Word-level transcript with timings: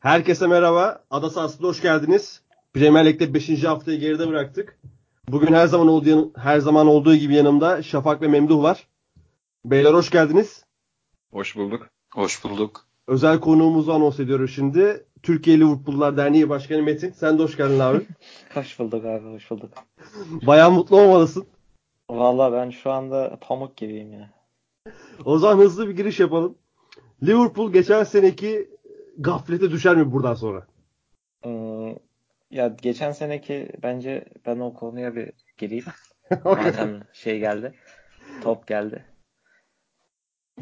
Herkese 0.00 0.46
merhaba. 0.46 1.04
Ada 1.10 1.30
sahasında 1.30 1.68
hoş 1.68 1.82
geldiniz. 1.82 2.42
Premier 2.74 3.06
Lig'de 3.06 3.34
5. 3.34 3.64
haftayı 3.64 4.00
geride 4.00 4.28
bıraktık. 4.28 4.78
Bugün 5.28 5.54
her 5.54 5.66
zaman 5.66 5.88
olduğu 5.88 6.32
her 6.36 6.58
zaman 6.58 6.86
olduğu 6.86 7.14
gibi 7.14 7.34
yanımda 7.34 7.82
Şafak 7.82 8.22
ve 8.22 8.28
Memduh 8.28 8.62
var. 8.62 8.88
Beyler 9.64 9.94
hoş 9.94 10.10
geldiniz. 10.10 10.64
Hoş 11.32 11.56
bulduk. 11.56 11.86
Hoş 12.14 12.44
bulduk. 12.44 12.86
Özel 13.06 13.40
konuğumuzu 13.40 13.92
anons 13.92 14.20
ediyoruz 14.20 14.52
şimdi. 14.54 15.06
Türkiye 15.22 15.60
Liverpool'lar 15.60 16.16
Derneği 16.16 16.48
Başkanı 16.48 16.82
Metin. 16.82 17.12
Sen 17.12 17.38
de 17.38 17.42
hoş 17.42 17.56
geldin 17.56 17.78
abi. 17.78 18.06
hoş 18.54 18.78
bulduk 18.78 19.04
abi, 19.04 19.34
hoş 19.34 19.50
bulduk. 19.50 19.70
Bayağı 20.46 20.70
mutlu 20.70 21.00
olmalısın. 21.00 21.46
Valla 22.10 22.52
ben 22.52 22.70
şu 22.70 22.90
anda 22.90 23.38
pamuk 23.40 23.76
gibiyim 23.76 24.12
ya. 24.12 24.30
O 25.24 25.38
zaman 25.38 25.64
hızlı 25.64 25.88
bir 25.88 25.96
giriş 25.96 26.20
yapalım. 26.20 26.54
Liverpool 27.22 27.72
geçen 27.72 28.04
seneki 28.04 28.70
gaflete 29.18 29.70
düşer 29.70 29.96
mi 29.96 30.12
buradan 30.12 30.34
sonra? 30.34 30.66
Hmm, 31.42 31.94
ya 32.50 32.68
geçen 32.82 33.12
seneki 33.12 33.72
bence 33.82 34.24
ben 34.46 34.58
o 34.58 34.74
konuya 34.74 35.16
bir 35.16 35.32
gireyim. 35.58 35.84
Madem 36.44 37.02
şey 37.12 37.38
geldi. 37.38 37.74
Top 38.42 38.66
geldi. 38.66 39.04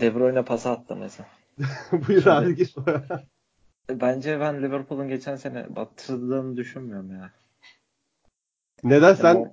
De 0.00 0.14
Bruyne 0.14 0.44
pası 0.44 0.70
attı 0.70 0.96
mesela. 0.96 1.28
Buyur 1.92 2.22
Şimdi, 2.22 2.30
abi 2.30 2.56
gir. 2.56 2.74
bence 3.90 4.40
ben 4.40 4.62
Liverpool'un 4.62 5.08
geçen 5.08 5.36
sene 5.36 5.76
batırdığını 5.76 6.56
düşünmüyorum 6.56 7.12
ya. 7.12 7.32
Neden 8.84 9.14
sen 9.14 9.34
yani, 9.34 9.52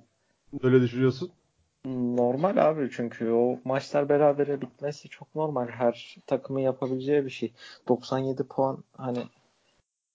öyle 0.62 0.80
düşünüyorsun? 0.80 1.32
Normal 1.86 2.56
abi 2.56 2.90
çünkü 2.92 3.30
o 3.30 3.60
maçlar 3.64 4.08
berabere 4.08 4.60
bitmesi 4.60 5.08
çok 5.08 5.34
normal. 5.34 5.68
Her 5.68 6.16
takımın 6.26 6.60
yapabileceği 6.60 7.24
bir 7.24 7.30
şey. 7.30 7.52
97 7.88 8.44
puan 8.44 8.84
hani 8.96 9.22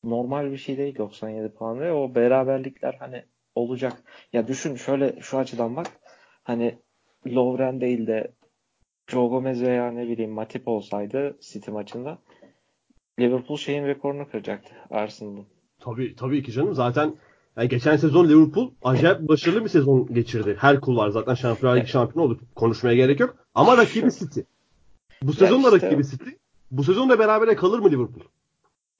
normal 0.03 0.51
bir 0.51 0.57
şey 0.57 0.77
değil 0.77 0.97
97 0.97 1.49
puan 1.49 1.79
ve 1.79 1.91
o 1.91 2.15
beraberlikler 2.15 2.93
hani 2.93 3.23
olacak. 3.55 4.03
Ya 4.33 4.47
düşün 4.47 4.75
şöyle 4.75 5.21
şu 5.21 5.37
açıdan 5.37 5.75
bak. 5.75 5.87
Hani 6.43 6.79
Lovren 7.27 7.81
değil 7.81 8.07
de 8.07 8.31
Joe 9.07 9.27
Gomez 9.27 9.61
veya 9.61 9.91
ne 9.91 10.07
bileyim 10.07 10.31
Matip 10.31 10.67
olsaydı 10.67 11.37
City 11.41 11.71
maçında 11.71 12.17
Liverpool 13.19 13.57
şeyin 13.57 13.85
rekorunu 13.85 14.29
kıracaktı 14.29 14.73
Arsenal'ın. 14.89 15.45
Tabii 15.79 16.15
tabii 16.15 16.43
ki 16.43 16.51
canım. 16.51 16.73
Zaten 16.73 17.13
yani 17.57 17.69
geçen 17.69 17.97
sezon 17.97 18.29
Liverpool 18.29 18.71
acayip 18.83 19.19
başarılı 19.19 19.63
bir 19.63 19.69
sezon 19.69 20.13
geçirdi. 20.13 20.57
Her 20.59 20.81
kulvar 20.81 21.09
zaten 21.09 21.33
Şampiyonlar 21.33 21.77
Ligi 21.77 21.87
şampiyonu 21.87 22.27
oldu. 22.27 22.39
Konuşmaya 22.55 22.95
gerek 22.95 23.19
yok. 23.19 23.35
Ama 23.55 23.77
rakibi 23.77 24.11
City. 24.19 24.39
Bu 25.21 25.33
sezon 25.33 25.63
da 25.63 25.75
işte, 25.75 25.87
rakibi 25.87 26.03
City. 26.05 26.29
Bu 26.71 26.83
sezon 26.83 27.09
da 27.09 27.19
berabere 27.19 27.55
kalır 27.55 27.79
mı 27.79 27.91
Liverpool? 27.91 28.23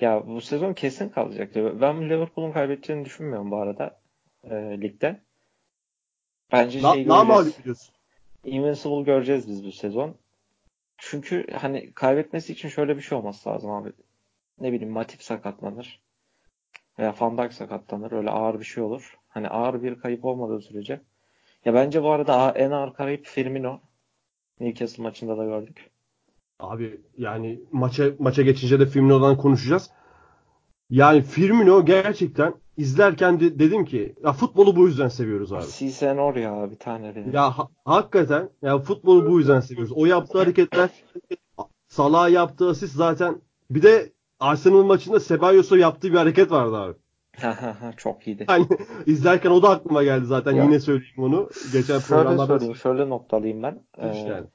Ya 0.02 0.28
bu 0.28 0.42
sezon 0.42 0.74
kesin 0.74 1.10
kalacak. 1.10 1.56
Ben 1.56 2.10
Liverpool'un 2.10 2.52
kaybedeceğini 2.52 3.06
düşünmüyorum 3.06 3.52
bu 3.52 3.58
arada 3.58 4.00
e, 4.44 4.56
ligde. 4.82 5.22
Bence 6.52 6.82
Na, 6.82 6.94
şey 6.94 7.04
göreceğiz. 7.06 7.92
Invincible 8.46 9.02
göreceğiz 9.02 9.48
biz 9.48 9.66
bu 9.66 9.72
sezon. 9.72 10.16
Çünkü 10.98 11.48
hani 11.52 11.92
kaybetmesi 11.94 12.54
için 12.54 12.70
şöyle 12.70 12.98
bir 12.98 13.02
şey 13.02 13.18
olması 13.18 13.50
lazım 13.50 13.72
abi. 13.72 13.94
Ne 14.60 14.72
bileyim 14.72 14.94
Matip 14.94 15.24
sakatlanır 15.24 16.00
veya 17.00 17.16
Van 17.20 17.38
Dijk 17.38 17.54
sakatlanır. 17.54 18.12
Öyle 18.12 18.30
ağır 18.30 18.60
bir 18.60 18.66
şey 18.66 18.84
olur. 18.84 19.18
Hani 19.30 19.50
ağır 19.50 19.84
bir 19.84 20.00
kayıp 20.00 20.26
olmadığı 20.26 20.62
sürece. 20.62 21.02
Ya 21.66 21.74
bence 21.74 22.04
bu 22.04 22.10
arada 22.10 22.52
en 22.52 22.72
ağır 22.72 22.94
kayıp 22.94 23.26
Firmino. 23.26 23.80
Newcastle 24.60 25.04
maçında 25.04 25.38
da 25.38 25.46
gördük. 25.46 25.90
Abi 26.60 27.02
yani 27.18 27.60
maça 27.72 28.06
maça 28.20 28.42
geçince 28.42 28.80
de 28.80 28.86
Firmino'dan 28.86 29.38
konuşacağız. 29.38 29.90
Yani 30.90 31.22
Firmino 31.22 31.86
gerçekten 31.86 32.54
izlerken 32.78 33.40
de 33.40 33.60
dedim 33.60 33.86
ki 33.86 34.16
ya 34.24 34.34
futbolu 34.34 34.76
bu 34.76 34.88
yüzden 34.88 35.08
seviyoruz 35.08 35.54
abi. 35.54 35.64
Sisenor 35.64 36.36
ya 36.36 36.72
bir 36.72 36.80
tane 36.80 37.16
benim. 37.16 37.32
Ya 37.32 37.58
ha- 37.58 37.70
hakikaten 37.86 38.50
ya 38.62 38.80
futbolu 38.80 39.32
bu 39.32 39.40
yüzden 39.40 39.60
seviyoruz. 39.60 39.94
O 39.96 40.06
yaptığı 40.06 40.38
hareketler 40.38 40.90
Salah 41.88 42.30
yaptığı 42.30 42.70
asist 42.70 42.96
zaten 42.96 43.42
bir 43.70 43.82
de 43.82 44.14
Arsenal 44.40 44.84
maçında 44.84 45.20
Cebalos'a 45.20 45.78
yaptığı 45.78 46.12
bir 46.12 46.18
hareket 46.18 46.52
vardı 46.52 46.78
abi. 46.78 46.96
Çok 47.98 48.28
iyiydi. 48.28 48.44
Hani 48.48 48.68
izlerken 49.06 49.52
o 49.52 49.62
da 49.62 49.70
aklıma 49.70 50.04
geldi 50.04 50.26
zaten. 50.26 50.52
Ya. 50.52 50.64
Yine 50.64 50.80
söyleyeyim 50.80 51.24
onu. 51.24 51.50
Geçen 51.72 52.00
şöyle 52.00 52.38
söyleyeyim, 52.48 52.76
şöyle 52.76 53.10
noktalayayım 53.10 53.64
ben. 53.64 53.84
Ee, 53.98 54.08
yani. 54.08 54.48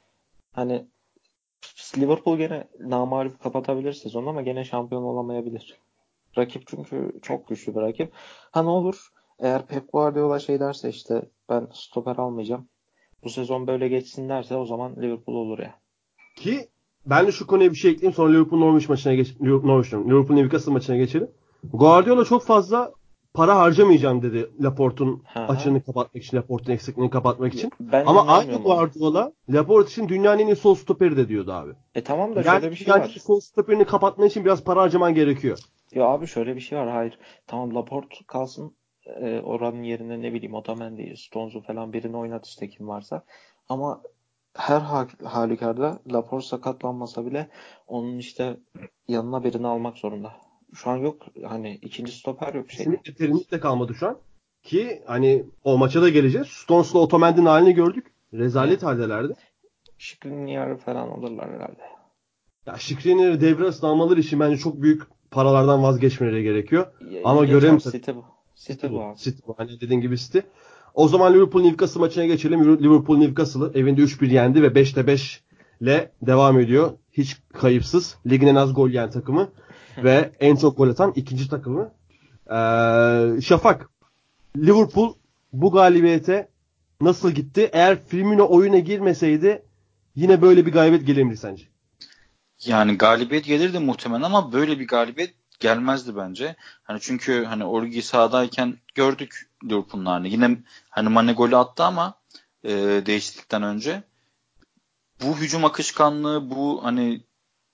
Hani 0.53 0.87
Liverpool 1.99 2.39
gene 2.39 2.69
namalip 2.81 3.41
kapatabilir 3.43 3.93
sezonu 3.93 4.29
ama 4.29 4.43
gene 4.43 4.65
şampiyon 4.65 5.03
olamayabilir. 5.03 5.79
Rakip 6.39 6.67
çünkü 6.67 7.13
çok 7.23 7.49
güçlü 7.49 7.75
bir 7.75 7.81
rakip. 7.81 8.13
Ha 8.51 8.63
ne 8.63 8.71
olur 8.71 9.09
eğer 9.39 9.67
Pep 9.67 9.93
Guardiola 9.93 10.39
şey 10.39 10.61
derse 10.61 10.89
işte 10.89 11.23
ben 11.49 11.69
stoper 11.73 12.17
almayacağım. 12.17 12.69
Bu 13.25 13.31
sezon 13.31 13.67
böyle 13.67 13.89
geçsin 13.89 14.29
derse 14.29 14.57
o 14.57 14.67
zaman 14.67 14.97
Liverpool 14.97 15.37
olur 15.37 15.59
ya. 15.59 15.81
Ki 16.37 16.69
ben 17.07 17.27
de 17.27 17.33
şu 17.33 17.47
konuya 17.47 17.71
bir 17.71 17.77
şey 17.77 17.91
ekleyeyim 17.91 18.15
sonra 18.15 18.33
Liverpool 18.33 18.61
Norwich 18.61 18.89
maçına 18.89 19.15
geç 19.15 19.41
Norwich 19.41 19.95
Liverpool 19.95 20.37
Newcastle 20.37 20.73
maçına 20.73 20.97
geçelim. 20.97 21.29
Guardiola 21.73 22.25
çok 22.25 22.43
fazla 22.43 22.93
para 23.35 23.59
harcamayacağım 23.59 24.23
dedi 24.23 24.51
Laporte'un 24.63 25.23
açığını 25.35 25.83
kapatmak 25.83 26.25
için, 26.25 26.37
Laporte'un 26.37 26.75
eksikliğini 26.75 27.11
kapatmak 27.11 27.55
için. 27.55 27.71
Ben 27.81 28.07
Ama 28.07 28.27
aynı 28.27 28.57
Guardiola 28.57 29.33
Laporte 29.51 29.91
için 29.91 30.09
dünyanın 30.09 30.39
en 30.39 30.47
iyi 30.47 30.57
sol 30.57 30.75
stoperi 30.75 31.17
de 31.17 31.29
diyordu 31.29 31.53
abi. 31.53 31.73
E 31.95 32.05
tamam 32.05 32.35
da 32.35 32.43
yani 32.43 32.61
şöyle 32.61 32.71
bir 32.71 32.77
şey 32.77 32.87
yani 32.89 33.01
var. 33.01 33.09
sol 33.09 33.41
stoperini 33.41 33.85
kapatmak 33.85 34.31
için 34.31 34.45
biraz 34.45 34.65
para 34.65 34.83
harcaman 34.83 35.15
gerekiyor. 35.15 35.59
Ya 35.95 36.05
abi 36.05 36.27
şöyle 36.27 36.57
bir 36.57 36.61
şey 36.61 36.79
var. 36.79 36.91
Hayır. 36.91 37.19
Tamam 37.47 37.75
Laporte 37.75 38.17
kalsın 38.27 38.73
e, 39.07 39.41
oranın 39.41 39.83
yerine 39.83 40.23
ne 40.23 40.33
bileyim 40.33 40.55
Otamendi, 40.55 41.15
Stones'u 41.17 41.61
falan 41.61 41.93
birini 41.93 42.17
oynat 42.17 42.47
işte 42.47 42.69
kim 42.69 42.89
varsa. 42.89 43.25
Ama 43.69 44.03
her 44.55 44.81
halükarda 45.25 46.01
Laporte 46.13 46.47
sakatlanmasa 46.47 47.27
bile 47.27 47.49
onun 47.87 48.19
işte 48.19 48.57
yanına 49.09 49.45
birini 49.45 49.67
almak 49.67 49.99
zorunda. 49.99 50.33
Şu 50.75 50.91
an 50.91 50.97
yok 50.97 51.23
hani 51.45 51.75
ikinci 51.83 52.13
stoper 52.13 52.55
yok. 52.55 52.71
Şey. 52.71 52.87
Terimlik 53.19 53.51
de 53.51 53.61
kalmadı 53.61 53.95
şu 53.95 54.09
an. 54.09 54.19
Ki 54.63 55.03
hani 55.07 55.45
o 55.65 55.79
maça 55.79 56.03
da 56.03 56.09
geleceğiz. 56.09 56.47
Stones'la 56.47 56.99
Otamendi'nin 56.99 57.47
halini 57.47 57.75
gördük. 57.75 58.07
Rezalet 58.33 58.73
evet. 58.73 58.83
haldelerdi. 58.83 59.35
Skriniar'ı 59.99 60.77
falan 60.77 61.09
alırlar 61.09 61.51
herhalde. 61.51 61.83
Ya 62.67 62.77
Skriniar'ı 62.79 63.41
devre 63.41 63.63
arasında 63.63 63.91
almaları 63.91 64.21
için 64.21 64.41
bence 64.41 64.57
çok 64.57 64.83
büyük 64.83 65.03
paralardan 65.31 65.83
vazgeçmeleri 65.83 66.43
gerekiyor. 66.43 66.87
Ya, 67.11 67.21
Ama 67.25 67.45
görelim. 67.45 67.79
City 67.79 68.11
bu. 68.11 68.25
City 68.55 68.87
bu. 68.87 69.15
City 69.17 69.43
bu. 69.47 69.55
Hani 69.59 69.81
dediğin 69.81 70.01
gibi 70.01 70.19
City. 70.19 70.39
O 70.95 71.09
zaman 71.09 71.35
Liverpool 71.35 71.63
Newcastle 71.63 72.01
maçına 72.01 72.27
geçelim. 72.27 72.83
Liverpool 72.83 73.19
Newcastle'ı 73.19 73.73
evinde 73.75 74.01
3-1 74.01 74.33
yendi 74.33 74.63
ve 74.63 74.67
5'te 74.67 75.07
5 75.07 75.43
ile 75.81 76.13
devam 76.23 76.61
ediyor. 76.61 76.93
Hiç 77.13 77.37
kayıpsız. 77.53 78.17
Ligin 78.27 78.47
en 78.47 78.55
az 78.55 78.75
gol 78.75 78.89
yiyen 78.89 79.11
takımı 79.11 79.49
ve 80.05 80.33
en 80.41 80.57
çok 80.57 80.77
gol 80.77 80.89
atan 80.89 81.13
ikinci 81.17 81.49
takımı. 81.49 81.93
Ee, 82.47 83.41
Şafak, 83.41 83.91
Liverpool 84.57 85.15
bu 85.53 85.71
galibiyete 85.71 86.49
nasıl 87.01 87.31
gitti? 87.31 87.71
Eğer 87.73 88.07
Firmino 88.07 88.47
oyuna 88.51 88.79
girmeseydi 88.79 89.63
yine 90.15 90.43
böyle 90.43 90.67
bir 90.67 90.73
galibiyet 90.73 91.07
gelir 91.07 91.23
mi 91.23 91.37
sence? 91.37 91.65
Yani 92.67 92.99
galibiyet 92.99 93.45
gelirdi 93.45 93.79
muhtemelen 93.79 94.23
ama 94.23 94.53
böyle 94.53 94.79
bir 94.79 94.87
galibiyet 94.87 95.35
gelmezdi 95.65 96.17
bence. 96.17 96.57
Hani 96.83 97.01
çünkü 97.01 97.45
hani 97.45 97.65
Origi 97.65 98.03
sahadayken 98.03 98.79
gördük 98.95 99.51
Liverpool'un. 99.65 100.25
Yine 100.25 100.59
hani 100.91 101.09
Mane 101.09 101.33
golü 101.33 101.57
attı 101.57 101.85
ama 101.85 102.15
e, 102.65 102.71
değişiklikten 103.07 103.63
önce. 103.63 104.03
Bu 105.23 105.37
hücum 105.37 105.65
akışkanlığı, 105.65 106.51
bu 106.51 106.85
hani 106.85 107.25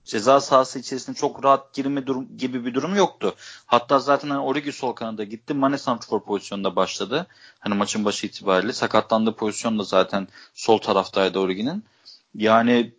ceza 0.05 0.39
sahası 0.41 0.79
içerisinde 0.79 1.17
çok 1.17 1.43
rahat 1.43 1.73
girme 1.73 2.07
durum, 2.07 2.37
gibi 2.37 2.65
bir 2.65 2.73
durum 2.73 2.95
yoktu. 2.95 3.35
Hatta 3.65 3.99
zaten 3.99 4.29
hani 4.29 4.39
Origi 4.39 4.71
sol 4.71 4.93
kanada 4.93 5.23
gitti. 5.23 5.53
Mane 5.53 5.77
santrfor 5.77 6.23
pozisyonunda 6.23 6.75
başladı. 6.75 7.27
Hani 7.59 7.75
maçın 7.75 8.05
başı 8.05 8.27
itibariyle. 8.27 8.73
Sakatlandığı 8.73 9.35
pozisyon 9.35 9.79
da 9.79 9.83
zaten 9.83 10.27
sol 10.53 10.77
taraftaydı 10.77 11.39
Origi'nin. 11.39 11.83
Yani 12.35 12.93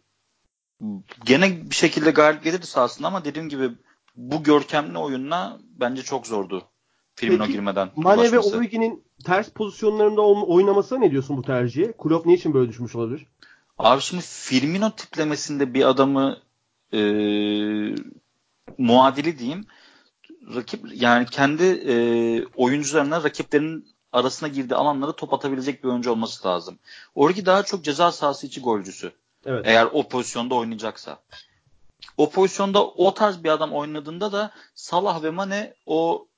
gene 1.25 1.71
bir 1.71 1.75
şekilde 1.75 2.11
galip 2.11 2.45
gelirdi 2.45 2.67
sahasında 2.67 3.09
ama 3.09 3.25
dediğim 3.25 3.49
gibi 3.49 3.71
bu 4.15 4.43
görkemli 4.43 4.99
oyunla 4.99 5.59
bence 5.81 6.03
çok 6.03 6.27
zordu. 6.27 6.65
Firmino 7.15 7.43
Peki, 7.43 7.53
girmeden. 7.53 7.91
Mane 7.97 8.33
ve 8.33 8.39
Origi'nin 8.39 9.05
ters 9.25 9.49
pozisyonlarında 9.49 10.23
oynamasına 10.23 10.99
ne 10.99 11.11
diyorsun 11.11 11.37
bu 11.37 11.43
tercihe? 11.43 11.93
Klopp 11.93 12.27
niçin 12.27 12.55
böyle 12.55 12.69
düşmüş 12.69 12.95
olabilir? 12.95 13.27
Abi 13.79 14.01
şimdi 14.01 14.23
Firmino 14.23 14.91
tiplemesinde 14.91 15.75
bir 15.75 15.89
adamı 15.89 16.37
e, 16.93 17.01
muadili 18.79 19.39
diyeyim 19.39 19.67
rakip 20.55 20.81
yani 20.95 21.27
kendi 21.27 21.65
e, 21.65 21.95
oyuncularına 22.57 23.25
rakiplerin 23.25 23.89
arasına 24.13 24.49
girdiği 24.49 24.75
alanlara 24.75 25.13
top 25.13 25.35
atabilecek 25.35 25.85
bir 25.85 25.89
oyuncu 25.89 26.11
olması 26.11 26.49
lazım. 26.49 26.79
Origi 27.15 27.47
daha 27.47 27.63
çok 27.63 27.85
ceza 27.85 28.13
sahası 28.13 28.47
içi 28.47 28.61
golcüsü. 28.61 29.13
Evet. 29.47 29.63
Eğer 29.67 29.89
o 29.93 30.09
pozisyonda 30.09 30.55
oynayacaksa. 30.55 31.19
O 32.17 32.31
pozisyonda 32.31 32.87
o 32.87 33.15
tarz 33.15 33.45
bir 33.45 33.49
adam 33.49 33.73
oynadığında 33.73 34.33
da 34.33 34.51
Salah 34.75 35.23
ve 35.23 35.31
Mane 35.31 35.75
o 35.87 36.29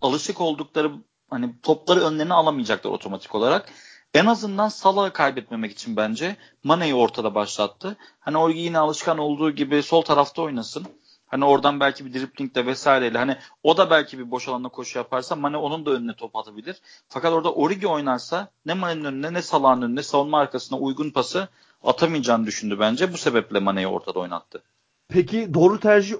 alışık 0.00 0.40
oldukları 0.40 0.92
hani 1.30 1.54
topları 1.62 2.00
önlerine 2.00 2.34
alamayacaklar 2.34 2.90
otomatik 2.90 3.34
olarak. 3.34 3.72
En 4.14 4.26
azından 4.26 4.68
Salah'ı 4.68 5.12
kaybetmemek 5.12 5.72
için 5.72 5.96
bence 5.96 6.36
Mane'yi 6.64 6.94
ortada 6.94 7.34
başlattı. 7.34 7.96
Hani 8.20 8.38
Orgi 8.38 8.58
yine 8.58 8.78
alışkan 8.78 9.18
olduğu 9.18 9.50
gibi 9.50 9.82
sol 9.82 10.02
tarafta 10.02 10.42
oynasın. 10.42 10.86
Hani 11.26 11.44
oradan 11.44 11.80
belki 11.80 12.06
bir 12.06 12.14
driplingle 12.14 12.66
vesaireyle 12.66 13.18
hani 13.18 13.36
o 13.62 13.76
da 13.76 13.90
belki 13.90 14.18
bir 14.18 14.30
boş 14.30 14.48
alanda 14.48 14.68
koşu 14.68 14.98
yaparsa 14.98 15.36
Mane 15.36 15.56
onun 15.56 15.86
da 15.86 15.90
önüne 15.90 16.16
top 16.16 16.36
atabilir. 16.36 16.80
Fakat 17.08 17.32
orada 17.32 17.52
Origi 17.52 17.86
oynarsa 17.86 18.50
ne 18.66 18.74
Mane'nin 18.74 19.04
önüne 19.04 19.32
ne 19.32 19.42
Salah'ın 19.42 19.82
önüne 19.82 20.02
savunma 20.02 20.38
arkasına 20.38 20.78
uygun 20.78 21.10
pası 21.10 21.48
atamayacağını 21.82 22.46
düşündü 22.46 22.76
bence. 22.80 23.12
Bu 23.12 23.18
sebeple 23.18 23.58
Mane'yi 23.58 23.86
ortada 23.86 24.18
oynattı. 24.18 24.62
Peki 25.08 25.54
doğru 25.54 25.80
tercih 25.80 26.16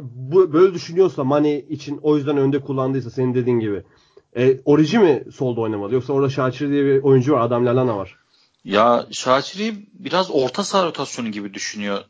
bu, 0.00 0.52
böyle 0.52 0.74
düşünüyorsa 0.74 1.24
Mane 1.24 1.58
için 1.60 2.00
o 2.02 2.16
yüzden 2.16 2.36
önde 2.36 2.60
kullandıysa 2.60 3.10
senin 3.10 3.34
dediğin 3.34 3.60
gibi. 3.60 3.82
E, 4.36 4.60
Origi 4.64 4.98
mi 4.98 5.24
solda 5.34 5.60
oynamalı 5.60 5.94
yoksa 5.94 6.12
orada 6.12 6.30
Şaçır 6.30 6.68
diye 6.68 6.84
bir 6.84 7.02
oyuncu 7.02 7.32
var 7.32 7.40
adam 7.40 7.66
Lallana 7.66 7.96
var. 7.96 8.18
Ya 8.64 9.06
Şaçır'ı 9.10 9.74
biraz 9.92 10.30
orta 10.30 10.64
saha 10.64 10.86
rotasyonu 10.86 11.28
gibi 11.28 11.54
düşünüyor. 11.54 12.04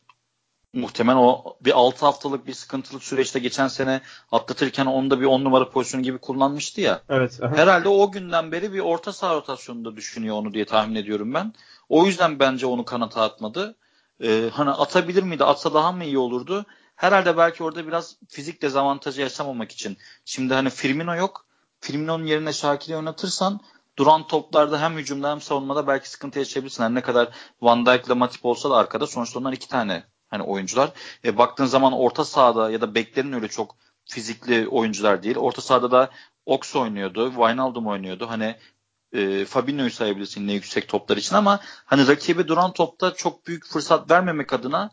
Muhtemelen 0.74 1.16
o 1.16 1.56
bir 1.60 1.78
6 1.78 2.06
haftalık 2.06 2.46
bir 2.46 2.52
sıkıntılı 2.52 3.00
süreçte 3.00 3.38
geçen 3.38 3.68
sene 3.68 4.00
atlatırken 4.32 4.86
onu 4.86 5.10
da 5.10 5.20
bir 5.20 5.26
10 5.26 5.44
numara 5.44 5.70
pozisyonu 5.70 6.02
gibi 6.02 6.18
kullanmıştı 6.18 6.80
ya. 6.80 7.02
Evet. 7.08 7.38
Aha. 7.42 7.56
Herhalde 7.56 7.88
o 7.88 8.12
günden 8.12 8.52
beri 8.52 8.72
bir 8.72 8.78
orta 8.80 9.12
saha 9.12 9.34
rotasyonunda 9.34 9.96
düşünüyor 9.96 10.36
onu 10.36 10.54
diye 10.54 10.64
tahmin 10.64 10.94
ediyorum 10.94 11.34
ben. 11.34 11.52
O 11.88 12.06
yüzden 12.06 12.38
bence 12.38 12.66
onu 12.66 12.84
kanata 12.84 13.22
atmadı. 13.22 13.74
Ee, 14.22 14.50
hani 14.52 14.70
atabilir 14.70 15.22
miydi? 15.22 15.44
Atsa 15.44 15.74
daha 15.74 15.92
mı 15.92 16.04
iyi 16.04 16.18
olurdu? 16.18 16.66
Herhalde 16.96 17.36
belki 17.36 17.64
orada 17.64 17.86
biraz 17.86 18.16
fizik 18.28 18.62
dezavantajı 18.62 19.20
yaşamamak 19.20 19.72
için. 19.72 19.98
Şimdi 20.24 20.54
hani 20.54 20.70
Firmino 20.70 21.14
yok. 21.14 21.46
Firmino'nun 21.80 22.24
yerine 22.24 22.52
Şakir'i 22.52 22.96
oynatırsan 22.96 23.60
duran 23.98 24.26
toplarda 24.26 24.80
hem 24.80 24.96
hücumda 24.96 25.30
hem 25.30 25.40
savunmada 25.40 25.86
belki 25.86 26.10
sıkıntı 26.10 26.38
yaşayabilirsin. 26.38 26.82
Hani 26.82 26.94
ne 26.94 27.00
kadar 27.00 27.28
Van 27.62 27.86
Dijk 27.86 28.06
ile 28.06 28.14
Matip 28.14 28.44
olsa 28.44 28.70
da 28.70 28.76
arkada 28.76 29.06
sonuçta 29.06 29.38
onlar 29.38 29.52
iki 29.52 29.68
tane 29.68 30.04
hani 30.28 30.42
oyuncular. 30.42 30.92
E, 31.24 31.38
baktığın 31.38 31.66
zaman 31.66 31.92
orta 31.92 32.24
sahada 32.24 32.70
ya 32.70 32.80
da 32.80 32.94
beklerin 32.94 33.32
öyle 33.32 33.48
çok 33.48 33.76
fizikli 34.04 34.68
oyuncular 34.68 35.22
değil. 35.22 35.36
Orta 35.36 35.62
sahada 35.62 35.90
da 35.90 36.10
Ox 36.46 36.76
oynuyordu, 36.76 37.28
Wijnaldum 37.30 37.86
oynuyordu. 37.86 38.30
Hani 38.30 38.56
e, 39.12 39.44
Fabinho'yu 39.44 39.90
sayabilirsin 39.90 40.46
ne 40.46 40.52
yüksek 40.52 40.88
toplar 40.88 41.16
için 41.16 41.36
ama 41.36 41.60
hani 41.64 42.08
rakibe 42.08 42.48
duran 42.48 42.72
topta 42.72 43.14
çok 43.14 43.46
büyük 43.46 43.66
fırsat 43.66 44.10
vermemek 44.10 44.52
adına 44.52 44.90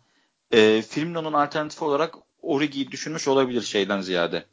e, 0.52 0.82
Firmino'nun 0.82 1.34
alternatifi 1.34 1.84
olarak 1.84 2.16
Origi'yi 2.42 2.92
düşünmüş 2.92 3.28
olabilir 3.28 3.62
şeyden 3.62 4.02
ziyade. 4.02 4.46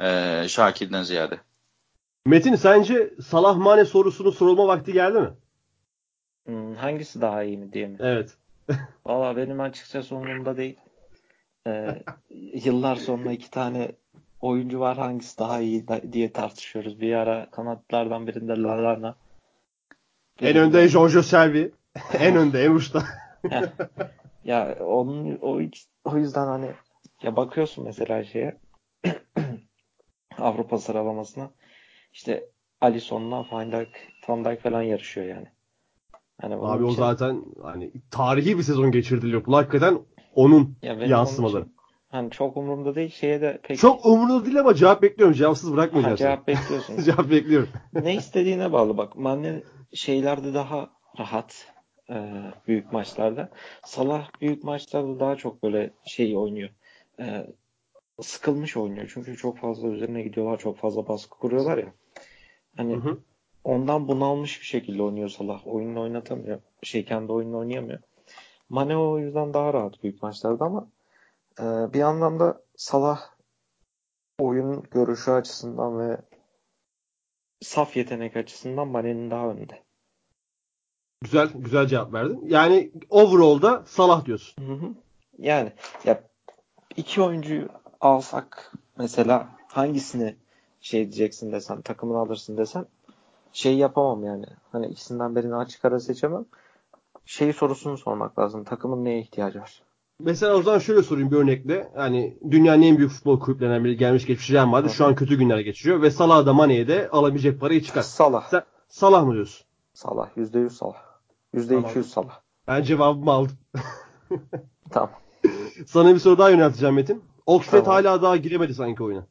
E, 0.00 0.48
Şakir'den 0.48 1.02
ziyade. 1.02 1.40
Metin 2.26 2.54
sence 2.54 3.14
Salah 3.26 3.56
Mane 3.56 3.84
sorusunun 3.84 4.30
sorulma 4.30 4.66
vakti 4.66 4.92
geldi 4.92 5.20
mi? 5.20 5.30
Hmm, 6.46 6.74
hangisi 6.74 7.20
daha 7.20 7.42
iyi 7.42 7.58
mi 7.58 7.72
diye 7.72 7.86
mi? 7.86 7.96
Evet. 8.00 8.36
Valla 9.06 9.36
benim 9.36 9.60
açıkçası 9.60 10.14
umurumda 10.14 10.56
değil. 10.56 10.76
Ee, 11.66 12.02
yıllar 12.64 12.96
sonra 12.96 13.32
iki 13.32 13.50
tane 13.50 13.92
oyuncu 14.40 14.80
var 14.80 14.96
hangisi 14.96 15.38
daha 15.38 15.60
iyi 15.60 15.86
diye 16.12 16.32
tartışıyoruz. 16.32 17.00
Bir 17.00 17.14
ara 17.14 17.50
kanatlardan 17.50 18.26
birinde 18.26 18.52
Lallana. 18.62 19.16
En 20.40 20.56
önde 20.56 20.86
Giorgio 20.86 21.22
Selvi. 21.22 21.72
en 22.18 22.36
önde 22.36 22.64
en 22.64 22.70
uçta. 22.70 23.04
ya 24.44 24.76
onun 24.80 25.38
o, 25.42 25.60
o 26.04 26.16
yüzden 26.16 26.46
hani 26.46 26.70
ya 27.22 27.36
bakıyorsun 27.36 27.84
mesela 27.84 28.24
şeye 28.24 28.56
Avrupa 30.38 30.78
sıralamasına 30.78 31.50
işte 32.12 32.44
Alisson'la 32.80 33.46
Van 33.52 33.72
Dijk, 33.72 33.88
Van 34.28 34.44
Dijk 34.44 34.62
falan 34.62 34.82
yarışıyor 34.82 35.26
yani. 35.26 35.46
Hani 36.40 36.54
Abi 36.54 36.84
o 36.84 36.88
için... 36.88 36.98
zaten 36.98 37.44
hani 37.62 37.92
tarihi 38.10 38.58
bir 38.58 38.62
sezon 38.62 38.90
geçirdi 38.90 39.28
Liverpool. 39.28 39.56
Hakikaten 39.56 39.98
onun 40.34 40.76
ya 40.82 40.94
yansımaları. 40.94 41.62
Için, 41.62 41.77
hani 42.08 42.30
çok 42.30 42.56
umurumda 42.56 42.94
değil. 42.94 43.10
Şeye 43.10 43.40
de 43.40 43.60
pek... 43.62 43.78
Çok 43.78 44.06
umurumda 44.06 44.44
değil 44.44 44.60
ama 44.60 44.74
cevap 44.74 45.02
bekliyorum. 45.02 45.34
Cevapsız 45.34 45.72
bırakmayacağım. 45.72 46.16
cevap 46.16 46.48
bekliyorsun. 46.48 46.96
cevap 47.04 47.30
bekliyorum. 47.30 47.68
ne 47.92 48.14
istediğine 48.14 48.72
bağlı 48.72 48.96
bak. 48.96 49.16
Mane 49.16 49.62
şeylerde 49.92 50.54
daha 50.54 50.90
rahat 51.18 51.72
e, 52.10 52.32
büyük 52.68 52.92
maçlarda. 52.92 53.50
Salah 53.84 54.28
büyük 54.40 54.64
maçlarda 54.64 55.20
daha 55.20 55.36
çok 55.36 55.62
böyle 55.62 55.90
şey 56.04 56.36
oynuyor. 56.36 56.70
E, 57.20 57.46
sıkılmış 58.20 58.76
oynuyor. 58.76 59.10
Çünkü 59.14 59.36
çok 59.36 59.58
fazla 59.58 59.88
üzerine 59.88 60.22
gidiyorlar. 60.22 60.58
Çok 60.58 60.78
fazla 60.78 61.08
baskı 61.08 61.38
kuruyorlar 61.38 61.78
ya. 61.78 61.92
Hani 62.76 62.94
hı 62.94 63.00
hı. 63.00 63.18
ondan 63.64 64.08
bunalmış 64.08 64.60
bir 64.60 64.66
şekilde 64.66 65.02
oynuyor 65.02 65.28
Salah. 65.28 65.66
Oyununu 65.66 66.00
oynatamıyor. 66.00 66.60
Şey 66.82 67.04
kendi 67.04 67.32
oyununu 67.32 67.58
oynayamıyor. 67.58 67.98
Mane 68.68 68.96
o 68.96 69.18
yüzden 69.18 69.54
daha 69.54 69.74
rahat 69.74 70.02
büyük 70.02 70.22
maçlarda 70.22 70.64
ama 70.64 70.88
e, 71.58 71.92
bir 71.92 71.98
yandan 71.98 72.40
da 72.40 72.62
Salah 72.76 73.20
oyun 74.38 74.82
görüşü 74.90 75.30
açısından 75.30 75.98
ve 75.98 76.20
saf 77.60 77.96
yetenek 77.96 78.36
açısından 78.36 78.88
Mane'nin 78.88 79.30
daha 79.30 79.48
önde. 79.48 79.82
Güzel 81.22 81.48
güzel 81.54 81.86
cevap 81.86 82.12
verdin. 82.12 82.44
Yani 82.46 82.92
overall'da 83.10 83.84
Salah 83.86 84.24
diyorsun. 84.24 84.66
Hı 84.66 84.72
hı. 84.72 84.94
Yani 85.38 85.72
ya 86.04 86.22
iki 86.96 87.22
oyuncuyu 87.22 87.68
alsak 88.00 88.72
mesela 88.98 89.48
hangisini 89.68 90.36
şey 90.80 91.00
diyeceksin 91.00 91.52
desen 91.52 91.82
takımını 91.82 92.18
alırsın 92.18 92.56
desen 92.56 92.86
şey 93.52 93.76
yapamam 93.76 94.24
yani. 94.24 94.46
Hani 94.72 94.86
ikisinden 94.86 95.36
birini 95.36 95.56
açık 95.56 95.84
ara 95.84 96.00
seçemem. 96.00 96.44
Şey 97.24 97.52
sorusunu 97.52 97.98
sormak 97.98 98.38
lazım. 98.38 98.64
Takımın 98.64 99.04
neye 99.04 99.20
ihtiyacı 99.20 99.60
var? 99.60 99.82
Mesela 100.20 100.54
o 100.56 100.62
zaman 100.62 100.78
şöyle 100.78 101.02
sorayım 101.02 101.30
bir 101.30 101.36
örnekle. 101.36 101.92
Hani 101.94 102.38
dünyanın 102.50 102.82
en 102.82 102.98
büyük 102.98 103.10
futbol 103.10 103.40
kulüplerinden 103.40 103.84
biri 103.84 103.96
gelmiş 103.96 104.26
geçmiş 104.26 104.50
Real 104.50 104.66
Madrid. 104.66 104.90
Şu 104.90 105.06
an 105.06 105.14
kötü 105.14 105.38
günler 105.38 105.58
geçiriyor 105.58 106.02
ve 106.02 106.10
Salah 106.10 106.46
da 106.46 106.52
Mane'ye 106.52 106.88
de 106.88 107.08
alabilecek 107.08 107.60
parayı 107.60 107.82
çıkar. 107.82 108.02
Salah. 108.02 108.48
Sen, 108.48 108.62
Salah 108.88 109.24
mı 109.24 109.34
diyorsun? 109.34 109.66
Salah. 109.94 110.36
%100 110.36 110.70
Salah. 110.70 110.96
%200 111.54 111.68
tamam. 111.68 112.04
Salah. 112.04 112.40
Ben 112.66 112.82
cevabımı 112.82 113.30
aldım. 113.30 113.58
tamam. 114.90 115.10
Sana 115.86 116.14
bir 116.14 116.18
soru 116.18 116.38
daha 116.38 116.50
yönelteceğim 116.50 116.94
Metin. 116.94 117.24
Oxford 117.46 117.84
tamam. 117.84 118.04
hala 118.04 118.22
daha 118.22 118.36
giremedi 118.36 118.74
sanki 118.74 119.02
oyuna. 119.02 119.26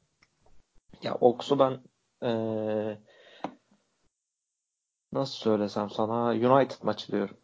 Ya 1.03 1.15
Ox'u 1.15 1.59
ben 1.59 1.79
ee, 2.23 2.99
nasıl 5.13 5.33
söylesem 5.33 5.89
sana 5.89 6.29
United 6.29 6.83
maçı 6.83 7.11
diyorum. 7.11 7.37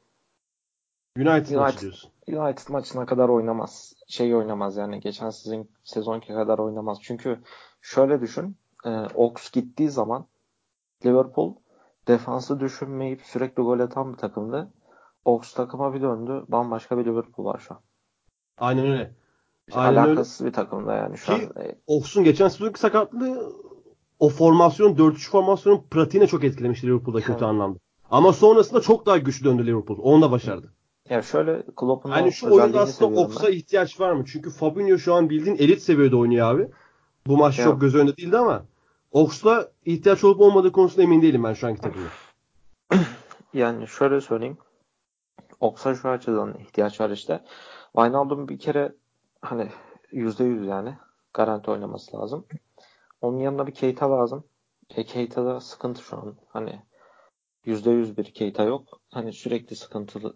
United, 1.17 1.31
United 1.31 1.55
maçı 1.55 1.81
diyorsun. 1.81 2.12
United 2.27 2.69
maçına 2.69 3.05
kadar 3.05 3.29
oynamaz. 3.29 3.93
Şey 4.07 4.35
oynamaz 4.35 4.77
yani 4.77 4.99
geçen 4.99 5.29
sizin 5.29 5.71
sezonki 5.83 6.27
kadar 6.27 6.59
oynamaz. 6.59 6.97
Çünkü 7.01 7.39
şöyle 7.81 8.21
düşün. 8.21 8.57
E, 8.85 8.89
Ox 9.15 9.51
gittiği 9.51 9.89
zaman 9.89 10.27
Liverpool 11.05 11.55
defansı 12.07 12.59
düşünmeyip 12.59 13.21
sürekli 13.21 13.63
gol 13.63 13.79
atan 13.79 14.13
bir 14.13 14.17
takımdı. 14.17 14.73
Ox 15.25 15.53
takıma 15.53 15.93
bir 15.93 16.01
döndü. 16.01 16.45
Bambaşka 16.47 16.97
bir 16.97 17.05
Liverpool 17.05 17.45
var 17.45 17.59
şu 17.59 17.73
an. 17.73 17.81
Aynen 18.57 18.85
öyle. 18.85 19.15
Aynen 19.71 20.03
alakasız 20.03 20.41
öyle. 20.41 20.49
bir 20.49 20.53
takımda 20.53 20.93
yani 20.95 21.17
şu 21.17 21.25
Ki, 21.25 21.49
an. 21.55 21.65
Ox'un 21.87 22.23
geçen 22.23 22.47
sezonki 22.47 22.79
sakatlığı 22.79 23.53
o 24.19 24.29
formasyon 24.29 24.95
4-3 24.95 25.29
formasyonun 25.29 25.83
pratiğine 25.91 26.27
çok 26.27 26.43
etkilemişti 26.43 26.87
Liverpool'da 26.87 27.21
kötü 27.21 27.45
anlamda. 27.45 27.79
Ama 28.11 28.33
sonrasında 28.33 28.81
çok 28.81 29.05
daha 29.05 29.17
güçlü 29.17 29.45
döndü 29.45 29.65
Liverpool. 29.65 29.99
Onu 30.01 30.21
da 30.21 30.31
başardı. 30.31 30.73
Ya 31.09 31.21
şöyle 31.21 31.63
Klopp'un 31.75 32.11
Yani 32.11 32.33
şu 32.33 32.53
oyunda 32.53 32.81
aslında 32.81 33.19
Ox'a 33.19 33.49
ihtiyaç 33.49 33.99
var 33.99 34.11
mı? 34.11 34.23
Çünkü 34.27 34.49
Fabinho 34.49 34.97
şu 34.97 35.13
an 35.13 35.29
bildiğin 35.29 35.55
elit 35.55 35.81
seviyede 35.81 36.15
oynuyor 36.15 36.55
abi. 36.55 36.67
Bu 37.27 37.37
maç 37.37 37.59
ya. 37.59 37.65
çok 37.65 37.81
göz 37.81 37.95
önünde 37.95 38.17
değildi 38.17 38.37
ama 38.37 38.65
Ox'la 39.11 39.71
ihtiyaç 39.85 40.23
olup 40.23 40.41
olmadığı 40.41 40.71
konusunda 40.71 41.03
emin 41.03 41.21
değilim 41.21 41.43
ben 41.43 41.53
şu 41.53 41.67
anki 41.67 41.81
takımda. 41.81 42.07
yani 43.53 43.87
şöyle 43.87 44.21
söyleyeyim. 44.21 44.57
Ox'a 45.59 45.95
şu 45.95 46.09
açıdan 46.09 46.57
ihtiyaç 46.59 47.01
var 47.01 47.09
işte. 47.09 47.43
Wijnaldum 47.95 48.47
bir 48.47 48.59
kere 48.59 48.95
hani 49.41 49.69
%100 50.11 50.65
yani 50.65 50.97
garanti 51.33 51.71
oynaması 51.71 52.17
lazım. 52.17 52.45
Onun 53.21 53.39
yanında 53.39 53.67
bir 53.67 53.73
Keita 53.73 54.11
lazım. 54.11 54.43
E, 54.95 55.03
Keita'da 55.03 55.59
sıkıntı 55.59 56.01
şu 56.03 56.17
an. 56.17 56.35
Hani 56.47 56.81
%100 57.65 58.17
bir 58.17 58.23
Keita 58.23 58.63
yok. 58.63 58.99
Hani 59.09 59.33
sürekli 59.33 59.75
sıkıntılı. 59.75 60.35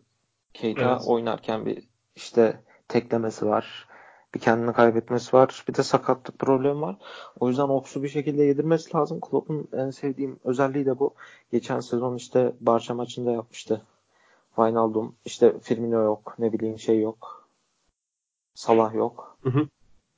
Keita 0.58 0.92
evet. 0.92 1.02
oynarken 1.08 1.66
bir 1.66 1.84
işte 2.16 2.62
teklemesi 2.88 3.46
var. 3.46 3.88
Bir 4.36 4.40
kendini 4.40 4.74
kaybetmesi 4.74 5.34
var. 5.34 5.66
Bir 5.68 5.74
de 5.74 5.84
sakatlık 5.84 6.40
problemi 6.40 6.82
var. 6.82 6.98
O 7.40 7.50
yüzden 7.50 7.64
Ox'u 7.64 8.04
bir 8.04 8.10
şekilde 8.10 8.44
yedirmesi 8.44 8.96
lazım. 8.96 9.20
Klopp'un 9.20 9.68
en 9.74 9.90
sevdiğim 9.90 10.40
özelliği 10.44 10.86
de 10.86 11.00
bu. 11.00 11.14
Geçen 11.52 11.80
sezon 11.80 12.16
işte 12.16 12.54
Barça 12.60 12.94
maçında 12.94 13.32
yapmıştı. 13.32 13.82
Wijnaldum 14.56 15.16
işte 15.26 15.60
Firmino 15.60 16.04
yok. 16.04 16.36
Ne 16.40 16.54
bileyim 16.54 16.80
şey 16.80 17.02
yok. 17.02 17.50
Salah 18.54 18.94
yok. 18.94 19.38
Hı 19.44 19.50
hı. 19.50 19.68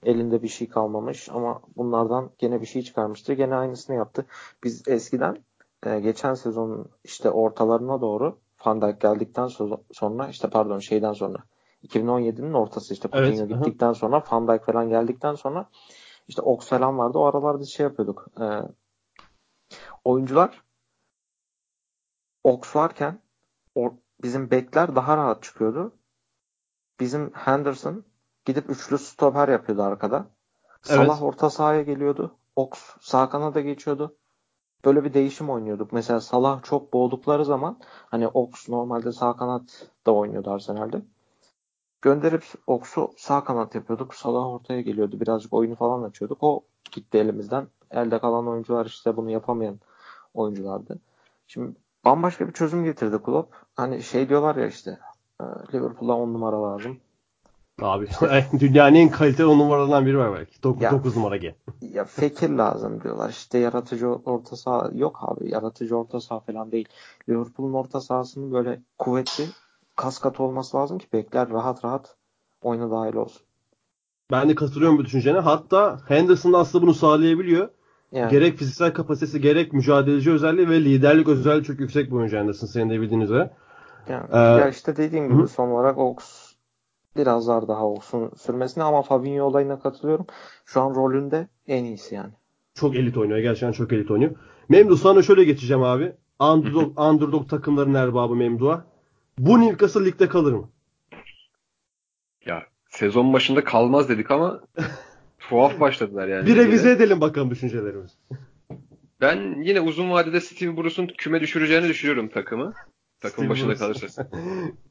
Elinde 0.03 0.43
bir 0.43 0.47
şey 0.47 0.69
kalmamış 0.69 1.29
ama 1.29 1.61
bunlardan 1.77 2.29
gene 2.37 2.61
bir 2.61 2.65
şey 2.65 2.81
çıkarmıştı. 2.81 3.33
Gene 3.33 3.55
aynısını 3.55 3.95
yaptı. 3.95 4.25
Biz 4.63 4.87
eskiden 4.87 5.37
e, 5.85 5.99
geçen 5.99 6.33
sezonun 6.33 6.89
işte 7.03 7.29
ortalarına 7.29 8.01
doğru 8.01 8.37
Van 8.65 8.81
Dijk 8.81 9.01
geldikten 9.01 9.47
so- 9.47 9.83
sonra 9.91 10.27
işte 10.27 10.49
pardon 10.49 10.79
şeyden 10.79 11.13
sonra 11.13 11.37
2017'nin 11.83 12.53
ortası 12.53 12.93
işte 12.93 13.09
Evet, 13.13 13.27
Coutinho 13.27 13.55
aha. 13.55 13.65
gittikten 13.65 13.93
sonra 13.93 14.23
Van 14.31 14.47
Dijk 14.47 14.65
falan 14.65 14.89
geldikten 14.89 15.35
sonra 15.35 15.69
işte 16.27 16.41
Ox 16.41 16.67
falan 16.67 16.97
vardı. 16.97 17.17
O 17.17 17.25
aralarda 17.25 17.65
şey 17.65 17.83
yapıyorduk. 17.83 18.27
E, 18.41 18.45
oyuncular 20.05 20.63
Ox 22.43 22.75
varken 22.75 23.21
o, 23.75 23.93
bizim 24.23 24.51
bekler 24.51 24.95
daha 24.95 25.17
rahat 25.17 25.43
çıkıyordu. 25.43 25.93
Bizim 26.99 27.31
Henderson 27.33 28.05
gidip 28.45 28.69
üçlü 28.69 28.97
stoper 28.97 29.47
yapıyordu 29.47 29.83
arkada. 29.83 30.27
Evet. 30.89 30.97
Salah 30.97 31.23
orta 31.23 31.49
sahaya 31.49 31.81
geliyordu. 31.81 32.37
Ox 32.55 32.69
sağ 33.01 33.29
kanada 33.29 33.61
geçiyordu. 33.61 34.18
Böyle 34.85 35.03
bir 35.03 35.13
değişim 35.13 35.49
oynuyorduk. 35.49 35.93
Mesela 35.93 36.21
Salah 36.21 36.63
çok 36.63 36.93
boğdukları 36.93 37.45
zaman 37.45 37.77
hani 37.83 38.27
Ox 38.27 38.69
normalde 38.69 39.11
sağ 39.11 39.35
kanat 39.35 39.87
da 40.05 40.13
oynuyordu 40.13 40.51
Arsenal'de. 40.51 41.01
Gönderip 42.01 42.43
Ox'u 42.67 43.11
sağ 43.17 43.43
kanat 43.43 43.75
yapıyorduk. 43.75 44.15
Salah 44.15 44.47
ortaya 44.47 44.81
geliyordu. 44.81 45.19
Birazcık 45.19 45.53
oyunu 45.53 45.75
falan 45.75 46.03
açıyorduk. 46.03 46.37
O 46.41 46.63
gitti 46.91 47.17
elimizden. 47.17 47.67
Elde 47.91 48.19
kalan 48.19 48.47
oyuncular 48.47 48.85
işte 48.85 49.17
bunu 49.17 49.29
yapamayan 49.29 49.79
oyunculardı. 50.33 50.99
Şimdi 51.47 51.75
bambaşka 52.05 52.47
bir 52.47 52.53
çözüm 52.53 52.83
getirdi 52.83 53.17
Klopp. 53.23 53.55
Hani 53.75 54.03
şey 54.03 54.29
diyorlar 54.29 54.55
ya 54.55 54.67
işte 54.67 54.99
e, 55.41 55.43
Liverpool'a 55.73 56.13
10 56.13 56.33
numara 56.33 56.63
lazım. 56.63 56.99
Abi 57.81 58.07
dünyanın 58.59 58.95
en 58.95 59.09
kaliteli 59.09 59.47
on 59.47 59.59
numaralarından 59.59 60.05
biri 60.05 60.17
var 60.17 60.33
belki. 60.33 60.63
9, 60.63 60.81
Ya. 60.83 60.91
9 60.91 61.17
numara 61.17 61.37
G. 61.37 61.55
Ya 61.81 62.05
fikir 62.05 62.49
lazım 62.49 63.03
diyorlar. 63.03 63.29
İşte 63.29 63.57
yaratıcı 63.57 64.07
orta 64.07 64.55
saha 64.55 64.89
yok 64.93 65.19
abi. 65.21 65.51
Yaratıcı 65.51 65.97
orta 65.97 66.19
saha 66.21 66.39
falan 66.39 66.71
değil. 66.71 66.87
Liverpool'un 67.29 67.73
orta 67.73 68.01
sahasının 68.01 68.51
böyle 68.51 68.81
kuvvetli 68.97 69.43
kas 69.95 70.19
katı 70.19 70.43
olması 70.43 70.77
lazım 70.77 70.97
ki 70.97 71.07
bekler 71.13 71.49
rahat 71.49 71.85
rahat 71.85 72.15
oyuna 72.61 72.91
dahil 72.91 73.15
olsun. 73.15 73.41
Ben 74.31 74.49
de 74.49 74.55
katılıyorum 74.55 74.97
bu 74.97 75.05
düşüncene. 75.05 75.39
Hatta 75.39 75.99
Henderson 76.07 76.53
da 76.53 76.57
aslında 76.57 76.81
bunu 76.83 76.93
sağlayabiliyor. 76.93 77.69
Yani 78.11 78.31
Gerek 78.31 78.57
fiziksel 78.57 78.93
kapasitesi 78.93 79.41
gerek 79.41 79.73
mücadeleci 79.73 80.31
özelliği 80.31 80.69
ve 80.69 80.85
liderlik 80.85 81.27
özelliği 81.27 81.63
çok 81.63 81.79
yüksek 81.79 82.11
bir 82.11 82.15
oyuncu 82.15 82.37
Henderson 82.37 82.67
senin 82.67 82.89
de 82.89 83.01
bildiğin 83.01 83.21
üzere. 83.21 83.51
Yani, 84.09 84.23
Ee, 84.31 84.37
ya 84.37 84.69
işte 84.69 84.97
dediğim 84.97 85.29
gibi 85.29 85.41
hı. 85.41 85.47
son 85.47 85.69
olarak 85.69 85.97
Ox 85.97 86.48
biraz 87.17 87.43
zar 87.45 87.67
daha 87.67 87.87
Ox'un 87.87 88.31
sürmesine 88.37 88.83
ama 88.83 89.01
Fabinho 89.01 89.43
olayına 89.43 89.79
katılıyorum. 89.79 90.25
Şu 90.65 90.81
an 90.81 90.95
rolünde 90.95 91.47
en 91.67 91.83
iyisi 91.83 92.15
yani. 92.15 92.33
Çok 92.73 92.95
elit 92.95 93.17
oynuyor. 93.17 93.39
Gerçekten 93.39 93.71
çok 93.71 93.93
elit 93.93 94.11
oynuyor. 94.11 94.31
Memdu 94.69 94.97
sana 94.97 95.21
şöyle 95.21 95.43
geçeceğim 95.43 95.83
abi. 95.83 96.13
Underdog, 96.39 96.99
underdog 97.09 97.49
takımların 97.49 97.93
erbabı 97.93 98.35
Memdu'a. 98.35 98.85
Bu 99.37 99.61
Newcastle 99.61 100.05
ligde 100.05 100.27
kalır 100.29 100.53
mı? 100.53 100.69
Ya 102.45 102.63
sezon 102.89 103.33
başında 103.33 103.63
kalmaz 103.63 104.09
dedik 104.09 104.31
ama 104.31 104.61
tuhaf 105.39 105.79
başladılar 105.79 106.27
yani. 106.27 106.45
Bir 106.47 106.55
revize 106.55 106.91
edelim 106.91 107.21
bakalım 107.21 107.51
düşüncelerimizi. 107.51 108.13
Ben 109.21 109.61
yine 109.63 109.81
uzun 109.81 110.11
vadede 110.11 110.41
Steve 110.41 110.77
Bruce'un 110.77 111.07
küme 111.07 111.41
düşüreceğini 111.41 111.87
düşünüyorum 111.87 112.29
takımı. 112.29 112.73
Takım 113.19 113.35
Steve 113.35 113.49
başında 113.49 113.69
Bruce. 113.69 113.79
kalırsa. 113.79 114.29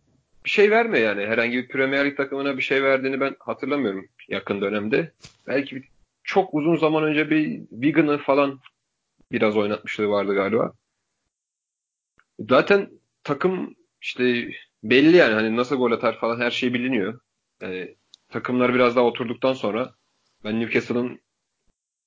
Bir 0.49 0.53
şey 0.53 0.71
verme 0.71 0.99
yani. 0.99 1.27
Herhangi 1.27 1.57
bir 1.57 1.69
Premier 1.69 2.07
Lig 2.07 2.17
takımına 2.17 2.57
bir 2.57 2.63
şey 2.63 2.83
verdiğini 2.83 3.21
ben 3.21 3.37
hatırlamıyorum 3.39 4.09
yakın 4.29 4.61
dönemde. 4.61 5.13
Belki 5.47 5.77
bir, 5.77 5.89
çok 6.25 6.55
uzun 6.55 6.77
zaman 6.77 7.05
önce 7.05 7.31
bir 7.31 7.61
Wigan'ı 7.71 8.19
falan 8.19 8.61
biraz 9.33 9.57
oynatmışlığı 9.57 10.09
vardı 10.09 10.35
galiba. 10.35 10.73
Zaten 12.49 12.91
takım 13.25 13.75
işte 14.03 14.49
belli 14.83 15.17
yani 15.17 15.35
hani 15.35 15.57
nasıl 15.57 15.77
gol 15.77 15.93
atar 15.93 16.19
falan 16.19 16.41
her 16.41 16.51
şey 16.51 16.75
biliniyor. 16.75 17.21
Yani 17.63 17.97
takımlar 18.29 18.75
biraz 18.75 18.97
daha 18.97 19.05
oturduktan 19.05 19.53
sonra 19.53 19.95
ben 20.45 20.61
Newcastle'ın 20.61 21.21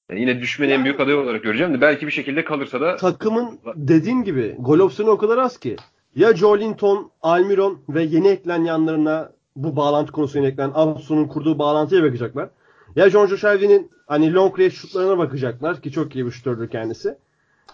yani 0.09 0.21
yine 0.21 0.41
düşmenin 0.41 0.73
en 0.73 0.83
büyük 0.83 0.99
adayı 0.99 1.17
olarak 1.17 1.43
göreceğim 1.43 1.73
de 1.73 1.81
belki 1.81 2.07
bir 2.07 2.11
şekilde 2.11 2.43
kalırsa 2.43 2.81
da 2.81 2.95
Takımın 2.95 3.59
dediğim 3.75 4.23
gibi 4.23 4.55
gol 4.59 4.79
opsiyonu 4.79 5.11
o 5.11 5.17
kadar 5.17 5.37
az 5.37 5.59
ki. 5.59 5.75
Ya 6.15 6.35
Jolinton, 6.35 7.11
Almiron 7.21 7.79
ve 7.89 8.03
yeni 8.03 8.27
eklenen 8.27 8.63
yanlarına 8.63 9.31
bu 9.55 9.75
bağlantı 9.75 10.11
konusuna 10.11 10.41
yeni 10.41 10.51
eklenen 10.51 10.71
Absu'nun 10.75 11.27
kurduğu 11.27 11.59
bağlantıya 11.59 12.03
bakacaklar. 12.03 12.49
Ya 12.95 13.09
John 13.09 13.27
Joe 13.27 13.87
hani 14.07 14.33
long 14.33 14.59
range 14.59 14.69
şutlarına 14.69 15.17
bakacaklar 15.17 15.81
ki 15.81 15.91
çok 15.91 16.15
iyi 16.15 16.25
bir 16.25 16.31
şutördür 16.31 16.69
kendisi. 16.69 17.17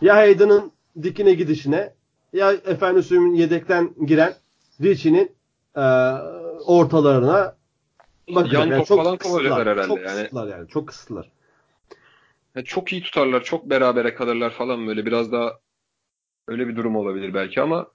Ya 0.02 0.16
Hayden'ın 0.16 0.72
dikine 1.04 1.34
gidişine 1.34 1.94
ya 2.34 2.52
efendim 2.52 3.04
söyleyeyim 3.04 3.36
yedekten 3.36 3.94
giren 4.06 4.34
Richie'nin 4.82 5.32
e, 5.76 5.82
ortalarına 6.66 7.56
bakacaklar. 8.36 8.68
Yan 8.68 8.78
top 8.78 8.88
çok 8.88 8.98
falan 8.98 9.18
kovalayacaklar 9.18 9.68
herhalde 9.68 9.88
Çok 9.88 9.98
yani. 9.98 10.08
kısıtlılar 10.08 10.48
yani. 10.48 10.68
Çok 10.68 10.88
kısıtlılar. 10.88 11.32
Ya 12.56 12.64
çok 12.64 12.94
iyi 12.94 13.02
tutarlar, 13.02 13.44
çok 13.44 13.70
berabere 13.70 14.14
kalırlar 14.14 14.50
falan 14.50 14.88
böyle 14.88 15.06
biraz 15.06 15.32
daha 15.32 15.60
öyle 16.48 16.68
bir 16.68 16.76
durum 16.76 16.96
olabilir 16.96 17.34
belki 17.34 17.62
ama 17.62 17.88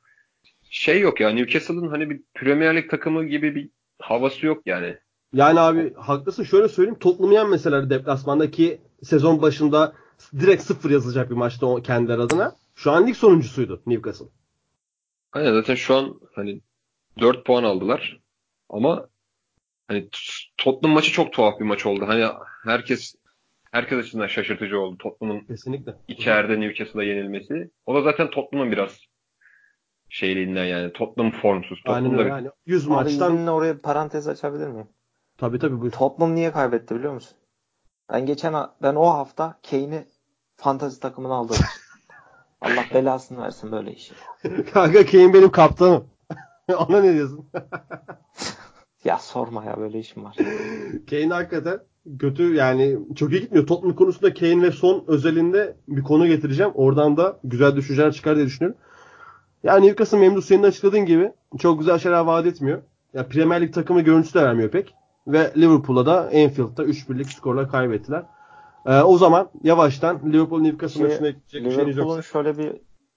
şey 0.72 1.00
yok 1.00 1.20
ya 1.20 1.30
Newcastle'ın 1.30 1.88
hani 1.88 2.10
bir 2.10 2.20
Premier 2.34 2.76
Lig 2.76 2.90
takımı 2.90 3.24
gibi 3.24 3.54
bir 3.54 3.70
havası 4.00 4.46
yok 4.46 4.62
yani. 4.66 4.96
Yani 5.34 5.60
abi 5.60 5.94
haklısın. 5.94 6.44
Şöyle 6.44 6.68
söyleyeyim. 6.68 6.98
Tottenham'ı 6.98 7.34
yenmeseler 7.34 7.90
deplasmandaki 7.90 8.80
sezon 9.02 9.42
başında 9.42 9.92
direkt 10.40 10.62
sıfır 10.62 10.90
yazılacak 10.90 11.30
bir 11.30 11.34
maçta 11.34 11.66
o 11.66 11.82
kendileri 11.82 12.20
adına. 12.20 12.56
Şu 12.74 12.90
an 12.90 13.06
lig 13.06 13.16
sonuncusuydu 13.16 13.82
Newcastle. 13.86 14.26
Aynen 15.32 15.52
zaten 15.52 15.74
şu 15.74 15.94
an 15.94 16.20
hani 16.34 16.60
4 17.20 17.44
puan 17.44 17.64
aldılar 17.64 18.20
ama 18.68 19.08
hani 19.88 20.08
Tottenham 20.56 20.94
maçı 20.94 21.12
çok 21.12 21.32
tuhaf 21.32 21.60
bir 21.60 21.64
maç 21.64 21.86
oldu. 21.86 22.04
Hani 22.06 22.26
herkes 22.64 23.14
herkes 23.72 23.98
açısından 23.98 24.26
şaşırtıcı 24.26 24.80
oldu 24.80 24.98
Tottenham'ın 24.98 25.40
Kesinlikle. 25.44 25.94
içeride 26.08 26.60
Newcastle'a 26.60 27.04
yenilmesi. 27.04 27.70
O 27.86 27.94
da 27.94 28.02
zaten 28.02 28.30
Tottenham'ın 28.30 28.72
biraz 28.72 29.00
şeyliğinden 30.12 30.64
yani 30.64 30.92
Tottenham 30.92 31.32
formsuz. 31.32 31.82
Aynen 31.86 31.98
Tottenham'da 32.04 32.22
öyle. 32.22 32.32
Yani 32.34 32.50
100 32.66 32.86
Abi 32.86 32.92
maçtan 32.94 33.32
izninle 33.32 33.50
oraya 33.50 33.80
parantez 33.80 34.28
açabilir 34.28 34.66
miyim? 34.68 34.88
tabii 35.38 35.58
tabii 35.58 35.80
buyur. 35.80 35.92
Tottenham 35.92 36.34
niye 36.34 36.52
kaybetti 36.52 36.94
biliyor 36.94 37.12
musun? 37.14 37.36
Ben 38.12 38.26
geçen 38.26 38.54
ben 38.82 38.94
o 38.94 39.06
hafta 39.06 39.58
Kane'i 39.70 40.04
fantazi 40.56 41.00
takımına 41.00 41.34
aldım. 41.34 41.56
Allah 42.60 42.84
belasını 42.94 43.42
versin 43.42 43.72
böyle 43.72 43.92
işi. 43.92 44.14
Kanka 44.72 45.06
Kane 45.06 45.34
benim 45.34 45.50
kaptanım. 45.50 46.04
Ona 46.88 47.00
ne 47.00 47.12
diyorsun? 47.14 47.46
Ya 49.04 49.18
sorma 49.18 49.64
ya 49.64 49.76
böyle 49.76 49.98
işim 49.98 50.24
var. 50.24 50.36
Kane 51.10 51.28
hakikaten 51.28 51.80
kötü 52.18 52.54
yani 52.54 52.98
çok 53.16 53.32
iyi 53.32 53.40
gitmiyor. 53.40 53.66
Tottenham 53.66 53.96
konusunda 53.96 54.34
Kane 54.34 54.62
ve 54.62 54.70
Son 54.70 55.04
özelinde 55.06 55.76
bir 55.88 56.02
konu 56.02 56.26
getireceğim. 56.26 56.72
Oradan 56.74 57.16
da 57.16 57.40
güzel 57.44 57.76
düşünceler 57.76 58.12
çıkar 58.12 58.36
diye 58.36 58.46
düşünüyorum. 58.46 58.80
Yani 59.62 59.86
Newcastle 59.86 60.18
memnun 60.18 60.40
senin 60.40 60.62
açıkladığın 60.62 61.04
gibi 61.06 61.32
çok 61.58 61.78
güzel 61.78 61.98
şeyler 61.98 62.20
vaat 62.20 62.46
etmiyor. 62.46 62.82
Ya 63.14 63.28
Premier 63.28 63.60
Lig 63.60 63.74
takımı 63.74 64.00
görüntüsü 64.00 64.34
de 64.38 64.42
vermiyor 64.44 64.70
pek. 64.70 64.94
Ve 65.26 65.52
Liverpool'a 65.56 66.06
da 66.06 66.20
Anfield'da 66.20 66.84
3-1'lik 66.84 67.28
skorla 67.32 67.68
kaybettiler. 67.68 68.22
Ee, 68.86 69.00
o 69.00 69.18
zaman 69.18 69.48
yavaştan 69.62 70.32
Liverpool 70.32 70.60
Newcastle 70.60 70.98
Şey, 71.00 71.08
maçına 71.08 71.28
gidecek 71.30 71.64
bir 71.64 71.70
şeyiniz 71.70 71.96
Liverpool'un 71.96 72.16
yoksa. 72.16 72.32
şöyle 72.32 72.58
bir 72.58 72.72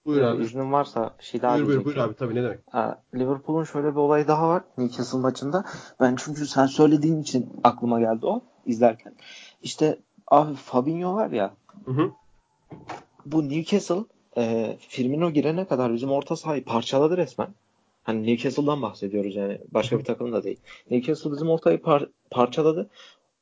Buyur 0.06 0.20
e, 0.22 0.26
abi. 0.26 0.42
iznin 0.42 0.72
varsa 0.72 1.14
şey 1.20 1.42
daha 1.42 1.54
Buyur 1.56 1.66
buyur, 1.66 1.84
buyur 1.84 1.96
abi 1.96 2.14
tabii 2.14 2.34
ne 2.34 2.42
demek. 2.42 2.58
Liverpool'un 3.14 3.64
şöyle 3.64 3.90
bir 3.90 3.96
olayı 3.96 4.28
daha 4.28 4.48
var 4.48 4.62
Newcastle 4.78 5.18
maçında. 5.18 5.64
Ben 6.00 6.16
çünkü 6.18 6.46
sen 6.46 6.66
söylediğin 6.66 7.22
için 7.22 7.52
aklıma 7.64 8.00
geldi 8.00 8.26
o 8.26 8.40
izlerken. 8.66 9.14
İşte 9.62 9.98
abi 10.28 10.54
Fabinho 10.54 11.14
var 11.14 11.30
ya 11.30 11.54
Hı 11.84 11.90
hı. 11.92 12.10
bu 13.26 13.48
Newcastle 13.48 14.04
e, 14.36 14.76
Firmino 14.80 15.30
girene 15.30 15.66
kadar 15.66 15.94
bizim 15.94 16.10
orta 16.10 16.36
sahayı 16.36 16.64
parçaladı 16.64 17.16
resmen. 17.16 17.54
Hani 18.02 18.26
Newcastle'dan 18.26 18.82
bahsediyoruz 18.82 19.36
yani. 19.36 19.58
Başka 19.68 19.98
bir 19.98 20.04
takım 20.04 20.32
da 20.32 20.44
değil. 20.44 20.60
Newcastle 20.90 21.32
bizim 21.32 21.50
ortayı 21.50 21.78
par- 21.78 22.08
parçaladı. 22.30 22.90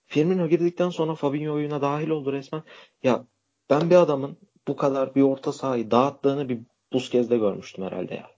Firmino 0.07 0.49
girdikten 0.49 0.91
sonra 0.91 1.15
Fabinho 1.15 1.55
oyuna 1.55 1.83
dahil 1.83 2.09
oldu 2.09 2.33
resmen. 2.33 2.63
Ya 3.03 3.25
ben 3.71 3.91
bir 3.91 3.97
adamın 3.97 4.37
bu 4.69 4.77
kadar 4.77 5.15
bir 5.15 5.23
orta 5.23 5.53
sahayı 5.53 5.91
dağıttığını 5.91 6.49
bir 6.49 6.59
Busquets'de 6.93 7.39
görmüştüm 7.39 7.85
herhalde 7.85 8.15
ya. 8.15 8.31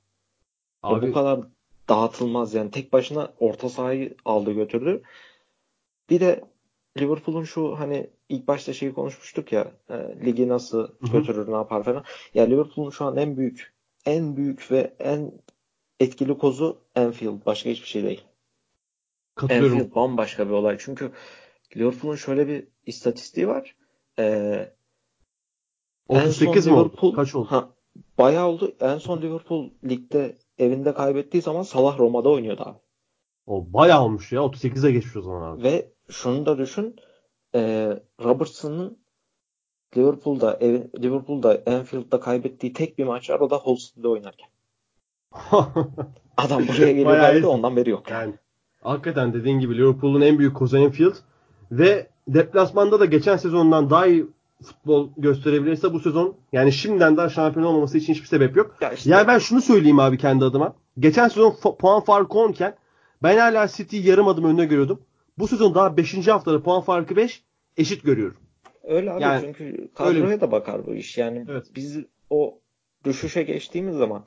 Abi 0.83 1.09
bu 1.09 1.13
kadar 1.15 1.41
dağıtılmaz 1.89 2.55
yani. 2.55 2.71
Tek 2.71 2.93
başına 2.93 3.33
orta 3.41 3.69
sahayı 3.69 4.15
aldı 4.25 4.53
götürdü. 4.53 5.03
Bir 6.11 6.21
de 6.21 6.45
Liverpool'un 6.99 7.45
şu 7.45 7.79
hani 7.79 8.11
ilk 8.29 8.49
başta 8.49 8.73
şeyi 8.73 8.95
konuşmuştuk 8.95 9.53
ya 9.53 9.73
e, 9.91 9.95
ligi 10.25 10.49
nasıl 10.49 10.89
hı. 10.89 11.07
götürür 11.13 11.53
ne 11.53 11.57
yapar 11.57 11.83
falan. 11.83 12.05
Ya 12.35 12.45
Liverpool'un 12.45 12.91
şu 12.91 13.05
an 13.05 13.17
en 13.17 13.37
büyük 13.37 13.75
en 14.07 14.37
büyük 14.37 14.71
ve 14.73 14.95
en 14.99 15.33
etkili 16.01 16.39
kozu 16.39 16.79
Anfield. 16.95 17.47
Başka 17.47 17.71
hiçbir 17.71 17.87
şey 17.87 18.03
değil. 18.03 18.25
Katılıyorum. 19.35 19.73
Anfield 19.79 19.95
bambaşka 19.95 20.47
bir 20.47 20.53
olay. 20.53 20.77
Çünkü 20.81 21.13
Liverpool'un 21.77 22.17
şöyle 22.17 22.49
bir 22.49 22.69
istatistiği 22.87 23.49
var. 23.49 23.77
Ee, 24.19 24.73
en 26.11 26.19
son 26.19 26.29
38 26.29 26.67
mi 26.67 26.75
oldu? 26.75 27.13
Kaç 27.13 27.35
oldu? 27.35 27.47
Ha, 27.51 27.69
bayağı 28.19 28.47
oldu. 28.47 28.77
En 28.81 28.99
son 28.99 29.23
Liverpool 29.23 29.71
ligde 29.85 30.37
evinde 30.59 30.95
kaybettiği 30.95 31.43
zaman 31.43 31.63
Salah 31.63 31.99
Roma'da 31.99 32.29
oynuyordu 32.29 32.63
abi. 32.63 32.79
O 33.47 33.73
bayağı 33.73 34.03
olmuş 34.03 34.33
ya. 34.33 34.41
38'e 34.41 34.93
geçmiş 34.93 35.17
o 35.17 35.23
zaman 35.23 35.43
abi. 35.53 35.63
Ve 35.63 35.93
şunu 36.11 36.47
da 36.47 36.59
düşün. 36.59 36.97
E, 37.55 37.91
Robertson'ın 38.25 38.99
Liverpool'da 39.97 40.59
Liverpool'da 41.03 41.63
Anfield'da 41.67 42.21
kaybettiği 42.21 42.73
tek 42.73 42.99
bir 42.99 43.05
maç 43.05 43.31
var. 43.31 43.41
O 43.41 43.51
da 43.51 43.63
City'de 43.77 44.09
oynarken. 44.09 44.49
Adam 46.37 46.69
buraya 46.69 46.93
geliyor 46.93 47.07
Bayağı 47.07 47.33
geldi 47.33 47.45
iyi. 47.45 47.47
ondan 47.47 47.77
beri 47.77 47.91
yok. 47.91 48.11
Yani 48.11 48.35
hakikaten 48.83 49.33
dediğin 49.33 49.61
gibi 49.61 49.77
Liverpool'un 49.79 50.21
en 50.21 50.39
büyük 50.39 50.57
kozu 50.57 50.77
Anfield 50.77 51.15
ve 51.71 52.07
deplasmanda 52.29 53.01
da 53.01 53.05
geçen 53.05 53.37
sezondan 53.37 53.91
daha 53.91 54.07
iyi 54.07 54.27
futbol 54.63 55.09
gösterebilirse 55.17 55.93
bu 55.93 56.01
sezon 56.01 56.35
yani 56.53 56.73
şimdiden 56.73 57.17
daha 57.17 57.29
şampiyon 57.29 57.67
olmaması 57.67 57.99
için 57.99 58.13
hiçbir 58.15 58.27
sebep 58.27 58.57
yok. 58.57 58.77
Ya 58.81 58.93
işte 58.93 59.11
Yani 59.11 59.27
ben 59.29 59.39
şunu 59.39 59.61
söyleyeyim 59.61 60.01
abi 60.01 60.19
kendi 60.19 60.45
adıma. 60.45 60.75
Geçen 60.99 61.29
sezon 61.29 61.57
puan 61.79 62.01
farkı 62.01 62.39
10 62.39 62.53
iken 62.53 62.75
ben 63.23 63.39
hala 63.39 63.69
City'yi 63.69 64.07
yarım 64.07 64.29
adım 64.29 64.45
önüne 64.45 64.65
görüyordum. 64.65 65.03
Bu 65.39 65.49
sezon 65.49 65.75
daha 65.75 65.97
5. 65.97 66.29
haftada 66.29 66.63
puan 66.63 66.81
farkı 66.83 67.17
5 67.17 67.43
eşit 67.77 68.03
görüyorum. 68.03 68.37
Öyle 68.83 69.13
abi 69.13 69.23
Yani 69.23 69.41
çünkü 69.45 69.89
kadroya 69.95 70.41
da 70.41 70.53
bakar 70.53 70.87
bu 70.87 70.95
iş. 70.95 71.19
Yani 71.19 71.45
Evet. 71.49 71.67
biz 71.77 71.99
o 72.31 72.59
düşüşe 73.05 73.43
geçtiğimiz 73.43 73.97
zaman 73.97 74.25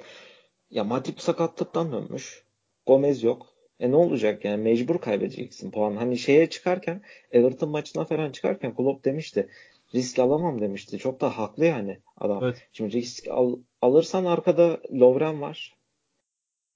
ya 0.69 0.83
Matip 0.83 1.21
sakatlıktan 1.21 1.91
dönmüş. 1.91 2.43
Gomez 2.87 3.23
yok. 3.23 3.45
E 3.79 3.91
ne 3.91 3.95
olacak 3.95 4.45
yani 4.45 4.63
mecbur 4.63 4.97
kaybedeceksin 4.97 5.71
puan. 5.71 5.95
Hani 5.95 6.17
şeye 6.17 6.49
çıkarken 6.49 7.01
Everton 7.31 7.69
maçına 7.69 8.05
falan 8.05 8.31
çıkarken 8.31 8.75
Klopp 8.75 9.05
demişti. 9.05 9.49
Risk 9.95 10.19
alamam 10.19 10.61
demişti. 10.61 10.97
Çok 10.97 11.21
da 11.21 11.37
haklı 11.37 11.65
yani 11.65 11.97
adam. 12.17 12.43
Evet. 12.43 12.67
Şimdi 12.73 12.91
risk 12.91 13.27
al- 13.27 13.59
alırsan 13.81 14.25
arkada 14.25 14.79
Lovren 14.93 15.41
var. 15.41 15.75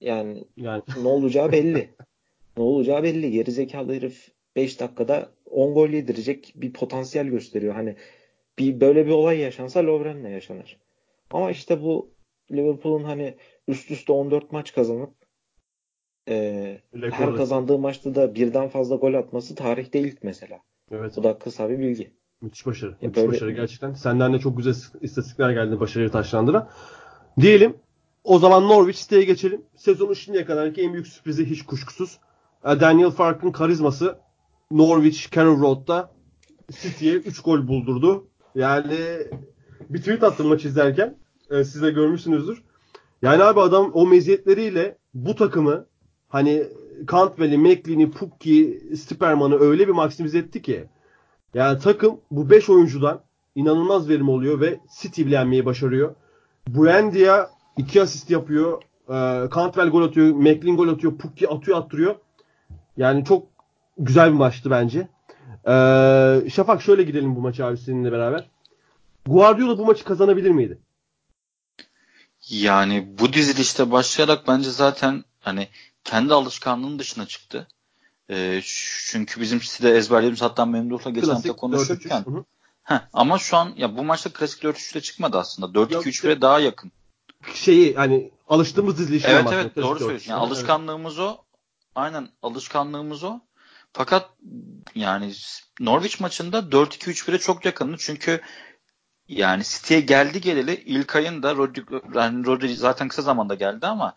Yani 0.00 0.44
Yani 0.56 0.82
ne 1.02 1.08
olacağı 1.08 1.52
belli. 1.52 1.90
ne 2.56 2.62
olacağı 2.62 3.02
belli. 3.02 3.30
Gerizekalı 3.30 3.92
herif 3.94 4.28
5 4.56 4.80
dakikada 4.80 5.28
10 5.50 5.74
gol 5.74 5.88
yedirecek 5.88 6.52
bir 6.56 6.72
potansiyel 6.72 7.26
gösteriyor. 7.26 7.74
Hani 7.74 7.96
bir 8.58 8.80
böyle 8.80 9.06
bir 9.06 9.10
olay 9.10 9.38
yaşansa 9.38 9.86
Lovren'le 9.86 10.30
yaşanır. 10.30 10.78
Ama 11.30 11.50
işte 11.50 11.82
bu 11.82 12.10
Liverpool'un 12.52 13.04
hani 13.04 13.34
üst 13.68 13.90
üste 13.90 14.12
14 14.12 14.52
maç 14.52 14.74
kazanıp 14.74 15.14
e, 16.28 16.80
her 17.12 17.34
kazandığı 17.36 17.78
maçta 17.78 18.14
da 18.14 18.34
birden 18.34 18.68
fazla 18.68 18.96
gol 18.96 19.14
atması 19.14 19.54
tarihte 19.54 19.98
ilk 20.00 20.22
mesela. 20.24 20.60
evet. 20.90 21.12
Bu 21.16 21.22
da 21.22 21.38
kısa 21.38 21.70
bir 21.70 21.78
bilgi. 21.78 22.10
Müthiş 22.42 22.66
başarı. 22.66 22.90
Ya 22.90 22.96
Müthiş 23.02 23.16
böyle- 23.16 23.28
başarı 23.32 23.52
gerçekten. 23.52 23.92
Senden 23.92 24.32
de 24.32 24.38
çok 24.38 24.56
güzel 24.56 24.74
istatistikler 25.00 25.50
geldi 25.50 25.80
başarıyı 25.80 26.10
taşlandıran. 26.10 26.68
Diyelim 27.40 27.76
o 28.24 28.38
zaman 28.38 28.68
Norwich 28.68 28.98
City'ye 28.98 29.24
geçelim. 29.24 29.62
Sezonun 29.76 30.14
şimdiye 30.14 30.44
kadarki 30.44 30.82
en 30.82 30.92
büyük 30.92 31.06
sürprizi 31.06 31.50
hiç 31.50 31.62
kuşkusuz. 31.62 32.18
E, 32.64 32.80
Daniel 32.80 33.10
Fark'ın 33.10 33.52
karizması 33.52 34.18
Norwich 34.70 35.30
Carrow 35.36 35.62
Road'da 35.62 36.10
City'ye 36.80 37.14
3 37.14 37.42
gol 37.42 37.68
buldurdu. 37.68 38.26
Yani 38.54 38.98
bir 39.90 39.98
tweet 39.98 40.22
attım 40.22 40.46
maç 40.46 40.64
izlerken. 40.64 41.16
E, 41.50 41.64
siz 41.64 41.82
de 41.82 41.90
görmüşsünüzdür. 41.90 42.62
Yani 43.22 43.42
abi 43.42 43.60
adam 43.60 43.90
o 43.94 44.06
meziyetleriyle 44.06 44.98
bu 45.14 45.34
takımı 45.34 45.86
hani 46.28 46.64
Cantwell'i, 47.10 47.58
McLean'i, 47.58 48.10
Pukki, 48.10 48.82
Stiperman'ı 48.96 49.58
öyle 49.58 49.88
bir 49.88 49.92
maksimize 49.92 50.38
etti 50.38 50.62
ki 50.62 50.84
yani 51.54 51.78
takım 51.78 52.20
bu 52.30 52.50
5 52.50 52.70
oyuncudan 52.70 53.20
inanılmaz 53.54 54.08
verim 54.08 54.28
oluyor 54.28 54.60
ve 54.60 54.80
City 55.00 55.22
bile 55.22 55.34
yenmeyi 55.34 55.66
başarıyor. 55.66 56.14
Buendia 56.68 57.53
2 57.76 58.02
asist 58.02 58.30
yapıyor. 58.30 58.82
E, 59.08 59.14
Cantwell 59.54 59.88
gol 59.88 60.02
atıyor. 60.02 60.34
McLean 60.34 60.76
gol 60.76 60.88
atıyor. 60.88 61.18
Pukki 61.18 61.48
atıyor 61.48 61.78
attırıyor. 61.78 62.14
Yani 62.96 63.24
çok 63.24 63.46
güzel 63.98 64.28
bir 64.32 64.36
maçtı 64.36 64.70
bence. 64.70 65.08
E, 65.68 66.50
Şafak 66.50 66.82
şöyle 66.82 67.02
gidelim 67.02 67.36
bu 67.36 67.40
maça 67.40 67.66
abi 67.66 67.78
seninle 67.78 68.12
beraber. 68.12 68.50
Guardiola 69.26 69.78
bu 69.78 69.86
maçı 69.86 70.04
kazanabilir 70.04 70.50
miydi? 70.50 70.78
Yani 72.50 73.08
bu 73.18 73.32
dizilişte 73.32 73.90
başlayarak 73.90 74.48
bence 74.48 74.70
zaten 74.70 75.24
hani 75.40 75.68
kendi 76.04 76.34
alışkanlığının 76.34 76.98
dışına 76.98 77.26
çıktı. 77.26 77.68
Ee, 78.30 78.60
çünkü 79.06 79.40
bizim 79.40 79.58
City'de 79.58 79.90
ezberlediğimiz 79.96 80.42
hatta 80.42 80.66
Memduh'la 80.66 81.10
geçen 81.10 81.28
hafta 81.28 81.52
konuşurken 81.52 82.22
4-3-3. 82.22 82.26
Hı 82.26 82.30
hı. 82.30 82.44
Heh, 82.82 83.00
ama 83.12 83.38
şu 83.38 83.56
an 83.56 83.72
ya 83.76 83.96
bu 83.96 84.04
maçta 84.04 84.32
klasik 84.32 84.62
4-3'le 84.62 85.00
çıkmadı 85.00 85.38
aslında. 85.38 85.80
Yok 85.80 85.92
4-2-3'e 85.92 86.10
işte- 86.10 86.40
daha 86.40 86.60
yakın. 86.60 86.92
Şeyi 87.54 87.94
hani 87.94 88.30
alıştığımız 88.48 88.98
dizilişten 88.98 89.30
Evet 89.30 89.44
bahsediyorum. 89.44 89.70
evet 89.74 89.84
doğru 89.84 89.98
söylüyorsun. 89.98 90.30
Yani 90.30 90.40
4-3. 90.40 90.42
Evet. 90.42 90.52
alışkanlığımız 90.52 91.18
o. 91.18 91.36
Aynen 91.94 92.28
alışkanlığımız 92.42 93.24
o. 93.24 93.40
Fakat 93.92 94.30
yani 94.94 95.32
Norwich 95.80 96.20
maçında 96.20 96.58
4-2-3-1'e 96.58 97.38
çok 97.38 97.64
yakındı. 97.64 97.96
Çünkü 97.98 98.40
yani 99.28 99.62
City'ye 99.64 100.00
geldi 100.00 100.40
geleli 100.40 100.74
İlkay'ın 100.74 101.42
da 101.42 101.56
Rodri, 101.56 101.84
yani 102.14 102.46
Rodri 102.46 102.76
zaten 102.76 103.08
kısa 103.08 103.22
zamanda 103.22 103.54
geldi 103.54 103.86
ama 103.86 104.14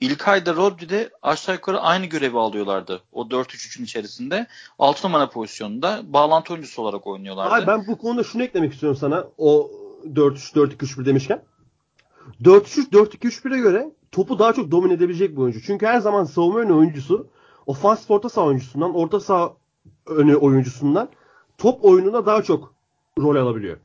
İlkay 0.00 0.46
da 0.46 0.54
Rodri 0.54 0.88
de 0.88 1.10
aşağı 1.22 1.54
yukarı 1.54 1.80
aynı 1.80 2.06
görevi 2.06 2.38
alıyorlardı. 2.38 3.02
O 3.12 3.22
4-3-3'ün 3.22 3.84
içerisinde 3.84 4.46
6 4.78 5.06
numara 5.06 5.30
pozisyonunda 5.30 6.00
bağlantı 6.04 6.52
oyuncusu 6.52 6.82
olarak 6.82 7.06
oynuyorlardı. 7.06 7.54
Abi 7.54 7.66
ben 7.66 7.86
bu 7.86 7.98
konuda 7.98 8.24
şunu 8.24 8.42
eklemek 8.42 8.72
istiyorum 8.72 8.98
sana. 9.00 9.24
O 9.38 9.70
4-3-4-2-3-1 10.06 11.06
demişken. 11.06 11.42
4-3-4-2-3-1'e 12.42 13.58
göre 13.58 13.90
topu 14.12 14.38
daha 14.38 14.52
çok 14.52 14.70
domine 14.70 14.92
edebilecek 14.92 15.36
bir 15.36 15.42
oyuncu. 15.42 15.60
Çünkü 15.62 15.86
her 15.86 16.00
zaman 16.00 16.24
savunma 16.24 16.58
önü 16.58 16.72
oyuncusu 16.72 17.28
ofansif 17.66 18.10
orta 18.10 18.28
saha 18.28 18.46
oyuncusundan, 18.46 18.94
orta 18.94 19.20
saha 19.20 19.56
önü 20.06 20.36
oyuncusundan 20.36 21.08
top 21.58 21.84
oyununa 21.84 22.26
daha 22.26 22.42
çok 22.42 22.74
rol 23.18 23.36
alabiliyor. 23.36 23.76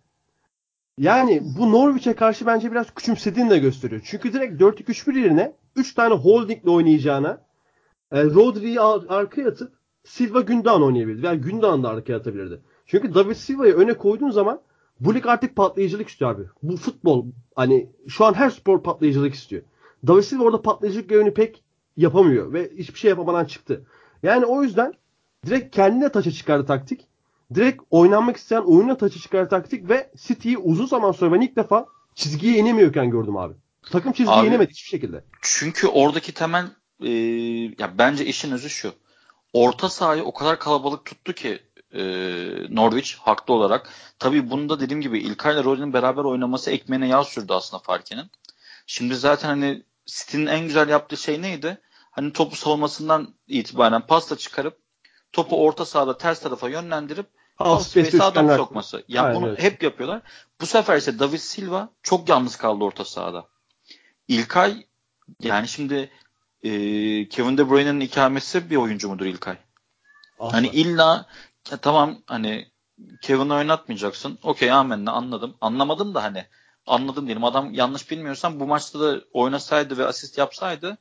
Yani 0.97 1.41
bu 1.57 1.71
Norwich'e 1.71 2.13
karşı 2.13 2.45
bence 2.45 2.71
biraz 2.71 2.93
küçümsediğini 2.93 3.49
de 3.49 3.57
gösteriyor. 3.57 4.01
Çünkü 4.05 4.33
direkt 4.33 4.61
4-2-3-1 4.61 5.19
yerine 5.19 5.55
3 5.75 5.93
tane 5.93 6.13
holdingle 6.15 6.69
oynayacağına 6.69 7.41
e, 8.11 8.23
Rodri'yi 8.23 8.81
ar- 8.81 9.05
arkaya 9.09 9.47
atıp 9.49 9.73
Silva 10.03 10.41
Gündoğan 10.41 10.83
oynayabilirdi. 10.83 11.23
Veya 11.23 11.35
Gündoğan 11.35 11.83
da 11.83 11.89
arkaya 11.89 12.17
atabilirdi. 12.17 12.61
Çünkü 12.85 13.13
David 13.13 13.35
Silva'yı 13.35 13.73
öne 13.73 13.93
koyduğun 13.93 14.29
zaman 14.29 14.61
bu 15.05 15.15
lig 15.15 15.27
artık 15.27 15.55
patlayıcılık 15.55 16.09
istiyor 16.09 16.31
abi. 16.31 16.43
Bu 16.63 16.77
futbol 16.77 17.25
hani 17.55 17.89
şu 18.07 18.25
an 18.25 18.33
her 18.33 18.49
spor 18.49 18.83
patlayıcılık 18.83 19.33
istiyor. 19.33 19.61
David 20.07 20.21
Silva 20.21 20.43
orada 20.43 20.61
patlayıcılık 20.61 21.09
görevini 21.09 21.33
pek 21.33 21.63
yapamıyor 21.97 22.53
ve 22.53 22.71
hiçbir 22.77 22.99
şey 22.99 23.09
yapamadan 23.09 23.45
çıktı. 23.45 23.85
Yani 24.23 24.45
o 24.45 24.63
yüzden 24.63 24.93
direkt 25.45 25.75
kendine 25.75 26.11
taça 26.11 26.31
çıkardı 26.31 26.65
taktik. 26.65 27.07
Direkt 27.53 27.83
oynanmak 27.91 28.37
isteyen 28.37 28.61
oyuna 28.61 28.97
taça 28.97 29.19
çıkardı 29.19 29.49
taktik 29.49 29.89
ve 29.89 30.11
City'yi 30.17 30.57
uzun 30.57 30.85
zaman 30.85 31.11
sonra 31.11 31.33
ben 31.33 31.41
ilk 31.41 31.55
defa 31.55 31.85
çizgiye 32.15 32.57
inemiyorken 32.57 33.09
gördüm 33.09 33.37
abi. 33.37 33.53
Takım 33.91 34.11
çizgiye 34.11 34.37
Abi- 34.37 34.47
inemedi 34.47 34.71
hiçbir 34.71 34.89
şekilde. 34.89 35.23
Çünkü 35.41 35.87
oradaki 35.87 36.33
temel 36.33 36.65
e, 37.01 37.09
ya 37.79 37.97
bence 37.97 38.25
işin 38.25 38.51
özü 38.51 38.69
şu. 38.69 38.93
Orta 39.53 39.89
sahayı 39.89 40.23
o 40.23 40.33
kadar 40.33 40.59
kalabalık 40.59 41.05
tuttu 41.05 41.33
ki 41.33 41.59
e, 41.93 42.01
Norwich 42.75 43.15
haklı 43.19 43.53
olarak. 43.53 43.89
Tabii 44.19 44.49
bunu 44.49 44.69
da 44.69 44.79
dediğim 44.79 45.01
gibi 45.01 45.19
İlkay 45.19 45.53
ile 45.53 45.63
Rodri'nin 45.63 45.93
beraber 45.93 46.23
oynaması 46.23 46.71
ekmeğine 46.71 47.07
yağ 47.07 47.23
sürdü 47.23 47.53
aslında 47.53 47.83
Farke'nin. 47.83 48.31
Şimdi 48.87 49.15
zaten 49.15 49.47
hani 49.49 49.83
City'nin 50.05 50.45
en 50.47 50.59
güzel 50.67 50.89
yaptığı 50.89 51.17
şey 51.17 51.41
neydi? 51.41 51.81
Hani 52.11 52.33
topu 52.33 52.55
savunmasından 52.55 53.33
itibaren 53.47 54.01
pasla 54.07 54.37
çıkarıp 54.37 54.77
topu 55.31 55.65
orta 55.65 55.85
sahada 55.85 56.17
ters 56.17 56.39
tarafa 56.39 56.69
yönlendirip 56.69 57.25
Half 57.55 57.97
adam 57.97 58.03
üçgenler- 58.03 58.57
sokması. 58.57 59.03
Yani 59.07 59.27
Aynen 59.27 59.41
bunu 59.41 59.49
öyle. 59.49 59.61
hep 59.63 59.83
yapıyorlar. 59.83 60.21
Bu 60.61 60.65
sefer 60.65 60.97
ise 60.97 61.19
David 61.19 61.37
Silva 61.37 61.89
çok 62.03 62.29
yalnız 62.29 62.55
kaldı 62.55 62.83
orta 62.83 63.05
sahada. 63.05 63.47
İlkay 64.27 64.85
yani 65.39 65.67
şimdi 65.67 66.09
e, 66.63 66.69
Kevin 67.29 67.57
De 67.57 67.69
Bruyne'nin 67.69 67.99
ikamesi 67.99 68.69
bir 68.69 68.75
oyuncu 68.75 69.09
mudur 69.09 69.25
İlkay? 69.25 69.57
Asla. 70.39 70.53
Hani 70.57 70.67
illa 70.67 71.25
ya 71.71 71.77
tamam 71.77 72.17
hani 72.27 72.67
Kevin'i 73.21 73.53
oynatmayacaksın. 73.53 74.39
Okey 74.43 74.71
amenna 74.71 75.11
anladım. 75.11 75.55
Anlamadım 75.61 76.15
da 76.15 76.23
hani 76.23 76.45
anladım 76.87 77.25
diyelim. 77.25 77.43
Adam 77.43 77.73
yanlış 77.73 78.11
bilmiyorsam 78.11 78.59
bu 78.59 78.67
maçta 78.67 78.99
da 78.99 79.21
oynasaydı 79.33 79.97
ve 79.97 80.05
asist 80.05 80.37
yapsaydı 80.37 80.97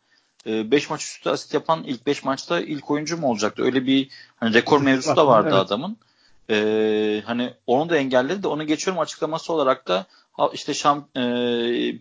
5 0.46 0.90
maç 0.90 1.04
üstü 1.04 1.30
asist 1.30 1.54
yapan 1.54 1.84
ilk 1.84 2.06
5 2.06 2.24
maçta 2.24 2.60
ilk 2.60 2.90
oyuncu 2.90 3.16
mu 3.16 3.28
olacaktı? 3.28 3.62
Öyle 3.62 3.86
bir 3.86 4.10
hani 4.36 4.54
rekor 4.54 4.80
mevzusu 4.80 5.16
da 5.16 5.26
vardı 5.26 5.48
Evet. 5.52 5.66
adamın. 5.66 5.96
Ee, 6.50 7.22
hani 7.26 7.54
onu 7.66 7.88
da 7.90 7.96
engelledi 7.96 8.42
de 8.42 8.48
onu 8.48 8.66
geçiyorum 8.66 9.00
açıklaması 9.00 9.52
olarak 9.52 9.88
da 9.88 10.06
işte 10.52 10.74
şam, 10.74 11.08
e, 11.16 11.20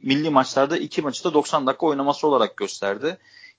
milli 0.03 0.29
maçlarda 0.29 0.77
iki 0.77 1.01
maçı 1.01 1.23
da 1.23 1.33
90 1.33 1.67
dakika 1.67 1.85
oynaması 1.85 2.27
olarak 2.27 2.57
gösterdi. 2.57 3.17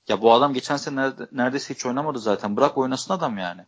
Ya 0.09 0.23
bu 0.23 0.33
adam 0.33 0.55
geçen 0.55 0.77
sene 0.77 0.97
nerede, 0.97 1.29
neredeyse 1.33 1.75
hiç 1.75 1.87
oynamadı 1.87 2.19
zaten. 2.19 2.57
Bırak 2.57 2.79
oynasın 2.79 3.15
adam 3.15 3.39
yani. 3.39 3.63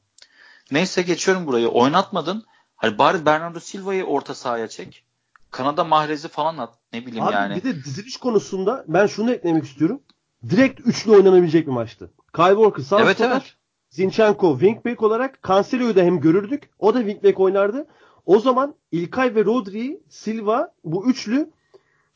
Neyse 0.71 1.03
geçiyorum 1.03 1.47
burayı. 1.47 1.69
Oynatmadın. 1.69 2.45
Hani 2.77 2.99
bari 2.99 3.27
Bernardo 3.27 3.61
Silva'yı 3.61 4.05
orta 4.05 4.35
sahaya 4.35 4.69
çek. 4.69 5.05
Kanada 5.51 5.85
Mahrez'i 5.85 6.29
falan 6.29 6.59
at. 6.59 6.75
Ne 6.93 7.07
bileyim 7.07 7.25
Abi 7.25 7.35
yani. 7.35 7.57
bir 7.57 7.63
de 7.63 7.85
diziliş 7.85 8.17
konusunda 8.17 8.85
ben 8.89 9.07
şunu 9.07 9.33
eklemek 9.33 9.65
istiyorum. 9.65 10.01
Direkt 10.51 10.81
üçlü 10.81 11.11
oynanabilecek 11.11 11.67
bir 11.67 11.73
maçtı. 11.73 12.11
Kyle 12.37 12.55
Walker 12.55 12.83
sağ 12.83 13.01
Evet, 13.01 13.17
stoper, 13.17 13.33
evet. 13.33 13.55
Zinchenko 13.91 14.59
wingback 14.59 15.03
olarak 15.03 15.39
Cancelo'yu 15.49 15.97
da 15.97 16.03
hem 16.03 16.21
görürdük. 16.21 16.71
O 16.79 16.95
da 16.95 16.99
wingback 16.99 17.41
oynardı. 17.41 17.87
O 18.27 18.39
zaman 18.39 18.75
İlkay 18.93 19.35
ve 19.35 19.45
Rodri, 19.45 20.01
Silva 20.09 20.73
bu 20.85 21.11
üçlü 21.11 21.51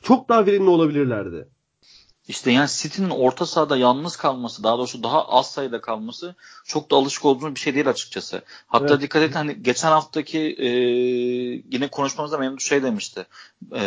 çok 0.02 0.28
daha 0.28 0.46
verimli 0.46 0.70
olabilirlerdi. 0.70 1.48
İşte 2.28 2.50
yani 2.50 2.68
City'nin 2.68 3.10
orta 3.10 3.46
sahada 3.46 3.76
yalnız 3.76 4.16
kalması, 4.16 4.62
daha 4.62 4.78
doğrusu 4.78 5.02
daha 5.02 5.28
az 5.28 5.50
sayıda 5.50 5.80
kalması 5.80 6.34
çok 6.64 6.90
da 6.90 6.96
alışık 6.96 7.24
olduğumuz 7.24 7.54
bir 7.54 7.60
şey 7.60 7.74
değil 7.74 7.88
açıkçası. 7.88 8.42
Hatta 8.66 8.86
Evet. 8.88 9.00
dikkat 9.00 9.22
et 9.22 9.34
hani 9.34 9.62
geçen 9.62 9.88
haftaki 9.88 10.38
e, 10.38 10.68
yine 11.70 11.88
konuşmamızda 11.88 12.38
Memduh 12.38 12.60
şey 12.60 12.82
demişti. 12.82 13.26
E, 13.74 13.80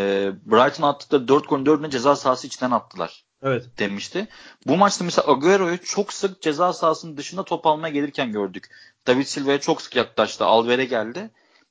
Brighton 0.45 0.88
attıkları 0.88 1.27
4 1.27 1.49
golün 1.49 1.65
4'ünü 1.65 1.89
ceza 1.89 2.15
sahası 2.15 2.47
içinden 2.47 2.71
attılar 2.71 3.23
Evet. 3.43 3.65
demişti. 3.80 4.27
Bu 4.67 4.77
maçta 4.77 5.06
mesela 5.06 5.32
Agüero'yu 5.32 5.77
çok 5.84 6.13
sık 6.13 6.41
ceza 6.41 6.73
sahasının 6.73 7.17
dışında 7.17 7.43
top 7.43 7.67
almaya 7.67 7.93
gelirken 7.93 8.32
gördük. 8.32 8.69
David 9.08 9.25
Silva'ya 9.25 9.60
çok 9.60 9.82
sık 9.82 9.95
yaklaştı. 9.95 10.45
Alver'e 10.45 10.86
geldi. 10.86 11.30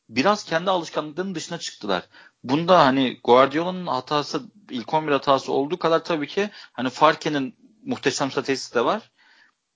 Biraz 0.08 0.44
kendi 0.44 0.70
alışkanlıklarının 0.70 1.34
dışına 1.34 1.58
çıktılar. 1.58 2.02
Bunda 2.44 2.86
hani 2.86 3.20
Guardiola'nın 3.24 3.86
hatası 3.86 4.42
ilk 4.70 4.94
11 4.94 5.12
hatası 5.12 5.52
olduğu 5.52 5.78
kadar 5.78 6.04
tabii 6.04 6.26
ki 6.26 6.50
hani 6.72 6.90
Farke'nin 6.90 7.54
muhteşem 7.84 8.30
stratejisi 8.30 8.74
de 8.74 8.84
var. 8.84 9.10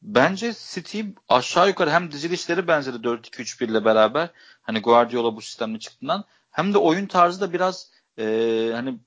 Bence 0.02 0.52
City 0.52 1.00
aşağı 1.28 1.68
yukarı 1.68 1.90
hem 1.90 2.12
dizilişleri 2.12 2.68
benzeri 2.68 2.96
4-2-3-1 2.96 3.64
ile 3.64 3.84
beraber 3.84 4.30
hani 4.62 4.80
Guardiola 4.80 5.36
bu 5.36 5.40
sistemle 5.40 5.78
çıktığından 5.78 6.24
hem 6.50 6.74
de 6.74 6.78
oyun 6.78 7.06
tarzı 7.06 7.40
da 7.40 7.52
biraz 7.52 7.90
e, 8.18 8.24
hani 8.74 8.98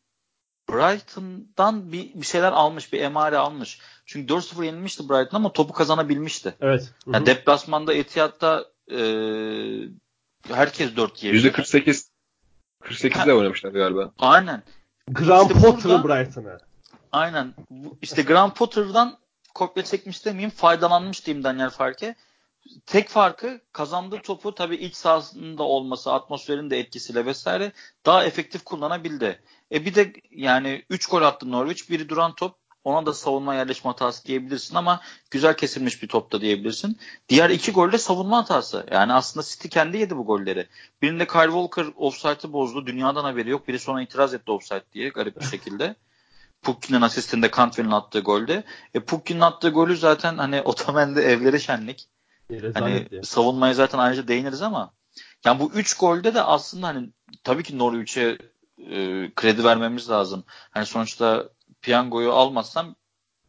Brighton'dan 0.69 1.91
bir, 1.91 2.13
bir 2.13 2.25
şeyler 2.25 2.51
almış, 2.51 2.93
bir 2.93 3.01
emare 3.01 3.37
almış. 3.37 3.79
Çünkü 4.05 4.33
4-0 4.33 4.65
yenilmişti 4.65 5.09
Brighton 5.09 5.37
ama 5.37 5.53
topu 5.53 5.73
kazanabilmişti. 5.73 6.55
Evet. 6.61 6.93
Hı 7.05 7.11
hı. 7.11 7.13
Yani 7.13 7.25
deplasmanda 7.25 7.93
Etihad'da 7.93 8.65
e, 8.91 8.99
herkes 10.53 10.95
4 10.95 11.23
yiyebilir. 11.23 11.53
%48 11.53 12.09
48'de 12.87 13.33
oynamışlar 13.33 13.71
galiba. 13.71 14.11
Aynen. 14.19 14.63
Graham 15.07 15.47
İşte 15.47 15.59
Potter'ın 15.59 16.03
burada- 16.03 16.25
Brighton'ı. 16.25 16.57
Aynen. 17.11 17.53
Bu- 17.69 17.97
İşte 18.01 18.21
Graham 18.21 18.53
Potter'dan 18.53 19.17
kopya 19.53 19.83
çekmiş 19.83 20.25
demeyeyim 20.25 20.49
faydalanmış 20.49 21.25
diyeyim 21.25 21.43
Daniel 21.43 21.69
Farke. 21.69 22.15
Tek 22.85 23.09
farkı 23.09 23.61
kazandığı 23.73 24.21
topu 24.21 24.55
tabii 24.55 24.75
iç 24.75 24.95
sahasında 24.95 25.63
olması, 25.63 26.13
atmosferin 26.13 26.69
de 26.69 26.79
etkisiyle 26.79 27.25
vesaire 27.25 27.71
daha 28.05 28.23
efektif 28.25 28.63
kullanabildi. 28.63 29.41
E 29.71 29.85
bir 29.85 29.95
de 29.95 30.13
yani 30.31 30.85
3 30.89 31.05
gol 31.07 31.21
attı 31.21 31.51
Norwich. 31.51 31.89
Biri 31.89 32.09
duran 32.09 32.35
top. 32.35 32.55
Ona 32.87 33.05
da 33.05 33.13
savunma 33.13 33.55
yerleşme 33.55 33.91
hatası 33.91 34.25
diyebilirsin 34.25 34.75
ama 34.75 35.01
güzel 35.31 35.57
kesilmiş 35.57 36.03
bir 36.03 36.07
top 36.07 36.31
da 36.31 36.41
diyebilirsin. 36.41 36.97
Diğer 37.29 37.49
iki 37.49 37.71
gol 37.71 37.91
de 37.91 37.97
savunma 37.97 38.37
hatası. 38.37 38.85
Yani 38.91 39.13
aslında 39.13 39.45
City 39.45 39.67
kendi 39.67 39.97
yedi 39.97 40.17
bu 40.17 40.25
golleri. 40.25 40.67
Birinde 41.01 41.27
Kyle 41.27 41.45
Walker 41.45 41.85
offside'ı 41.95 42.53
bozdu. 42.53 42.87
Dünyadan 42.87 43.23
haberi 43.23 43.49
yok. 43.49 43.67
Biri 43.67 43.79
sonra 43.79 44.01
itiraz 44.01 44.33
etti 44.33 44.51
offside 44.51 44.83
diye 44.93 45.09
garip 45.09 45.39
bir 45.39 45.45
şekilde. 45.45 45.95
Pukki'nin 46.61 47.01
asistinde 47.01 47.51
Cantwell'in 47.51 47.91
attığı 47.91 48.19
golde. 48.19 48.63
E 48.93 48.99
Pukki'nin 48.99 49.41
attığı 49.41 49.69
golü 49.69 49.97
zaten 49.97 50.37
hani 50.37 50.61
Otamen'de 50.65 51.21
evleri 51.21 51.59
şenlik. 51.59 52.07
Hani 52.49 52.61
Rezalet 52.61 53.11
ya. 53.11 53.23
savunmaya 53.23 53.73
zaten 53.73 53.99
ayrıca 53.99 54.27
değiniriz 54.27 54.61
ama 54.61 54.93
yani 55.45 55.59
bu 55.59 55.71
3 55.71 55.97
golde 55.97 56.33
de 56.33 56.41
aslında 56.41 56.87
hani 56.87 57.09
tabii 57.43 57.63
ki 57.63 57.77
Norwich'e 57.77 58.37
e, 58.77 58.97
kredi 59.35 59.63
vermemiz 59.63 60.09
lazım. 60.09 60.43
Hani 60.47 60.85
sonuçta 60.85 61.49
piyangoyu 61.87 62.31
almazsan 62.31 62.95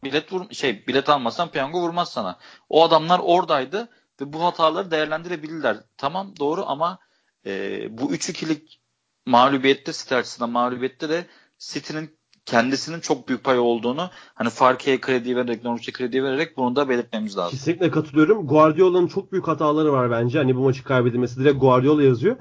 bilet 0.05 0.33
vur 0.33 0.51
şey 0.51 0.87
bilet 0.87 1.09
almazsan 1.09 1.51
piyango 1.51 1.81
vurmaz 1.81 2.09
sana. 2.09 2.38
O 2.68 2.85
adamlar 2.85 3.20
oradaydı 3.22 3.88
ve 4.20 4.33
bu 4.33 4.44
hataları 4.44 4.90
değerlendirebilirler. 4.90 5.77
Tamam 5.96 6.35
doğru 6.40 6.64
ama 6.66 6.98
e, 7.46 7.51
bu 7.98 8.14
3-2'lik 8.14 8.81
mağlubiyette 9.27 9.92
City 9.92 10.14
açısından 10.14 10.51
mağlubiyette 10.51 11.09
de 11.09 11.27
City'nin 11.59 12.18
kendisinin 12.46 13.01
çok 13.01 13.29
büyük 13.29 13.44
payı 13.44 13.61
olduğunu 13.61 14.11
hani 14.35 14.51
Farke'ye 14.51 15.01
kredi 15.01 15.37
vererek, 15.37 15.64
Norwich'e 15.64 15.92
kredi 15.92 16.24
vererek 16.24 16.57
bunu 16.57 16.77
da 16.77 16.88
belirtmemiz 16.88 17.37
lazım. 17.37 17.59
Kesinlikle 17.59 17.90
katılıyorum. 17.90 18.46
Guardiola'nın 18.46 19.07
çok 19.07 19.33
büyük 19.33 19.48
hataları 19.48 19.92
var 19.92 20.11
bence. 20.11 20.38
Hani 20.38 20.57
bu 20.57 20.61
maçı 20.61 20.85
kaybedilmesi 20.85 21.40
direkt 21.40 21.61
Guardiola 21.61 22.03
yazıyor. 22.03 22.37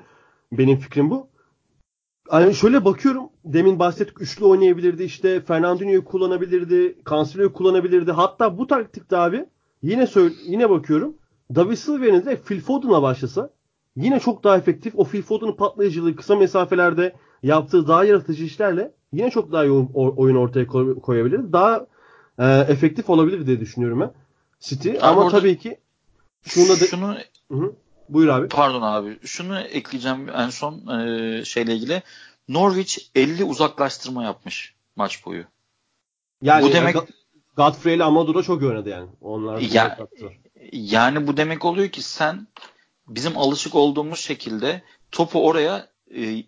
Benim 0.51 0.79
fikrim 0.79 1.09
bu. 1.09 1.29
Hani 2.29 2.55
şöyle 2.55 2.85
bakıyorum. 2.85 3.29
Demin 3.45 3.79
bahsettik 3.79 4.21
üçlü 4.21 4.45
oynayabilirdi. 4.45 5.03
işte 5.03 5.41
Fernandinho'yu 5.41 6.05
kullanabilirdi. 6.05 6.97
Cancelo'yu 7.09 7.53
kullanabilirdi. 7.53 8.11
Hatta 8.11 8.57
bu 8.57 8.67
taktikte 8.67 9.17
abi 9.17 9.45
yine 9.81 10.07
söyle, 10.07 10.33
yine 10.47 10.69
bakıyorum. 10.69 11.15
David 11.55 11.75
Silva'nın 11.75 12.25
de 12.25 12.35
Phil 12.41 12.61
Foden'a 12.61 13.01
başlasa 13.01 13.49
yine 13.95 14.19
çok 14.19 14.43
daha 14.43 14.57
efektif. 14.57 14.93
O 14.95 15.03
Phil 15.03 15.21
Foden'ın 15.21 15.51
patlayıcılığı 15.55 16.15
kısa 16.15 16.35
mesafelerde 16.35 17.15
yaptığı 17.43 17.87
daha 17.87 18.03
yaratıcı 18.03 18.43
işlerle 18.43 18.91
yine 19.13 19.31
çok 19.31 19.51
daha 19.51 19.65
iyi 19.65 19.71
oyun, 19.95 20.35
ortaya 20.35 20.67
koy- 20.67 20.99
koyabilirdi. 20.99 21.53
Daha 21.53 21.87
e, 22.39 22.45
efektif 22.45 23.09
olabilir 23.09 23.47
diye 23.47 23.59
düşünüyorum 23.59 23.99
ben. 23.99 24.11
City 24.59 24.89
Abi 24.89 24.99
ama 25.01 25.21
orada- 25.21 25.39
tabii 25.39 25.57
ki 25.57 25.77
şunu 26.43 26.69
da 26.69 26.75
Şunu 26.75 27.15
Hı 27.51 27.57
hı. 27.57 27.73
Buyur 28.09 28.27
abi. 28.27 28.47
Pardon 28.47 28.81
abi. 28.81 29.19
Şunu 29.27 29.59
ekleyeceğim 29.59 30.29
en 30.29 30.49
son 30.49 30.99
e, 30.99 31.45
şeyle 31.45 31.75
ilgili. 31.75 32.01
Norwich 32.47 32.97
50 33.15 33.43
uzaklaştırma 33.43 34.23
yapmış 34.23 34.75
maç 34.95 35.25
boyu. 35.25 35.43
Yani 36.41 36.63
Bu 36.63 36.71
demek- 36.73 36.95
Godfrey 37.57 37.95
ile 37.95 38.03
Amadou 38.03 38.35
da 38.35 38.43
çok 38.43 38.63
oynadı 38.63 38.89
yani. 38.89 39.09
Onlar 39.21 39.59
Ya-. 39.59 39.97
Yani 40.71 41.27
bu 41.27 41.37
demek 41.37 41.65
oluyor 41.65 41.89
ki 41.89 42.01
sen 42.01 42.47
bizim 43.07 43.37
alışık 43.37 43.75
olduğumuz 43.75 44.19
şekilde 44.19 44.81
topu 45.11 45.47
oraya 45.47 45.87
e, 46.15 46.43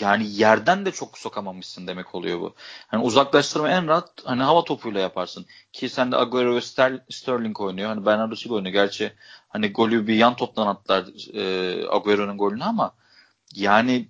yani 0.00 0.26
yerden 0.30 0.86
de 0.86 0.90
çok 0.92 1.18
sokamamışsın 1.18 1.86
demek 1.86 2.14
oluyor 2.14 2.40
bu. 2.40 2.54
Hani 2.86 3.02
uzaklaştırma 3.04 3.68
en 3.68 3.88
rahat 3.88 4.12
hani 4.24 4.42
hava 4.42 4.64
topuyla 4.64 5.00
yaparsın. 5.00 5.46
Ki 5.72 5.88
sen 5.88 6.12
de 6.12 6.16
Agüero 6.16 6.54
ve 6.54 6.58
Ster- 6.60 7.00
Sterling 7.12 7.60
oynuyor. 7.60 7.88
Hani 7.88 8.06
Bernardo 8.06 8.36
Silva 8.36 8.54
oynuyor. 8.54 8.72
Gerçi 8.72 9.12
hani 9.52 9.72
golü 9.72 10.06
bir 10.06 10.14
yan 10.14 10.36
toptan 10.36 10.66
attılar 10.66 11.04
e, 11.34 11.42
Agüero'nun 11.88 12.38
golünü 12.38 12.64
ama 12.64 12.94
yani 13.54 14.08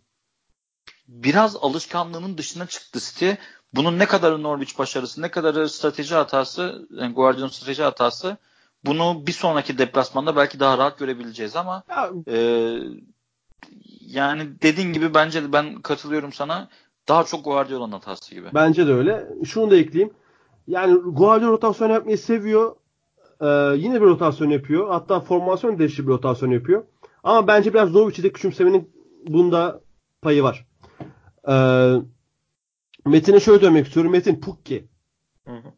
biraz 1.09 1.57
alışkanlığının 1.57 2.39
dışına 2.39 2.67
çıktı 2.67 3.01
City. 3.01 3.31
Bunun 3.75 3.99
ne 3.99 4.07
kadarı 4.07 4.43
Norwich 4.43 4.79
başarısı, 4.79 5.23
ne 5.23 5.31
kadarı 5.31 5.69
strateji 5.69 6.15
hatası, 6.15 6.89
yani 6.91 7.15
Guardiola'nın 7.15 7.51
strateji 7.51 7.83
hatası 7.83 8.37
bunu 8.85 9.27
bir 9.27 9.33
sonraki 9.33 9.79
deplasmanda 9.79 10.37
belki 10.37 10.61
daha 10.61 10.79
rahat 10.79 10.99
görebileceğiz 10.99 11.57
ama 11.57 11.83
Ya, 11.89 12.11
e, 12.29 12.39
yani 14.01 14.63
dediğin 14.63 14.93
gibi 14.93 15.15
bence 15.15 15.43
de 15.43 15.53
ben 15.53 15.83
katılıyorum 15.83 16.33
sana 16.33 16.69
daha 17.09 17.25
çok 17.25 17.45
Guardiola'nın 17.45 17.93
hatası 17.93 18.35
gibi. 18.35 18.49
bence 18.55 18.87
de 18.87 18.93
öyle. 18.93 19.29
Şunu 19.47 19.71
da 19.71 19.77
ekleyeyim. 19.77 20.15
Yani 20.69 20.95
Guardiola 20.95 21.53
rotasyon 21.53 21.91
yapmayı 21.91 22.19
seviyor. 22.19 22.77
Ee, 23.43 23.77
yine 23.77 23.95
bir 24.01 24.07
rotasyon 24.07 24.51
yapıyor. 24.51 24.89
Hatta 24.89 25.21
formasyon 25.21 25.79
değişikliği 25.79 26.07
bir 26.07 26.13
rotasyon 26.13 26.51
yapıyor. 26.51 26.85
Ama 27.23 27.47
bence 27.47 27.75
biraz 27.75 27.95
Norwich'i 27.95 28.23
de 28.23 28.33
küçümsemenin 28.33 28.91
bunda 29.29 29.81
payı 30.23 30.43
var. 30.43 30.67
Ee, 31.49 31.95
Metin'e 33.07 33.41
şöyle 33.41 33.61
dönmek 33.63 33.87
istiyorum. 33.87 34.13
Metin 34.13 34.41
Pukki. 34.41 34.89
Hı 35.47 35.53
hı. 35.53 35.73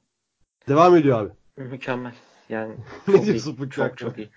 Devam 0.68 0.96
ediyor 0.96 1.20
abi. 1.20 1.30
Mükemmel. 1.70 2.14
Yani 2.48 2.74
Ne 3.08 3.14
çok 3.14 3.22
iyi. 3.24 3.26
diyorsun 3.26 3.68
Çok 3.68 3.98
çok 3.98 4.18
iyi. 4.18 4.30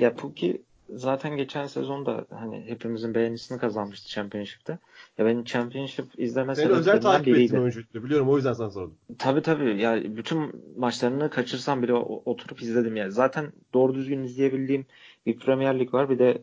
Ya 0.00 0.14
Pukki 0.14 0.62
zaten 0.94 1.36
geçen 1.36 1.66
sezonda 1.66 2.26
hani 2.30 2.64
hepimizin 2.66 3.14
beğenisini 3.14 3.58
kazanmıştı 3.58 4.08
Championship'te. 4.08 4.78
Ya 5.18 5.26
benim 5.26 5.44
Championship 5.44 6.06
izleme 6.18 6.54
Seni 6.56 6.72
özel 6.72 7.00
takip 7.00 7.26
biriydi. 7.26 7.58
oyuncuydu. 7.58 8.04
Biliyorum 8.04 8.28
o 8.30 8.36
yüzden 8.36 8.52
sana 8.52 8.70
sordum. 8.70 8.94
Tabii 9.18 9.42
tabii. 9.42 9.80
Ya 9.80 10.16
bütün 10.16 10.52
maçlarını 10.76 11.30
kaçırsam 11.30 11.82
bile 11.82 11.94
oturup 11.94 12.62
izledim 12.62 12.96
yani. 12.96 13.12
Zaten 13.12 13.52
doğru 13.74 13.94
düzgün 13.94 14.22
izleyebildiğim 14.22 14.86
bir 15.26 15.38
Premier 15.38 15.78
Lig 15.78 15.94
var, 15.94 16.10
bir 16.10 16.18
de 16.18 16.42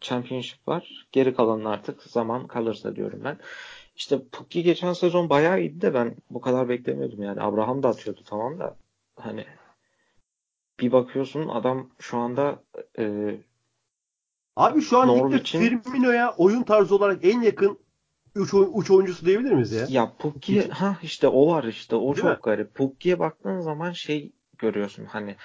Championship 0.00 0.68
var. 0.68 1.06
Geri 1.12 1.34
kalanını 1.34 1.68
artık 1.68 2.02
zaman 2.02 2.46
kalırsa 2.46 2.96
diyorum 2.96 3.20
ben. 3.24 3.38
İşte 3.96 4.18
Pukki 4.32 4.62
geçen 4.62 4.92
sezon 4.92 5.30
bayağı 5.30 5.60
iyiydi 5.60 5.80
de 5.80 5.94
ben 5.94 6.14
bu 6.30 6.40
kadar 6.40 6.68
beklemiyordum 6.68 7.22
yani. 7.22 7.40
Abraham 7.40 7.82
da 7.82 7.88
atıyordu 7.88 8.20
tamam 8.26 8.58
da 8.58 8.76
hani 9.16 9.44
bir 10.80 10.92
bakıyorsun 10.92 11.48
adam 11.48 11.90
şu 11.98 12.18
anda 12.18 12.62
e, 12.98 13.36
Abi 14.56 14.80
şu 14.80 14.98
an 14.98 15.08
ligde 15.08 15.20
Norwich'in- 15.36 15.80
Firmino'ya 15.82 16.34
oyun 16.36 16.62
tarzı 16.62 16.94
olarak 16.96 17.24
en 17.24 17.40
yakın 17.40 17.78
3 18.34 18.54
uç 18.54 18.90
oyuncusu 18.90 19.26
diyebilir 19.26 19.52
miyiz 19.52 19.72
ya? 19.72 19.86
ya 19.88 20.12
Pukki 20.18 20.68
ha 20.68 20.96
işte 21.02 21.28
o 21.28 21.46
var 21.52 21.64
işte 21.64 21.96
o 21.96 22.04
Değil 22.14 22.16
çok 22.22 22.30
mi? 22.30 22.38
garip. 22.42 22.74
Pukki'ye 22.74 23.18
baktığın 23.18 23.60
zaman 23.60 23.92
şey 23.92 24.32
görüyorsun. 24.58 25.04
Hani 25.04 25.36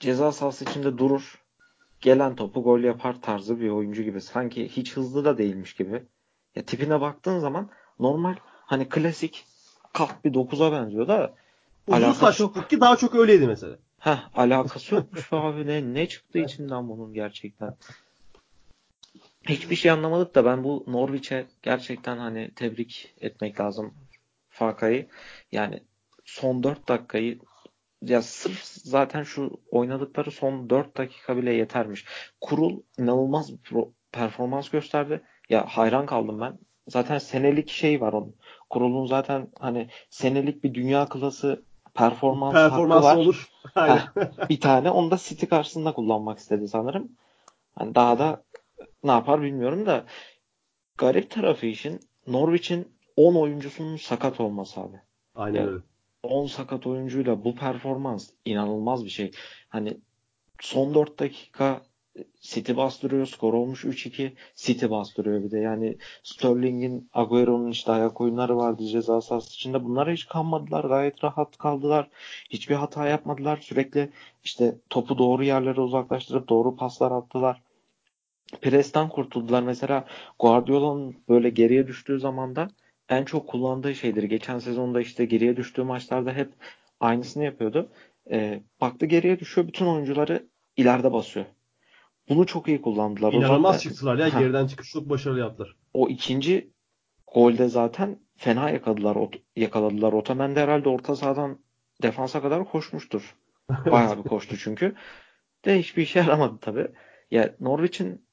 ceza 0.00 0.32
sahası 0.32 0.64
içinde 0.64 0.98
durur. 0.98 1.42
Gelen 2.00 2.36
topu 2.36 2.62
gol 2.62 2.80
yapar 2.80 3.22
tarzı 3.22 3.60
bir 3.60 3.68
oyuncu 3.70 4.02
gibi. 4.02 4.20
Sanki 4.20 4.68
hiç 4.68 4.96
hızlı 4.96 5.24
da 5.24 5.38
değilmiş 5.38 5.74
gibi. 5.74 6.02
Ya 6.54 6.62
tipine 6.64 7.00
baktığın 7.00 7.38
zaman 7.38 7.70
normal 8.00 8.34
hani 8.46 8.88
klasik 8.88 9.44
kalk 9.92 10.24
bir 10.24 10.32
9'a 10.32 10.72
benziyor 10.72 11.08
da 11.08 11.34
Uzun 11.88 12.12
saçlı 12.12 12.44
yok. 12.44 12.70
ki 12.70 12.80
daha 12.80 12.96
çok 12.96 13.14
öyleydi 13.14 13.46
mesela. 13.46 13.76
Heh, 13.98 14.28
alakası 14.34 14.94
yokmuş 14.94 15.32
abi. 15.32 15.66
Ne, 15.66 15.94
ne 15.94 16.08
çıktı 16.08 16.38
içinden 16.38 16.88
bunun 16.88 17.14
gerçekten? 17.14 17.76
Hiçbir 19.48 19.76
şey 19.76 19.90
anlamadık 19.90 20.34
da 20.34 20.44
ben 20.44 20.64
bu 20.64 20.84
Norwich'e 20.86 21.46
gerçekten 21.62 22.18
hani 22.18 22.50
tebrik 22.56 23.14
etmek 23.20 23.60
lazım 23.60 23.94
Faka'yı. 24.48 25.08
Yani 25.52 25.82
son 26.24 26.62
4 26.62 26.88
dakikayı 26.88 27.38
ya 28.02 28.22
sırf 28.22 28.64
zaten 28.64 29.22
şu 29.22 29.60
oynadıkları 29.70 30.30
son 30.30 30.70
4 30.70 30.96
dakika 30.96 31.36
bile 31.36 31.52
yetermiş. 31.54 32.04
Kurul 32.40 32.80
inanılmaz 32.98 33.52
bir 33.52 33.84
performans 34.12 34.68
gösterdi. 34.68 35.22
Ya 35.48 35.66
hayran 35.66 36.06
kaldım 36.06 36.40
ben. 36.40 36.58
Zaten 36.88 37.18
senelik 37.18 37.68
şey 37.68 38.00
var 38.00 38.12
onun. 38.12 38.36
Kurulun 38.70 39.06
zaten 39.06 39.48
hani 39.58 39.88
senelik 40.10 40.64
bir 40.64 40.74
dünya 40.74 41.08
klası 41.08 41.62
performans 41.94 42.54
hakkı 42.54 42.70
Performansı 42.70 43.06
var. 43.06 43.16
olur. 43.16 43.48
Bir 44.50 44.60
tane 44.60 44.90
onu 44.90 45.10
da 45.10 45.16
City 45.16 45.46
karşısında 45.46 45.92
kullanmak 45.92 46.38
istedi 46.38 46.68
sanırım. 46.68 47.08
Hani 47.78 47.94
daha 47.94 48.18
da 48.18 48.44
ne 49.04 49.10
yapar 49.10 49.42
bilmiyorum 49.42 49.86
da 49.86 50.04
garip 50.98 51.30
tarafı 51.30 51.66
işin 51.66 52.00
Norwich'in 52.26 52.88
10 53.16 53.34
oyuncusunun 53.34 53.96
sakat 53.96 54.40
olması 54.40 54.80
abi. 54.80 55.00
Aynen 55.34 55.58
Evet. 55.58 55.68
öyle. 55.68 55.82
10 56.22 56.46
sakat 56.46 56.86
oyuncuyla 56.86 57.44
bu 57.44 57.54
performans 57.54 58.30
inanılmaz 58.44 59.04
bir 59.04 59.10
şey. 59.10 59.30
Hani 59.68 59.96
son 60.60 60.94
4 60.94 61.18
dakika 61.18 61.82
City 62.40 62.76
bastırıyor. 62.76 63.26
Skor 63.26 63.54
olmuş 63.54 63.84
3-2. 63.84 64.32
City 64.54 64.86
bastırıyor 64.90 65.42
bir 65.42 65.50
de. 65.50 65.58
Yani 65.58 65.98
Sterling'in, 66.22 67.10
Agüero'nun 67.12 67.70
işte 67.70 67.92
ayak 67.92 68.20
oyunları 68.20 68.56
vardı 68.56 68.86
ceza 68.86 69.20
sahası 69.20 69.54
içinde. 69.54 69.84
Bunlara 69.84 70.12
hiç 70.12 70.26
kanmadılar. 70.26 70.84
Gayet 70.84 71.24
rahat 71.24 71.56
kaldılar. 71.56 72.08
Hiçbir 72.50 72.74
hata 72.74 73.06
yapmadılar. 73.06 73.56
Sürekli 73.56 74.10
işte 74.44 74.74
topu 74.90 75.18
doğru 75.18 75.44
yerlere 75.44 75.80
uzaklaştırıp 75.80 76.48
doğru 76.48 76.76
paslar 76.76 77.12
attılar. 77.12 77.62
Presten 78.62 79.08
kurtuldular. 79.08 79.62
Mesela 79.62 80.04
Guardiola'nın 80.38 81.16
böyle 81.28 81.50
geriye 81.50 81.86
düştüğü 81.86 82.20
zaman 82.20 82.56
da 82.56 82.68
en 83.08 83.24
çok 83.24 83.48
kullandığı 83.48 83.94
şeydir. 83.94 84.22
Geçen 84.22 84.58
sezonda 84.58 85.00
işte 85.00 85.24
geriye 85.24 85.56
düştüğü 85.56 85.82
maçlarda 85.82 86.32
hep 86.32 86.52
aynısını 87.00 87.44
yapıyordu. 87.44 87.88
Ee, 88.30 88.62
baktı 88.80 89.06
geriye 89.06 89.40
düşüyor. 89.40 89.68
Bütün 89.68 89.86
oyuncuları 89.86 90.46
ileride 90.76 91.12
basıyor. 91.12 91.46
Bunu 92.28 92.46
çok 92.46 92.68
iyi 92.68 92.82
kullandılar. 92.82 93.32
İnanılmaz 93.32 93.82
çıktılar 93.82 94.16
ya. 94.18 94.34
Ha. 94.34 94.40
Geriden 94.40 94.66
çıkış 94.66 94.90
çok 94.90 95.10
başarılı 95.10 95.38
yaptılar. 95.38 95.76
o 95.94 96.08
ikinci 96.08 96.70
golde 97.34 97.68
zaten 97.68 98.18
fena 98.36 98.70
yakaladılar. 98.70 99.16
Yakaladılar. 99.56 100.12
Otamendi 100.12 100.60
herhalde 100.60 100.88
orta 100.88 101.16
sahadan 101.16 101.58
defansa 102.02 102.42
kadar 102.42 102.64
koşmuştur. 102.64 103.36
Bayağı 103.90 104.24
bir 104.24 104.28
koştu 104.28 104.56
çünkü. 104.58 104.94
De 105.64 105.78
hiçbir 105.78 106.02
işe 106.02 106.18
yaramadı 106.18 106.58
tabii. 106.60 106.88
Ya 107.30 107.54
Norwich'in 107.60 108.26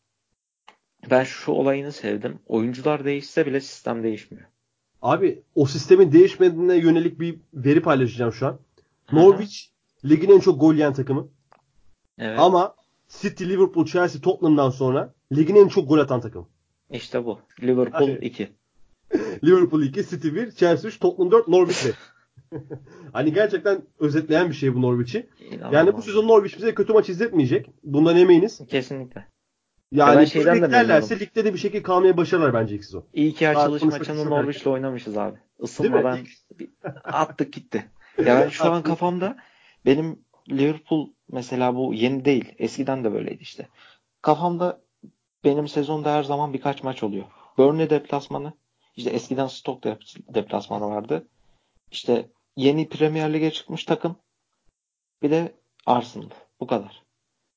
ben 1.10 1.24
şu 1.24 1.52
olayını 1.52 1.92
sevdim. 1.92 2.40
Oyuncular 2.48 3.06
değişse 3.06 3.46
bile 3.46 3.62
sistem 3.62 4.04
değişmiyor. 4.04 4.46
Abi 5.02 5.44
o 5.56 5.66
sistemin 5.66 6.12
değişmediğine 6.12 6.76
yönelik 6.76 7.20
bir 7.20 7.40
veri 7.54 7.82
paylaşacağım 7.82 8.34
şu 8.34 8.48
an. 8.48 8.60
Norwich 9.12 9.56
ligin 10.06 10.30
en 10.30 10.40
çok 10.40 10.60
gol 10.60 10.74
yiyen 10.74 10.94
takımı. 10.94 11.28
Evet. 12.18 12.40
Ama 12.40 12.76
City, 13.10 13.44
Liverpool, 13.44 13.86
Chelsea, 13.86 14.22
Tottenham'dan 14.22 14.70
sonra 14.70 15.14
ligin 15.36 15.56
en 15.56 15.68
çok 15.68 15.90
gol 15.90 15.98
atan 15.98 16.22
takımı. 16.22 16.48
İşte 16.90 17.26
bu. 17.26 17.40
Liverpool 17.62 18.08
Aynen. 18.08 18.22
2. 18.22 18.50
Liverpool 19.44 19.84
2, 19.84 20.08
City 20.10 20.28
1, 20.28 20.52
Chelsea 20.52 20.90
3, 20.90 21.00
Tottenham 21.00 21.32
4, 21.32 21.48
Norwich 21.48 21.86
1. 21.86 21.94
hani 23.14 23.34
gerçekten 23.34 23.82
özetleyen 24.00 24.50
bir 24.50 24.54
şey 24.54 24.76
bu 24.76 24.82
Norwich'i. 24.82 25.30
Yani 25.72 25.94
bu 25.94 26.02
sezon 26.02 26.28
Norwich 26.28 26.58
bize 26.58 26.76
kötü 26.76 26.94
maç 26.94 27.10
izletmeyecek. 27.10 27.70
Bundan 27.84 28.18
eminiz. 28.18 28.62
Kesinlikle. 28.68 29.28
Yani 29.92 30.10
ben 30.10 30.20
ben 30.20 30.26
şeyden 30.26 30.62
de 30.62 30.68
memnunum. 30.68 31.20
ligde 31.20 31.46
de 31.46 31.54
bir 31.54 31.60
şekilde 31.60 31.84
kalmaya 31.84 32.18
başarırlar 32.18 32.54
bence 32.54 32.76
ilk 32.76 32.84
sezon. 32.84 33.06
İyi 33.14 33.34
ki 33.34 33.50
açılış 33.50 33.84
istemiyorum. 33.84 34.32
Norwich'le 34.32 34.68
oynamışız 34.68 35.18
abi. 35.18 35.38
Isınmadan 35.60 36.20
attık 37.04 37.54
gitti. 37.54 37.92
Ya 38.18 38.42
ben 38.42 38.50
şu 38.50 38.72
an 38.72 38.84
kafamda 38.84 39.38
benim 39.86 40.20
Liverpool 40.50 41.10
mesela 41.32 41.76
bu 41.76 41.94
yeni 41.94 42.26
değil. 42.26 42.56
Eskiden 42.58 43.04
de 43.04 43.14
böyleydi 43.14 43.42
işte. 43.44 43.68
Kafamda 44.22 44.82
benim 45.44 45.68
sezonda 45.68 46.14
her 46.14 46.24
zaman 46.24 46.54
birkaç 46.54 46.84
maç 46.84 47.04
oluyor. 47.04 47.26
Burnley 47.58 47.90
deplasmanı. 47.90 48.54
işte 48.96 49.10
eskiden 49.10 49.48
Stoke 49.48 49.90
dep- 49.90 50.34
deplasmanı 50.34 50.86
vardı. 50.86 51.28
İşte 51.92 52.30
yeni 52.56 52.90
Premier 52.90 53.34
Lig'e 53.34 53.52
çıkmış 53.52 53.84
takım. 53.84 54.16
Bir 55.22 55.32
de 55.32 55.56
Arsenal. 55.86 56.30
Bu 56.60 56.68
kadar. 56.68 57.01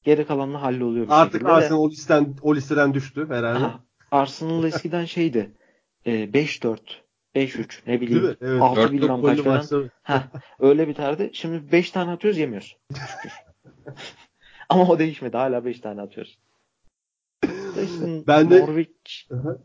Geri 0.05 0.27
kalanını 0.27 0.57
halloluyor 0.57 1.07
Artık. 1.11 1.45
Arsenal 1.45 1.79
o 1.79 1.91
listeden, 1.91 2.35
o 2.43 2.55
listeden 2.57 2.95
düştü 2.95 3.27
herhalde. 3.29 3.65
Aha, 3.65 3.81
Arsenal 4.11 4.65
eskiden 4.65 5.05
şeydi. 5.05 5.51
E, 6.07 6.11
5-4, 6.35 6.79
5-3 7.35 7.83
ne 7.87 8.01
bileyim? 8.01 8.37
Evet. 8.41 8.63
6 8.63 8.81
Dört 8.81 8.93
bilmem 8.93 9.23
dört 9.23 9.27
kaç 9.27 9.37
gollü 9.37 9.67
falan. 9.69 9.91
Heh, 10.03 10.23
öyle 10.59 10.89
biterdi. 10.89 11.31
Şimdi 11.33 11.73
5 11.73 11.91
tane 11.91 12.11
atıyoruz 12.11 12.39
yemiyoruz. 12.39 12.77
Ama 14.69 14.89
o 14.89 14.99
değişmedi. 14.99 15.37
Hala 15.37 15.65
5 15.65 15.81
tane 15.81 16.01
atıyoruz. 16.01 16.39
İşte 17.83 18.23
Ben 18.27 18.51
de- 18.51 18.61
Norwich 18.61 19.31
Hı 19.31 19.37
hı. 19.37 19.59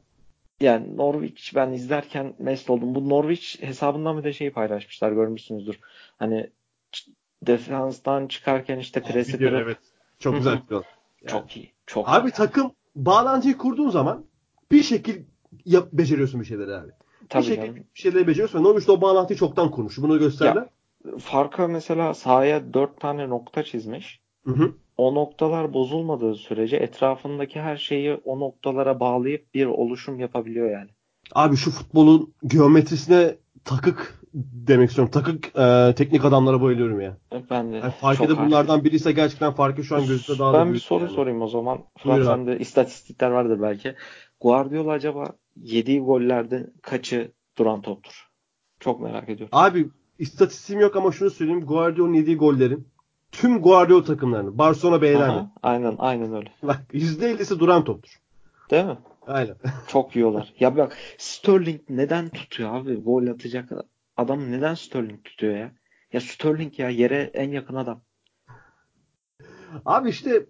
yani 0.62 0.98
Norwich 0.98 1.56
ben 1.56 1.72
izlerken 1.72 2.34
mest 2.40 2.70
oldum. 2.70 2.96
Bu 2.96 3.10
Norwich 3.10 3.62
hesabından 3.64 4.18
bir 4.18 4.24
de 4.24 4.34
şey 4.34 4.50
paylaşmışlar 4.52 5.12
görmüşsünüzdür. 5.12 5.80
Hani 6.20 6.50
defanstan 7.48 8.28
çıkarken 8.28 8.80
işte 8.80 9.04
presi 9.04 9.38
kırıp 9.38 9.62
evet. 9.64 9.78
Çok 10.20 10.34
Hı 10.34 10.38
hı. 10.38 10.40
güzel 10.40 10.62
video. 10.68 10.84
çok 11.28 11.58
iyi. 11.58 11.72
Çok 11.86 12.10
Abi 12.10 12.30
iyi. 12.30 12.32
takım 12.32 12.72
bağlantıyı 12.96 13.58
kurduğun 13.58 13.90
zaman 13.90 14.26
bir 14.72 14.84
şekil 14.84 15.22
yap, 15.66 15.88
beceriyorsun 15.94 16.42
bir 16.42 16.46
şeyleri 16.46 16.76
abi. 16.76 16.92
Tabii 17.30 17.42
bir 17.44 17.48
şekil 17.48 17.62
canım. 17.62 17.76
bir 17.76 17.84
şeyleri 17.94 18.28
beceriyorsun. 18.28 18.64
Norwich 18.64 18.88
de 18.88 18.92
o 18.92 19.02
bağlantıyı 19.02 19.40
çoktan 19.40 19.72
kurmuş. 19.72 19.98
Bunu 19.98 20.20
gösterdiler. 20.20 20.68
Farka 21.20 21.68
mesela 21.68 22.14
sahaya 22.14 22.74
4 22.74 23.00
tane 23.00 23.30
nokta 23.30 23.64
çizmiş. 23.64 24.20
Hı 24.46 24.52
hı. 24.52 24.72
o 24.98 25.16
noktalar 25.16 25.74
bozulmadığı 25.74 26.36
sürece 26.36 26.78
etrafındaki 26.78 27.62
her 27.62 27.78
şeyi 27.78 28.14
o 28.26 28.40
noktalara 28.40 29.00
bağlayıp 29.00 29.54
bir 29.54 29.66
oluşum 29.66 30.20
yapabiliyor 30.20 30.72
yani. 30.72 30.90
Abi 31.36 31.56
şu 31.56 31.72
futbolun 31.72 32.34
geometrisine 32.46 33.36
takık 33.66 34.19
demek 34.34 34.90
istiyorum. 34.90 35.12
Takık 35.12 35.56
e, 35.56 35.94
teknik 35.98 36.26
adamlara 36.26 36.62
bayılıyorum 36.62 37.02
ya. 37.02 37.18
Ben 37.50 37.72
de 37.74 37.76
Yani 37.76 37.92
farkı 37.92 38.30
da 38.30 38.38
bunlardan 38.46 38.84
biriyse 38.84 39.12
gerçekten 39.12 39.54
farkı 39.54 39.84
şu 39.84 39.96
an 39.96 40.06
gözümde 40.06 40.40
daha 40.40 40.54
da 40.54 40.60
Ben 40.60 40.74
bir 40.74 40.80
soru 40.80 41.04
yani. 41.04 41.14
sorayım 41.14 41.42
o 41.42 41.48
zaman. 41.48 41.80
Fırat 41.98 42.26
sende 42.26 42.60
istatistikler 42.60 43.32
vardır 43.32 43.62
belki. 43.62 43.96
Guardiola 44.42 44.92
acaba 44.92 45.26
yediği 45.56 46.02
gollerde 46.02 46.70
kaçı 46.82 47.32
duran 47.58 47.82
toptur? 47.82 48.30
Çok 48.80 49.02
merak 49.02 49.24
ediyorum. 49.30 49.50
Abi 49.52 49.90
istatistiğim 50.20 50.82
yok 50.82 50.96
ama 50.96 51.12
şunu 51.12 51.30
söyleyeyim. 51.30 51.66
Guardiola'nın 51.66 52.14
yediği 52.14 52.38
gollerin 52.38 52.88
tüm 53.32 53.62
Guardiola 53.62 54.04
takımlarının 54.04 54.58
Barcelona 54.58 55.24
Aha, 55.24 55.52
aynen 55.64 55.96
aynen 56.00 56.34
öyle. 56.34 56.54
Bak 56.64 56.82
%50'si 56.94 57.60
duran 57.60 57.84
toptur. 57.84 58.20
Değil 58.72 58.86
mi? 58.86 58.98
Aynen. 59.28 59.56
Çok 59.88 60.16
yiyorlar. 60.16 60.54
Ya 60.60 60.78
bak 60.78 60.98
Sterling 61.18 61.82
neden 61.90 62.30
tutuyor 62.30 62.76
abi? 62.76 62.96
Gol 62.96 63.28
atacak 63.28 63.72
adam 64.20 64.52
neden 64.52 64.74
Sterling 64.74 65.24
tutuyor 65.24 65.58
ya? 65.58 65.72
Ya 66.14 66.22
Sterling 66.22 66.80
ya 66.80 66.90
yere 66.90 67.32
en 67.34 67.52
yakın 67.52 67.76
adam. 67.76 68.02
Abi 69.86 70.10
işte 70.10 70.46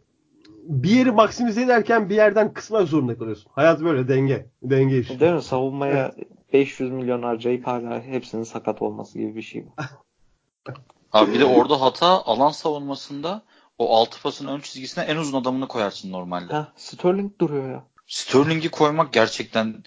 bir 0.63 0.89
yeri 0.89 1.11
maksimize 1.11 1.61
ederken 1.61 2.09
bir 2.09 2.15
yerden 2.15 2.53
kısmak 2.53 2.87
zorunda 2.87 3.17
kalıyorsun. 3.17 3.51
Hayat 3.55 3.81
böyle 3.81 4.07
denge. 4.07 4.49
Denge 4.63 4.99
işi. 4.99 5.19
Değil 5.19 5.33
mi? 5.33 5.41
Savunmaya 5.41 6.15
500 6.53 6.91
milyon 6.91 7.23
harcayıp 7.23 7.67
hala 7.67 8.01
hepsinin 8.01 8.43
sakat 8.43 8.81
olması 8.81 9.19
gibi 9.19 9.35
bir 9.35 9.41
şey 9.41 9.65
bu. 9.65 9.73
Abi 11.11 11.33
bir 11.33 11.39
de 11.39 11.45
orada 11.45 11.81
hata 11.81 12.07
alan 12.07 12.51
savunmasında 12.51 13.41
o 13.77 13.95
altı 13.95 14.21
pasın 14.21 14.47
ön 14.47 14.59
çizgisine 14.59 15.03
en 15.03 15.15
uzun 15.17 15.41
adamını 15.41 15.67
koyarsın 15.67 16.11
normalde. 16.11 16.53
Heh, 16.53 16.65
Sterling 16.75 17.39
duruyor 17.39 17.71
ya. 17.71 17.83
Sterling'i 18.07 18.69
koymak 18.69 19.13
gerçekten 19.13 19.83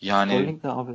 yani 0.00 0.32
Sterling 0.32 0.64
ne 0.64 0.70
abi? 0.70 0.92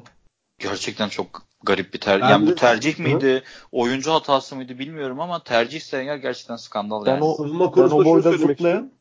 gerçekten 0.60 1.10
çok 1.10 1.51
garip 1.64 1.94
bir 1.94 2.00
tercih. 2.00 2.30
Yani 2.30 2.48
de- 2.48 2.52
bu 2.52 2.56
tercih 2.56 3.00
Hı. 3.00 3.04
miydi, 3.04 3.44
oyuncu 3.72 4.12
hatası 4.12 4.56
mıydı 4.56 4.80
bilmiyorum 4.80 5.20
ama 5.20 5.44
tercihse 5.44 5.98
eğer 6.02 6.16
gerçekten 6.16 6.56
skandal 6.56 7.06
Ben 7.06 7.12
yani. 7.12 7.24
o 7.24 7.36
Savunma 7.36 7.76
ben 7.78 7.82
o 7.82 8.06
boyda 8.06 8.32
zıplayan. 8.32 8.92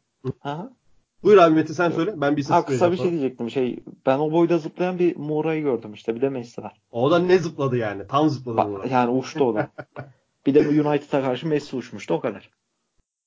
Buyur 1.22 1.38
abi 1.38 1.54
Metin 1.54 1.74
sen 1.74 1.90
söyle. 1.90 2.14
Ben 2.16 2.36
bir 2.36 2.44
Ha, 2.44 2.64
kısa 2.64 2.92
bir 2.92 2.96
şey 2.96 3.10
diyecektim. 3.10 3.50
Şey 3.50 3.78
ben 4.06 4.18
o 4.18 4.32
boyda 4.32 4.58
zıplayan 4.58 4.98
bir 4.98 5.16
Muğra'yı 5.16 5.62
gördüm 5.62 5.92
işte. 5.94 6.14
Bir 6.16 6.20
de 6.20 6.28
Messi 6.28 6.62
var. 6.62 6.80
O 6.90 7.10
da 7.10 7.18
ne 7.18 7.38
zıpladı 7.38 7.76
yani. 7.76 8.06
Tam 8.06 8.28
zıpladı 8.28 8.56
Bak, 8.56 8.68
Murat. 8.68 8.90
yani 8.90 9.10
uçtu 9.10 9.44
o 9.44 9.54
da. 9.54 9.70
Bir 10.46 10.54
de 10.54 10.64
bu 10.66 10.88
United'a 10.88 11.22
karşı 11.22 11.46
Messi 11.46 11.76
uçmuştu 11.76 12.14
o 12.14 12.20
kadar. 12.20 12.50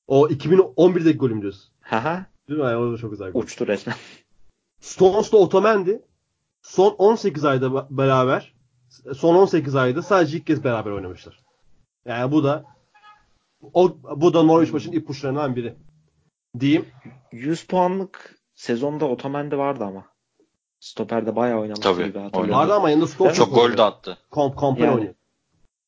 O 0.08 0.28
2011'deki 0.28 1.18
golüm 1.18 1.42
diyorsun. 1.42 1.72
Haha. 1.82 2.26
Değil 2.50 2.60
mi? 2.60 2.66
Yani 2.66 2.76
o 2.78 2.94
da 2.94 2.98
çok 2.98 3.12
güzel. 3.12 3.32
gol. 3.32 3.42
Uçtu 3.42 3.68
resmen. 3.68 3.96
Stones'la 4.82 5.38
Otamendi 5.38 6.02
son 6.62 6.92
18 6.98 7.46
ayda 7.46 7.98
beraber 7.98 8.53
son 9.18 9.36
18 9.36 9.76
ayda 9.76 10.02
sadece 10.02 10.38
ilk 10.38 10.48
kez 10.48 10.64
beraber 10.64 10.92
oynamışlar. 10.92 11.40
Yani 12.06 12.32
bu 12.32 12.44
da 12.44 12.66
o 13.74 13.98
bu 14.16 14.34
da 14.34 14.44
Norwich 14.44 14.74
maçın 14.74 14.92
ipuçlarından 14.92 15.56
biri. 15.56 15.76
Diyeyim. 16.60 16.86
100 17.32 17.64
puanlık 17.64 18.36
sezonda 18.54 19.06
Otamendi 19.06 19.58
vardı 19.58 19.84
ama. 19.84 20.06
Stoper'de 20.80 21.36
bayağı 21.36 21.60
oynamıştı 21.60 21.84
Tabii, 21.84 22.06
gibi 22.06 22.20
hatırlıyorum. 22.20 22.56
Vardı 22.56 22.74
ama 22.74 22.90
yanında 22.90 23.08
Stones 23.08 23.36
Çok 23.36 23.56
gol 23.56 23.78
de 23.78 23.84
attı. 23.84 24.18
Kom 24.32 24.56
Kompany 24.56 24.86
Yani. 24.86 24.96
oynuyor. 24.96 25.14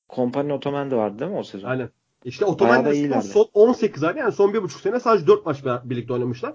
Kompany 0.07 0.53
Otamendi 0.53 0.95
vardı 0.95 1.19
değil 1.19 1.31
mi 1.31 1.37
o 1.37 1.43
sezon? 1.43 1.69
Aynen. 1.69 1.89
İşte 2.25 2.45
Otamendi 2.45 3.21
son 3.21 3.47
18 3.53 4.03
ay 4.03 4.17
yani 4.17 4.31
son 4.31 4.49
1,5 4.49 4.81
sene 4.81 4.99
sadece 4.99 5.27
4 5.27 5.45
maç 5.45 5.63
birlikte 5.83 6.13
oynamışlar. 6.13 6.53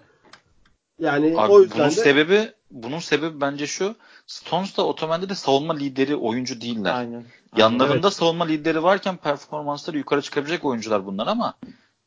Yani 1.01 1.41
Abi 1.41 1.53
o 1.53 1.61
yüzden 1.61 1.79
bunun 1.79 1.91
de 1.91 1.95
sebebi 1.95 2.53
bunun 2.71 2.99
sebebi 2.99 3.41
bence 3.41 3.67
şu. 3.67 3.95
Stones 4.27 4.77
da 4.77 4.87
Otamendi 4.87 5.29
de 5.29 5.35
savunma 5.35 5.75
lideri 5.75 6.17
oyuncu 6.17 6.61
değiller. 6.61 6.95
Aynen. 6.95 7.25
Yanlarında 7.57 8.11
savunma 8.11 8.45
lideri 8.45 8.83
varken 8.83 9.17
performansları 9.17 9.99
yukarı 9.99 10.23
çıkabilecek 10.23 10.65
oyuncular 10.65 11.07
bunlar 11.07 11.27
ama 11.27 11.55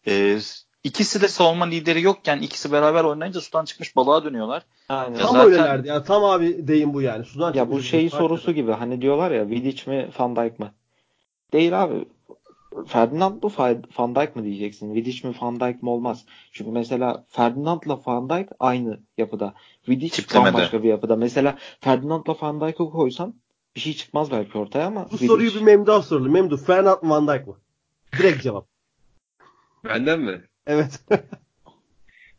e, 0.07 0.39
ikisi 0.83 1.21
de 1.21 1.27
savunma 1.27 1.65
lideri 1.65 2.01
yokken 2.01 2.39
ikisi 2.39 2.71
beraber 2.71 3.03
oynayınca 3.03 3.41
sudan 3.41 3.65
çıkmış 3.65 3.95
balığa 3.95 4.23
dönüyorlar. 4.23 4.63
Aynen. 4.89 5.15
Ya 5.15 5.25
tam 5.25 5.31
zaten- 5.31 5.45
öylelerdi. 5.45 5.87
Ya 5.87 6.03
tam 6.03 6.23
abi 6.23 6.67
deyim 6.67 6.93
bu 6.93 7.01
yani. 7.01 7.25
Sudan 7.25 7.53
Ya 7.53 7.71
bu 7.71 7.81
şey 7.81 8.03
bir 8.03 8.09
sorusu 8.09 8.51
gibi 8.51 8.71
hani 8.71 9.01
diyorlar 9.01 9.31
ya 9.31 9.49
Vidic 9.49 9.91
mi 9.91 10.09
Van 10.19 10.35
Dijk 10.35 10.59
mı? 10.59 10.71
Değil 11.53 11.83
abi. 11.83 12.05
Ferdinand 12.87 13.43
mı 13.43 13.51
Van 13.97 14.15
Dijk 14.15 14.35
mı 14.35 14.43
diyeceksin? 14.43 14.95
Vidic 14.95 15.27
mi 15.27 15.35
Van 15.41 15.59
Dijk 15.59 15.83
mi 15.83 15.89
olmaz. 15.89 16.25
Çünkü 16.51 16.71
mesela 16.71 17.25
Ferdinand'la 17.27 17.99
Van 18.05 18.29
Dijk 18.29 18.49
aynı 18.59 18.99
yapıda. 19.17 19.53
Vidic 19.89 20.09
Tiplemede. 20.15 20.53
bambaşka 20.53 20.83
bir 20.83 20.89
yapıda. 20.89 21.15
Mesela 21.15 21.57
Ferdinand'la 21.79 22.35
Van 22.41 22.61
Dijk'ı 22.61 22.89
koysan 22.89 23.33
bir 23.75 23.81
şey 23.81 23.93
çıkmaz 23.93 24.31
belki 24.31 24.57
ortaya 24.57 24.87
ama 24.87 25.07
Bu 25.11 25.15
Vidic- 25.15 25.27
soruyu 25.27 25.53
bir 25.53 25.61
Memduh'a 25.61 26.01
soralım. 26.01 26.31
Memduh 26.31 26.57
Fernand 26.57 27.01
mı 27.03 27.09
Van 27.09 27.27
Dijk 27.27 27.47
mı? 27.47 27.55
Direkt 28.17 28.43
cevap. 28.43 28.67
Benden 29.85 30.19
mi? 30.19 30.41
Evet. 30.67 30.99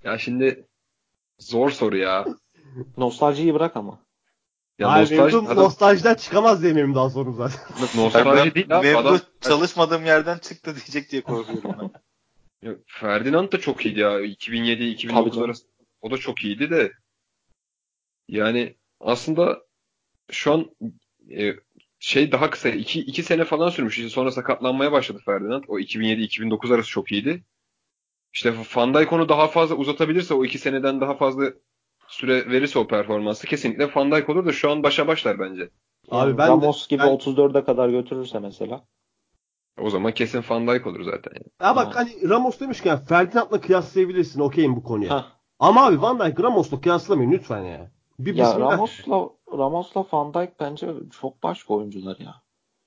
Ya 0.05 0.19
şimdi 0.19 0.67
zor 1.39 1.71
soru 1.71 1.97
ya. 1.97 2.25
nostaljiyi 2.97 3.55
bırak 3.55 3.77
ama. 3.77 3.99
Ya 4.79 4.89
Abi 4.89 5.01
nostalji, 5.01 5.37
adam, 5.37 5.57
nostaljiden 5.57 6.15
çıkamaz 6.15 6.63
diye 6.63 6.73
Memduh'a 6.73 7.11
sorum 7.11 7.35
zaten. 7.35 7.61
nostalji 7.97 8.55
değil. 8.55 8.67
Memduh 8.69 8.99
Adam, 8.99 9.21
çalışmadığım 9.41 10.05
yerden 10.05 10.39
çıktı 10.39 10.75
diyecek 10.75 11.11
diye 11.11 11.23
korkuyorum 11.23 11.77
ben. 11.81 11.91
Ya 12.69 12.77
Ferdinand 12.87 13.53
da 13.53 13.61
çok 13.61 13.87
iyiydi 13.87 14.01
ya. 14.01 14.11
Tabii 14.11 14.33
2007-2009 14.33 15.07
canım. 15.09 15.43
arası. 15.43 15.65
O 16.01 16.11
da 16.11 16.17
çok 16.19 16.45
iyiydi 16.45 16.71
de. 16.71 16.93
Yani 18.29 18.77
aslında 19.01 19.63
şu 20.31 20.53
an 20.53 20.77
e, 21.31 21.53
şey 21.99 22.33
daha 22.33 22.51
kısa. 22.51 22.69
2 22.69 23.01
2 23.01 23.23
sene 23.23 23.45
falan 23.45 23.69
sürmüş. 23.69 23.99
İşte 23.99 24.11
sonra 24.11 24.31
sakatlanmaya 24.31 24.93
başladı 24.93 25.23
Ferdinand. 25.25 25.65
O 25.69 25.79
2007-2009 25.79 26.75
arası 26.75 26.89
çok 26.89 27.13
iyiydi. 27.13 27.45
İşte 28.33 28.55
Van 28.77 28.95
Dijk 28.95 29.13
onu 29.13 29.29
daha 29.29 29.49
fazla 29.49 29.75
uzatabilirse 29.75 30.35
o 30.35 30.45
2 30.45 30.59
seneden 30.59 31.01
daha 31.01 31.15
fazla 31.15 31.53
süre 32.09 32.51
verirse 32.51 32.79
o 32.79 32.87
performansı 32.87 33.47
kesinlikle 33.47 33.91
Van 33.95 34.13
Dijk 34.13 34.29
olur 34.29 34.47
da 34.47 34.53
şu 34.53 34.71
an 34.71 34.83
başa 34.83 35.07
başlar 35.07 35.39
bence. 35.39 35.71
Abi 36.11 36.29
Yani 36.29 36.39
ben 36.39 36.47
de- 36.47 36.51
Ramos 36.51 36.89
gibi 36.89 37.03
ben- 37.03 37.09
34'e 37.17 37.65
kadar 37.65 37.89
götürürse 37.89 38.39
mesela. 38.39 38.85
O 39.81 39.91
zaman 39.91 40.13
kesin 40.13 40.45
Van 40.49 40.67
Dijk 40.69 40.87
olur 40.87 41.03
zaten. 41.03 41.33
Yani. 41.35 41.47
Ya 41.71 41.77
bak 41.77 41.87
Ha. 41.87 42.01
hani 42.01 42.29
Ramos 42.29 42.61
demişken 42.61 43.05
Ferdinand'la 43.05 43.61
kıyaslayabilirsin. 43.61 44.41
Okeyim 44.41 44.77
bu 44.77 44.83
konuya. 44.83 45.11
Hah. 45.11 45.27
Ama 45.59 45.87
abi 45.87 46.03
Van 46.03 46.19
Dijk 46.21 46.41
Ramos'la 46.41 46.81
kıyaslamayın 46.81 47.33
lütfen 47.33 47.63
ya. 47.63 47.91
Bir 48.19 48.35
Ya. 48.35 48.61
Ramos'la 48.61 49.29
Ramos'la 49.59 50.05
Van 50.13 50.35
Dijk 50.35 50.61
bence 50.61 50.89
çok 51.21 51.43
başka 51.43 51.75
oyuncular 51.75 52.17
ya. 52.19 52.35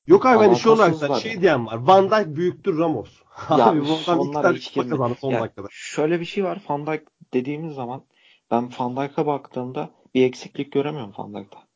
Yok 0.08 0.26
abi 0.26 0.38
hani 0.38 0.56
şu 0.56 0.72
olarak 0.72 1.02
da 1.02 1.20
şey 1.20 1.42
diyen 1.42 1.66
var. 1.66 1.76
Van 1.78 2.12
Dijk 2.12 2.36
büyüktür 2.36 2.80
Ramos. 2.80 3.10
Ya 3.50 3.66
abi 3.68 3.82
bu 3.82 4.12
adam 4.12 4.56
iki 4.56 4.74
tane 4.74 4.90
kazandı 4.90 5.16
son 5.22 5.32
Ya, 5.32 5.42
dakikada. 5.42 5.68
Şöyle 5.72 6.20
bir 6.20 6.26
şey 6.26 6.44
var. 6.44 6.62
Van 6.70 6.88
Dijk 6.88 7.04
dediğimiz 7.34 7.76
zaman 7.76 8.02
ben 8.52 8.70
Van 8.80 8.98
Dijk'a 8.98 9.26
baktığımda 9.26 9.90
bir 10.16 10.24
eksiklik 10.24 10.72
göremiyorum 10.72 11.14
Van 11.18 11.34
Dijk'ta. 11.34 11.68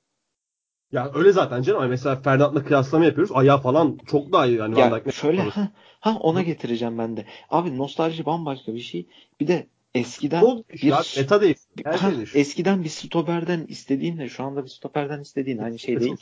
Ya 0.91 1.11
öyle 1.13 1.31
zaten 1.31 1.61
canım. 1.61 1.89
Mesela 1.89 2.15
Ferdinand'la 2.15 2.63
kıyaslama 2.63 3.05
yapıyoruz. 3.05 3.31
Ayağı 3.35 3.61
falan 3.61 3.97
çok 4.07 4.31
daha 4.33 4.45
iyi. 4.45 4.57
Yani 4.57 4.75
Van 4.75 4.79
Ya 4.79 4.95
Dijk 4.95 5.05
ne- 5.05 5.11
şöyle 5.11 5.41
ha, 5.41 5.71
ha 5.99 6.17
ona 6.19 6.41
getireceğim 6.41 6.97
ben 6.97 7.17
de. 7.17 7.25
Abi 7.49 7.77
nostalji 7.77 8.25
bambaşka 8.25 8.73
bir 8.73 8.79
şey. 8.79 9.07
Bir 9.39 9.47
de 9.47 9.67
eskiden 9.95 10.63
bir 10.73 10.83
ya, 10.83 11.01
meta 11.17 11.41
değil. 11.41 11.55
Ha, 11.85 11.97
şey 11.97 12.41
eskiden 12.41 12.83
bir 12.83 12.89
stoperden 12.89 13.65
istediğinle 13.67 14.29
şu 14.29 14.43
anda 14.43 14.63
bir 14.63 14.69
stoperden 14.69 15.19
istediğin 15.19 15.57
aynı 15.57 15.79
şey 15.79 15.99
değil. 15.99 16.15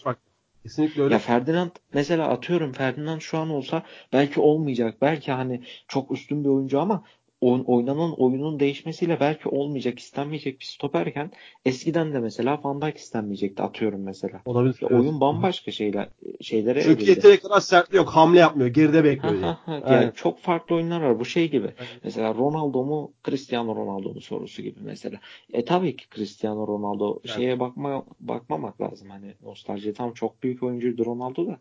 Kesinlikle 0.64 1.02
öyle. 1.02 1.14
Ya 1.14 1.20
Ferdinand 1.20 1.72
mesela 1.94 2.28
atıyorum 2.28 2.72
Ferdinand 2.72 3.22
şu 3.22 3.38
an 3.38 3.50
olsa 3.50 3.84
belki 4.14 4.40
olmayacak. 4.40 4.98
Belki 5.02 5.32
hani 5.32 5.64
çok 5.88 6.12
üstün 6.12 6.44
bir 6.44 6.50
oyuncu 6.50 6.80
ama 6.80 7.04
oyn- 7.42 7.66
oynanan 7.66 8.14
oyunun 8.22 8.60
değişmesiyle 8.60 9.20
belki 9.20 9.50
olmayacak, 9.50 10.00
istenmeyecek 10.00 10.60
bir 10.60 10.66
stoperken 10.66 11.32
eskiden 11.66 12.14
de 12.14 12.20
mesela 12.20 12.60
Van 12.64 12.82
Dijk 12.82 12.98
istenmeyecekti 12.98 13.64
atıyorum 13.64 14.04
mesela. 14.04 14.42
Olabilir. 14.46 14.78
Ya 14.82 14.88
evet. 14.92 15.02
oyun 15.02 15.22
bambaşka 15.22 15.72
şeyler 15.72 16.10
şeylere 16.42 16.82
Çünkü 16.82 16.96
evrildi. 16.96 17.10
yeteri 17.10 17.40
kadar 17.40 17.60
sertliği 17.60 17.98
yok. 17.98 18.10
Hamle 18.10 18.40
yapmıyor. 18.40 18.70
Geride 18.70 19.04
bekliyor. 19.04 19.36
Ha, 19.36 19.40
yani. 19.42 19.46
ha, 19.46 19.60
ha. 19.66 19.74
Yani 19.74 19.86
Aynen. 19.86 20.12
çok 20.12 20.40
farklı 20.40 20.76
oyunlar 20.76 21.02
var. 21.02 21.20
Bu 21.20 21.26
şey 21.26 21.52
gibi. 21.52 21.68
Aynen. 21.80 21.94
Mesela 22.04 22.34
Ronaldo 22.34 22.84
mu 22.84 23.14
Cristiano 23.26 23.76
Ronaldo 23.76 24.14
mu 24.14 24.22
sorusu 24.22 24.62
gibi 24.62 24.80
mesela. 24.84 25.20
E 25.54 25.66
tabii 25.66 25.96
ki 25.96 26.06
Cristiano 26.16 26.68
Ronaldo 26.68 27.20
şeye 27.36 27.60
bakma 27.60 28.06
bakmamak 28.20 28.82
lazım. 28.82 29.10
Hani 29.10 29.34
nostalji 29.44 29.94
tam 29.94 30.14
çok 30.14 30.44
büyük 30.44 30.64
oyuncuydu 30.64 31.06
Ronaldo 31.06 31.48
da. 31.48 31.60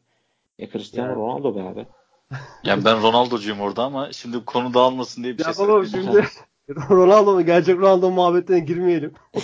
E 0.58 0.68
Cristiano 0.68 1.08
Yani. 1.08 1.16
Ronaldo 1.16 1.56
be 1.56 1.62
abi. 1.62 1.86
Yani 2.64 2.84
ben 2.84 3.02
Ronaldo'cuyum 3.02 3.60
orada 3.60 3.82
ama 3.84 4.12
şimdi 4.12 4.44
konu 4.44 4.74
dağılmasın 4.74 5.24
diye 5.24 5.38
bir 5.38 5.44
Ya 5.44 5.52
şey 5.52 5.68
baba 5.68 5.86
şimdi 5.86 6.24
Ronaldo'nun 6.90 7.46
gerçek 7.46 7.78
Ronaldo 7.78 8.10
muhabbetine 8.10 8.60
girmeyelim. 8.60 9.12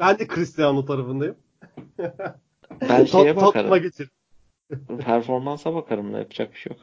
Ben 0.00 0.18
de 0.18 0.26
Cristiano 0.26 0.84
tarafındayım. 0.84 1.36
Ben 2.88 3.04
şeye 3.04 3.36
bakarım. 3.36 3.82
geçir. 3.82 4.10
Performansa 4.98 5.74
bakarım 5.74 6.12
da 6.12 6.18
yapacak 6.18 6.52
bir 6.52 6.58
şey 6.58 6.72
yok. 6.72 6.80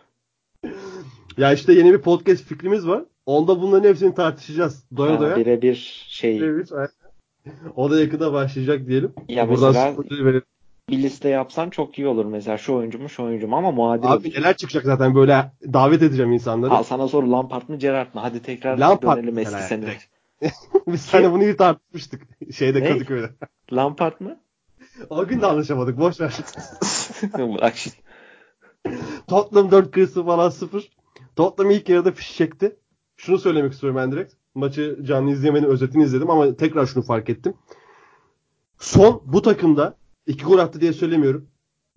Ya 1.37 1.53
işte 1.53 1.73
yeni 1.73 1.93
bir 1.93 2.01
podcast 2.01 2.43
fikrimiz 2.43 2.87
var. 2.87 3.03
Onda 3.25 3.61
bunların 3.61 3.89
hepsini 3.89 4.15
tartışacağız. 4.15 4.85
Doya 4.97 5.15
Ha, 5.15 5.19
doya. 5.19 5.37
Birebir 5.37 6.05
şey 6.07 6.43
aynen. 6.43 6.89
O 7.75 7.91
da 7.91 8.01
yakında 8.01 8.33
başlayacak 8.33 8.87
diyelim. 8.87 9.13
Ya 9.29 9.49
Buradan 9.49 9.67
mesela-. 9.67 10.41
Bir 10.89 11.03
liste 11.03 11.29
yapsan 11.29 11.69
çok 11.69 11.99
iyi 11.99 12.07
olur. 12.07 12.25
Mesela 12.25 12.57
şu 12.57 12.73
oyuncu 12.73 12.99
mu 12.99 13.09
şu 13.09 13.23
oyuncu 13.23 13.47
mu 13.47 13.55
ama 13.57 13.71
muadil 13.71 14.07
Abi 14.07 14.27
olur. 14.27 14.35
neler 14.37 14.57
çıkacak 14.57 14.85
zaten 14.85 15.15
böyle 15.15 15.51
davet 15.73 16.01
edeceğim 16.01 16.31
insanları. 16.31 16.71
Al 16.71 16.83
sana 16.83 17.07
soru 17.07 17.31
Lampard 17.31 17.69
mı 17.69 17.75
Gerrard 17.75 18.13
mı? 18.13 18.21
Hadi 18.21 18.41
tekrar 18.41 18.77
Lampard 18.77 19.17
dönelim 19.17 19.37
eski 19.39 19.53
yani, 19.53 19.63
senelere. 19.67 19.97
Biz 20.87 21.01
seninle 21.01 21.31
bunu 21.31 21.43
iyi 21.43 21.57
tartışmıştık. 21.57 22.21
Şeyde 22.55 22.81
Ne? 22.81 22.87
Kadıköy'de. 22.87 23.29
Lampard 23.73 24.21
mı? 24.21 24.39
O 25.09 25.27
gün 25.27 25.41
de 25.41 25.45
anlaşamadık. 25.45 25.99
Boş 25.99 26.21
ver. 26.21 26.33
Bırak 27.33 27.75
şimdi. 27.77 27.95
Tottenham 29.27 29.71
4 29.71 29.91
kırısı 29.91 30.25
falan 30.25 30.49
0. 30.49 30.89
Tottenham 31.35 31.71
ilk 31.71 31.89
yarıda 31.89 32.11
fiş 32.11 32.37
çekti. 32.37 32.75
Şunu 33.17 33.37
söylemek 33.37 33.73
istiyorum 33.73 33.97
ben 33.97 34.11
direkt. 34.11 34.33
Maçı 34.55 34.99
canlı 35.03 35.31
izleyemedim. 35.31 35.69
Özetini 35.69 36.03
izledim 36.03 36.29
ama 36.29 36.55
tekrar 36.55 36.85
şunu 36.85 37.03
fark 37.03 37.29
ettim. 37.29 37.53
Son 38.79 39.21
bu 39.25 39.41
takımda 39.41 39.97
iki 40.27 40.45
gol 40.45 40.57
attı 40.57 40.81
diye 40.81 40.93
söylemiyorum. 40.93 41.49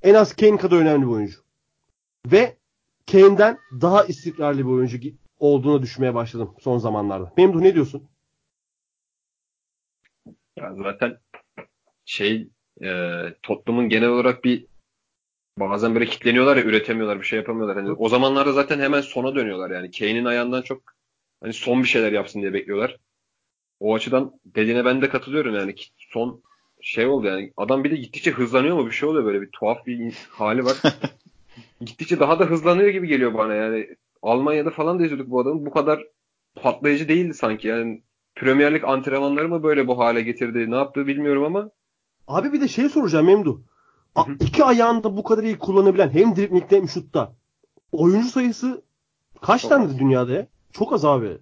En 0.02 0.14
az 0.14 0.36
Kane 0.36 0.56
kadar 0.56 0.76
önemli 0.76 1.06
bir 1.06 1.12
oyuncu. 1.12 1.40
Ve 2.26 2.56
Kane'den 3.12 3.58
daha 3.80 4.04
istikrarlı 4.04 4.58
bir 4.58 4.70
oyuncu 4.70 4.98
olduğunu 5.38 5.82
düşünmeye 5.82 6.14
başladım 6.14 6.54
son 6.60 6.78
zamanlarda. 6.78 7.32
Memduh 7.36 7.60
ne 7.60 7.74
diyorsun? 7.74 8.08
Ya 10.56 10.74
zaten 10.74 11.18
şey 12.04 12.48
e, 12.82 12.90
Tottenham'ın 13.42 13.88
genel 13.88 14.08
olarak 14.08 14.44
bir 14.44 14.66
bazen 15.58 15.94
böyle 15.94 16.06
kitleniyorlar 16.06 16.56
ya 16.56 16.62
üretemiyorlar 16.62 17.20
bir 17.20 17.26
şey 17.26 17.38
yapamıyorlar. 17.38 17.76
Hani 17.76 17.92
o 17.92 18.08
zamanlarda 18.08 18.52
zaten 18.52 18.80
hemen 18.80 19.00
sona 19.00 19.34
dönüyorlar 19.34 19.70
yani. 19.70 19.90
Kane'in 19.90 20.24
ayağından 20.24 20.62
çok 20.62 20.82
hani 21.40 21.52
son 21.52 21.82
bir 21.82 21.88
şeyler 21.88 22.12
yapsın 22.12 22.40
diye 22.40 22.52
bekliyorlar. 22.52 22.96
O 23.80 23.94
açıdan 23.94 24.40
dediğine 24.44 24.84
ben 24.84 25.02
de 25.02 25.08
katılıyorum 25.08 25.54
yani 25.54 25.74
son 25.98 26.42
şey 26.86 27.06
oldu 27.06 27.26
yani 27.26 27.52
adam 27.56 27.84
bir 27.84 27.90
de 27.90 27.96
gittikçe 27.96 28.30
hızlanıyor 28.30 28.76
mu 28.76 28.86
bir 28.86 28.90
şey 28.90 29.08
oluyor 29.08 29.24
böyle 29.24 29.40
bir 29.42 29.50
tuhaf 29.52 29.86
bir 29.86 30.14
hali 30.30 30.64
var. 30.64 30.76
gittikçe 31.80 32.20
daha 32.20 32.38
da 32.38 32.44
hızlanıyor 32.44 32.88
gibi 32.88 33.08
geliyor 33.08 33.34
bana 33.34 33.54
yani. 33.54 33.88
Almanya'da 34.22 34.70
falan 34.70 34.98
da 34.98 35.04
izliyorduk 35.04 35.30
bu 35.30 35.40
adamı 35.40 35.66
bu 35.66 35.70
kadar 35.70 36.04
patlayıcı 36.54 37.08
değildi 37.08 37.34
sanki 37.34 37.68
yani. 37.68 38.02
Premier 38.34 38.74
Lig 38.74 38.84
antrenmanları 38.84 39.48
mı 39.48 39.62
böyle 39.62 39.86
bu 39.88 39.98
hale 39.98 40.22
getirdi? 40.22 40.70
Ne 40.70 40.76
yaptığı 40.76 41.06
bilmiyorum 41.06 41.44
ama 41.44 41.70
Abi 42.28 42.52
bir 42.52 42.60
de 42.60 42.68
şey 42.68 42.88
soracağım 42.88 43.26
Memduh. 43.26 43.58
A-. 44.14 44.24
İki 44.40 44.64
ayağını 44.64 45.04
da 45.04 45.16
bu 45.16 45.22
kadar 45.22 45.42
iyi 45.42 45.58
kullanabilen 45.58 46.10
hem 46.10 46.36
driblingde 46.36 46.76
hem 46.76 46.88
şutta. 46.88 47.32
oyuncu 47.92 48.28
sayısı 48.28 48.82
kaç 49.42 49.62
Çok 49.62 49.70
tane 49.70 49.84
az. 49.84 49.98
dünyada 49.98 50.32
ya? 50.32 50.46
Çok 50.72 50.92
az 50.92 51.04
abi. 51.04 51.38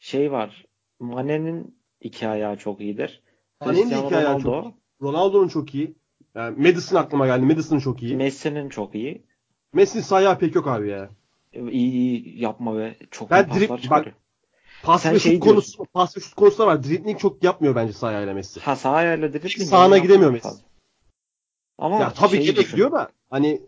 Şey 0.00 0.32
var. 0.32 0.64
Mane'nin 1.00 1.78
iki 2.00 2.28
ayağı 2.28 2.56
çok 2.56 2.80
iyidir. 2.80 3.22
Cristiano 3.64 4.16
ayağı 4.16 4.34
Ronaldo. 4.34 4.72
Ronaldo'nun 5.02 5.48
çok 5.48 5.74
iyi. 5.74 5.94
Yani 6.34 6.58
Madison 6.62 6.96
aklıma 6.96 7.26
geldi. 7.26 7.44
Madison 7.44 7.78
çok 7.78 8.02
iyi. 8.02 8.16
Messi'nin 8.16 8.68
çok 8.68 8.94
iyi. 8.94 9.22
Messi'nin 9.72 10.02
sağ 10.02 10.16
ayağı 10.16 10.38
pek 10.38 10.54
yok 10.54 10.66
abi 10.66 10.88
ya. 10.88 11.10
İyi, 11.52 11.70
iyi 11.92 12.40
yapma 12.42 12.78
ve 12.78 12.96
çok 13.10 13.30
Ben 13.30 13.48
paslar 13.48 13.60
direkt- 13.68 13.82
çıkarıyor. 13.82 14.14
Pas 14.82 15.02
Sen 15.02 15.14
ve 15.14 15.18
şey 15.18 15.32
şut 15.32 15.44
konusu, 15.44 15.84
pas 15.84 16.16
ve 16.16 16.20
şut 16.20 16.34
konusu 16.34 16.58
da 16.58 16.66
var. 16.66 16.82
Dribbling 16.84 17.18
çok 17.18 17.44
yapmıyor 17.44 17.74
bence 17.74 17.92
sağ 17.92 18.06
ayağıyla 18.06 18.34
Messi. 18.34 18.60
Ha 18.60 18.76
sağ 18.76 18.90
ayağıyla 18.90 19.32
dribbling 19.32 19.68
sağına 19.68 19.98
gidemiyor 19.98 20.30
Messi. 20.30 20.42
fazla. 20.48 20.62
Ama 21.78 22.00
ya 22.00 22.12
tabii 22.12 22.36
şeyi 22.44 22.54
ki 22.54 22.66
gidiyor 22.70 22.92
da 22.92 23.08
hani 23.30 23.62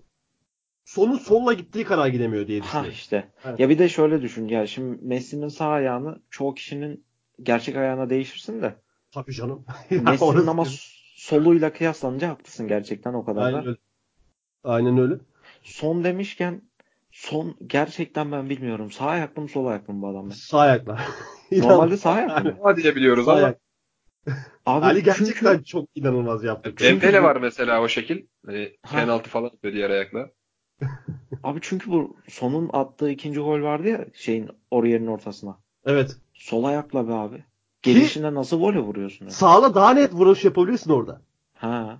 sonu 0.84 1.18
solla 1.18 1.52
gittiği 1.52 1.84
kadar 1.84 2.06
gidemiyor 2.08 2.46
diye 2.46 2.60
Ha 2.60 2.64
düşünüyorum. 2.64 2.92
işte. 2.92 3.28
Evet. 3.44 3.60
Ya 3.60 3.68
bir 3.68 3.78
de 3.78 3.88
şöyle 3.88 4.22
düşün. 4.22 4.48
Ya 4.48 4.66
şimdi 4.66 4.98
Messi'nin 5.02 5.48
sağ 5.48 5.68
ayağını 5.68 6.18
çoğu 6.30 6.54
kişinin 6.54 7.04
gerçek 7.42 7.76
ayağına 7.76 8.10
değişirsin 8.10 8.62
de. 8.62 8.74
Tabii 9.10 9.32
canım. 9.32 9.64
Messi'nin 9.90 10.46
ama 10.46 10.64
soluyla 11.16 11.72
kıyaslanınca 11.72 12.28
haklısın 12.28 12.68
gerçekten 12.68 13.14
o 13.14 13.24
kadar 13.24 13.42
Aynen 13.42 13.64
da. 13.64 13.68
öyle. 13.68 13.78
Aynen 14.64 14.98
öyle. 14.98 15.14
Son 15.62 16.04
demişken 16.04 16.62
son 17.10 17.56
gerçekten 17.66 18.32
ben 18.32 18.50
bilmiyorum. 18.50 18.90
Sağ 18.90 19.06
ayaklı 19.06 19.42
mı 19.42 19.48
sol 19.48 19.66
ayaklı 19.66 19.94
mı 19.94 20.02
bu 20.02 20.08
adam? 20.08 20.32
Sağ 20.32 20.58
ayakla. 20.58 21.00
Normalde 21.52 21.96
sağ 21.96 22.10
ayaklı 22.12 22.44
mı? 22.44 22.58
Hadi 22.62 22.82
diye 22.82 22.96
biliyoruz 22.96 23.24
Sağ 23.24 23.32
ama 23.32 23.40
ayak. 23.40 23.60
Abi 24.66 24.84
Ali 24.86 24.94
çünkü- 25.04 25.04
gerçekten 25.04 25.62
çok 25.62 25.88
inanılmaz 25.94 26.44
yaptı. 26.44 26.74
Dembele 26.80 27.22
var 27.22 27.36
mesela 27.36 27.82
o 27.82 27.88
şekil. 27.88 28.26
Hani 28.46 28.76
Ha. 28.82 28.96
penaltı 29.00 29.30
falan 29.30 29.46
atıyor 29.46 29.74
diğer 29.74 29.90
ayakla. 29.90 30.30
Abi 31.42 31.58
çünkü 31.62 31.90
bu 31.90 32.16
sonun 32.28 32.70
attığı 32.72 33.10
ikinci 33.10 33.40
gol 33.40 33.62
vardı 33.62 33.88
ya 33.88 34.06
şeyin 34.14 34.48
Orier'in 34.70 35.06
ortasına. 35.06 35.58
Evet. 35.84 36.16
Sol 36.34 36.64
ayakla 36.64 37.08
be 37.08 37.12
abi. 37.12 37.44
Gelişine 37.82 38.34
nasıl 38.34 38.60
voley 38.60 38.80
vuruyorsun? 38.80 39.24
ya? 39.24 39.30
Sağla 39.30 39.74
daha 39.74 39.90
net 39.90 40.12
vuruş 40.14 40.44
yapabilirsin 40.44 40.90
orada. 40.90 41.20
Ha. 41.54 41.98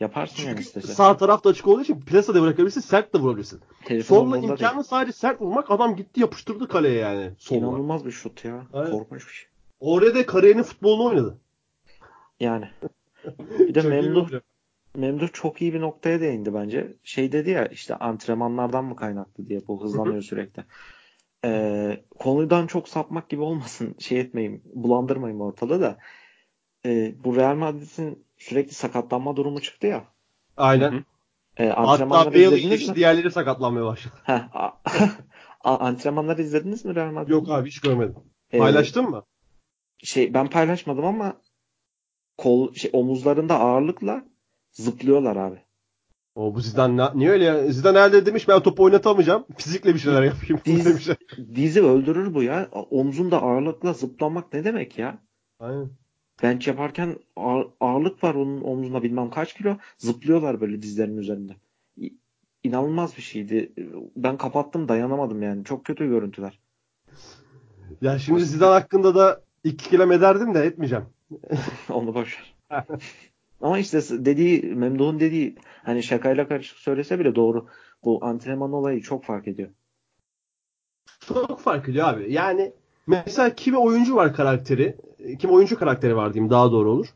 Yaparsın 0.00 0.42
yani 0.42 0.48
Çünkü 0.48 0.62
istesen. 0.62 0.94
sağ 0.94 1.16
taraf 1.16 1.44
da 1.44 1.48
açık 1.48 1.68
olduğu 1.68 1.82
için 1.82 2.00
plasa 2.00 2.34
da 2.34 2.42
bırakabilirsin, 2.42 2.80
sert 2.80 3.14
de 3.14 3.18
vurabilirsin. 3.18 3.60
Telefon 3.84 4.16
umurunda 4.16 4.40
değil. 4.42 4.50
imkanı 4.50 4.84
sadece 4.84 5.12
sert 5.12 5.40
vurmak 5.40 5.70
adam 5.70 5.96
gitti 5.96 6.20
yapıştırdı 6.20 6.68
kaleye 6.68 6.98
yani. 6.98 7.30
Solla. 7.38 7.58
İnanılmaz 7.58 8.04
bir 8.06 8.10
şut 8.10 8.44
ya. 8.44 8.66
Evet. 8.74 8.90
Korkunç 8.90 9.26
bir 9.28 9.32
şey. 9.32 9.48
Orada 9.80 10.14
da 10.14 10.26
kariyerinin 10.26 10.62
futbolunu 10.62 11.04
oynadı. 11.08 11.38
Yani. 12.40 12.68
Bir 13.58 13.74
de 13.74 13.82
Memduh. 13.82 14.28
Memduh 14.96 15.28
çok 15.32 15.62
iyi 15.62 15.74
bir 15.74 15.80
noktaya 15.80 16.20
değindi 16.20 16.54
bence. 16.54 16.96
Şey 17.04 17.32
dedi 17.32 17.50
ya 17.50 17.66
işte 17.66 17.94
antrenmanlardan 17.94 18.84
mı 18.84 18.96
kaynaklı 18.96 19.46
diye 19.46 19.60
bu 19.68 19.84
hızlanıyor 19.84 20.22
sürekli. 20.30 20.64
Ee, 21.44 22.04
konudan 22.18 22.66
çok 22.66 22.88
sapmak 22.88 23.28
gibi 23.28 23.42
olmasın 23.42 23.94
şey 23.98 24.20
etmeyin 24.20 24.62
bulandırmayın 24.74 25.40
ortalığı 25.40 25.80
da. 25.80 25.98
Ee, 26.86 27.14
bu 27.24 27.36
Real 27.36 27.54
Madrid'in 27.54 28.24
sürekli 28.38 28.74
sakatlanma 28.74 29.36
durumu 29.36 29.60
çıktı 29.60 29.86
ya. 29.86 30.04
Aynen. 30.56 30.92
Hı 30.92 30.96
hı. 30.96 31.04
Ee, 31.56 31.66
Hatta 31.68 31.80
antrenmanları 31.80 32.34
Bale 32.34 32.86
mi? 32.88 32.94
diğerleri 32.94 33.30
sakatlanmaya 33.30 33.84
başladı. 33.86 34.14
Heh, 34.24 34.40
antrenmanları 35.64 36.42
izlediniz 36.42 36.84
mi 36.84 36.94
Real 36.94 37.12
Madrid? 37.12 37.30
Yok 37.30 37.48
abi 37.48 37.68
hiç 37.68 37.80
görmedim. 37.80 38.16
Ee, 38.52 38.58
Paylaştın 38.58 39.10
mı? 39.10 39.24
şey 39.98 40.34
ben 40.34 40.50
paylaşmadım 40.50 41.04
ama 41.04 41.36
kol 42.38 42.74
şey, 42.74 42.90
omuzlarında 42.94 43.60
ağırlıkla 43.60 44.24
zıplıyorlar 44.72 45.36
abi. 45.36 45.62
O 46.34 46.54
bu 46.54 46.60
Zidane 46.60 46.96
ne- 46.96 47.18
niye 47.18 47.30
öyle 47.30 47.44
ya? 47.44 47.72
Zidane 47.72 47.98
herhalde 47.98 48.26
demiş 48.26 48.48
ben 48.48 48.60
topu 48.60 48.82
oynatamayacağım. 48.82 49.44
Fizikle 49.58 49.94
bir 49.94 49.98
şeyler 49.98 50.22
yapayım 50.22 50.60
Diz- 50.64 50.86
demiş. 50.86 51.08
Dizi 51.54 51.82
öldürür 51.84 52.34
bu 52.34 52.42
ya. 52.42 52.68
Omzunda 52.90 53.42
ağırlıkla 53.42 53.92
zıplamak 53.92 54.52
ne 54.52 54.64
demek 54.64 54.98
ya? 54.98 55.18
Aynen. 55.60 55.90
Bench 56.42 56.68
yaparken 56.68 57.16
ağır- 57.36 57.66
ağırlık 57.80 58.24
var 58.24 58.34
onun 58.34 58.60
omzunda 58.62 59.02
bilmem 59.02 59.30
kaç 59.30 59.54
kilo. 59.54 59.76
Zıplıyorlar 59.98 60.60
böyle 60.60 60.82
dizlerinin 60.82 61.16
üzerinde. 61.16 61.52
İ- 62.00 62.14
İnanılmaz 62.64 63.16
bir 63.16 63.22
şeydi. 63.22 63.72
Ben 64.16 64.36
kapattım 64.36 64.88
dayanamadım 64.88 65.42
yani. 65.42 65.64
Çok 65.64 65.84
kötü 65.84 66.08
görüntüler. 66.08 66.60
Ya 68.00 68.18
şimdi 68.18 68.44
Zidane 68.44 68.72
hakkında 68.72 69.14
da 69.14 69.42
iki 69.64 69.90
kelam 69.90 70.12
ederdim 70.12 70.54
de 70.54 70.60
etmeyeceğim. 70.64 71.04
Onu 71.90 72.14
boş 72.14 72.38
ver. 72.70 72.86
Ama 73.60 73.78
işte 73.78 74.00
dediği 74.10 74.62
Memduh'un 74.62 75.20
dediği 75.20 75.56
hani 75.84 76.02
şakayla 76.02 76.48
karışık 76.48 76.78
söylese 76.78 77.18
bile 77.18 77.34
doğru. 77.34 77.66
Bu 78.04 78.24
antrenman 78.24 78.72
olayı 78.72 79.02
çok 79.02 79.24
fark 79.24 79.48
ediyor. 79.48 79.70
Çok 81.20 81.60
fark 81.60 81.88
ediyor 81.88 82.08
abi. 82.08 82.32
Yani 82.32 82.72
mesela 83.06 83.54
kimi 83.54 83.78
oyuncu 83.78 84.16
var 84.16 84.34
karakteri, 84.34 84.96
kim 85.38 85.50
oyuncu 85.50 85.78
karakteri 85.78 86.16
var 86.16 86.34
diyeyim 86.34 86.50
daha 86.50 86.72
doğru 86.72 86.90
olur. 86.90 87.06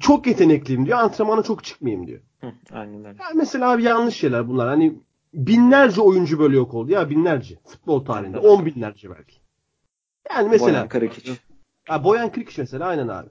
Çok 0.00 0.26
yetenekliyim 0.26 0.86
diyor, 0.86 0.98
antrenmana 0.98 1.42
çok 1.42 1.64
çıkmayayım 1.64 2.06
diyor. 2.06 2.20
Hı, 2.40 2.52
aynen 2.72 3.04
öyle. 3.04 3.18
Yani 3.22 3.34
mesela 3.34 3.70
abi 3.70 3.82
yanlış 3.82 4.14
şeyler 4.16 4.48
bunlar. 4.48 4.68
Hani 4.68 4.98
binlerce 5.34 6.00
oyuncu 6.00 6.38
böyle 6.38 6.56
yok 6.56 6.74
oldu 6.74 6.92
ya 6.92 7.10
binlerce 7.10 7.58
futbol 7.66 8.04
tarihinde. 8.04 8.38
On 8.38 8.66
binlerce 8.66 9.10
belki. 9.10 9.36
Yani 10.30 10.48
mesela 10.48 10.72
Boyan 10.72 10.88
Karikic. 10.88 11.32
Ha, 11.88 12.04
Boyan 12.04 12.32
Krikic 12.32 12.62
mesela 12.62 12.86
aynen 12.86 13.08
abi. 13.08 13.28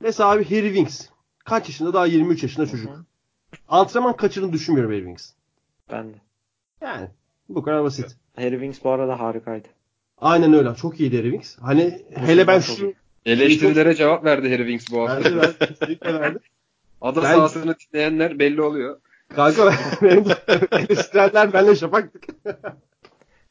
Mesela 0.00 0.30
abi 0.30 0.44
Harry 0.44 0.66
Winks. 0.66 1.08
Kaç 1.44 1.68
yaşında? 1.68 1.92
Daha 1.94 2.06
23 2.06 2.42
yaşında 2.42 2.66
çocuk. 2.66 2.90
Hı 2.90 2.94
hı. 2.94 3.04
Antrenman 3.68 4.16
kaçırdığını 4.16 4.52
düşünmüyorum 4.52 4.92
Harry 4.92 5.00
Winks. 5.02 5.30
Ben 5.92 6.08
de. 6.08 6.16
Yani 6.80 7.08
bu 7.48 7.62
kadar 7.62 7.84
basit. 7.84 8.16
Harry 8.36 8.50
Winks 8.50 8.84
bu 8.84 8.90
arada 8.90 9.20
harikaydı. 9.20 9.68
Aynen 10.18 10.52
öyle. 10.52 10.74
Çok 10.74 11.00
iyiydi 11.00 11.16
Harry 11.16 11.30
Winks. 11.30 11.58
Hani 11.58 12.02
hele 12.14 12.46
ben 12.46 12.60
şu. 12.60 12.92
Eleştirilere 13.26 13.94
cevap 13.94 14.24
verdi 14.24 14.50
Harry 14.50 14.62
Winks 14.78 14.90
bu 14.92 15.00
hafta. 15.08 15.24
Verdi, 15.24 15.36
verdi, 15.36 15.58
kesinlikle 15.58 16.14
verdi. 16.20 16.38
Ada 17.00 17.22
Ben- 17.22 17.34
sahasını 17.34 17.74
dinleyenler 17.92 18.38
belli 18.38 18.62
oluyor. 18.62 19.00
Kanka 19.28 19.66
ben, 19.66 19.74
benim 20.10 20.24
de 20.24 20.36
eleştirenler 20.72 21.52
benimle 21.52 21.76
şafaktık. 21.76 22.24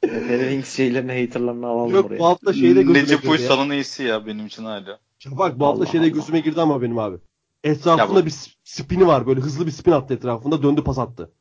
Evet, 0.04 0.30
Harry 0.30 0.39
Winks 0.42 0.76
şeylerini 0.76 1.22
haterlarını 1.26 1.68
alalım 1.68 1.94
Yok 1.96 2.06
buraya. 2.10 2.20
bu 2.20 2.26
hafta 2.26 2.54
şeyde 2.54 2.82
gözüme 2.82 3.00
Necip 3.00 3.18
girdi 3.18 3.26
ya. 3.26 3.32
Uysal'ın 3.32 3.70
iyisi 3.70 4.04
ya 4.04 4.26
benim 4.26 4.46
için 4.46 4.66
hala. 4.66 5.00
Şafak 5.20 5.60
bu 5.60 5.66
hafta 5.66 5.78
Allah 5.78 5.86
şeyde 5.92 6.04
Allah. 6.06 6.12
gözüme 6.14 6.39
girdi 6.39 6.62
ama 6.62 6.82
benim 6.82 6.98
abi. 7.00 7.18
Etrafında 7.64 8.20
Ya 8.20 8.22
bu- 8.22 8.26
bir 8.26 8.34
spini 8.64 9.07
var 9.07 9.28
böyle 9.28 9.41
hızlı 9.41 9.66
bir 9.66 9.72
spin 9.72 9.91
attı 9.91 10.14
etrafında 10.14 10.64
döndü 10.64 10.84
pas 10.84 10.99
attı. 10.99 11.32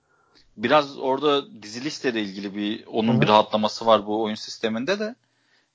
Biraz 0.56 0.98
orada 0.98 1.62
dizilişle 1.62 2.14
de 2.14 2.22
ilgili 2.22 2.54
bir 2.56 2.86
onun 2.86 3.16
Hı. 3.16 3.20
bir 3.20 3.28
rahatlaması 3.28 3.86
var 3.86 4.06
bu 4.06 4.22
oyun 4.22 4.34
sisteminde 4.34 4.98
de. 4.98 5.14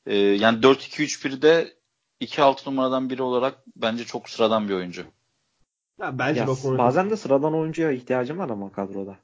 Ee, 0.05 0.15
yani 0.17 0.59
4-2-3-1'de 0.63 1.73
2-6 2.21 2.69
numaradan 2.69 3.09
biri 3.09 3.21
olarak 3.23 3.63
bence 3.75 4.03
çok 4.05 4.29
sıradan 4.29 4.69
bir 4.69 4.73
oyuncu. 4.73 5.05
Ya 5.99 6.19
bence 6.19 6.39
Ya, 6.39 6.47
onu- 6.49 6.77
bazen 6.77 7.09
de 7.09 7.17
sıradan 7.17 7.53
oyuncuya 7.53 7.91
ihtiyacım 7.91 8.37
var 8.37 8.49
ama 8.49 8.71
kadroda. 8.71 9.15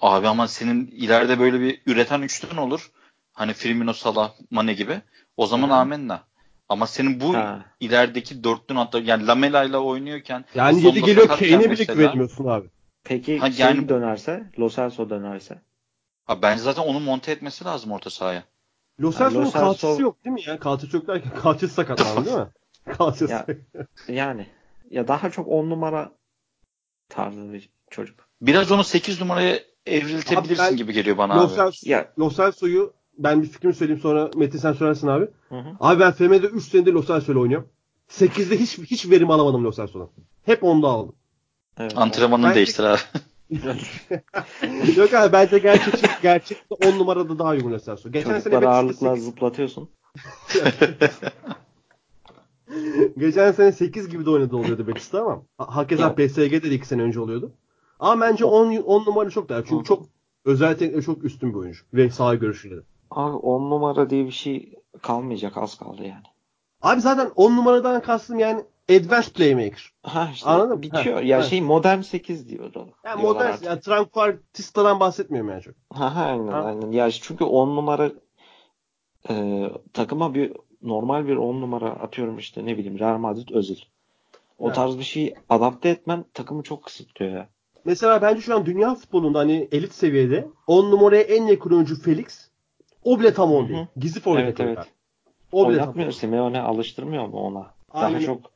Abi 0.00 0.28
ama 0.28 0.48
senin 0.48 0.86
ileride 0.86 1.38
böyle 1.38 1.60
bir 1.60 1.82
üreten 1.86 2.22
üçlün 2.22 2.56
olur. 2.56 2.90
Hani 3.32 3.52
Firmino, 3.52 3.92
Salah, 3.92 4.32
Mane 4.50 4.72
gibi. 4.74 5.00
O 5.36 5.46
zaman 5.46 5.68
Hı. 5.68 5.74
amenna. 5.74 6.24
Ama 6.70 6.86
senin 6.86 7.20
bu 7.20 7.34
Ha. 7.34 7.64
ilerideki 7.80 8.44
dörtlün 8.44 8.76
hatta 8.76 8.98
yani 8.98 9.26
Lamela 9.26 9.64
ile 9.64 9.76
oynuyorken 9.76 10.44
yani 10.54 10.84
yedi 10.86 11.02
geliyor 11.02 11.28
Kane'e 11.28 11.70
bile 11.70 11.84
güvenmiyorsun 11.84 12.46
abi. 12.46 12.68
Peki 13.04 13.38
Ha, 13.38 13.50
şey 13.52 13.66
yani- 13.66 13.88
dönerse, 13.88 14.50
Lo 14.58 14.68
Celso 14.70 15.10
dönerse. 15.10 15.62
Abi 16.26 16.42
bence 16.42 16.62
zaten 16.62 16.82
onu 16.82 17.00
monte 17.00 17.32
etmesi 17.32 17.64
lazım 17.64 17.92
orta 17.92 18.10
sahaya. 18.10 18.44
Lo 19.00 19.12
Celso'nun 19.12 19.44
Lo 19.44 19.50
Celso- 19.50 20.00
yok 20.02 20.24
değil 20.24 20.34
mi 20.34 20.40
ya? 20.46 20.58
Kalçası 20.58 20.96
yok 20.96 21.06
derken 21.08 21.32
kalçası 21.42 21.74
sakatlandı 21.74 22.26
değil 22.26 22.36
mi? 22.38 22.46
Kalçası. 22.98 23.32
Ya, 23.32 23.46
yani 24.08 24.46
ya 24.90 25.08
daha 25.08 25.30
çok 25.30 25.48
on 25.48 25.70
numara 25.70 26.12
tarzı 27.08 27.52
bir 27.52 27.70
çocuk. 27.90 28.28
Biraz 28.40 28.72
onu 28.72 28.84
8 28.84 29.20
numaraya 29.20 29.60
evriltebilirsin 29.86 30.62
Abi 30.64 30.70
ben- 30.70 30.76
gibi 30.76 30.92
geliyor 30.92 31.18
bana 31.18 31.36
Lo, 31.36 31.40
abi. 31.46 31.54
Celso, 31.54 31.90
Ya 31.90 32.12
Lo 32.18 32.30
Celso'yu 32.30 32.92
ben 33.20 33.42
bir 33.42 33.46
fikrimi 33.46 33.74
söyleyeyim 33.74 34.00
sonra 34.02 34.30
Metin 34.36 34.58
sen 34.58 34.72
söylersin 34.72 35.08
abi. 35.08 35.28
hı 35.48 35.58
hı. 35.58 35.68
Abi 35.80 36.00
ben 36.00 36.12
FM'de 36.12 36.46
3 36.46 36.64
senedir 36.64 36.92
Lo 36.92 37.04
Celso 37.04 37.32
ile 37.32 37.38
oynuyorum. 37.38 37.68
8'de 38.08 38.60
hiç 38.60 38.78
hiç 38.78 39.10
verim 39.10 39.30
alamadım 39.30 39.64
Lo 39.64 39.72
Celso'dan. 39.72 40.08
Hep 40.44 40.64
onda 40.64 40.88
aldım. 40.88 41.14
Evet, 41.78 41.92
Antrenmanını 41.96 42.46
Ben- 42.46 42.54
değiştir 42.54 42.84
abi. 42.84 42.98
Yok 44.96 45.14
abi 45.14 45.32
bence 45.32 45.58
gerçekçi 45.58 46.06
gerçekte 46.22 46.74
10 46.74 46.98
numarada 46.98 47.38
daha 47.38 47.50
uygun 47.50 47.72
Lo 47.72 47.78
Celso. 47.78 48.10
Geçen 48.12 48.28
sene 48.30 48.38
Çocukları 48.38 48.62
Betis'te 48.62 48.76
ağırlıkla 48.76 49.10
8, 49.16 49.24
zıplatıyorsun. 49.24 49.88
geçen 53.18 53.52
sene 53.52 53.72
8 53.72 54.08
gibi 54.08 54.26
de 54.26 54.30
oynadı 54.30 54.56
oluyordu 54.56 54.86
Betis'te 54.86 55.18
ama 55.18 55.42
ha- 55.58 55.76
hakeza. 55.76 56.14
PSG'de 56.14 56.62
de 56.62 56.70
2 56.74 56.86
sene 56.86 57.02
önce 57.02 57.20
oluyordu. 57.20 57.52
Ama 58.00 58.20
bence 58.20 58.44
10 58.44 58.76
10 58.76 59.06
numara 59.06 59.30
çok 59.30 59.48
daha. 59.48 59.64
Çünkü 59.64 59.84
çok 59.84 60.06
özel 60.44 60.78
teknikle 60.78 61.02
çok 61.02 61.24
üstün 61.24 61.50
bir 61.50 61.54
oyuncu 61.58 61.80
ve 61.94 62.10
saha 62.10 62.34
görüşüyle 62.34 62.76
de. 62.76 62.80
Abi 63.10 63.36
on 63.36 63.70
numara 63.70 64.10
diye 64.10 64.26
bir 64.26 64.30
şey 64.30 64.74
kalmayacak 65.02 65.56
az 65.56 65.78
kaldı 65.78 66.02
yani. 66.02 66.22
Abi 66.82 67.00
zaten 67.00 67.30
10 67.36 67.56
numaradan 67.56 68.02
kastım 68.02 68.38
yani 68.38 68.64
advanced 68.90 69.32
playmaker. 69.32 69.92
Ha 70.02 70.28
işte 70.32 70.48
Anladın 70.48 70.82
bitiyor. 70.82 71.16
Ha, 71.16 71.22
ya 71.22 71.38
ha. 71.38 71.42
şey 71.42 71.60
modern 71.60 72.00
8 72.00 72.48
diyor. 72.48 72.64
Yani 72.64 72.84
diyorlar 73.04 73.22
modern, 73.22 73.52
artık. 73.52 73.64
yani 73.66 73.80
Tranquartista'dan 73.80 75.00
bahsetmiyorum 75.00 75.50
yani 75.50 75.62
çok. 75.62 75.74
Ha, 75.92 76.16
ha, 76.16 76.24
aynen 76.24 76.48
Ha. 76.52 76.62
aynen. 76.62 76.92
Ya 76.92 77.10
çünkü 77.10 77.44
10 77.44 77.76
numara 77.76 78.10
e, 79.30 79.64
takıma 79.92 80.34
bir 80.34 80.52
normal 80.82 81.26
bir 81.26 81.36
10 81.36 81.60
numara 81.60 81.90
atıyorum 81.90 82.38
işte 82.38 82.66
ne 82.66 82.78
bileyim 82.78 82.98
Real 82.98 83.18
Madrid 83.18 83.48
Özil. 83.50 83.78
O 84.58 84.66
Evet. 84.66 84.74
tarz 84.76 84.98
bir 84.98 85.04
şeyi 85.04 85.34
adapte 85.48 85.88
etmen 85.88 86.24
takımı 86.34 86.62
çok 86.62 86.82
kısıtlıyor 86.84 87.32
ya. 87.32 87.48
Mesela 87.84 88.22
bence 88.22 88.40
şu 88.40 88.54
an 88.54 88.66
dünya 88.66 88.94
futbolunda 88.94 89.38
hani 89.38 89.68
elit 89.72 89.94
seviyede 89.94 90.48
10 90.66 90.90
numaraya 90.90 91.22
en 91.22 91.46
yakın 91.46 91.70
oyuncu 91.70 92.02
Felix. 92.02 92.49
O 93.04 93.20
bile 93.20 93.34
tam 93.34 93.52
10 93.52 93.62
Hı 93.62 93.64
hı. 93.64 93.68
değil. 93.68 93.86
Gizli 93.96 94.20
forvet 94.20 94.42
Evet 94.42 94.60
evet. 94.60 94.78
O 95.52 95.68
bile 95.68 95.80
Oynatmıyor 95.80 96.10
Simeone 96.10 96.60
alıştırmıyor 96.60 97.26
mu 97.26 97.36
ona? 97.36 97.74
Aynen. 97.90 98.14
Daha 98.14 98.26
çok 98.26 98.52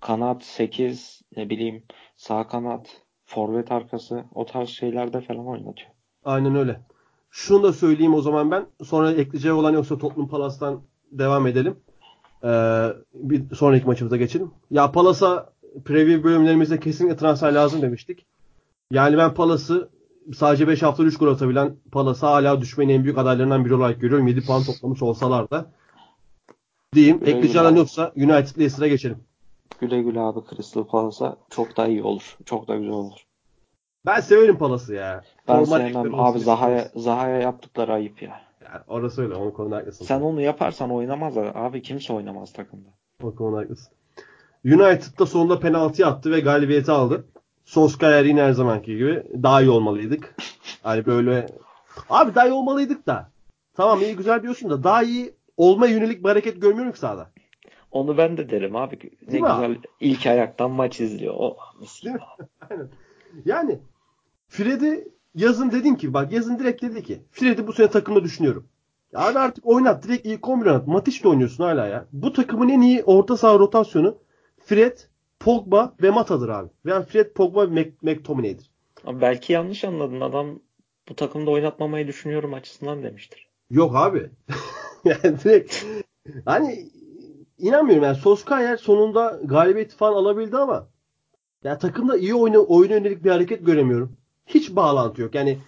kanat 0.00 0.44
8 0.44 1.22
ne 1.36 1.50
bileyim 1.50 1.82
sağ 2.16 2.48
kanat 2.48 3.02
forvet 3.24 3.72
arkası 3.72 4.24
o 4.34 4.46
tarz 4.46 4.68
şeylerde 4.68 5.20
falan 5.20 5.46
oynatıyor. 5.46 5.90
Aynen 6.24 6.56
öyle. 6.56 6.80
Şunu 7.30 7.62
da 7.62 7.72
söyleyeyim 7.72 8.14
o 8.14 8.20
zaman 8.20 8.50
ben. 8.50 8.66
Sonra 8.84 9.12
ekleyeceği 9.12 9.54
olan 9.54 9.72
yoksa 9.72 9.98
Tottenham 9.98 10.28
Palas'tan 10.28 10.82
devam 11.12 11.46
edelim. 11.46 11.76
Ee, 12.44 12.88
bir 13.14 13.54
sonraki 13.54 13.86
maçımıza 13.86 14.16
geçelim. 14.16 14.50
Ya 14.70 14.92
Palas'a 14.92 15.52
preview 15.84 16.24
bölümlerimizde 16.24 16.80
kesinlikle 16.80 17.16
transfer 17.16 17.52
lazım 17.52 17.82
demiştik. 17.82 18.26
Yani 18.92 19.18
ben 19.18 19.34
Palas'ı 19.34 19.90
sadece 20.36 20.68
5 20.68 20.82
hafta 20.82 21.02
3 21.02 21.18
gol 21.18 21.28
atabilen 21.28 21.76
Palas'ı 21.92 22.26
hala 22.26 22.60
düşmenin 22.60 22.94
en 22.94 23.04
büyük 23.04 23.18
adaylarından 23.18 23.64
biri 23.64 23.74
olarak 23.74 24.00
görüyorum. 24.00 24.26
7 24.26 24.46
puan 24.46 24.62
toplamış 24.62 25.02
olsalar 25.02 25.50
da. 25.50 25.70
Diyeyim. 26.94 27.20
Ekleyeceğin 27.26 27.76
yoksa 27.76 28.12
United 28.16 28.58
Leicester'a 28.58 28.88
geçelim. 28.88 29.18
Güle 29.80 30.02
güle 30.02 30.20
abi 30.20 30.40
Crystal 30.50 30.84
Palace'a 30.84 31.36
çok 31.50 31.76
da 31.76 31.86
iyi 31.86 32.02
olur. 32.02 32.36
Çok 32.44 32.68
da 32.68 32.76
güzel 32.76 32.92
olur. 32.92 33.26
Ben 34.06 34.20
severim 34.20 34.58
Palas'ı 34.58 34.94
ya. 34.94 35.22
Ben 35.48 35.62
Normal 35.62 35.78
sevmem 35.78 36.14
abi 36.14 36.38
Zaha'ya. 36.38 36.88
Zaha'ya 36.96 37.38
yaptıkları 37.40 37.92
ayıp 37.92 38.22
ya. 38.22 38.40
Yani 38.64 38.80
orası 38.88 39.22
öyle. 39.22 39.34
Onun 39.34 39.50
konuda 39.50 39.76
haklısın. 39.76 40.04
Sen 40.04 40.20
onu 40.20 40.40
yaparsan 40.40 40.90
oynamaz 40.90 41.38
abi 41.38 41.82
kimse 41.82 42.12
oynamaz 42.12 42.52
takımda. 42.52 42.88
O 43.22 43.34
konuda 43.34 43.60
haklısın. 43.60 43.92
United'da 44.64 45.26
sonunda 45.26 45.60
penaltı 45.60 46.06
attı 46.06 46.30
ve 46.30 46.40
galibiyeti 46.40 46.92
aldı. 46.92 47.24
Solskjaer 47.68 48.24
yine 48.24 48.42
her 48.42 48.52
zamanki 48.52 48.96
gibi 48.96 49.22
daha 49.42 49.60
iyi 49.60 49.70
olmalıydık. 49.70 50.34
Hani 50.82 51.06
böyle 51.06 51.46
abi 52.10 52.34
daha 52.34 52.46
iyi 52.46 52.52
olmalıydık 52.52 53.06
da. 53.06 53.30
Tamam 53.74 54.00
iyi 54.00 54.16
güzel 54.16 54.42
diyorsun 54.42 54.70
da 54.70 54.84
daha 54.84 55.02
iyi 55.02 55.34
olma 55.56 55.86
yönelik 55.86 56.24
bir 56.24 56.28
hareket 56.28 56.62
görmüyorum 56.62 56.92
ki 56.92 56.98
sahada. 56.98 57.30
Onu 57.90 58.18
ben 58.18 58.36
de 58.36 58.50
derim 58.50 58.76
abi. 58.76 58.98
Ne 59.22 59.32
Değil 59.32 59.42
güzel 59.42 59.76
ilk 60.00 60.26
ayaktan 60.26 60.70
maç 60.70 61.00
izliyor. 61.00 61.34
Oh, 61.38 61.56
mis 61.80 62.02
gibi. 62.02 62.18
Aynen. 62.70 62.88
Yani 63.44 63.78
Fred'i 64.48 65.08
yazın 65.34 65.70
dedim 65.70 65.96
ki 65.96 66.14
bak 66.14 66.32
yazın 66.32 66.58
direkt 66.58 66.82
dedi 66.82 67.02
ki 67.02 67.22
Fred'i 67.30 67.66
bu 67.66 67.72
sene 67.72 67.88
takımda 67.88 68.24
düşünüyorum. 68.24 68.68
Abi 69.14 69.38
artık 69.38 69.66
oynat 69.66 70.04
direkt 70.04 70.26
ilk 70.26 70.48
11 70.48 70.66
oynat. 70.66 70.86
Matic'le 70.86 71.26
oynuyorsun 71.26 71.64
hala 71.64 71.86
ya. 71.86 72.06
Bu 72.12 72.32
takımın 72.32 72.68
en 72.68 72.80
iyi 72.80 73.04
orta 73.04 73.36
saha 73.36 73.58
rotasyonu 73.58 74.18
Fred, 74.64 74.98
Pogba 75.40 75.94
ve 76.02 76.10
Mata'dır 76.10 76.48
abi. 76.48 76.68
Veya 76.86 77.02
Fred, 77.02 77.32
Pogba 77.32 77.70
ve 77.70 77.80
Mc- 77.80 77.92
McTominay'dir. 78.02 78.70
Abi 79.04 79.20
belki 79.20 79.52
yanlış 79.52 79.84
anladın. 79.84 80.20
Adam 80.20 80.60
bu 81.08 81.16
takımda 81.16 81.50
oynatmamayı 81.50 82.06
düşünüyorum 82.06 82.54
açısından 82.54 83.02
demiştir. 83.02 83.48
Yok 83.70 83.96
abi. 83.96 84.30
yani 85.04 85.40
direkt 85.44 85.84
hani 86.44 86.88
inanmıyorum 87.58 88.04
yani 88.04 88.16
Solskjaer 88.16 88.76
sonunda 88.76 89.40
galibiyeti 89.44 89.96
falan 89.96 90.12
alabildi 90.14 90.56
ama 90.56 90.88
ya 91.64 91.78
takımda 91.78 92.16
iyi 92.16 92.34
oyuna, 92.34 92.58
oyuna 92.58 92.94
yönelik 92.94 93.24
bir 93.24 93.30
hareket 93.30 93.66
göremiyorum. 93.66 94.16
Hiç 94.46 94.76
bağlantı 94.76 95.22
yok. 95.22 95.34
Yani 95.34 95.58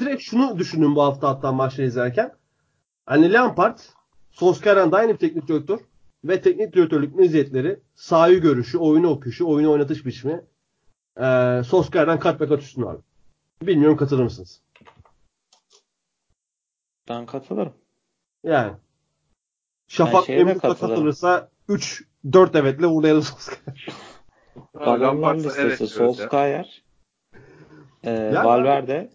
direkt 0.00 0.22
şunu 0.22 0.58
düşündüm 0.58 0.96
bu 0.96 1.02
hafta 1.02 1.28
hatta 1.28 1.52
maçları 1.52 1.86
izlerken. 1.86 2.32
Hani 3.06 3.32
Lampard 3.32 3.78
Solskjaer'den 4.30 4.92
de 4.92 4.96
aynı 4.96 5.12
bir 5.12 5.18
teknik 5.18 5.48
direktör 5.48 5.78
ve 6.24 6.40
teknik 6.40 6.72
direktörlük 6.72 7.14
meziyetleri 7.14 7.80
sahayı 7.94 8.40
görüşü, 8.40 8.78
oyunu 8.78 9.10
okuyuşu, 9.10 9.48
oyunu 9.48 9.72
oynatış 9.72 10.06
biçimi 10.06 10.44
ee, 11.20 11.62
Solskjaer'den 11.66 12.18
kat 12.18 12.40
be 12.40 12.48
kat 12.48 12.62
üstün 12.62 12.82
abi. 12.82 13.02
Bilmiyorum 13.62 13.96
katılır 13.96 14.22
mısınız? 14.22 14.62
Ben 17.08 17.26
katılırım. 17.26 17.72
Yani. 18.44 18.72
Şafak 19.88 20.28
de 20.28 20.34
Emrut'a 20.36 20.60
katılırım. 20.68 20.94
katılırsa 20.94 21.50
3 21.68 22.04
4 22.32 22.56
evetle 22.56 22.86
uğurlayalım 22.86 23.22
Solskjaer. 23.22 23.88
Adamlar 24.74 25.34
listesi. 25.34 25.86
Solskjaer, 25.86 26.84
e, 28.02 28.10
Ya- 28.10 28.44
Valverde 28.44 29.10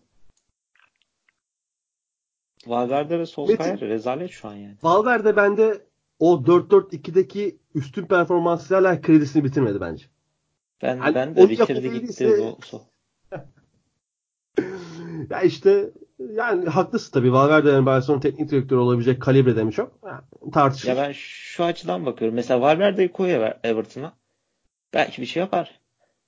Valverde 2.67 3.19
ve 3.19 3.25
Solskjaer 3.25 3.79
rezalet 3.79 4.31
şu 4.31 4.47
an 4.47 4.53
yani. 4.53 4.75
Valverde 4.83 5.35
bende 5.35 5.88
o 6.19 6.33
4-4-2'deki 6.45 7.57
üstün 7.75 8.05
performansıyla 8.05 8.77
hala 8.83 9.01
kredisini 9.01 9.43
bitirmedi 9.43 9.81
bence. 9.81 10.05
Ben 10.81 10.97
Hani 10.97 11.15
ben 11.15 11.35
de 11.35 11.49
bitirdi 11.49 11.91
gitti. 12.01 12.27
O, 12.41 12.57
so- 12.61 12.81
Ya 15.29 15.41
işte 15.41 15.89
yani 16.33 16.65
haklısın 16.69 17.11
tabii. 17.11 17.33
Valverde'nin 17.33 17.85
Barcelona 17.85 18.21
teknik 18.21 18.51
direktörü 18.51 18.79
olabilecek 18.79 19.21
kalibrede 19.21 19.63
mi 19.63 19.71
çok? 19.71 20.03
Ha, 20.03 20.23
tartışılır. 20.53 20.95
Ya 20.95 21.03
ben 21.03 21.11
şu 21.11 21.63
açıdan 21.63 22.05
bakıyorum. 22.05 22.35
Mesela 22.35 22.61
Valverde'yi 22.61 23.11
koy 23.11 23.31
Ever- 23.31 23.57
Everton'a. 23.63 24.13
Belki 24.93 25.21
bir 25.21 25.27
şey 25.27 25.39
yapar. 25.41 25.79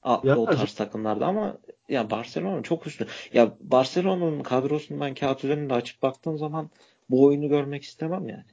A- 0.03 0.11
Yapar 0.23 0.35
o 0.37 0.45
tarz 0.45 0.73
takımlarda 0.73 1.25
ama 1.25 1.57
ya 1.89 2.09
Barcelona 2.09 2.63
çok 2.63 2.87
üstün. 2.87 3.07
Ya 3.33 3.51
Barcelona'nın 3.59 4.43
kadrosunu 4.43 4.99
ben 5.01 5.13
kağıt 5.13 5.43
üzerinde 5.43 5.73
açıp 5.73 6.01
baktığım 6.01 6.37
zaman 6.37 6.69
bu 7.09 7.25
oyunu 7.25 7.49
görmek 7.49 7.83
istemem 7.83 8.27
yani. 8.27 8.45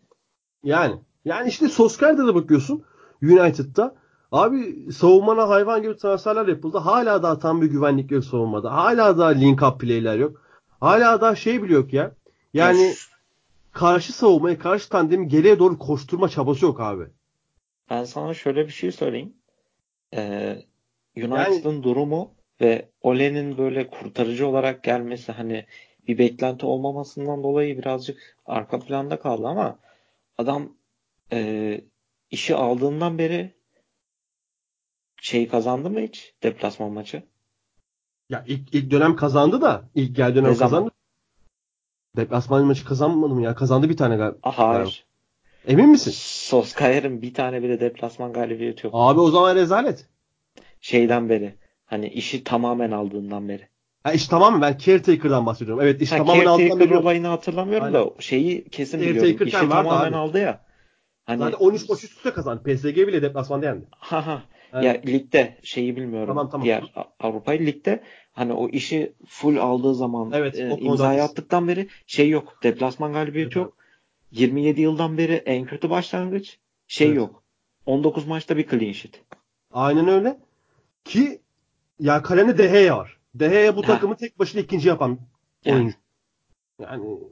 Yani. 0.64 0.94
Yani 1.28 1.48
işte 1.48 1.68
Solskjaer'de 1.68 2.26
de 2.26 2.34
bakıyorsun 2.34 2.82
United'da. 3.22 3.94
Abi 4.32 4.86
savunmana 4.92 5.48
hayvan 5.48 5.82
gibi 5.82 5.96
transferler 5.96 6.46
yapıldı. 6.48 6.78
Hala 6.78 7.22
daha 7.22 7.38
tam 7.38 7.62
bir 7.62 7.66
güvenlik 7.66 8.10
yok 8.10 8.24
savunmada. 8.24 8.72
Hala 8.74 9.18
daha 9.18 9.28
link 9.28 9.62
up 9.62 9.80
play'ler 9.80 10.18
yok. 10.18 10.42
Hala 10.80 11.20
daha 11.20 11.34
şey 11.34 11.62
bile 11.62 11.74
yok 11.74 11.92
ya. 11.92 12.12
Yani 12.54 12.82
Ya 12.82 12.92
şu- 12.94 13.08
karşı 13.72 14.12
savunmaya, 14.12 14.58
karşı 14.58 14.88
tandemi 14.88 15.28
geriye 15.28 15.58
doğru 15.58 15.78
koşturma 15.78 16.28
çabası 16.28 16.64
yok 16.64 16.80
abi. 16.80 17.04
ben 17.90 18.04
sana 18.04 18.34
şöyle 18.34 18.66
bir 18.66 18.72
şey 18.72 18.92
söyleyeyim. 18.92 19.32
Ee, 20.14 20.56
United'ın 21.16 21.82
durumu 21.82 22.30
ve 22.60 22.88
Ole'nin 23.02 23.58
böyle 23.58 23.90
kurtarıcı 23.90 24.46
olarak 24.48 24.82
gelmesi 24.84 25.32
hani 25.32 25.66
bir 26.08 26.18
beklenti 26.18 26.66
olmamasından 26.66 27.42
dolayı 27.42 27.78
birazcık 27.78 28.36
arka 28.46 28.78
planda 28.80 29.18
kaldı 29.20 29.46
ama 29.46 29.78
adam 30.38 30.68
e, 31.32 31.80
işi 32.30 32.54
aldığından 32.54 33.18
beri 33.18 33.54
şey 35.22 35.48
kazandı 35.48 35.90
mı 35.90 36.00
hiç 36.00 36.34
deplasman 36.42 36.92
maçı? 36.92 37.22
Ya 38.28 38.44
ilk, 38.46 38.74
ilk 38.74 38.90
dönem 38.90 39.16
kazandı 39.16 39.60
da 39.60 39.84
ilk 39.94 40.16
gel 40.16 40.34
dönem 40.34 40.50
Ne 40.50 40.54
zaman? 40.54 40.70
kazandı. 40.70 40.90
Deplasman 42.16 42.64
maçı 42.64 42.84
kazanmadı 42.84 43.34
mı 43.34 43.42
ya? 43.42 43.54
Kazandı 43.54 43.88
bir 43.88 43.96
tane 43.96 44.16
galiba. 44.16 44.38
Aha, 44.42 44.68
hayır. 44.68 45.06
Emin 45.66 45.88
misin? 45.88 46.12
Solskjaer'in 46.14 47.22
bir 47.22 47.34
tane 47.34 47.62
bile 47.62 47.80
deplasman 47.80 48.32
galibiyeti 48.32 48.86
yok. 48.86 48.94
Abi 48.96 49.20
o 49.20 49.30
zaman 49.30 49.56
rezalet. 49.56 50.06
Şeyden 50.80 51.28
beri. 51.28 51.54
Hani 51.84 52.08
işi 52.08 52.44
tamamen 52.44 52.90
aldığından 52.90 53.48
beri. 53.48 53.68
Ha 54.02 54.12
iş 54.12 54.28
tamam 54.28 54.54
mı? 54.56 54.62
Ben 54.62 54.78
caretaker'dan 54.78 55.46
bahsediyorum. 55.46 55.84
Evet 55.84 56.02
iş 56.02 56.12
Ha, 56.12 56.16
tamamen 56.16 56.40
altından 56.40 56.58
caretaker 56.58 56.86
biliyorum. 56.86 57.04
olayını 57.06 57.26
hatırlamıyorum 57.26 57.86
Aynen. 57.86 58.00
da 58.06 58.10
şeyi 58.18 58.68
kesin 58.68 58.98
Caretaker 58.98 59.24
biliyorum. 59.24 59.46
İşi 59.46 59.58
tamamen 59.58 60.08
abi. 60.08 60.16
aldı 60.16 60.38
ya. 60.38 60.67
Hani 61.28 61.38
Zaten 61.38 61.58
13 61.58 61.88
maç 61.88 62.04
üst 62.04 62.16
üste 62.16 62.32
kazandı. 62.32 62.62
PSG 62.62 62.96
bile 62.96 63.22
deplasmanda 63.22 63.66
yendi. 63.66 63.84
Ha 63.90 64.26
ha. 64.26 64.42
Evet. 64.72 64.84
Ya 64.84 65.12
ligde 65.12 65.58
şeyi 65.62 65.96
bilmiyorum. 65.96 66.26
Tamam, 66.28 66.50
tamam. 66.50 66.64
Diğer 66.64 66.92
Avrupa'yı 67.20 67.66
ligde 67.66 68.02
hani 68.32 68.52
o 68.52 68.68
işi 68.68 69.12
full 69.26 69.56
aldığı 69.56 69.94
zaman 69.94 70.30
Evet, 70.32 70.58
e, 70.58 70.76
imzayı 70.80 71.22
attıktan 71.22 71.68
beri 71.68 71.88
şey 72.06 72.28
yok. 72.28 72.58
Deplasman 72.62 73.12
galibiyeti 73.12 73.58
Evet, 73.58 73.66
yok. 73.66 73.76
27 74.30 74.80
yıldan 74.80 75.18
beri 75.18 75.32
en 75.32 75.66
kötü 75.66 75.90
başlangıç. 75.90 76.58
Şey 76.86 77.06
Evet. 77.06 77.16
yok. 77.16 77.42
19 77.86 78.26
maçta 78.26 78.56
bir 78.56 78.68
clean 78.68 78.92
sheet. 78.92 79.22
Aynen 79.72 80.08
öyle. 80.08 80.38
Ki 81.04 81.40
ya 82.00 82.22
kalende 82.22 82.58
De 82.58 82.66
Gea 82.66 82.98
var. 82.98 83.16
De 83.34 83.48
Gea 83.48 83.76
bu 83.76 83.82
Ha. 83.82 83.86
takımı 83.86 84.16
tek 84.16 84.38
başına 84.38 84.60
ikinci 84.60 84.88
yapan 84.88 85.18
oyuncu. 85.66 85.84
Yani 85.84 85.94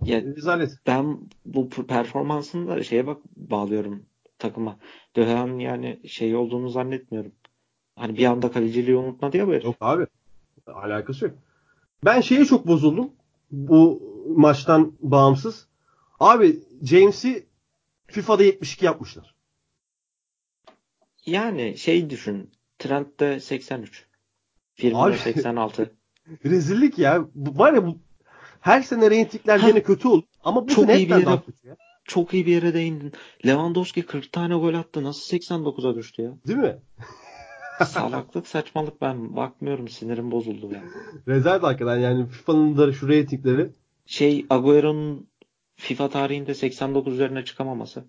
Ya- 0.04 0.22
rezalet. 0.22 0.78
Ben 0.86 1.18
bu 1.44 1.68
performansını 1.68 2.68
da 2.68 2.82
şeye 2.82 3.06
bak 3.06 3.22
bağlıyorum 3.36 4.06
takıma. 4.38 4.78
Döhen 5.16 5.58
yani 5.58 6.00
şey 6.08 6.36
olduğunu 6.36 6.68
zannetmiyorum. 6.68 7.32
Hani 7.96 8.16
bir 8.16 8.24
anda 8.24 8.52
kaleciliği 8.52 8.96
unutmadı 8.96 9.36
ya 9.36 9.46
bu 9.48 9.52
herif. 9.52 9.64
Yok 9.64 9.76
abi. 9.80 10.06
Alakası 10.66 11.24
yok. 11.24 11.34
Ben 12.04 12.20
şeye 12.20 12.44
çok 12.44 12.66
bozuldum. 12.66 13.10
Bu 13.50 14.02
maçtan 14.36 14.92
bağımsız. 15.00 15.68
Abi 16.20 16.60
James'i 16.82 17.46
FIFA'da 18.06 18.42
72 18.42 18.84
yapmışlar. 18.84 19.34
Yani 21.26 21.78
şey 21.78 22.10
düşün. 22.10 22.50
Trend'de 22.78 23.40
83. 23.40 24.06
Firmino 24.74 25.02
Abi- 25.02 25.18
86. 25.18 25.94
Rezillik 26.44 26.98
ya. 26.98 27.28
Var 27.34 27.72
ya 27.72 27.86
bu 27.86 27.98
her 28.60 28.82
sene 28.82 29.10
reytingler 29.10 29.60
yine 29.68 29.82
kötü 29.82 30.08
olur. 30.08 30.22
Ama 30.44 30.68
bu 30.68 30.72
Çok 30.74 30.84
sene 30.84 30.96
iyi 30.98 31.08
bir 31.08 31.14
yere- 31.14 31.26
daha 31.26 31.44
kötü 31.44 31.68
ya. 31.68 31.76
Çok 32.04 32.34
iyi 32.34 32.46
bir 32.46 32.52
yere 32.52 32.74
değindin. 32.74 33.12
Lewandowski 33.46 34.02
40 34.02 34.32
tane 34.32 34.54
gol 34.54 34.74
attı. 34.74 35.02
Nasıl 35.04 35.36
89'a 35.36 35.94
düştü 35.94 36.22
ya? 36.22 36.30
Değil 36.46 36.58
mi? 36.58 36.76
Salaklık 37.86 38.46
saçmalık 38.46 39.00
ben 39.00 39.36
bakmıyorum 39.36 39.88
sinirim 39.88 40.30
bozuldu 40.30 40.70
ya. 40.74 40.82
Rezalet 41.28 41.62
hakikaten 41.62 41.96
yani 41.98 42.26
FIFA'nın 42.26 42.76
da 42.76 42.92
şu 42.92 43.08
reytingleri 43.08 43.70
Şey 44.06 44.46
Agüero'nun 44.50 45.28
FIFA 45.76 46.08
tarihinde 46.08 46.54
89 46.54 47.12
üzerine 47.14 47.44
çıkamaması. 47.44 48.04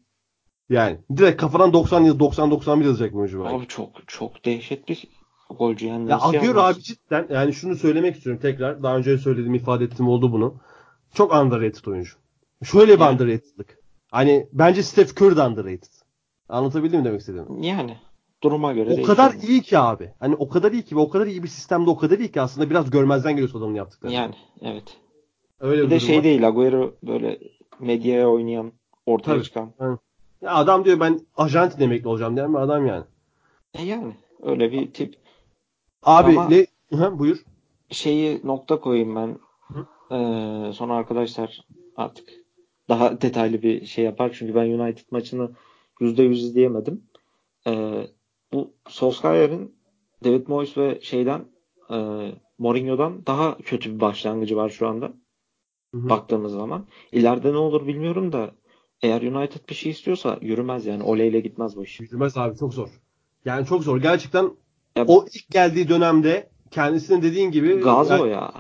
yani 0.70 0.98
direkt 1.18 1.42
kafadan 1.42 1.74
90 1.74 2.02
yıl 2.02 2.20
90 2.20 2.52
91 2.52 2.86
yazacak 2.86 3.14
mı 3.14 3.22
acaba? 3.22 3.50
Abi 3.50 3.68
çok 3.68 3.90
çok 4.08 4.46
dehşet 4.46 4.88
bir 4.90 5.04
golcü 5.50 5.86
yani. 5.88 6.10
Ya 6.12 6.20
Agüero 6.22 6.62
abi 6.62 6.82
cidden 6.82 7.28
yani 7.30 7.54
şunu 7.54 7.76
söylemek 7.76 8.16
istiyorum 8.16 8.42
tekrar. 8.42 8.84
Daha 8.84 8.98
önce 8.98 9.18
söyledim 9.18 9.54
ifade 9.54 9.84
ettim 9.84 10.08
oldu 10.08 10.32
bunu. 10.32 10.56
Çok 11.14 11.34
underrated 11.34 11.86
oyuncu. 11.86 12.14
Şöyle 12.64 12.96
bir 12.96 13.02
Yani. 13.02 13.14
underrated'lık. 13.14 13.78
Hani 14.12 14.48
bence 14.54 14.84
Steph 14.84 15.22
Curry 15.22 15.36
de 15.38 15.42
underrated. 15.42 15.92
Anlatabildim 16.50 17.00
mi 17.00 17.06
demek 17.06 17.20
istediğimi? 17.20 17.66
Yani 17.66 17.98
duruma 18.44 18.74
göre 18.74 18.98
O 19.02 19.04
kadar 19.06 19.34
iyi 19.34 19.62
ki 19.62 19.78
abi. 19.80 20.14
Hani 20.20 20.36
o 20.36 20.50
kadar 20.50 20.72
iyi 20.72 20.84
ki 20.84 20.96
ve 20.96 21.00
o 21.00 21.10
kadar 21.10 21.28
iyi 21.28 21.44
bir 21.44 21.48
sistemde 21.48 21.90
o 21.90 21.98
kadar 21.98 22.20
iyi 22.20 22.32
ki 22.32 22.42
aslında 22.42 22.70
biraz 22.70 22.90
görmezden 22.90 23.32
geliyorsun 23.32 23.60
adamın 23.60 23.76
yaptıklarını. 23.76 24.16
Yani 24.16 24.36
evet. 24.62 24.98
Öyle 25.60 25.82
Bir 25.82 25.86
bir, 25.86 25.92
de 25.92 26.00
şey 26.00 26.18
var. 26.18 26.24
değil 26.24 26.48
Agüero 26.48 26.94
böyle 27.04 27.40
medyaya 27.80 28.30
oynayan 28.30 28.72
ortaya 29.06 29.34
Tabii. 29.34 29.44
çıkan. 29.44 29.74
Ya 30.42 30.56
adam 30.56 30.86
diyor 30.86 31.00
ben 31.00 31.20
Arjantin 31.38 31.84
emekli 31.84 32.08
olacağım 32.08 32.36
diyen 32.36 32.54
bir 32.54 32.60
adam 32.60 32.86
yani. 32.88 33.04
E 33.74 33.84
yani 33.84 34.14
öyle 34.44 34.72
bir 34.72 34.94
tip. 34.94 35.16
Abi 36.08 36.32
Ama- 36.32 36.50
ne? 36.50 36.68
Hı, 36.98 37.20
buyur. 37.20 37.44
Şeyi 37.90 38.42
nokta 38.44 38.80
koyayım 38.80 39.16
ben. 39.16 39.40
Ee, 40.12 40.74
sonra 40.74 40.94
arkadaşlar 40.94 41.66
artık 41.96 42.30
daha 42.90 43.22
detaylı 43.22 43.62
bir 43.62 43.86
şey 43.86 44.06
yapar. 44.06 44.36
Çünkü 44.40 44.56
ben 44.56 44.70
United 44.70 45.06
maçını 45.12 45.52
%100 46.00 46.44
izleyemedim. 46.44 47.04
Ee, 47.68 48.08
bu 48.54 48.74
Solskjaer'in 48.88 49.76
David 50.24 50.48
Moyes 50.48 50.78
ve 50.78 51.00
şeyden 51.02 51.46
e, 51.92 51.98
Mourinho'dan 52.58 53.26
daha 53.26 53.58
kötü 53.58 53.96
bir 53.96 54.00
başlangıcı 54.00 54.56
var 54.56 54.70
şu 54.70 54.88
anda. 54.88 55.14
Hı 55.94 55.98
hı. 55.98 56.10
Baktığımız 56.10 56.52
zaman. 56.52 56.86
İleride 57.12 57.54
ne 57.54 57.58
olur 57.58 57.88
bilmiyorum 57.88 58.32
da 58.32 58.52
eğer 59.02 59.22
United 59.22 59.70
bir 59.70 59.76
şey 59.76 59.92
istiyorsa 59.92 60.38
yürümez 60.42 60.86
yani. 60.86 61.04
Oleyle 61.04 61.40
gitmez 61.40 61.76
bu 61.76 61.84
iş. 61.84 62.00
Yürümez 62.00 62.38
abi 62.38 62.58
çok 62.58 62.74
zor. 62.74 62.90
Yani 63.46 63.66
çok 63.66 63.84
zor. 63.84 63.98
Gerçekten 64.02 64.52
Ya- 64.98 65.06
o 65.08 65.26
ilk 65.34 65.50
geldiği 65.50 65.90
dönemde 65.90 66.50
kendisinin 66.72 67.22
dediğin 67.22 67.52
gibi 67.52 67.80
Gaz 67.80 68.10
ya, 68.10 68.22
o 68.22 68.26
ya. 68.26 68.52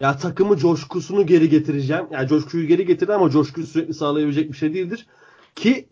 ya 0.00 0.16
takımı 0.16 0.56
coşkusunu 0.56 1.26
geri 1.26 1.48
getireceğim. 1.48 2.04
Yani 2.10 2.28
coşkuyu 2.28 2.66
geri 2.66 2.86
getirdi 2.86 3.14
ama 3.14 3.30
coşkuyu 3.30 3.66
sürekli 3.66 3.94
sağlayabilecek 3.94 4.52
bir 4.52 4.56
şey 4.56 4.74
değildir. 4.74 5.06
Ki 5.54 5.88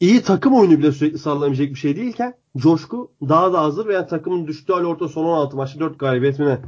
iyi 0.00 0.22
takım 0.22 0.54
oyunu 0.54 0.78
bile 0.78 0.92
sürekli 0.92 1.18
sağlayabilecek 1.18 1.70
bir 1.70 1.78
şey 1.78 1.96
değilken 1.96 2.34
coşku 2.56 3.12
daha 3.28 3.52
da 3.52 3.60
hazır 3.62 3.86
ve 3.86 3.94
yani 3.94 4.06
takımın 4.06 4.46
düştüğü 4.46 4.72
hal 4.72 4.84
orta 4.84 5.08
son 5.08 5.24
16 5.24 5.56
maçta 5.56 5.80
4 5.80 5.98
galibiyet 5.98 6.38
mi 6.38 6.46
ne? 6.46 6.58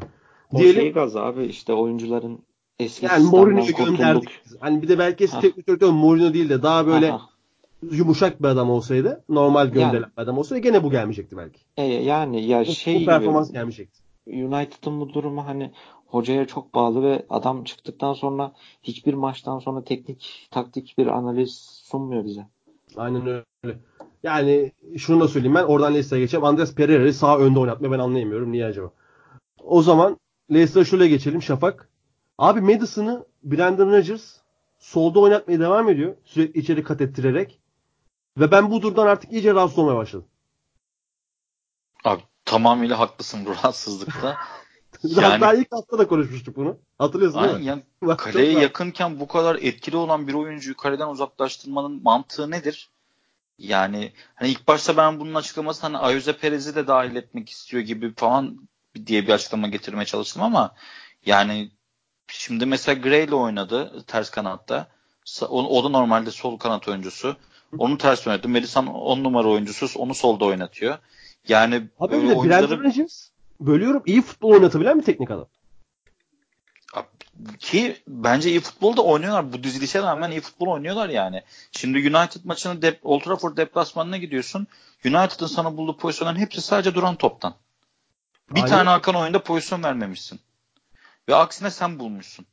O 0.52 0.58
Diyelim 0.58 0.80
şey 0.82 0.92
gaz 0.92 1.16
abi 1.16 1.44
işte 1.44 1.72
oyuncuların 1.72 2.38
eski 2.78 3.06
yani 3.06 3.24
Mourinho'yu 3.24 3.74
gönderdik. 3.74 4.28
Hani 4.60 4.82
bir 4.82 4.88
de 4.88 4.98
belki 4.98 5.24
eski 5.24 5.40
teknik 5.40 5.68
direktör 5.68 5.90
Mourinho 5.90 6.34
değil 6.34 6.48
de 6.48 6.62
daha 6.62 6.86
böyle 6.86 7.12
Aha. 7.12 7.35
Yumuşak 7.90 8.42
bir 8.42 8.48
adam 8.48 8.70
olsaydı, 8.70 9.24
normal 9.28 9.66
gönderilen 9.66 9.92
Yani. 9.92 10.12
bir 10.16 10.22
adam 10.22 10.38
olsaydı 10.38 10.62
gene 10.62 10.82
bu 10.84 10.90
gelmeyecekti 10.90 11.36
belki. 11.36 11.60
E, 11.76 11.82
yani 11.82 12.46
ya 12.46 12.60
Bu, 12.60 12.64
şey 12.64 12.94
bu 12.94 12.98
gibi 12.98 13.06
performans 13.06 13.52
gelmeyecekti. 13.52 14.00
United'ın 14.26 15.00
bu 15.00 15.12
durumu 15.12 15.46
hani 15.46 15.70
hocaya 16.06 16.46
çok 16.46 16.74
bağlı 16.74 17.02
ve 17.02 17.26
adam 17.30 17.64
çıktıktan 17.64 18.12
sonra 18.12 18.52
hiçbir 18.82 19.14
maçtan 19.14 19.58
sonra 19.58 19.84
teknik 19.84 20.48
taktik 20.50 20.94
bir 20.98 21.06
analiz 21.06 21.82
sunmuyor 21.84 22.24
bize. 22.24 22.46
Aynen 22.96 23.26
öyle. 23.26 23.78
Yani 24.22 24.72
şunu 24.96 25.20
da 25.20 25.28
söyleyeyim 25.28 25.54
ben 25.54 25.64
oradan 25.64 25.94
Leicester'a 25.94 26.20
geçeceğim. 26.20 26.44
Andres 26.44 26.74
Pereira'yı 26.74 27.14
sağ 27.14 27.38
önde 27.38 27.58
oynatmayı 27.58 27.92
ben 27.92 27.98
anlayamıyorum. 27.98 28.52
Niye 28.52 28.66
acaba? 28.66 28.90
O 29.64 29.82
zaman 29.82 30.16
Leicester'a 30.52 30.84
şöyle 30.84 31.08
geçelim 31.08 31.42
Şafak. 31.42 31.88
Abi 32.38 32.60
Madison'ı 32.60 33.24
Brandon 33.44 33.90
Rodgers 33.92 34.36
solda 34.78 35.20
oynatmaya 35.20 35.60
devam 35.60 35.88
ediyor. 35.88 36.14
Sürekli 36.24 36.60
içeri 36.60 36.82
kat 36.82 37.00
ettirerek. 37.00 37.58
Ve 38.36 38.50
ben 38.50 38.70
bu 38.70 38.82
durumdan 38.82 39.06
artık 39.06 39.32
iyice 39.32 39.54
rahatsız 39.54 39.78
olmaya 39.78 39.96
başladım. 39.96 40.28
Abi 42.04 42.22
tamamıyla 42.44 42.98
haklısın 42.98 43.46
bu 43.46 43.50
rahatsızlıkta. 43.50 44.36
Hatta 45.14 45.54
ilk 45.54 45.72
hafta 45.72 45.98
da 45.98 46.08
konuşmuştuk 46.08 46.56
bunu. 46.56 46.78
Hatırlıyorsun 46.98 47.42
değil 47.42 47.54
Aynen 47.54 47.78
mi? 47.78 47.84
yani 48.02 48.16
kaleye 48.16 48.52
yakınken 48.52 49.20
bu 49.20 49.28
kadar 49.28 49.56
etkili 49.56 49.96
olan 49.96 50.28
bir 50.28 50.34
oyuncuyu 50.34 50.76
kaleden 50.76 51.08
uzaklaştırmanın 51.08 52.02
mantığı 52.02 52.50
nedir? 52.50 52.90
Yani 53.58 54.12
hani 54.34 54.50
ilk 54.50 54.68
başta 54.68 54.96
ben 54.96 55.20
bunun 55.20 55.34
açıklaması 55.34 55.82
hani 55.82 55.98
Ayuze 55.98 56.36
Perez'i 56.36 56.74
de 56.74 56.86
dahil 56.86 57.16
etmek 57.16 57.50
istiyor 57.50 57.82
gibi 57.82 58.14
falan 58.14 58.68
diye 59.06 59.26
bir 59.26 59.32
açıklama 59.32 59.68
getirmeye 59.68 60.04
çalıştım 60.04 60.42
ama 60.42 60.74
yani 61.26 61.70
şimdi 62.28 62.66
mesela 62.66 63.00
Gray 63.00 63.24
ile 63.24 63.34
oynadı 63.34 64.04
ters 64.06 64.30
kanatta. 64.30 64.88
O, 65.42 65.78
o 65.78 65.84
da 65.84 65.88
normalde 65.88 66.30
sol 66.30 66.58
kanat 66.58 66.88
oyuncusu. 66.88 67.36
Onu 67.78 67.98
ters 67.98 68.26
oynadı. 68.26 68.48
Madison 68.48 68.86
10 68.86 69.24
numara 69.24 69.48
oyuncusu. 69.48 69.88
Onu 69.98 70.14
solda 70.14 70.44
oynatıyor. 70.44 70.98
Yani 71.48 71.82
Abi 72.00 72.12
böyle 72.12 72.28
de 72.28 72.34
oyuncuları- 72.34 72.84
Rodgers 72.84 73.28
bölüyorum. 73.60 74.02
iyi 74.06 74.22
futbol 74.22 74.50
oynatabilen 74.52 74.98
bir 74.98 75.04
teknik 75.04 75.30
adam. 75.30 75.46
Ki 77.58 77.96
bence 78.08 78.50
iyi 78.50 78.60
futbol 78.60 78.96
da 78.96 79.02
oynuyorlar. 79.02 79.52
Bu 79.52 79.62
dizilişe 79.62 80.02
rağmen 80.02 80.30
iyi 80.30 80.40
futbol 80.40 80.66
oynuyorlar 80.66 81.08
yani. 81.08 81.42
Şimdi 81.72 81.98
United 81.98 82.40
maçını 82.44 82.82
dep 82.82 83.00
Old 83.02 83.20
Trafford 83.22 83.56
deplasmanına 83.56 84.16
gidiyorsun. 84.16 84.66
United'ın 85.04 85.46
sana 85.46 85.76
bulduğu 85.76 85.96
pozisyonların 85.96 86.38
hepsi 86.38 86.60
sadece 86.60 86.94
duran 86.94 87.16
toptan. 87.16 87.54
Bir 88.50 88.56
Aynen. 88.56 88.68
tane 88.70 88.88
Hakan 88.88 89.14
oyunda 89.14 89.42
pozisyon 89.42 89.82
vermemişsin. 89.82 90.40
Ve 91.28 91.34
aksine 91.34 91.70
sen 91.70 91.98
bulmuşsun. 91.98 92.46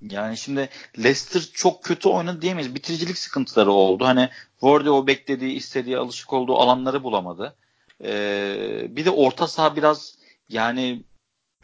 Yani 0.00 0.36
şimdi 0.36 0.68
Leicester 0.98 1.42
çok 1.54 1.84
kötü 1.84 2.08
oynadı 2.08 2.42
diyemeyiz. 2.42 2.74
Bitiricilik 2.74 3.18
sıkıntıları 3.18 3.72
oldu. 3.72 4.04
Hani 4.04 4.30
Wardy 4.60 4.90
o 4.90 5.06
beklediği, 5.06 5.52
istediği, 5.52 5.98
alışık 5.98 6.32
olduğu 6.32 6.56
alanları 6.56 7.02
bulamadı. 7.02 7.56
Ee, 8.04 8.86
bir 8.90 9.04
de 9.04 9.10
orta 9.10 9.48
saha 9.48 9.76
biraz 9.76 10.18
yani 10.48 11.04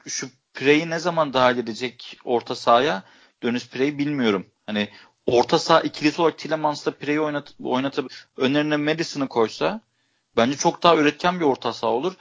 şu 0.07 0.28
Prey'i 0.55 0.91
ne 0.91 0.99
zaman 0.99 1.33
dahil 1.33 1.59
edecek 1.59 2.18
orta 2.24 2.55
sahaya? 2.55 3.03
Dönüş 3.43 3.68
Prey'i 3.68 3.99
bilmiyorum. 3.99 4.47
Hani 4.66 4.89
orta 5.26 5.59
saha 5.59 5.80
ikilisi 5.80 6.22
olarak 6.22 6.39
Tillemans'la 6.39 6.91
Prey'i 6.91 7.20
oynat, 7.20 7.55
oynatıp 7.64 8.12
önlerine 8.37 8.76
Madison'ı 8.76 9.28
koysa 9.28 9.80
bence 10.37 10.57
çok 10.57 10.83
daha 10.83 10.97
üretken 10.97 11.41
bir 11.41 11.45
orta 11.45 11.72
saha 11.72 11.91
olur. 11.91 12.14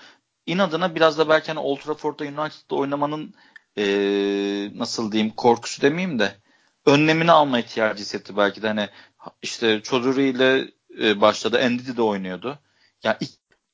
İnadına 0.45 0.95
biraz 0.95 1.17
da 1.17 1.29
belki 1.29 1.47
hani 1.47 1.59
Old 1.59 1.77
Trafford'da 1.79 2.23
United'da 2.23 2.75
oynamanın 2.75 3.33
eee, 3.77 4.71
nasıl 4.75 5.11
diyeyim 5.11 5.33
korkusu 5.35 5.81
demeyeyim 5.81 6.19
de 6.19 6.35
önlemini 6.85 7.31
alma 7.31 7.59
ihtiyacı 7.59 8.01
hissetti 8.01 8.37
belki 8.37 8.61
de 8.61 8.67
hani 8.67 8.89
işte 9.41 9.81
Choduri 9.83 10.29
ile 10.29 10.71
e, 11.01 11.21
başladı. 11.21 11.57
Endidi 11.57 11.97
de 11.97 12.01
oynuyordu. 12.01 12.59
Yani 13.03 13.17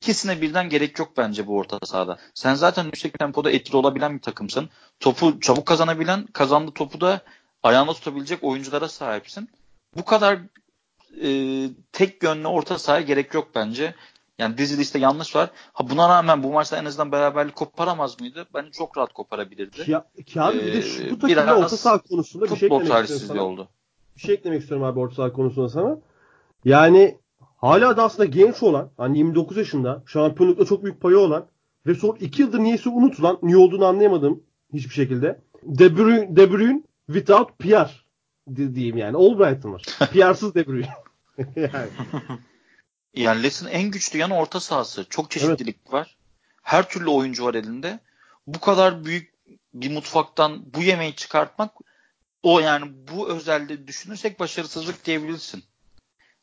ikisine 0.00 0.40
birden 0.40 0.68
gerek 0.68 0.98
yok 0.98 1.12
bence 1.16 1.46
bu 1.46 1.56
orta 1.56 1.78
sahada. 1.86 2.18
Sen 2.34 2.54
zaten 2.54 2.84
yüksek 2.84 3.18
tempoda 3.18 3.50
etkili 3.50 3.76
olabilen 3.76 4.16
bir 4.16 4.22
takımsın. 4.22 4.68
Topu 5.00 5.40
çabuk 5.40 5.66
kazanabilen, 5.66 6.26
kazandığı 6.26 6.72
topu 6.72 7.00
da 7.00 7.20
ayağında 7.62 7.92
tutabilecek 7.94 8.44
oyunculara 8.44 8.88
sahipsin. 8.88 9.50
Bu 9.96 10.04
kadar 10.04 10.38
e, 11.22 11.30
tek 11.92 12.22
yönlü 12.22 12.46
orta 12.46 12.78
sahaya 12.78 13.02
gerek 13.02 13.34
yok 13.34 13.50
bence. 13.54 13.94
Yani 14.38 14.58
dizilişte 14.58 14.98
yanlış 14.98 15.36
var. 15.36 15.50
Ha 15.72 15.90
buna 15.90 16.08
rağmen 16.08 16.42
bu 16.42 16.52
maçta 16.52 16.76
en 16.76 16.84
azından 16.84 17.12
beraberlik 17.12 17.56
koparamaz 17.56 18.20
mıydı? 18.20 18.46
Bence 18.54 18.70
çok 18.70 18.98
rahat 18.98 19.12
koparabilirdi. 19.12 19.84
Ki, 19.84 19.96
ki 20.26 20.40
abi 20.40 20.56
bir 20.58 20.72
de 20.72 20.78
Ee, 20.78 20.82
şu 20.82 21.10
bu 21.10 21.18
takımda 21.18 21.58
orta 21.58 21.76
saha 21.76 21.98
konusunda 21.98 22.44
bir 22.44 22.56
şey 22.56 22.66
eklemek 22.66 23.10
istiyorum 23.10 23.52
oldu. 23.52 23.68
Bir 24.16 24.20
şey 24.20 24.34
eklemek 24.34 24.60
istiyorum 24.60 24.86
abi 24.86 25.00
orta 25.00 25.14
saha 25.14 25.32
konusunda 25.32 25.68
sana. 25.68 25.98
Yani 26.64 27.18
hala 27.56 27.96
da 27.96 28.02
aslında 28.04 28.24
genç 28.24 28.62
olan, 28.62 28.90
hani 28.96 29.18
29 29.18 29.56
yaşında, 29.56 30.02
şampiyonlukta 30.06 30.64
çok 30.64 30.84
büyük 30.84 31.00
payı 31.00 31.18
olan 31.18 31.46
ve 31.86 31.94
son 31.94 32.16
2 32.20 32.42
yıldır 32.42 32.58
niyeyse 32.58 32.90
unutulan, 32.90 33.38
niye 33.42 33.56
olduğunu 33.56 33.86
anlayamadım 33.86 34.42
hiçbir 34.72 34.94
şekilde. 34.94 35.40
De 35.62 35.96
Bruyne, 35.96 36.36
De 36.36 36.52
Bruyne 36.52 36.82
without 37.06 37.60
di- 38.56 38.74
diyeyim 38.74 38.96
yani. 38.96 39.16
Albright'ın 39.16 39.72
var. 39.72 39.82
PR'sız 40.12 40.54
De 40.54 40.66
Bruyne. 40.66 40.88
yani. 41.56 41.88
Yani 43.18 43.42
Leicester'ın 43.42 43.70
en 43.72 43.90
güçlü 43.90 44.18
yanı 44.18 44.36
orta 44.36 44.60
sahası. 44.60 45.06
Çok 45.10 45.30
çeşitlilik 45.30 45.92
var. 45.92 46.16
Her 46.62 46.88
türlü 46.88 47.10
oyuncu 47.10 47.44
var 47.44 47.54
elinde. 47.54 48.00
Bu 48.46 48.60
kadar 48.60 49.04
büyük 49.04 49.34
bir 49.74 49.90
mutfaktan 49.90 50.74
bu 50.74 50.82
yemeği 50.82 51.16
çıkartmak 51.16 51.70
o 52.42 52.60
yani 52.60 52.92
bu 53.12 53.28
özelde 53.28 53.86
düşünürsek 53.86 54.40
başarısızlık 54.40 55.04
diyebilirsin. 55.04 55.64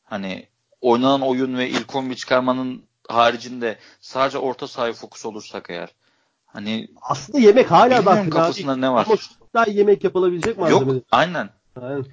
Hani 0.04 0.48
oynanan 0.82 1.22
oyun 1.22 1.58
ve 1.58 1.70
ilk 1.70 1.96
11 1.96 2.16
çıkarmanın 2.16 2.84
haricinde 3.10 3.80
sadece 4.02 4.38
orta 4.38 4.68
sahaya 4.68 4.94
fokus 4.94 5.26
olursak 5.26 5.70
eğer 5.70 5.90
hani 6.46 6.88
Aslında 7.02 7.40
yemek 7.40 7.72
hala 7.72 8.02
fena 8.02 8.30
kafasında 8.30 8.76
ne 8.76 8.92
var. 8.92 9.06
Ama 9.10 9.18
daha 9.54 9.66
yemek 9.66 10.04
yapılabilecek 10.04 10.58
malzeme. 10.58 10.94
Yok 10.94 11.04
aynen. 11.12 11.50
Aynen. 11.82 12.06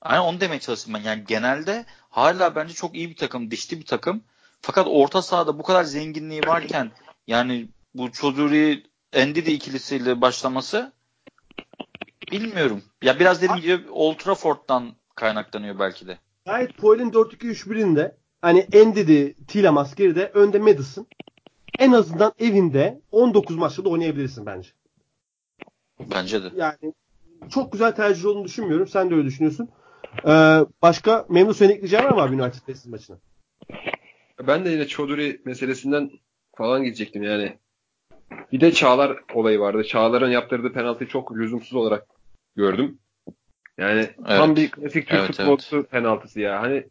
Aynen 0.00 0.22
onu 0.22 0.40
demeye 0.40 0.60
çalıştım 0.60 0.94
ben. 0.94 1.00
Yani 1.00 1.24
genelde 1.28 1.84
hala 2.12 2.54
bence 2.54 2.74
çok 2.74 2.94
iyi 2.94 3.10
bir 3.10 3.16
takım, 3.16 3.50
dişli 3.50 3.80
bir 3.80 3.86
takım. 3.86 4.22
Fakat 4.60 4.86
orta 4.90 5.22
sahada 5.22 5.58
bu 5.58 5.62
kadar 5.62 5.84
zenginliği 5.84 6.40
varken 6.46 6.90
yani 7.26 7.68
bu 7.94 8.12
Çoduri 8.12 8.82
Endidi 9.12 9.50
ikilisiyle 9.50 10.20
başlaması 10.20 10.92
bilmiyorum. 12.32 12.82
Ya 13.02 13.20
biraz 13.20 13.42
dediğim 13.42 13.60
gibi 13.60 13.90
Old 13.90 14.16
Trafford'dan 14.16 14.92
kaynaklanıyor 15.14 15.78
belki 15.78 16.06
de. 16.06 16.18
Gayet 16.46 16.76
Poel'in 16.76 17.10
4-2-3-1'inde 17.10 18.16
hani 18.42 18.66
Endidi, 18.72 19.34
Tielemann 19.48 19.88
geride 19.96 20.26
önde 20.26 20.58
Madison. 20.58 21.06
En 21.78 21.92
azından 21.92 22.32
evinde 22.38 23.00
19 23.10 23.56
maçta 23.56 23.84
da 23.84 23.88
oynayabilirsin 23.88 24.46
bence. 24.46 24.70
Bence 26.00 26.42
de. 26.42 26.50
Yani 26.56 26.94
çok 27.50 27.72
güzel 27.72 27.94
tercih 27.94 28.24
olduğunu 28.24 28.44
düşünmüyorum. 28.44 28.88
Sen 28.88 29.10
de 29.10 29.14
öyle 29.14 29.26
düşünüyorsun. 29.26 29.68
Ee, 30.26 30.60
başka 30.82 31.26
memnun 31.28 31.52
senin 31.52 31.70
ekleyeceğin 31.70 32.04
var 32.04 32.10
mı 32.10 32.22
abi 32.22 32.42
United 32.42 32.68
Leicester 32.68 32.90
maçına? 32.90 33.16
Ben 34.46 34.64
de 34.64 34.70
yine 34.70 34.86
Çoduri 34.86 35.40
meselesinden 35.44 36.10
falan 36.56 36.84
gidecektim 36.84 37.22
yani. 37.22 37.58
Bir 38.52 38.60
de 38.60 38.72
Çağlar 38.72 39.18
olayı 39.34 39.60
vardı. 39.60 39.84
Çağlar'ın 39.84 40.30
yaptırdığı 40.30 40.72
penaltıyı 40.72 41.10
çok 41.10 41.36
lüzumsuz 41.36 41.74
olarak 41.74 42.06
gördüm. 42.56 42.98
Yani 43.78 44.10
tam 44.26 44.48
Evet. 44.50 44.56
bir 44.56 44.70
klasik 44.70 45.08
Türk 45.08 45.20
Evet, 45.20 45.36
futbolcusu 45.36 45.82
penaltısı 45.84 46.40
ya. 46.40 46.62
Hani 46.62 46.86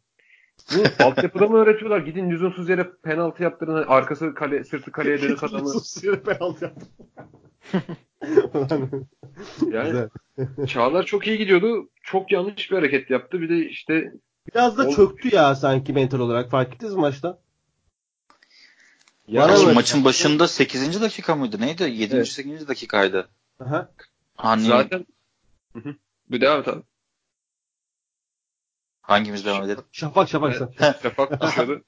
bu 0.75 0.83
altyapıda 1.03 1.47
mı 1.47 1.57
öğretiyorlar? 1.57 1.99
Gidin 1.99 2.29
lüzumsuz 2.31 2.69
yere 2.69 2.89
penaltı 3.03 3.43
yaptırın. 3.43 3.73
Hani 3.73 3.85
arkası 3.85 4.33
kale, 4.33 4.63
sırtı 4.63 4.91
kaleye 4.91 5.21
dönük 5.21 5.43
adamı. 5.43 5.69
Sus 5.69 6.03
yere 6.03 6.19
penaltı 6.19 6.65
yaptım. 6.65 6.87
Yani. 9.71 10.07
Çağlar 10.67 11.05
çok 11.05 11.27
iyi 11.27 11.37
gidiyordu. 11.37 11.89
Çok 12.03 12.31
yanlış 12.31 12.71
bir 12.71 12.75
hareket 12.75 13.09
yaptı. 13.09 13.41
Bir 13.41 13.49
de 13.49 13.69
işte 13.69 14.13
Biraz 14.47 14.77
da 14.77 14.89
çöktü 14.89 15.35
ya 15.35 15.55
sanki 15.55 15.93
mental 15.93 16.19
olarak. 16.19 16.51
Fark 16.51 16.73
ettiniz 16.73 16.93
mi 16.93 17.01
maçta? 17.01 17.39
ya 19.27 19.41
Bana 19.41 19.51
Maçın- 19.73 19.97
öyle- 19.97 20.05
başında 20.05 20.47
8. 20.47 21.01
dakika 21.01 21.35
mıydı? 21.35 21.61
Neydi? 21.61 21.83
7. 21.83 22.15
Evet. 22.15 22.27
8. 22.27 22.67
dakikaydı. 22.67 23.29
Aha. 23.59 23.91
Hani 24.35 24.61
zaten 24.63 25.05
Hı 25.73 25.79
hı. 25.79 25.95
bir 26.31 26.41
devam 26.41 26.59
et 26.61 26.67
abi. 26.67 26.83
hangimiz 29.01 29.45
devam 29.45 29.63
edelim? 29.63 29.83
Şafak 29.91 30.29
şafak 30.29 30.55
sen. 30.55 30.93
Şafak 31.03 31.41
düşüyordu. 31.41 31.83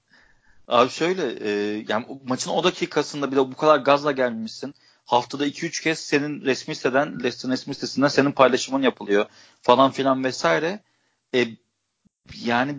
Abi 0.68 0.90
şöyle 0.90 1.22
e, 1.50 1.50
yani 1.88 2.06
o- 2.10 2.20
maçın 2.28 2.52
o 2.52 2.64
dakikasında 2.64 3.32
bir 3.32 3.36
de 3.36 3.40
bu 3.40 3.56
kadar 3.56 3.80
gazla 3.80 4.12
gelmişsin. 4.12 4.74
Haftada 5.06 5.48
2-3 5.48 5.84
kez 5.84 6.00
senin 6.00 6.42
resmi 6.42 6.76
siteden, 6.76 7.14
Leicester'ın 7.20 7.54
resmi 7.54 7.76
sitesinden 7.76 8.08
senin 8.08 8.32
paylaşımın 8.32 8.82
yapılıyor 8.82 9.26
falan 9.62 9.92
filan 9.92 10.24
vesaire. 10.24 10.84
E, 11.36 11.48
yani 12.44 12.76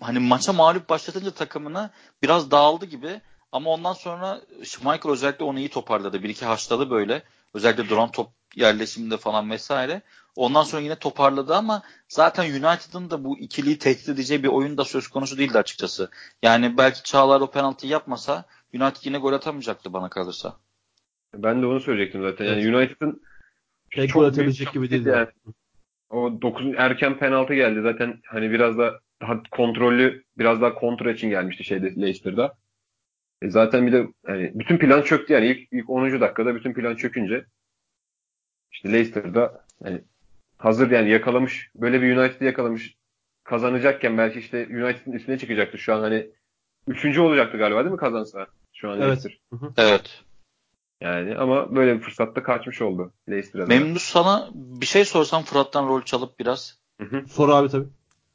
hani 0.00 0.18
maça 0.18 0.52
mağlup 0.52 0.88
başlatınca 0.88 1.30
takımına 1.30 1.90
biraz 2.22 2.50
dağıldı 2.50 2.86
gibi 2.86 3.20
ama 3.52 3.70
ondan 3.70 3.92
sonra 3.92 4.40
Schmeichel 4.64 5.12
özellikle 5.12 5.44
onu 5.44 5.58
iyi 5.58 5.68
toparladı. 5.68 6.22
Bir 6.22 6.28
iki 6.28 6.44
haşladı 6.44 6.90
böyle. 6.90 7.22
Özellikle 7.54 7.88
duran 7.88 8.10
top 8.10 8.30
yerleşiminde 8.56 9.16
falan 9.16 9.50
vesaire. 9.50 10.02
Ondan 10.36 10.62
sonra 10.62 10.82
yine 10.82 10.96
toparladı 10.96 11.54
ama 11.54 11.82
zaten 12.08 12.50
United'ın 12.50 13.10
da 13.10 13.24
bu 13.24 13.38
ikiliyi 13.38 13.78
tehdit 13.78 14.08
edeceği 14.08 14.42
bir 14.42 14.48
oyun 14.48 14.78
da 14.78 14.84
söz 14.84 15.08
konusu 15.08 15.38
değildi 15.38 15.58
açıkçası. 15.58 16.10
Yani 16.42 16.76
belki 16.76 17.02
Çağlar 17.02 17.40
o 17.40 17.50
penaltıyı 17.50 17.92
yapmasa 17.92 18.44
United 18.74 19.04
yine 19.04 19.18
gol 19.18 19.32
atamayacaktı 19.32 19.92
bana 19.92 20.08
kalırsa. 20.08 20.56
Ben 21.34 21.62
de 21.62 21.66
onu 21.66 21.80
söyleyecektim 21.80 22.22
zaten. 22.22 22.44
Yani 22.44 22.76
United'ın 22.76 23.22
Pek 23.90 24.08
çok 24.08 24.22
gol 24.22 24.28
atabilecek 24.28 24.72
gibi 24.72 24.90
değil. 24.90 25.06
yani. 25.06 25.28
O 26.10 26.42
9 26.42 26.66
erken 26.76 27.18
penaltı 27.18 27.54
geldi 27.54 27.80
zaten 27.82 28.20
hani 28.26 28.50
biraz 28.50 28.78
da 28.78 29.00
daha 29.20 29.42
kontrollü 29.50 30.24
biraz 30.38 30.60
daha 30.60 30.74
kontra 30.74 31.12
için 31.12 31.30
gelmişti 31.30 31.64
şeyde 31.64 31.96
Leicester'da. 31.96 32.54
E 33.42 33.50
zaten 33.50 33.86
bir 33.86 33.92
de 33.92 34.06
yani 34.28 34.52
bütün 34.54 34.78
plan 34.78 35.02
çöktü 35.02 35.32
yani 35.32 35.46
ilk, 35.46 35.72
ilk 35.72 35.90
10. 35.90 36.20
dakikada 36.20 36.54
bütün 36.54 36.74
plan 36.74 36.94
çökünce 36.96 37.44
işte 38.72 38.92
Leicester'da 38.92 39.64
yani 39.84 40.00
hazır 40.58 40.90
yani 40.90 41.10
yakalamış 41.10 41.70
böyle 41.74 42.02
bir 42.02 42.16
United'ı 42.16 42.44
yakalamış 42.44 42.94
kazanacakken 43.44 44.18
belki 44.18 44.38
işte 44.38 44.66
United'ın 44.70 45.12
üstüne 45.12 45.38
çıkacaktı 45.38 45.78
şu 45.78 45.94
an 45.94 46.00
hani 46.00 46.30
üçüncü 46.88 47.20
olacaktı 47.20 47.58
galiba 47.58 47.84
değil 47.84 47.92
mi 47.92 48.00
kazansa 48.00 48.46
şu 48.72 48.90
an 48.90 49.00
Evet. 49.00 49.08
Leicester. 49.08 49.38
Evet. 49.76 50.24
Yani 51.00 51.36
ama 51.36 51.74
böyle 51.74 51.94
bir 51.94 52.00
fırsatta 52.00 52.42
kaçmış 52.42 52.82
oldu 52.82 53.12
Leicester'a. 53.28 53.66
Memnun 53.66 53.98
sana 53.98 54.50
bir 54.54 54.86
şey 54.86 55.04
sorsam 55.04 55.42
Fırat'tan 55.42 55.88
rol 55.88 56.02
çalıp 56.02 56.38
biraz. 56.38 56.78
Hı 57.00 57.06
hı. 57.06 57.28
Sor 57.28 57.48
abi 57.48 57.68
tabii. 57.68 57.88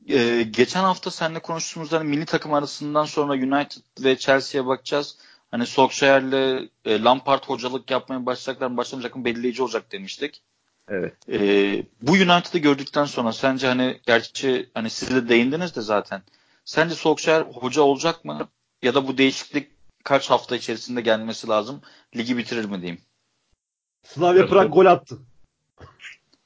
Ee, 0.09 0.43
geçen 0.51 0.83
hafta 0.83 1.11
seninle 1.11 1.39
konuştuğumuzda 1.39 1.99
hani 1.99 2.09
milli 2.09 2.25
takım 2.25 2.53
arasından 2.53 3.05
sonra 3.05 3.33
United 3.33 3.81
ve 4.03 4.17
Chelsea'ye 4.17 4.67
bakacağız. 4.67 5.17
Hani 5.51 5.65
Solskjaer'le 5.65 6.69
e, 6.85 7.01
Lampard 7.03 7.43
hocalık 7.43 7.91
yapmaya 7.91 8.25
başlayacaklar 8.25 8.67
mı 8.67 8.77
başlamayacak 8.77 9.15
mı 9.15 9.25
belirleyici 9.25 9.63
olacak 9.63 9.91
demiştik. 9.91 10.41
Evet. 10.89 11.13
Ee, 11.29 11.83
bu 12.01 12.11
United'ı 12.11 12.57
gördükten 12.57 13.05
sonra 13.05 13.33
sence 13.33 13.67
hani 13.67 13.99
gerçi 14.05 14.69
hani 14.73 14.89
siz 14.89 15.15
de 15.15 15.29
değindiniz 15.29 15.75
de 15.75 15.81
zaten. 15.81 16.21
Sence 16.65 16.95
Solskjaer 16.95 17.41
hoca 17.41 17.81
olacak 17.81 18.25
mı? 18.25 18.47
Ya 18.81 18.95
da 18.95 19.07
bu 19.07 19.17
değişiklik 19.17 19.74
kaç 20.05 20.29
hafta 20.29 20.55
içerisinde 20.55 21.01
gelmesi 21.01 21.47
lazım? 21.47 21.81
Ligi 22.15 22.37
bitirir 22.37 22.65
mi 22.65 22.81
diyeyim? 22.81 23.01
Slavia. 24.03 24.45
Prag 24.45 24.73
gol 24.73 24.85
attı. 24.85 25.17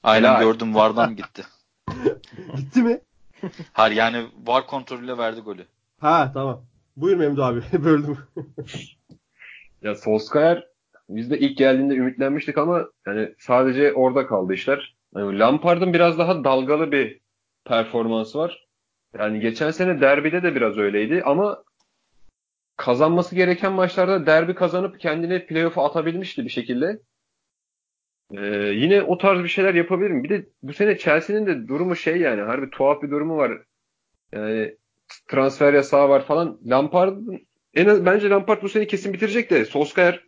Aynen 0.04 0.40
gördüm 0.40 0.76
Vardan 0.76 1.16
gitti. 1.16 1.44
Gitti 2.56 2.82
mi? 2.82 3.00
Hayır 3.74 3.96
yani 3.96 4.26
Var 4.46 4.68
kontrolüyle 4.68 5.18
verdi 5.18 5.42
golü. 5.42 5.66
Ha 6.00 6.32
tamam. 6.34 6.66
Buyur 6.98 7.18
Memdu 7.18 7.44
abi. 7.44 7.62
Böldüm. 7.84 8.18
Ya 9.82 9.96
Solskjaer 9.96 10.68
biz 11.10 11.32
de 11.32 11.40
ilk 11.40 11.58
geldiğinde 11.58 11.96
ümitlenmiştik 11.96 12.58
ama 12.58 12.86
yani 13.08 13.36
sadece 13.40 13.94
orada 13.94 14.28
kaldı 14.28 14.54
işler. 14.54 14.96
Yani 15.16 15.40
Lampard'ın 15.40 15.94
biraz 15.94 16.18
daha 16.18 16.44
dalgalı 16.44 16.92
bir 16.92 17.20
performansı 17.66 18.38
var. 18.38 18.68
Yani 19.18 19.40
geçen 19.40 19.72
sene 19.72 20.02
derbide 20.02 20.44
de 20.44 20.56
biraz 20.56 20.78
öyleydi 20.78 21.24
ama 21.26 21.64
kazanması 22.80 23.36
gereken 23.36 23.74
maçlarda 23.74 24.26
derbi 24.26 24.56
kazanıp 24.56 25.00
kendini 25.00 25.46
playoff'a 25.46 25.86
atabilmişti 25.86 26.46
bir 26.46 26.50
şekilde. 26.50 27.00
Ee, 28.38 28.46
yine 28.56 29.04
o 29.04 29.18
tarz 29.18 29.44
bir 29.44 29.48
şeyler 29.48 29.74
yapabilirim. 29.74 30.24
Bir 30.24 30.30
de 30.30 30.46
bu 30.64 30.74
sene 30.74 30.98
Chelsea'nin 30.98 31.46
de 31.46 31.68
durumu 31.68 31.96
şey 31.96 32.18
yani 32.18 32.42
harbi 32.42 32.70
tuhaf 32.70 33.02
bir 33.02 33.12
durumu 33.12 33.38
var. 33.38 33.62
Yani 34.32 34.78
transfer 35.28 35.74
yasağı 35.74 36.10
var 36.10 36.26
falan. 36.26 36.60
Lampard'ın 36.66 37.48
en 37.74 37.86
az, 37.86 38.06
bence 38.06 38.30
Lampard 38.30 38.62
bu 38.62 38.70
sene 38.70 38.88
kesin 38.88 39.14
bitirecek 39.14 39.50
de 39.50 39.66
Solskjaer 39.66 40.24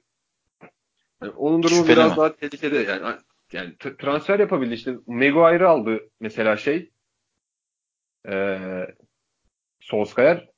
yani 1.21 1.33
onun 1.33 1.63
durumu 1.63 1.81
Şüpheli 1.81 1.95
biraz 1.97 2.11
mi? 2.11 2.17
daha 2.17 2.35
tehlikede. 2.35 2.77
Yani 2.77 3.15
yani 3.51 3.75
transfer 3.97 4.39
yapabildi 4.39 4.73
işte. 4.73 4.95
Maguire'ı 5.07 5.69
aldı 5.69 6.09
mesela 6.19 6.57
şey. 6.57 6.91
Ee, 8.27 8.87
Solskjaer. 9.79 10.50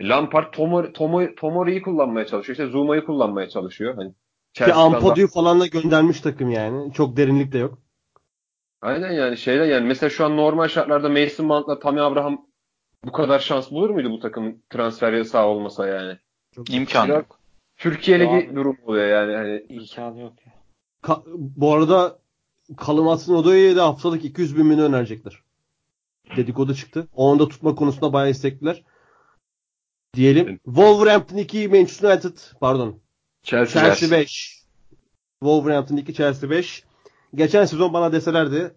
Lampard 0.00 0.52
Tomori, 0.52 0.92
Tomori, 0.92 1.34
Tomori'yi 1.34 1.82
kullanmaya 1.82 2.26
çalışıyor. 2.26 2.58
İşte 2.58 2.66
Zuma'yı 2.70 3.04
kullanmaya 3.04 3.48
çalışıyor. 3.48 3.94
Hani 3.94 4.12
Ki 4.54 4.72
Ampadu 4.74 5.26
falan 5.26 5.60
da 5.60 5.66
göndermiş 5.66 6.20
takım 6.20 6.50
yani. 6.50 6.92
Çok 6.92 7.16
derinlik 7.16 7.52
de 7.52 7.58
yok. 7.58 7.78
Aynen 8.82 9.12
yani 9.12 9.36
şeyler 9.36 9.66
yani 9.66 9.86
mesela 9.86 10.10
şu 10.10 10.24
an 10.24 10.36
normal 10.36 10.68
şartlarda 10.68 11.08
Mason 11.08 11.46
Mount'la 11.46 11.78
Tammy 11.78 12.00
Abraham 12.00 12.46
bu 13.04 13.12
kadar 13.12 13.38
şans 13.38 13.70
bulur 13.70 13.90
muydu 13.90 14.10
bu 14.10 14.20
takımın 14.20 14.62
transfer 14.70 15.12
yasağı 15.12 15.46
olmasa 15.46 15.86
yani? 15.86 16.18
İmkan 16.68 17.08
Biraz- 17.08 17.18
yok. 17.18 17.38
Türkiye 17.76 18.20
Ligi 18.20 18.30
Abi. 18.30 18.56
durumu 18.56 18.78
oluyor 18.86 19.06
yani 19.08 19.36
hani 19.36 19.66
İmkanı 19.68 20.20
yok 20.20 20.32
ya. 20.46 20.52
Ka- 21.02 21.22
bu 21.36 21.74
arada 21.74 22.18
Kalımatsın 22.76 23.34
Odaya'ya 23.34 23.76
da 23.76 23.84
haftalık 23.84 24.24
200 24.24 24.56
bin 24.56 24.66
milyon 24.66 24.92
önerecekler. 24.92 25.42
Dedikodu 26.36 26.74
çıktı. 26.74 27.06
Onu 27.14 27.38
da 27.38 27.48
tutma 27.48 27.74
konusunda 27.74 28.12
bayağı 28.12 28.30
istekliler. 28.30 28.82
Diyelim. 30.16 30.60
Wolverhampton 30.64 31.36
2, 31.36 31.68
Manchester 31.68 32.10
United 32.10 32.38
pardon. 32.60 33.00
Chelsea, 33.42 33.82
Chelsea 33.82 34.10
5. 34.10 34.62
Wolverhampton 35.40 35.96
2, 35.96 36.14
Chelsea 36.14 36.50
5. 36.50 36.84
Geçen 37.34 37.64
sezon 37.64 37.92
bana 37.92 38.12
deselerdi 38.12 38.74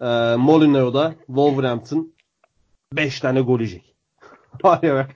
e, 0.00 0.06
Molyneux'da 0.36 1.14
Wolverhampton 1.26 2.14
5 2.92 3.20
tane 3.20 3.40
gol 3.40 3.60
yiyecek. 3.60 3.94
Var 4.64 4.82
ya 4.82 4.94
bak. 4.94 5.10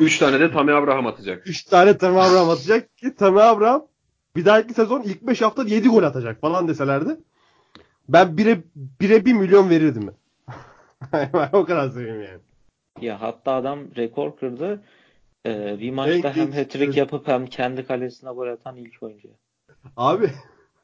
3 0.00 0.18
tane 0.18 0.40
de 0.40 0.50
Tammy 0.50 0.72
Abraham 0.72 1.06
atacak. 1.06 1.46
3 1.46 1.62
tane 1.64 1.98
Tammy 1.98 2.20
Abraham 2.20 2.50
atacak 2.50 2.96
ki 2.96 3.14
Tammy 3.14 3.42
Abraham 3.42 3.86
bir 4.36 4.44
dahaki 4.44 4.74
sezon 4.74 5.02
ilk 5.02 5.22
5 5.22 5.42
haftada 5.42 5.68
7 5.68 5.88
gol 5.88 6.02
atacak 6.02 6.40
falan 6.40 6.68
deselerdi. 6.68 7.16
Ben 8.08 8.26
1'e 8.26 8.62
1'e 9.00 9.24
1 9.24 9.32
milyon 9.32 9.70
verirdim 9.70 10.10
ben. 11.12 11.30
o 11.52 11.64
kadar 11.64 11.90
söyleyeyim 11.90 12.22
yani. 12.22 12.40
Ya 13.04 13.20
hatta 13.20 13.52
adam 13.52 13.78
rekor 13.96 14.36
kırdı. 14.36 14.82
Ee, 15.46 15.76
bir 15.80 15.90
maçta 15.90 16.36
hem 16.36 16.52
hat-trick 16.52 16.98
yapıp 16.98 17.28
hem 17.28 17.46
kendi 17.46 17.86
kalesine 17.86 18.30
gol 18.30 18.46
atan 18.48 18.76
ilk 18.76 19.02
oyuncu. 19.02 19.28
Abi 19.96 20.30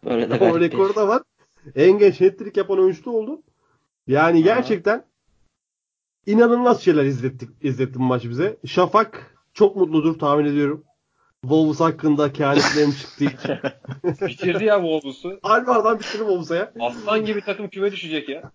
Böyle 0.05 0.31
de 0.31 0.35
o 0.37 0.39
garip 0.39 0.55
bir- 0.57 0.61
rekor 0.61 0.95
da 0.95 1.09
var. 1.09 1.23
En 1.75 1.99
genç 1.99 2.21
hat-trick 2.21 2.59
yapan 2.61 2.79
oyuncu 2.79 3.05
da 3.05 3.11
oldu. 3.11 3.43
Yani 4.07 4.37
Aha. 4.39 4.45
gerçekten 4.45 5.05
inanılmaz 6.27 6.83
şeyler 6.83 7.05
izlettik, 7.05 7.51
izletti 7.63 7.95
bu 7.99 8.03
maç 8.03 8.25
bize. 8.25 8.57
Şafak 8.67 9.37
çok 9.55 9.77
mutludur 9.77 10.19
tahmin 10.19 10.45
ediyorum. 10.45 10.85
Wolves 11.43 11.81
hakkında 11.81 12.33
kehanetlerim 12.33 12.93
çıktığı 12.93 13.25
için. 14.15 14.29
Bitirdi 14.29 14.65
ya 14.65 14.77
Wolves'u. 14.77 15.39
Alvar'dan 15.43 15.99
bitirdim 15.99 16.19
Wolves'a 16.27 16.57
ya. 16.57 16.73
Aslan 16.81 17.25
gibi 17.27 17.41
takım 17.41 17.69
küme 17.69 17.93
düşecek 17.93 18.29
ya. 18.29 18.53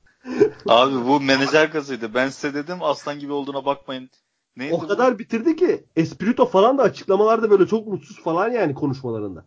Abi 0.68 1.06
bu 1.06 1.20
menajer 1.20 1.68
gazıydı. 1.68 2.14
Ben 2.14 2.30
size 2.30 2.54
dedim 2.54 2.78
aslan 2.82 3.20
gibi 3.20 3.32
olduğuna 3.32 3.66
bakmayın. 3.66 4.10
Neydi 4.58 4.74
O 4.74 4.82
bu? 4.82 4.88
kadar 4.88 5.20
bitirdi 5.20 5.56
ki 5.56 5.86
Espirito 5.96 6.46
falan 6.46 6.78
da 6.78 6.84
açıklamalarda 6.84 7.50
böyle 7.50 7.68
çok 7.68 7.88
mutsuz 7.88 8.20
falan 8.24 8.52
yani 8.52 8.74
konuşmalarında. 8.74 9.46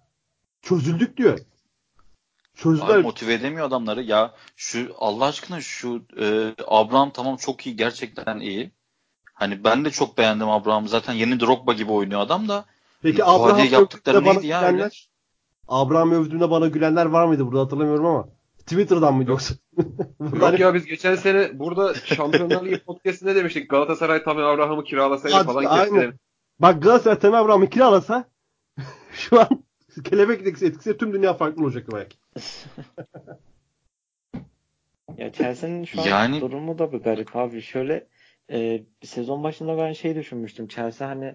Çözüldük 0.63 1.17
diyor. 1.17 1.39
Çözdüler. 2.55 2.95
Abi 2.95 3.03
motive 3.03 3.33
edemiyor 3.33 3.67
adamları. 3.67 4.03
Ya 4.03 4.35
şu 4.57 4.95
Allah 4.99 5.25
aşkına 5.25 5.61
şu 5.61 6.03
e, 6.21 6.55
Abraham 6.67 7.11
tamam 7.11 7.37
çok 7.37 7.67
iyi 7.67 7.77
gerçekten 7.77 8.41
iyi. 8.41 8.71
Hani 9.35 9.65
ben 9.65 9.85
de 9.85 9.91
çok 9.91 10.19
beğendim 10.19 10.49
Abraham'ı. 10.49 10.89
Zaten 10.89 11.13
yeni 11.13 11.41
Drogba 11.41 11.73
gibi 11.73 11.93
oynuyor 11.93 12.21
adam 12.21 12.49
da. 12.49 12.65
Peki 13.03 13.19
Fuadiye 13.23 13.45
Abraham 13.47 13.73
yaptıkları 13.73 14.25
neydi 14.25 14.47
ya 14.47 14.71
gülenler? 14.71 15.09
Abraham 15.69 16.13
övdüğünde 16.13 16.51
bana 16.51 16.67
gülenler 16.67 17.07
var 17.07 17.27
mıydı 17.27 17.47
burada 17.47 17.61
hatırlamıyorum 17.61 18.07
ama. 18.07 18.29
Twitter'dan 18.69 19.15
mıydı 19.15 19.31
yoksa? 19.31 19.55
Yok 20.41 20.61
ya 20.61 20.75
biz 20.75 20.85
geçen 20.87 21.15
sene 21.15 21.59
burada 21.59 21.95
Şampiyonlar 21.95 22.65
Ligi 22.67 22.85
podcast'inde 22.85 23.35
demiştik 23.35 23.71
Galatasaray 23.71 24.23
Tammy 24.23 24.43
Abraham'ı 24.43 24.85
kiralasaydı 24.85 25.37
Hadi, 25.37 25.47
falan 25.47 25.77
kestiler. 25.77 26.13
Bak 26.59 26.83
Galatasaray 26.83 27.19
Temel 27.19 27.41
Abraham'ı 27.41 27.71
kiralasa 27.71 28.25
şu 29.13 29.41
an 29.41 29.49
kelebek 30.05 30.41
etkisi 30.41 30.67
etkisi 30.67 30.97
tüm 30.97 31.13
dünya 31.13 31.35
farklı 31.35 31.65
olacaktı 31.65 31.93
belki. 31.95 32.17
Ya 35.17 35.33
Chelsea'nin 35.33 35.85
şu 35.85 36.01
an 36.01 36.07
Yani- 36.07 36.41
durumu 36.41 36.79
da 36.79 36.93
bir 36.93 36.99
garip 36.99 37.37
abi. 37.37 37.63
Şöyle 37.63 38.07
e, 38.51 38.83
sezon 39.03 39.45
başında 39.45 39.79
ben 39.79 39.93
şey 39.93 40.15
düşünmüştüm. 40.15 40.69
Chelsea 40.69 41.09
hani 41.09 41.35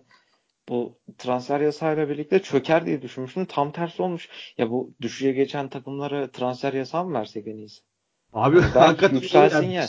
bu 0.70 0.97
transfer 1.18 1.61
yasağıyla 1.61 2.09
birlikte 2.09 2.41
çöker 2.41 2.86
diye 2.86 3.01
düşünmüştüm. 3.01 3.45
Tam 3.45 3.72
tersi 3.72 4.01
olmuş. 4.01 4.30
Ya 4.57 4.70
bu 4.70 4.93
düşüşe 5.01 5.32
geçen 5.32 5.70
takımlara 5.70 6.32
transfer 6.32 6.74
yasağı 6.74 7.05
mı 7.05 7.14
versek 7.14 7.47
en 7.47 7.57
iyisi? 7.57 7.82
Abi 8.34 8.55
Belki 8.55 8.80
hakikaten 8.80 9.16
yükselsin 9.16 9.61
yani 9.61 9.74
ya. 9.74 9.86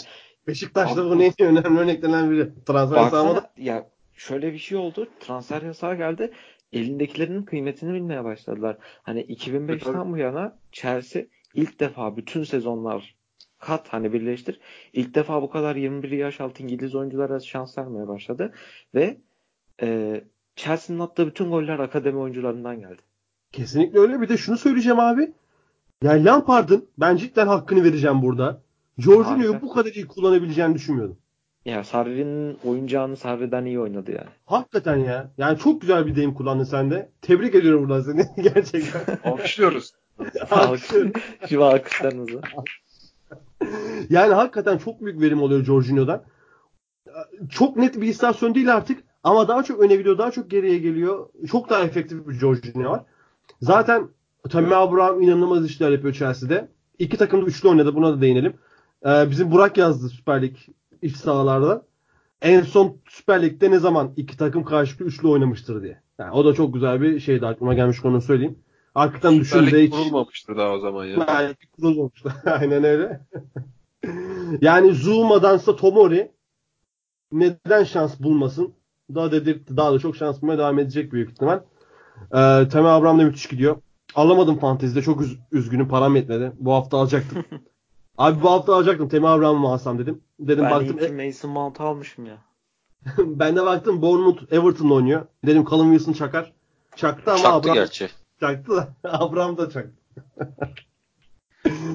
Beşiktaş'ta 0.46 1.04
bunun 1.04 1.20
en 1.20 1.32
önemli 1.38 1.78
örneklerinden 1.78 2.30
biri. 2.30 2.64
Transfer 2.66 2.96
yasağı 2.96 3.36
da 3.36 3.50
ya 3.56 3.90
şöyle 4.14 4.52
bir 4.52 4.58
şey 4.58 4.78
oldu. 4.78 5.08
Transfer 5.20 5.62
yasağı 5.62 5.96
geldi. 5.96 6.32
Elindekilerin 6.72 7.42
kıymetini 7.42 7.94
bilmeye 7.94 8.24
başladılar. 8.24 8.76
Hani 9.02 9.20
2005'ten 9.20 10.12
bu 10.12 10.18
yana 10.18 10.58
Chelsea 10.72 11.22
ilk 11.54 11.80
defa 11.80 12.16
bütün 12.16 12.44
sezonlar 12.44 13.14
kat 13.58 13.88
hani 13.92 14.12
birleştir. 14.12 14.60
İlk 14.92 15.14
defa 15.14 15.42
bu 15.42 15.50
kadar 15.50 15.76
21 15.76 16.10
yaş 16.10 16.40
altı 16.40 16.62
İngiliz 16.62 16.94
oyunculara 16.94 17.40
şans 17.40 17.78
vermeye 17.78 18.08
başladı 18.08 18.54
ve 18.94 19.16
e, 19.82 20.20
Chelsea'nin 20.57 21.00
attığı 21.00 21.26
bütün 21.26 21.50
goller 21.50 21.78
akademi 21.78 22.18
oyuncularından 22.18 22.80
geldi. 22.80 23.02
kesinlikle 23.52 23.98
öyle. 23.98 24.20
Bir 24.20 24.28
de 24.28 24.36
şunu 24.36 24.57
söyleyeceğim 24.57 25.00
abi. 25.00 25.32
Yani 26.02 26.24
Lampard'ın 26.24 26.88
ben 26.98 27.16
cidden 27.16 27.46
hakkını 27.46 27.84
vereceğim 27.84 28.22
burada. 28.22 28.62
Jorginho'yu 28.98 29.61
bu 29.62 29.72
kadar 29.72 29.92
iyi 29.92 30.07
kullanabileceğini 30.07 30.74
düşünmüyordum. 30.74 31.18
Ya 31.64 31.84
Sarri'nin 31.84 32.59
oyuncağını 32.64 33.16
Sarri'den 33.16 33.64
iyi 33.64 33.80
oynadı 33.80 34.11
yani. 34.12 34.28
Hakikaten 34.46 34.96
ya. 34.96 35.30
Yani 35.38 35.59
çok 35.59 35.80
güzel 35.80 36.07
bir 36.07 36.16
deyim 36.16 36.34
kullandın 36.34 36.64
sen 36.64 36.90
de. 36.90 37.11
Tebrik 37.22 37.55
ediyorum 37.55 37.82
buradan 37.82 38.00
seni. 38.00 38.26
Gerçekten. 38.55 39.18
Alkışlıyoruz. 39.24 39.92
Alkışlıyorum. 40.50 41.12
Şu 41.48 41.64
alkışlarınızı. 41.64 42.40
yani 44.11 44.34
hakikaten 44.34 44.78
çok 44.78 45.00
büyük 45.00 45.20
verim 45.20 45.42
oluyor 45.42 45.64
Jorginho'dan. 45.64 46.22
Çok 47.50 47.76
net 47.76 48.00
bir 48.00 48.09
istasyon 48.09 48.55
değil 48.55 48.74
artık 48.74 49.05
ama 49.24 49.48
daha 49.48 49.62
çok 49.62 49.80
öne 49.80 49.96
gidiyor, 49.96 50.18
daha 50.18 50.30
çok 50.30 50.50
geriye 50.50 50.78
geliyor. 50.78 51.28
Çok 51.50 51.70
daha 51.70 51.84
efektif 51.84 52.28
bir 52.28 52.32
Jorginho 52.34 52.90
var. 52.90 53.04
Zaten 53.60 54.08
Tammy 54.50 54.74
Abraham 54.74 55.22
inanılmaz 55.22 55.66
işler 55.66 55.90
yapıyor 55.90 56.14
Chelsea'de. 56.14 56.68
İki 56.98 57.16
takım 57.16 57.42
da 57.42 57.46
üçlü 57.46 57.68
oynadı. 57.68 57.94
Buna 57.94 58.12
da 58.16 58.20
değinelim. 58.20 58.54
Ee, 59.06 59.30
bizim 59.30 59.50
Burak 59.50 59.76
yazdı 59.76 60.08
Süper 60.08 60.42
Lig 60.42 60.56
iç 61.02 61.16
sahalarda. 61.16 61.86
En 62.42 62.62
son 62.62 62.96
Süper 63.08 63.42
Lig'de 63.42 63.70
ne 63.70 63.78
zaman 63.78 64.12
iki 64.16 64.36
takım 64.36 64.64
karşılıklı 64.64 65.04
üçlü 65.04 65.28
oynamıştır 65.28 65.82
diye. 65.82 66.00
Yani 66.18 66.30
o 66.30 66.44
da 66.44 66.54
çok 66.54 66.74
güzel 66.74 67.00
bir 67.00 67.20
şeydi. 67.20 67.46
Aklıma 67.46 67.74
gelmiş 67.74 68.04
onu 68.04 68.20
söyleyeyim. 68.20 68.58
Hakikaten 68.94 69.40
Lig 69.40 69.72
hiç 69.72 69.90
kurulmamıştır 69.90 70.56
daha 70.56 70.70
o 70.72 70.78
zaman 70.78 71.04
ya. 71.04 71.26
belki 71.28 71.66
kurulmamıştı. 71.70 72.32
Aynen 72.44 72.84
öyle. 72.84 73.20
yani 74.60 74.92
Zuma'dansa 74.92 75.76
Tomori 75.76 76.32
neden 77.32 77.84
şans 77.84 78.20
bulmasın? 78.20 78.74
Daha 79.14 79.32
dedirtti. 79.32 79.76
Daha 79.76 79.92
da 79.92 79.98
çok 79.98 80.16
şans 80.16 80.42
bulmaya 80.42 80.59
devam 80.59 80.78
edecek 80.78 81.12
büyük 81.12 81.30
ihtimal. 81.30 81.61
Ee, 82.34 82.68
Temel 82.68 82.94
Abraham 82.96 83.18
da 83.18 83.22
müthiş 83.24 83.46
gidiyor. 83.46 83.76
Alamadım 84.14 84.59
fantezide. 84.59 85.02
Çok 85.02 85.20
üz- 85.20 85.38
üzgünüm. 85.52 85.88
Param 85.88 86.16
yetmedi. 86.16 86.52
Bu 86.59 86.72
hafta 86.72 86.98
alacaktım. 86.98 87.44
Abi 88.18 88.42
bu 88.42 88.50
hafta 88.50 88.74
alacaktım. 88.74 89.09
Temel 89.09 89.32
Abraham'ı 89.32 89.59
mı 89.59 89.68
alsam 89.68 89.98
dedim. 89.98 90.20
Dedim 90.40 90.64
Ben 90.64 90.70
baktım. 90.70 90.98
iyi 90.98 91.07
ki 91.07 91.12
Mason 91.26 91.50
Mount 91.50 91.80
almışım 91.80 92.26
ya. 92.26 92.36
ben 93.18 93.57
de 93.57 93.62
baktım 93.66 94.02
Bournemouth 94.02 94.52
Everton'la 94.52 94.94
oynuyor. 94.94 95.26
Dedim 95.46 95.64
Callum 95.70 95.90
Wilson 95.92 96.12
çakar. 96.12 96.52
Çaktı 96.96 97.30
ama 97.30 97.38
Çaktı 97.42 97.55
Abraham 97.57 97.74
gerçi. 97.74 98.09
çaktı 98.40 98.72
da. 98.76 98.88
Abraham 99.05 99.57
da 99.59 99.70
çaktı. 99.70 99.92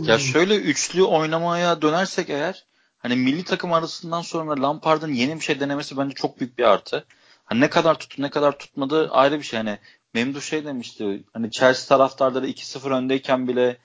Ya 0.04 0.18
şöyle 0.20 0.56
üçlü 0.58 1.04
oynamaya 1.04 1.82
dönersek 1.82 2.30
eğer 2.30 2.66
hani 3.00 3.16
milli 3.16 3.44
takım 3.44 3.74
arasından 3.74 4.22
sonra 4.22 4.62
Lampard'ın 4.62 5.14
yeni 5.14 5.36
bir 5.36 5.42
şey 5.42 5.60
denemesi 5.60 5.98
bence 5.98 6.16
çok 6.16 6.40
büyük 6.40 6.58
bir 6.58 6.64
artı. 6.64 7.06
Hani 7.46 7.62
ne 7.62 7.70
kadar 7.70 8.00
tuttu 8.00 8.22
ne 8.22 8.30
kadar 8.30 8.58
tutmadı 8.58 9.10
ayrı 9.12 9.38
bir 9.38 9.44
şey. 9.44 9.58
Hani 9.58 9.80
Memduh 10.14 10.42
şey 10.42 10.66
demişti 10.66 11.24
hani 11.34 11.52
Chelsea 11.52 11.98
taraftarları 11.98 12.48
2-0 12.48 12.90
öndeyken 12.90 13.48
bile 13.48 13.78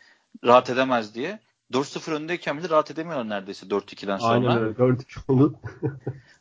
rahat 0.45 0.71
edemez 0.71 1.15
diye. 1.15 1.41
4-0 1.73 2.13
öndeyken 2.13 2.59
bile 2.59 2.69
rahat 2.69 2.91
edemiyorlar 2.91 3.29
neredeyse 3.29 3.67
4-2'den 3.67 4.19
sonra. 4.19 4.51
Aynen 4.51 4.63
öyle. 4.63 4.73
Gördük 4.73 5.15
onu. 5.29 5.55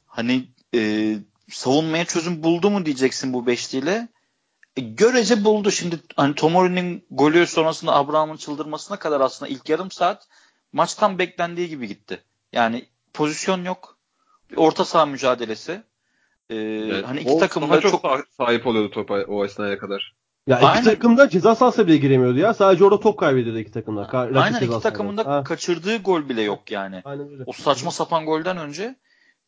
Hani 0.08 0.48
e, 0.76 1.16
savunmaya 1.50 2.06
çözüm 2.06 2.44
buldu 2.44 2.70
mu 2.70 2.86
diyeceksin 2.86 3.34
bu 3.34 3.48
beşliyle. 3.48 4.08
E, 4.78 4.82
görece 4.82 5.44
buldu. 5.44 5.72
Şimdi 5.72 6.00
hani 6.16 6.36
Tomori'nin 6.36 7.06
golü 7.12 7.48
sonrasında 7.48 7.96
Abraham'ın 7.96 8.38
çıldırmasına 8.38 9.00
kadar 9.00 9.22
aslında 9.22 9.52
ilk 9.52 9.70
yarım 9.70 9.92
saat 9.92 10.28
maç 10.74 10.96
tam 10.96 11.20
beklendiği 11.20 11.70
gibi 11.70 11.88
gitti. 11.88 12.24
Yani 12.54 12.86
pozisyon 13.14 13.66
yok. 13.66 13.98
Bir 14.52 14.58
orta 14.58 14.86
saha 14.86 15.06
mücadelesi. 15.06 15.84
E, 16.50 16.56
Yani 16.56 17.06
hani 17.06 17.20
iki 17.20 17.38
takım 17.40 17.70
da 17.70 17.82
çok, 17.82 17.92
çok 17.92 18.04
sah- 18.04 18.26
sahip 18.38 18.68
oluyordu 18.68 18.92
topa 18.92 19.14
o 19.28 19.46
esnaya 19.46 19.78
kadar. 19.78 20.16
Ya 20.48 20.58
iki 20.58 20.66
Aynen. 20.68 20.84
takım 20.84 21.18
da 21.18 21.30
ceza 21.30 21.56
sahasına 21.56 21.88
bile 21.88 21.98
giremiyordu 21.98 22.38
ya. 22.40 22.54
Sadece 22.54 22.86
orada 22.86 23.00
top 23.00 23.20
kaybediyordu 23.20 23.60
iki 23.60 23.72
takım 23.72 23.98
da. 23.98 24.02
Ka- 24.02 24.24
rakip 24.26 24.38
aynen 24.38 24.60
ceza 24.60 24.74
iki 24.74 24.84
takımın 24.84 25.18
da 25.18 25.24
sahasında. 25.24 25.40
Ha, 25.40 25.44
kaçırdığı 25.44 25.98
gol 25.98 26.30
bile 26.30 26.42
yok 26.42 26.72
yani. 26.72 27.02
Aynen 27.06 27.32
öyle. 27.32 27.44
O 27.46 27.52
saçma 27.54 27.92
sapan 27.92 28.26
golden 28.26 28.58
önce 28.58 28.96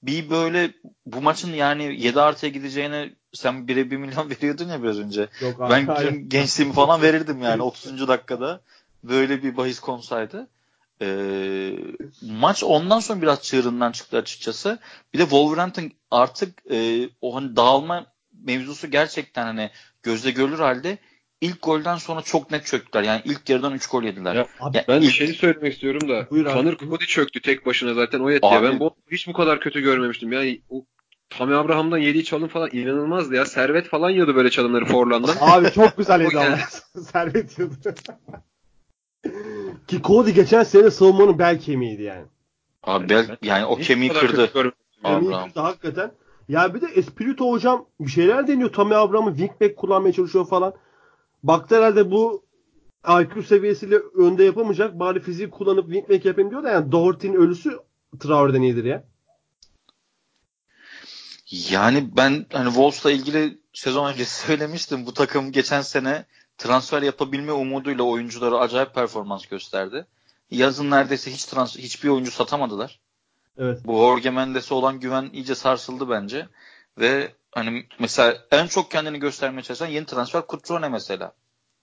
bir 0.03 0.29
böyle 0.29 0.71
bu 1.05 1.21
maçın 1.21 1.53
yani 1.53 2.01
7 2.03 2.21
artıya 2.21 2.49
gideceğine 2.49 3.09
sen 3.33 3.53
1'e 3.53 3.91
1 3.91 3.97
milyon 3.97 4.29
veriyordun 4.29 4.67
ya 4.69 4.83
biraz 4.83 4.99
önce. 4.99 5.27
Yok, 5.41 5.55
Ben 5.69 5.87
bütün 5.87 6.29
gençliğimi 6.29 6.73
falan 6.75 7.01
verirdim 7.01 7.41
yani 7.41 7.61
30. 7.61 8.07
dakikada. 8.07 8.61
Böyle 9.03 9.43
bir 9.43 9.57
bahis 9.57 9.79
konsaydı. 9.79 10.47
Ee, 11.01 11.71
maç 12.21 12.63
ondan 12.63 12.99
sonra 12.99 13.21
biraz 13.21 13.41
çığırından 13.43 13.91
çıktı 13.91 14.17
açıkçası. 14.17 14.79
Bir 15.13 15.19
de 15.19 15.23
Wolverhampton 15.23 15.91
artık 16.11 16.71
e, 16.71 17.09
o 17.21 17.35
hani 17.35 17.55
dağılma 17.55 18.05
mevzusu 18.43 18.91
gerçekten 18.91 19.43
hani 19.45 19.69
gözle 20.03 20.31
görülür 20.31 20.59
halde 20.59 20.97
ilk 21.41 21.61
golden 21.61 21.97
sonra 21.97 22.21
çok 22.21 22.51
net 22.51 22.65
çöktüler. 22.65 23.03
Yani 23.03 23.21
ilk 23.25 23.49
yarıdan 23.49 23.73
3 23.73 23.87
gol 23.87 24.03
yediler. 24.03 24.35
Ya, 24.35 24.47
Abi, 24.59 24.77
Ya 24.77 24.85
Ben 24.87 25.01
bir 25.01 25.05
ilk- 25.07 25.13
şey 25.13 25.27
söylemek 25.27 25.73
istiyorum 25.73 26.09
da. 26.09 26.29
Buyur. 26.29 26.45
Tanır 26.45 26.77
Cody 26.77 27.05
çöktü 27.05 27.41
tek 27.41 27.65
başına 27.65 27.93
zaten 27.93 28.19
o 28.19 28.29
yetti 28.29 28.45
ya. 28.45 28.51
Abi. 28.59 28.67
Ben 28.67 28.79
bu 28.79 28.95
hiç 29.11 29.27
bu 29.27 29.33
kadar 29.33 29.59
kötü 29.59 29.81
görmemiştim. 29.81 30.31
Yani 30.31 30.61
o 30.69 30.85
Tammy 31.29 31.55
Abraham'dan 31.55 31.97
yediği 31.97 32.23
çalım 32.23 32.47
falan 32.47 32.69
inanılmazdı 32.73 33.35
ya. 33.35 33.45
Servet 33.45 33.87
falan 33.87 34.09
yiyordu 34.09 34.35
böyle 34.35 34.49
çalımları 34.49 34.85
Forlan'dan. 34.85 35.35
Abi 35.39 35.71
çok 35.71 35.97
güzel 35.97 36.21
yedi 36.25 36.37
ama. 36.39 36.45
yani. 36.49 36.61
Servet 37.11 37.59
yiyordu. 37.59 37.75
Ki 39.87 40.01
Cody 40.03 40.31
geçen 40.31 40.63
sene 40.63 40.91
savunmanın 40.91 41.39
bel 41.39 41.59
kemiğiydi 41.59 42.01
yani. 42.01 42.25
Abi 42.83 43.09
bel, 43.09 43.37
yani 43.41 43.65
o 43.65 43.75
kemiği 43.75 44.13
kırdı. 44.13 44.51
Kemiği 45.03 45.31
kırdı 45.31 45.59
hakikaten. 45.59 46.11
Ya 46.47 46.73
bir 46.73 46.81
de 46.81 46.85
Espirito 46.85 47.51
hocam 47.51 47.85
bir 47.99 48.11
şeyler 48.11 48.47
deniyor. 48.47 48.73
Tammy 48.73 48.95
Abraham'ı 48.95 49.37
wingback 49.37 49.77
kullanmaya 49.77 50.13
çalışıyor 50.13 50.47
falan. 50.47 50.73
Baktı 51.43 51.75
herhalde 51.75 52.11
bu 52.11 52.45
IQ 53.07 53.43
seviyesiyle 53.43 53.95
önde 53.95 54.43
yapamayacak. 54.43 54.99
Bari 54.99 55.19
fiziği 55.19 55.49
kullanıp 55.49 55.85
wingback 55.85 56.25
yapayım 56.25 56.49
diyor 56.49 56.63
da 56.63 56.69
yani 56.69 56.91
Doherty'nin 56.91 57.35
ölüsü 57.35 57.79
Traore'den 58.19 58.61
iyidir 58.61 58.83
ya. 58.83 59.03
Yani 61.69 62.09
ben 62.17 62.45
hani 62.53 62.67
Wolves'la 62.67 63.11
ilgili 63.11 63.57
sezon 63.73 64.13
önce 64.13 64.25
söylemiştim. 64.45 65.05
Bu 65.05 65.13
takım 65.13 65.51
geçen 65.51 65.81
sene 65.81 66.25
transfer 66.57 67.01
yapabilme 67.01 67.51
umuduyla 67.51 68.03
oyuncuları 68.03 68.57
acayip 68.57 68.95
performans 68.95 69.45
gösterdi. 69.45 70.05
Yazın 70.51 70.91
neredeyse 70.91 71.31
hiç 71.31 71.45
transfer, 71.45 71.83
hiçbir 71.83 72.09
oyuncu 72.09 72.31
satamadılar. 72.31 72.99
Evet. 73.57 73.81
Bu 73.85 73.93
Jorge 73.97 74.29
Mendes'e 74.29 74.73
olan 74.73 74.99
güven 74.99 75.29
iyice 75.33 75.55
sarsıldı 75.55 76.09
bence. 76.09 76.47
Ve 76.97 77.33
hani 77.51 77.85
mesela 77.99 78.37
en 78.51 78.67
çok 78.67 78.91
kendini 78.91 79.19
göstermeye 79.19 79.61
çalışan 79.61 79.87
yeni 79.87 80.05
transfer 80.05 80.43
Cutrone 80.49 80.89
mesela. 80.89 81.33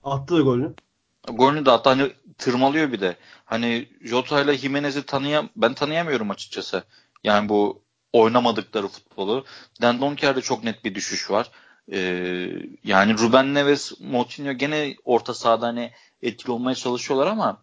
Attı 0.04 0.36
da 0.36 0.40
golünü. 0.40 1.66
De 1.66 1.70
hatta 1.70 1.90
hani 1.90 2.12
tırmalıyor 2.38 2.92
bir 2.92 3.00
de. 3.00 3.16
Hani 3.44 3.88
Jota 4.00 4.42
ile 4.42 4.58
Jimenez'i 4.58 5.06
tanıyam 5.06 5.48
ben 5.56 5.74
tanıyamıyorum 5.74 6.30
açıkçası. 6.30 6.84
Yani 7.24 7.48
bu 7.48 7.82
oynamadıkları 8.12 8.88
futbolu. 8.88 9.44
Dan 9.82 10.00
Donker'de 10.00 10.40
çok 10.40 10.64
net 10.64 10.84
bir 10.84 10.94
düşüş 10.94 11.30
var. 11.30 11.50
Ee, 11.92 12.48
yani 12.84 13.18
Ruben 13.18 13.54
Neves, 13.54 14.00
Moutinho 14.00 14.52
gene 14.52 14.94
orta 15.04 15.34
sahada 15.34 15.66
hani 15.66 15.90
etkili 16.22 16.52
olmaya 16.52 16.74
çalışıyorlar 16.74 17.26
ama 17.26 17.62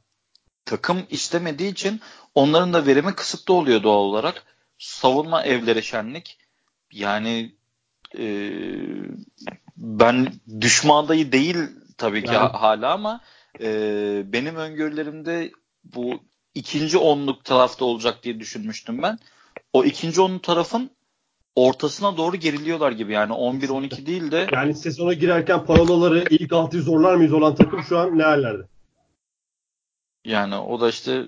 takım 0.66 1.04
istemediği 1.10 1.72
için 1.72 2.02
onların 2.36 2.74
da 2.74 2.86
verimi 2.86 3.16
kısıtlı 3.16 3.54
oluyor 3.54 3.84
doğal 3.84 4.00
olarak. 4.04 4.44
Savunma 4.78 5.44
evleri 5.44 5.84
şenlik. 5.84 6.38
Yani 6.92 7.56
e, 8.18 8.24
ben 9.78 10.34
düşman 10.62 11.04
adayı 11.04 11.32
değil 11.32 11.58
tabii 11.98 12.24
ki 12.24 12.34
Yani- 12.34 12.58
hala 12.58 12.94
ama 12.94 13.22
e, 13.60 13.68
benim 14.26 14.56
öngörülerimde 14.56 15.52
bu 15.84 16.20
ikinci 16.56 16.98
onluk 16.98 17.46
tarafta 17.46 17.86
olacak 17.86 18.24
diye 18.24 18.40
düşünmüştüm 18.40 19.02
ben. 19.02 19.20
O 19.74 19.84
ikinci 19.84 20.22
onluk 20.22 20.44
tarafın 20.44 20.92
ortasına 21.68 22.18
doğru 22.18 22.36
geriliyorlar 22.36 22.91
gibi 22.91 23.14
yani 23.14 23.34
11-12 23.34 24.05
değil 24.05 24.32
de 24.32 24.47
Yani 24.51 24.76
sezona 24.76 25.14
girerken 25.14 25.66
parolaları 25.66 26.24
ilk 26.30 26.53
altıyı 26.53 26.84
zorlar 26.84 27.16
mıyız 27.16 27.34
olan 27.34 27.55
takım 27.55 27.84
şu 27.84 27.97
an 27.99 28.18
ne 28.18 28.24
hallerde? 28.24 28.64
yani 30.26 30.55
o 30.55 30.82
da 30.82 30.89
işte 30.89 31.26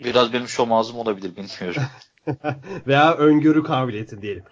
biraz 0.00 0.32
benim 0.32 0.48
şomazım 0.48 0.98
olabilir 0.98 1.36
bilmiyorum. 1.36 1.82
Veya 2.86 3.14
öngörü 3.14 3.62
kabiliyeti 3.62 4.22
diyelim. 4.22 4.44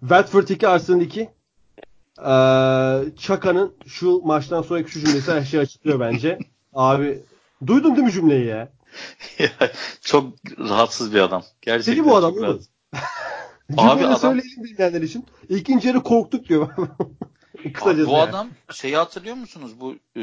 Watford 0.00 0.48
2 0.48 0.68
Arsenal 0.68 1.00
2. 1.00 1.20
Ee, 1.20 1.30
Çaka'nın 3.18 3.74
şu 3.86 4.20
maçtan 4.24 4.62
sonraki 4.62 4.90
şu 4.90 5.00
cümlesi 5.00 5.32
her 5.32 5.42
şeyi 5.42 5.60
açıklıyor 5.60 6.00
bence. 6.00 6.38
Abi 6.74 7.22
duydun 7.66 7.96
değil 7.96 8.06
mi 8.06 8.12
cümleyi 8.12 8.46
ya? 8.46 8.68
çok 10.00 10.32
rahatsız 10.58 11.14
bir 11.14 11.20
adam. 11.20 11.42
Gerçekten 11.62 11.94
Deli 11.94 12.10
bu 12.10 12.16
adam. 12.16 12.34
Cümleyi 12.34 12.60
Abi 13.76 14.06
adam- 14.06 14.16
söyleyelim 14.18 14.64
bilmeyenler 14.64 15.02
için. 15.02 15.26
İkinci 15.48 15.88
yarı 15.88 16.02
korktuk 16.02 16.48
diyor. 16.48 16.68
Abi 17.60 17.72
Kısacası 17.72 18.08
bu 18.08 18.12
yani. 18.12 18.22
adam 18.22 18.48
şeyi 18.72 18.96
hatırlıyor 18.96 19.36
musunuz? 19.36 19.80
Bu 19.80 19.94
e, 20.20 20.22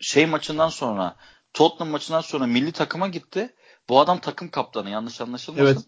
şey 0.00 0.26
maçından 0.26 0.68
sonra 0.68 1.16
Tottenham 1.54 1.88
maçından 1.88 2.20
sonra 2.20 2.46
milli 2.46 2.72
takıma 2.72 3.08
gitti. 3.08 3.54
Bu 3.88 4.00
adam 4.00 4.18
takım 4.18 4.48
kaptanı 4.48 4.90
yanlış 4.90 5.20
anlaşılmasın. 5.20 5.86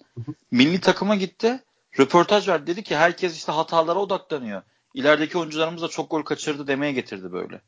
Milli 0.51 0.81
takıma 0.81 1.17
gitti. 1.17 1.61
Röportaj 1.99 2.49
verdi. 2.49 2.67
Dedi 2.67 2.83
ki 2.83 2.97
herkes 2.97 3.37
işte 3.37 3.53
hatalara 3.53 3.99
odaklanıyor. 3.99 4.63
İlerideki 4.95 5.39
oyuncularımız 5.39 5.83
da 5.83 5.89
çok 5.89 6.11
gol 6.11 6.23
kaçırdı 6.23 6.67
demeye 6.67 6.93
getirdi 6.93 7.33
böyle. 7.33 7.61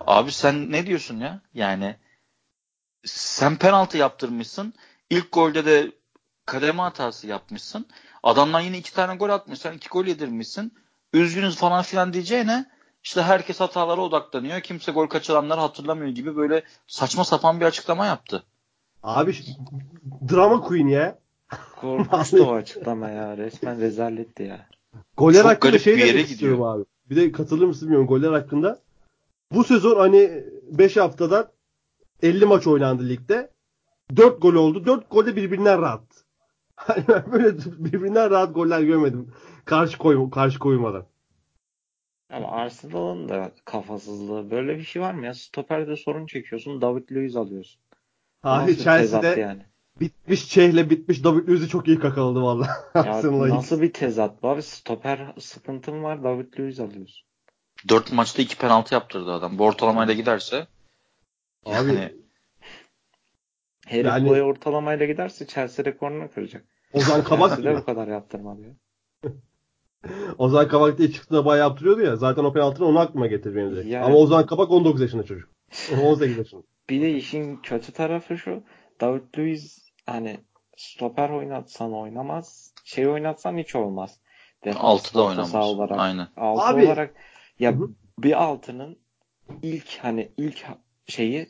Abi 0.00 0.32
sen 0.32 0.72
ne 0.72 0.86
diyorsun 0.86 1.20
ya? 1.20 1.40
Yani 1.54 1.96
sen 3.04 3.56
penaltı 3.56 3.98
yaptırmışsın. 3.98 4.74
İlk 5.10 5.32
golde 5.32 5.64
de 5.64 5.92
kademe 6.46 6.82
hatası 6.82 7.26
yapmışsın. 7.26 7.86
Adamlar 8.22 8.60
yine 8.60 8.78
iki 8.78 8.94
tane 8.94 9.16
gol 9.16 9.28
atmış. 9.28 9.58
Sen 9.58 9.72
iki 9.72 9.88
gol 9.88 10.04
yedirmişsin. 10.04 10.72
Üzgünüz 11.12 11.56
falan 11.56 11.82
filan 11.82 12.12
diyeceğine 12.12 12.66
işte 13.02 13.22
herkes 13.22 13.60
hatalara 13.60 14.00
odaklanıyor. 14.00 14.60
Kimse 14.60 14.92
gol 14.92 15.06
kaçıranları 15.06 15.60
hatırlamıyor 15.60 16.08
gibi 16.08 16.36
böyle 16.36 16.62
saçma 16.86 17.24
sapan 17.24 17.60
bir 17.60 17.64
açıklama 17.64 18.06
yaptı. 18.06 18.42
Abi 19.02 19.34
drama 20.30 20.60
queen 20.60 20.88
ya. 20.88 21.18
Korkunçtu 21.76 22.44
o 22.46 22.54
açıklama 22.54 23.08
ya. 23.08 23.36
Resmen 23.36 23.80
rezaletti 23.80 24.42
ya. 24.42 24.66
Goller 25.16 25.42
Çok 25.42 25.50
hakkında 25.50 25.78
şey 25.78 25.94
bir 25.96 25.98
yere 25.98 26.14
demek 26.14 26.30
istiyorum 26.30 26.62
abi. 26.62 26.84
Bir 27.10 27.16
de 27.16 27.32
katılır 27.32 27.66
mısın 27.66 27.88
bilmiyorum 27.88 28.06
goller 28.06 28.32
hakkında. 28.32 28.78
Bu 29.52 29.64
sezon 29.64 29.98
hani 29.98 30.44
5 30.70 30.96
haftadan 30.96 31.48
50 32.22 32.46
maç 32.46 32.66
oynandı 32.66 33.08
ligde. 33.08 33.50
4 34.16 34.42
gol 34.42 34.54
oldu. 34.54 34.86
4 34.86 35.10
golde 35.10 35.36
birbirinden 35.36 35.82
rahat. 35.82 36.02
Hani 36.76 37.04
ben 37.08 37.32
böyle 37.32 37.58
birbirinden 37.58 38.30
rahat 38.30 38.54
goller 38.54 38.80
görmedim. 38.80 39.32
Karşı 39.64 39.98
koy 39.98 40.30
karşı 40.30 40.58
koymadan. 40.58 41.06
Ama 42.30 42.50
Arsenal'ın 42.50 43.28
da 43.28 43.52
kafasızlığı. 43.64 44.50
Böyle 44.50 44.78
bir 44.78 44.82
şey 44.82 45.02
var 45.02 45.14
mı 45.14 45.26
ya? 45.26 45.34
Stoperde 45.34 45.96
sorun 45.96 46.26
çekiyorsun. 46.26 46.80
David 46.80 47.10
Luiz 47.10 47.36
alıyorsun. 47.36 47.80
Tezat 48.66 49.22
Chelsea'de 49.22 49.40
yani? 49.40 49.62
bitmiş 50.00 50.48
Çeh'le 50.48 50.90
bitmiş 50.90 51.24
David 51.24 51.48
Luiz'i 51.48 51.68
çok 51.68 51.88
iyi 51.88 51.98
kakaladı 51.98 52.42
valla. 52.42 52.68
Nasıl 53.54 53.82
bir 53.82 53.92
tezat 53.92 54.42
bu 54.42 54.48
abi? 54.48 54.62
Stoper 54.62 55.34
sıkıntın 55.38 56.02
var. 56.02 56.24
David 56.24 56.58
Luiz 56.58 56.80
alıyorsun. 56.80 57.26
Dört 57.88 58.12
maçta 58.12 58.42
iki 58.42 58.58
penaltı 58.58 58.94
yaptırdı 58.94 59.32
adam. 59.32 59.58
Bu 59.58 59.64
ortalamayla 59.64 60.14
giderse 60.14 60.66
Abi 61.66 61.74
yani 61.74 62.12
Herif 63.86 64.06
Yani- 64.06 64.28
bu 64.28 64.32
ortalamayla 64.32 65.06
giderse 65.06 65.46
Chelsea 65.46 65.84
rekorunu 65.84 66.30
kıracak. 66.30 66.64
Ozan 66.92 67.24
Kabak 67.24 67.50
Chelsea 67.56 67.72
de 67.74 67.76
bu 67.80 67.84
kadar 67.84 68.08
yaptırmadı 68.08 68.62
ya. 68.62 68.74
Ozan 70.38 70.68
Kabak 70.68 70.98
diye 70.98 71.10
çıktığında 71.12 71.44
bayağı 71.44 71.68
yaptırıyordu 71.68 72.00
ya. 72.00 72.16
Zaten 72.16 72.44
o 72.44 72.52
penaltını 72.52 72.86
onu 72.86 72.98
aklıma 72.98 73.26
getirdi 73.26 73.56
benim 73.56 73.70
direkt. 73.72 73.88
Yani- 73.88 74.04
Ama 74.04 74.16
Ozan 74.16 74.46
Kabak 74.46 74.70
19 74.70 75.00
yaşında 75.00 75.22
çocuk. 75.22 75.48
18 76.04 76.38
yaşında. 76.38 76.62
Bir 76.90 77.02
de 77.02 77.10
işin 77.12 77.56
kötü 77.56 77.92
tarafı 77.92 78.38
şu. 78.38 78.62
David 79.00 79.22
Luiz 79.38 79.88
hani 80.06 80.36
stoper 80.76 81.30
oynatsan 81.30 81.92
oynamaz. 81.92 82.72
Şey 82.84 83.08
oynatsan 83.08 83.56
hiç 83.58 83.74
olmaz. 83.74 84.20
Defans, 84.64 84.84
altıda 84.84 85.24
oynamaz. 85.24 85.54
olarak. 85.54 85.98
Aynen. 86.00 86.28
Altı 86.36 86.62
Abi- 86.62 86.86
olarak 86.86 87.14
ya 87.58 87.72
Hı 87.72 87.76
hı. 87.76 87.90
bir 88.18 88.42
altının 88.44 88.98
ilk 89.62 89.98
hani 90.02 90.32
ilk 90.36 90.64
şeyi 91.06 91.48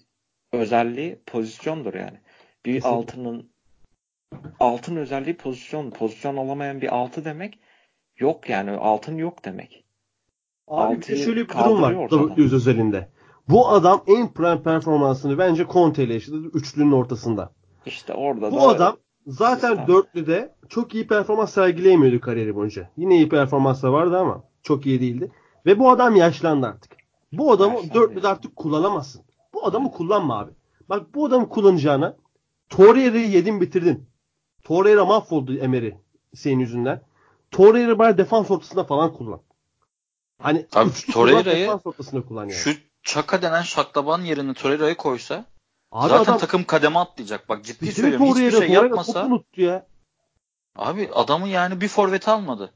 özelliği 0.53 1.23
pozisyondur 1.27 1.95
yani. 1.95 2.21
Bir 2.67 2.75
Kesinlikle. 2.75 2.97
altının 2.97 3.51
altın 4.61 4.97
özelliği 4.97 5.37
pozisyon. 5.37 5.91
Pozisyon 5.91 6.37
olamayan 6.37 6.81
bir 6.81 6.95
altı 6.95 7.25
demek 7.25 7.59
yok 8.19 8.51
yani 8.51 8.71
altın 8.71 9.17
yok 9.17 9.45
demek. 9.45 9.85
Abi 10.69 10.97
Altıyı 10.97 11.19
şöyle 11.19 11.41
bir 11.41 11.49
durum 11.49 11.83
var 11.83 11.93
Luiz 12.39 12.53
özelinde. 12.53 13.09
Bu 13.49 13.69
adam 13.69 14.03
en 14.07 14.33
prime 14.33 14.63
performansını 14.63 15.39
bence 15.39 15.67
Conte 15.73 16.05
ile 16.05 16.15
yaşadı. 16.15 16.37
Üçlünün 16.55 16.93
ortasında. 16.93 17.53
İşte 17.87 18.15
orada 18.15 18.53
Bu 18.53 18.57
da 18.57 18.63
adam 18.63 18.97
zaten 19.27 19.69
sistem. 19.69 19.89
dörtlüde 19.89 20.55
çok 20.69 20.95
iyi 20.95 21.07
performans 21.07 21.53
sergileyemiyordu 21.55 22.21
kariyeri 22.21 22.55
boyunca. 22.55 22.91
Yine 22.97 23.17
iyi 23.17 23.29
performanslar 23.29 23.89
vardı 23.89 24.19
ama 24.19 24.45
çok 24.63 24.87
iyi 24.87 25.01
değildi. 25.01 25.31
Ve 25.67 25.79
bu 25.79 25.91
adam 25.91 26.17
yaşlandı 26.17 26.67
artık. 26.67 26.93
Bu 27.33 27.53
adamı 27.53 27.75
Yaşlandı 27.75 27.95
dörtlüde 27.95 28.29
artık 28.29 28.57
kullanamazsın. 28.57 29.23
Bu 29.55 29.67
adamı 29.67 29.93
kullanma 29.93 30.39
abi. 30.39 30.53
Bak 30.89 31.15
bu 31.15 31.27
adamı 31.27 31.49
kullanacağına 31.49 32.17
Torreira'yı 32.71 33.31
yedin 33.31 33.61
bitirdin. 33.61 34.11
Torreira 34.65 35.05
mahvoldu 35.05 35.59
Emery 35.59 35.93
senin 36.35 36.59
yüzünden. 36.59 37.03
Torreira 37.51 37.99
bari 37.99 38.19
defans 38.19 38.51
ortasında 38.51 38.85
falan 38.85 39.15
kullan. 39.15 39.41
Hani 40.39 40.67
Abi 40.75 40.91
Torreira'yı 41.13 41.67
defans 41.67 41.87
ortasında 41.87 42.23
kullan 42.23 42.43
yani. 42.43 42.53
Şu 42.53 42.71
Çaka 43.03 43.43
denen 43.43 43.63
şaklaban 43.63 44.23
yerine 44.23 44.55
Torreira'yı 44.55 44.97
koysa 44.97 45.45
Abi 45.93 46.09
zaten 46.09 46.25
adam 46.25 46.39
takım 46.39 46.65
kademe 46.65 46.99
atlayacak. 46.99 47.49
Bak 47.49 47.65
ciddi 47.65 47.93
söylüyorum. 47.93 48.27
Hiçbir 48.27 48.41
şey 48.41 48.51
Torreira 48.51 48.73
yapmasa 48.73 49.27
unuttu 49.27 49.63
ya. 49.63 49.87
abi 50.77 51.11
adamı 51.15 51.49
yani 51.49 51.81
bir 51.81 51.89
forvet 51.89 52.29
almadı. 52.29 52.73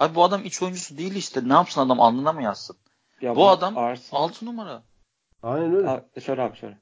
Abi 0.00 0.14
bu 0.14 0.24
adam 0.24 0.44
iç 0.44 0.62
oyuncusu 0.62 0.98
değil 0.98 1.14
işte. 1.14 1.48
Ne 1.48 1.52
yapsın 1.52 1.80
adam 1.80 2.00
alnına 2.00 2.32
mı 2.32 2.42
yazsın? 2.42 2.76
Ya 3.20 3.36
Bu 3.36 3.48
adam 3.48 3.78
Arsenal 3.78 4.22
6 4.22 4.46
numara. 4.46 4.82
Aynen 5.42 5.74
öyle. 5.74 5.88
Aa, 5.88 6.20
şöyle 6.20 6.42
abi 6.42 6.56
şöyle. 6.56 6.78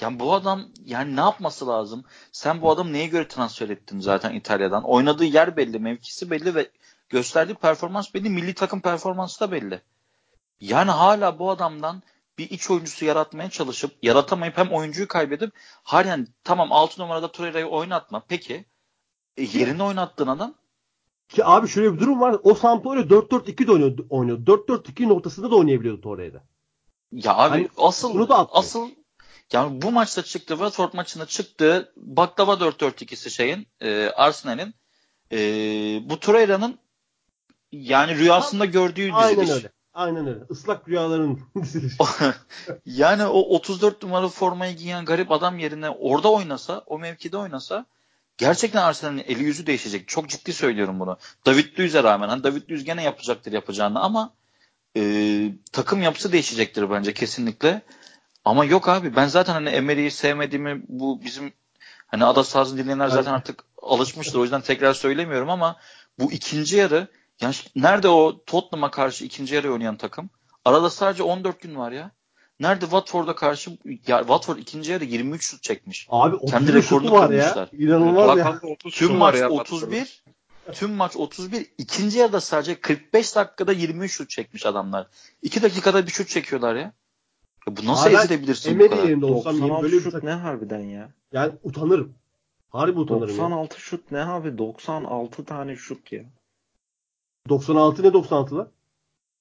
Yani 0.00 0.18
bu 0.20 0.34
adam 0.34 0.68
yani 0.84 1.16
ne 1.16 1.20
yapması 1.20 1.66
lazım? 1.66 2.04
Sen 2.32 2.62
bu 2.62 2.70
adamı 2.70 2.92
neye 2.92 3.06
göre 3.06 3.28
transfer 3.28 3.68
ettin 3.68 4.00
zaten 4.00 4.34
İtalya'dan? 4.34 4.84
Oynadığı 4.84 5.24
yer 5.24 5.56
belli, 5.56 5.78
mevkisi 5.78 6.30
belli 6.30 6.54
ve 6.54 6.70
gösterdiği 7.08 7.54
performans 7.54 8.14
belli, 8.14 8.30
milli 8.30 8.54
takım 8.54 8.80
performansı 8.80 9.40
da 9.40 9.52
belli. 9.52 9.82
Yani 10.60 10.90
hala 10.90 11.38
bu 11.38 11.50
adamdan 11.50 12.02
bir 12.38 12.50
iç 12.50 12.70
oyuncusu 12.70 13.04
yaratmaya 13.04 13.50
çalışıp 13.50 13.92
yaratamayıp 14.02 14.58
hem 14.58 14.68
oyuncuyu 14.72 15.08
kaybedip 15.08 15.52
halen 15.82 16.26
tamam 16.44 16.72
6 16.72 17.02
numarada 17.02 17.32
Torreira'yı 17.32 17.66
oynatma. 17.66 18.22
Peki 18.28 18.64
e, 19.36 19.42
yerini 19.42 19.82
oynattığın 19.82 20.26
adam 20.26 20.54
Ki 21.28 21.44
abi 21.44 21.68
şöyle 21.68 21.94
bir 21.94 21.98
durum 21.98 22.20
var. 22.20 22.36
O 22.42 22.54
Sampdoria 22.54 23.02
4-4-2 23.02 23.66
de 23.66 23.72
oynuyordu. 23.72 24.06
oynuyordu. 24.10 24.64
4-4-2 24.68 25.08
noktasında 25.08 25.50
da 25.50 25.56
oynayabiliyordu 25.56 26.00
Torreira. 26.00 26.44
ya 27.12 27.36
abi 27.36 27.50
Hani 27.50 27.68
asıl 27.76 28.14
bunu 28.14 28.28
da 28.28 28.38
atmıyor. 28.38 28.58
asıl 28.64 28.88
yani 29.52 29.82
bu 29.82 29.92
maçta 29.92 30.22
çıktı 30.22 30.54
Watford 30.54 30.92
maçında 30.94 31.26
çıktı 31.26 31.92
baklava 31.96 32.52
4-4-2'si 32.52 33.30
şeyin 33.30 33.66
e, 33.80 34.08
Arsenal'in 34.08 34.74
e, 35.32 35.38
bu 36.10 36.20
Torreira'nın 36.20 36.78
yani 37.72 38.16
rüyasında 38.16 38.64
gördüğü 38.64 39.12
Aynen 39.12 39.40
diziliş. 39.40 39.50
öyle. 39.56 39.72
Aynen 39.94 40.26
öyle. 40.26 40.40
Islak 40.50 40.88
rüyaların 40.88 41.40
dizilişi. 41.62 41.96
yani 42.86 43.26
o 43.26 43.40
34 43.40 44.02
numaralı 44.02 44.28
formayı 44.28 44.76
giyen 44.76 45.04
garip 45.04 45.30
adam 45.30 45.58
yerine 45.58 45.90
orada 45.90 46.32
oynasa, 46.32 46.82
o 46.86 46.98
mevkide 46.98 47.36
oynasa 47.36 47.86
gerçekten 48.38 48.82
Arsenal'in 48.82 49.24
eli 49.26 49.42
yüzü 49.42 49.66
değişecek. 49.66 50.08
Çok 50.08 50.28
ciddi 50.28 50.52
söylüyorum 50.52 51.00
bunu. 51.00 51.18
David 51.46 51.78
Luiz'e 51.78 52.02
rağmen. 52.02 52.28
Hani 52.28 52.44
David 52.44 52.70
Luiz 52.70 52.84
gene 52.84 53.02
yapacaktır 53.02 53.52
yapacağını 53.52 54.00
ama 54.00 54.34
e, 54.96 55.02
takım 55.72 56.02
yapısı 56.02 56.32
değişecektir 56.32 56.90
bence 56.90 57.14
kesinlikle. 57.14 57.82
Ama 58.44 58.64
yok 58.64 58.88
abi 58.88 59.16
ben 59.16 59.26
zaten 59.26 59.52
hani 59.52 59.68
Emery'i 59.68 60.10
sevmediğimi 60.10 60.82
bu 60.88 61.22
bizim 61.22 61.52
hani 62.06 62.24
ada 62.24 62.44
sahasını 62.44 62.78
dinleyenler 62.78 63.08
zaten 63.08 63.32
artık 63.32 63.64
alışmıştır. 63.82 64.38
O 64.38 64.42
yüzden 64.42 64.60
tekrar 64.60 64.94
söylemiyorum 64.94 65.50
ama 65.50 65.76
bu 66.18 66.32
ikinci 66.32 66.76
yarı 66.76 67.08
yani 67.40 67.54
nerede 67.76 68.08
o 68.08 68.44
Tottenham'a 68.44 68.90
karşı 68.90 69.24
ikinci 69.24 69.54
yarı 69.54 69.72
oynayan 69.72 69.96
takım? 69.96 70.30
Arada 70.64 70.90
sadece 70.90 71.22
14 71.22 71.60
gün 71.60 71.76
var 71.76 71.92
ya. 71.92 72.10
Nerede 72.60 72.80
Watford'a 72.80 73.34
karşı 73.34 73.70
ya 74.06 74.18
Watford 74.18 74.58
ikinci 74.58 74.92
yarı 74.92 75.04
23 75.04 75.44
şut 75.44 75.62
çekmiş. 75.62 76.06
Abi 76.10 76.36
Kendi 76.46 76.70
31 76.70 76.82
şutu 76.82 76.96
rekorunu 76.96 77.12
var 77.12 77.30
ya. 77.30 77.40
kırmışlar. 77.42 77.68
İnanılmaz 77.72 78.38
ya. 78.38 78.44
Hakan'da 78.44 78.72
30 78.72 78.94
Tüm 78.94 79.14
maç 79.16 79.34
var 79.34 79.38
ya, 79.40 79.50
31. 79.50 80.24
Tüm 80.72 80.90
maç 80.90 81.16
31. 81.16 81.66
İkinci 81.78 82.18
yarıda 82.18 82.40
sadece 82.40 82.80
45 82.80 83.36
dakikada 83.36 83.72
23 83.72 84.12
şut 84.12 84.30
çekmiş 84.30 84.66
adamlar. 84.66 85.06
2 85.42 85.62
dakikada 85.62 86.06
bir 86.06 86.12
şut 86.12 86.28
çekiyorlar 86.28 86.74
ya. 86.74 86.92
Ya 87.68 87.76
bu 87.76 87.86
nasıl 87.86 88.06
Abi 88.06 88.14
ben 88.14 88.18
ezilebilirsin 88.18 88.70
bu 88.78 88.82
Emery 88.82 88.90
kadar? 88.96 89.04
yerinde 89.04 89.26
olsam 89.26 89.54
yemin 89.54 89.68
96 89.68 89.82
böyle 89.82 89.96
bir 89.96 90.00
şut 90.02 90.12
takım. 90.12 90.28
ne 90.28 90.32
harbiden 90.32 90.80
ya? 90.80 91.10
Yani 91.32 91.52
utanırım. 91.62 92.14
Harbi 92.70 92.98
utanırım 93.00 93.28
ya. 93.28 93.36
96 93.36 93.80
şut 93.80 94.12
ne 94.12 94.24
abi? 94.24 94.58
96 94.58 95.44
tane 95.44 95.76
şut 95.76 96.12
ya. 96.12 96.24
96 97.48 98.02
ne 98.02 98.06
96'lar? 98.06 98.66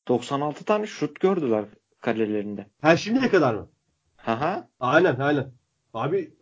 96 0.07 0.63
tane 0.65 0.87
şut 0.87 1.19
gördüler 1.19 1.65
kalelerinde. 2.01 2.65
Her 2.81 2.97
şimdiye 2.97 3.29
kadar 3.29 3.53
mı? 3.53 3.67
Haha. 4.17 4.67
Aynen 4.79 5.19
aynen. 5.19 5.51
Abi 5.93 6.33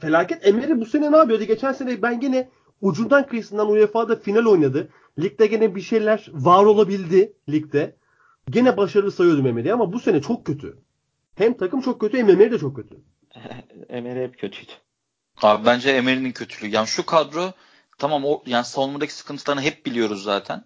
felaket 0.00 0.46
Emery 0.46 0.80
bu 0.80 0.86
sene 0.86 1.12
ne 1.12 1.16
yapıyordu? 1.16 1.44
Geçen 1.44 1.72
sene 1.72 2.02
ben 2.02 2.20
gene 2.20 2.48
ucundan 2.80 3.26
kıyısından 3.26 3.70
UEFA'da 3.70 4.16
final 4.16 4.46
oynadı. 4.46 4.88
Ligde 5.18 5.46
gene 5.46 5.74
bir 5.74 5.80
şeyler 5.80 6.28
var 6.32 6.64
olabildi 6.64 7.32
ligde. 7.48 7.96
Gene 8.50 8.76
başarılı 8.76 9.12
sayıyordum 9.12 9.46
Emery'i 9.46 9.72
ama 9.72 9.92
bu 9.92 10.00
sene 10.00 10.22
çok 10.22 10.46
kötü. 10.46 10.78
Hem 11.34 11.56
takım 11.56 11.80
çok 11.80 12.00
kötü 12.00 12.18
hem 12.18 12.30
Emery 12.30 12.50
de 12.50 12.58
çok 12.58 12.76
kötü. 12.76 12.96
Emery 13.88 14.22
hep 14.24 14.38
kötüydü. 14.38 14.72
Abi 15.42 15.66
bence 15.66 15.90
Emery'nin 15.90 16.32
kötülüğü. 16.32 16.70
Yani 16.70 16.86
şu 16.86 17.06
kadro 17.06 17.52
tamam 17.98 18.24
o 18.24 18.42
yani 18.46 18.64
savunmadaki 18.64 19.14
sıkıntılarını 19.14 19.62
hep 19.62 19.86
biliyoruz 19.86 20.22
zaten. 20.22 20.64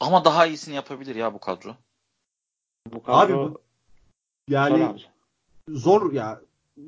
Ama 0.00 0.24
daha 0.24 0.46
iyisini 0.46 0.74
yapabilir 0.74 1.14
ya 1.16 1.34
bu 1.34 1.38
kadro. 1.40 1.76
Bu 2.92 2.96
Abi 2.96 3.04
kadro 3.04 3.50
bu- 3.54 3.60
Yani 4.48 4.78
zor 4.78 4.90
abi. 4.90 5.02
zor 5.68 6.12
ya. 6.12 6.40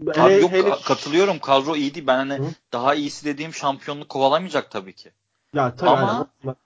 Abi 0.06 0.18
Hele- 0.20 0.40
yok 0.40 0.50
hele- 0.52 0.68
ka- 0.68 0.84
katılıyorum 0.84 1.38
kadro 1.38 1.76
iyi 1.76 1.94
değil. 1.94 2.06
Ben 2.06 2.16
hani 2.16 2.34
Hı. 2.34 2.50
daha 2.72 2.94
iyisi 2.94 3.24
dediğim 3.24 3.54
şampiyonluk 3.54 4.08
kovalamayacak 4.08 4.70
tabii 4.70 4.92
ki. 4.92 5.10
Ya 5.54 5.76
tabii 5.76 5.90
Ama- 5.90 6.28
aynen. 6.44 6.56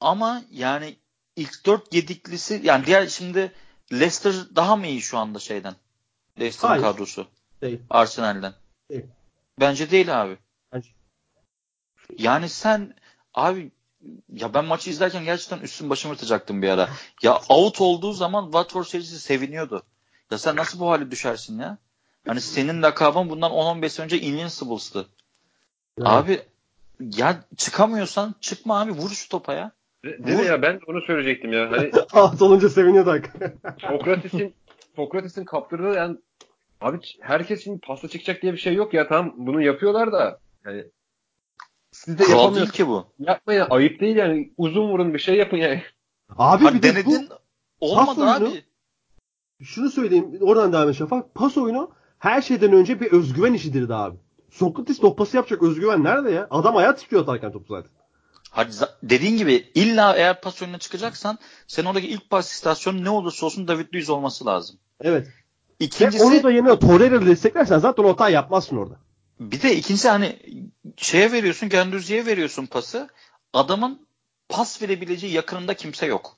Ama 0.00 0.42
yani 0.50 0.96
ilk 1.36 1.66
dört 1.66 1.94
yediklisi 1.94 2.60
yani 2.64 2.86
diğer 2.86 3.06
şimdi 3.06 3.52
Leicester 3.92 4.34
daha 4.56 4.76
mı 4.76 4.86
iyi 4.86 5.02
şu 5.02 5.18
anda 5.18 5.38
şeyden? 5.38 5.74
Leicester'ın 6.40 6.72
kadrosu. 6.82 7.26
Değil. 7.62 7.80
Arsenal'den. 7.90 8.54
Değil. 8.90 9.04
Bence 9.60 9.90
değil 9.90 10.22
abi. 10.22 10.38
Bence- 10.72 10.88
Yani 12.18 12.48
sen 12.48 12.94
abi 13.34 13.70
ya 14.32 14.54
ben 14.54 14.64
maçı 14.64 14.90
izlerken 14.90 15.24
gerçekten 15.24 15.58
üstüm 15.58 15.90
başımı 15.90 16.14
yırtacaktım 16.14 16.62
bir 16.62 16.68
ara. 16.68 16.88
Ya 17.22 17.40
out 17.48 17.80
olduğu 17.80 18.12
zaman 18.12 18.44
Watford 18.44 18.84
serisi 18.84 19.20
seviniyordu. 19.20 19.82
Ya 20.30 20.38
sen 20.38 20.56
nasıl 20.56 20.80
bu 20.80 20.90
hale 20.90 21.10
düşersin 21.10 21.58
ya? 21.60 21.78
Hani 22.26 22.40
senin 22.40 22.82
lakabın 22.82 23.30
bundan 23.30 23.52
10-15 23.52 23.88
sene 23.88 24.04
önce 24.04 24.20
Invincibles'tı. 24.20 25.06
Yani. 25.98 26.08
Abi 26.08 26.42
ya 27.00 27.44
çıkamıyorsan 27.56 28.34
çıkma 28.40 28.80
abi 28.80 28.90
vur 28.92 29.10
şu 29.10 29.28
topa 29.28 29.54
ya. 29.54 29.72
De- 30.04 30.24
Değil 30.26 30.38
mi 30.38 30.46
ya 30.46 30.62
ben 30.62 30.76
de 30.76 30.80
onu 30.86 31.00
söyleyecektim 31.00 31.52
ya. 31.52 31.70
Hani 31.70 31.90
Alt 32.12 32.42
olunca 32.42 32.68
seviniyorduk. 32.68 33.24
Sokrates'in 33.80 34.54
Sokrates'in 34.96 35.44
kaptırdığı 35.44 35.94
yani 35.94 36.16
abi 36.80 36.98
herkes 37.20 37.64
şimdi 37.64 37.80
pasta 37.80 38.08
çıkacak 38.08 38.42
diye 38.42 38.52
bir 38.52 38.58
şey 38.58 38.74
yok 38.74 38.94
ya 38.94 39.08
tamam 39.08 39.34
bunu 39.36 39.62
yapıyorlar 39.62 40.12
da 40.12 40.40
yani 40.64 40.84
siz 41.92 42.18
de 42.18 42.22
Kural 42.24 42.28
değil 42.28 42.40
yapamıyorsunuz. 42.42 42.76
ki 42.76 42.86
bu. 42.88 43.06
Yapmayın 43.18 43.66
ayıp 43.70 44.00
değil 44.00 44.16
yani 44.16 44.52
uzun 44.56 44.88
vurun 44.90 45.14
bir 45.14 45.18
şey 45.18 45.36
yapın 45.36 45.56
yani. 45.56 45.82
Abi 46.36 46.66
Abi 46.68 46.74
bir 46.74 46.82
de 46.82 46.88
bu 46.88 46.94
denedin 47.10 47.28
olmadı 47.80 48.20
oyunu- 48.20 48.48
abi. 48.50 48.64
şunu 49.62 49.90
söyleyeyim 49.90 50.38
oradan 50.40 50.72
devam 50.72 50.88
et 50.88 50.94
Şafak. 50.96 51.34
Pas 51.34 51.56
oyunu 51.58 51.90
her 52.18 52.42
şeyden 52.42 52.72
önce 52.72 53.00
bir 53.00 53.12
özgüven 53.12 53.52
işidir 53.54 53.88
de 53.88 53.94
abi. 53.94 54.16
Sokrates 54.50 55.04
o 55.04 55.16
pası 55.16 55.36
yapacak 55.36 55.62
özgüven 55.62 56.04
nerede 56.04 56.30
ya? 56.30 56.46
Adam 56.50 56.76
ayağı 56.76 56.96
titriyor 56.96 57.22
atarken 57.22 57.52
topu 57.52 57.74
zaten. 57.74 57.90
Hadi 58.50 58.72
dediğin 59.02 59.36
gibi 59.36 59.70
illa 59.74 60.16
eğer 60.16 60.40
pas 60.40 60.62
oyununa 60.62 60.78
çıkacaksan 60.78 61.38
sen 61.66 61.84
oradaki 61.84 62.08
ilk 62.08 62.30
pas 62.30 62.52
istasyonu 62.52 63.04
ne 63.04 63.10
olursa 63.10 63.46
olsun 63.46 63.68
David 63.68 63.94
Luiz 63.94 64.10
olması 64.10 64.46
lazım. 64.46 64.78
Evet. 65.00 65.26
Ve 65.26 65.84
İkincisi 65.84 66.24
onu 66.24 66.42
da 66.42 66.50
yerine 66.50 66.78
Torreira'yla 66.78 67.26
desteklersen 67.26 67.78
zaten 67.78 68.04
o 68.04 68.08
hatayı 68.08 68.34
yapmazsın 68.34 68.76
orada. 68.76 68.94
bir 69.40 69.62
de 69.62 69.76
ikincisi 69.76 70.08
hani 70.08 70.38
şeye 70.96 71.32
veriyorsun 71.32 71.68
Gendüzi'ye 71.68 72.26
veriyorsun 72.26 72.66
pası. 72.66 73.08
Adamın 73.52 74.06
pas 74.48 74.82
verebileceği 74.82 75.32
yakınında 75.32 75.74
kimse 75.74 76.06
yok. 76.06 76.36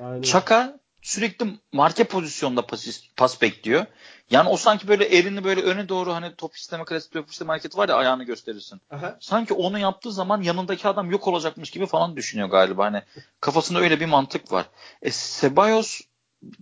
Yani, 0.00 0.22
Çaka 0.22 0.80
sürekli 1.06 1.58
marke 1.72 2.04
pozisyonda 2.04 2.66
pas, 2.66 3.00
pas 3.16 3.42
bekliyor. 3.42 3.86
Yani 4.30 4.48
o 4.48 4.56
sanki 4.56 4.88
böyle 4.88 5.04
elini 5.04 5.44
böyle 5.44 5.62
öne 5.62 5.88
doğru 5.88 6.14
hani 6.14 6.34
top 6.36 6.56
isteme 6.56 6.84
klasik 6.84 7.12
top 7.12 7.30
isteme 7.30 7.48
hareketi 7.48 7.78
var 7.78 7.88
ya 7.88 7.94
ayağını 7.94 8.24
gösterirsin. 8.24 8.80
Aha. 8.90 9.16
sanki 9.20 9.54
onu 9.54 9.78
yaptığı 9.78 10.12
zaman 10.12 10.42
yanındaki 10.42 10.88
adam 10.88 11.10
yok 11.10 11.26
olacakmış 11.26 11.70
gibi 11.70 11.86
falan 11.86 12.16
düşünüyor 12.16 12.48
galiba. 12.48 12.84
Hani 12.84 13.02
kafasında 13.40 13.80
öyle 13.80 14.00
bir 14.00 14.06
mantık 14.06 14.52
var. 14.52 14.66
E 15.02 15.10
Ceballos 15.40 16.00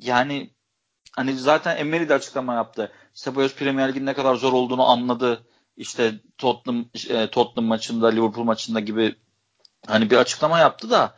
yani 0.02 0.50
hani 1.12 1.38
zaten 1.38 1.76
Emery 1.76 2.08
de 2.08 2.14
açıklama 2.14 2.54
yaptı. 2.54 2.92
Ceballos 3.14 3.54
Premier 3.54 3.88
Lig'in 3.88 4.06
ne 4.06 4.14
kadar 4.14 4.34
zor 4.34 4.52
olduğunu 4.52 4.86
anladı. 4.88 5.46
İşte 5.76 6.14
Tottenham 6.38 6.84
e, 7.08 7.30
Tottenham 7.30 7.68
maçında, 7.68 8.08
Liverpool 8.08 8.44
maçında 8.44 8.80
gibi 8.80 9.16
hani 9.86 10.10
bir 10.10 10.16
açıklama 10.16 10.58
yaptı 10.58 10.90
da 10.90 11.14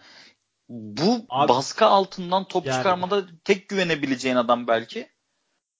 bu 0.68 1.26
Abi- 1.28 1.48
baskı 1.48 1.86
altından 1.86 2.44
top 2.44 2.66
Yani. 2.66 2.76
çıkarmada 2.76 3.22
tek 3.44 3.68
güvenebileceğin 3.68 4.36
adam 4.36 4.66
belki. 4.66 5.08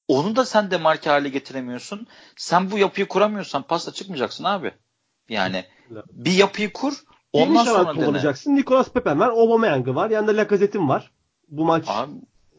Onu 0.08 0.36
da 0.36 0.44
sen 0.44 0.70
de 0.70 0.76
marke 0.76 1.10
hale 1.10 1.28
getiremiyorsun. 1.28 2.06
Sen 2.36 2.70
bu 2.70 2.78
yapıyı 2.78 3.08
kuramıyorsan 3.08 3.62
pasla 3.62 3.92
çıkmayacaksın 3.92 4.44
abi. 4.44 4.72
Yani 5.28 5.64
bir 6.12 6.32
yapıyı 6.32 6.72
kur 6.72 7.04
ondan 7.32 7.54
Geniş 7.54 7.68
sonra 7.68 7.94
dene. 7.94 8.04
kullanacaksın. 8.04 8.56
Nicolas 8.56 8.88
Pepe 8.88 9.18
var. 9.18 9.28
Aubameyang'ı 9.28 9.94
var. 9.94 10.10
Yanında 10.10 10.36
Lacazette'in 10.36 10.88
var. 10.88 11.10
Bu 11.48 11.64
maç 11.64 11.84
Abi, 11.88 12.12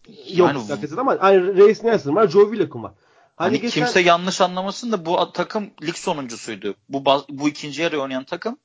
yok 0.07 0.49
yani 0.55 0.69
Lacazette 0.69 1.01
ama 1.01 1.17
hani 1.19 1.57
Reis 1.57 1.83
Nelson 1.83 2.15
var. 2.15 2.27
Joe 2.27 2.49
Willock'un 2.49 2.83
var. 2.83 2.91
Hani, 3.35 3.47
hani 3.47 3.61
geçen 3.61 3.85
kimse 3.85 3.99
yanlış 3.99 4.41
anlamasın 4.41 4.91
da 4.91 5.05
bu 5.05 5.31
takım 5.33 5.69
lig 5.83 5.95
sonuncusuydu. 5.95 6.75
Bu 6.89 7.05
bu 7.29 7.49
ikinci 7.49 7.81
yarı 7.81 8.01
oynayan 8.01 8.23
takım 8.23 8.57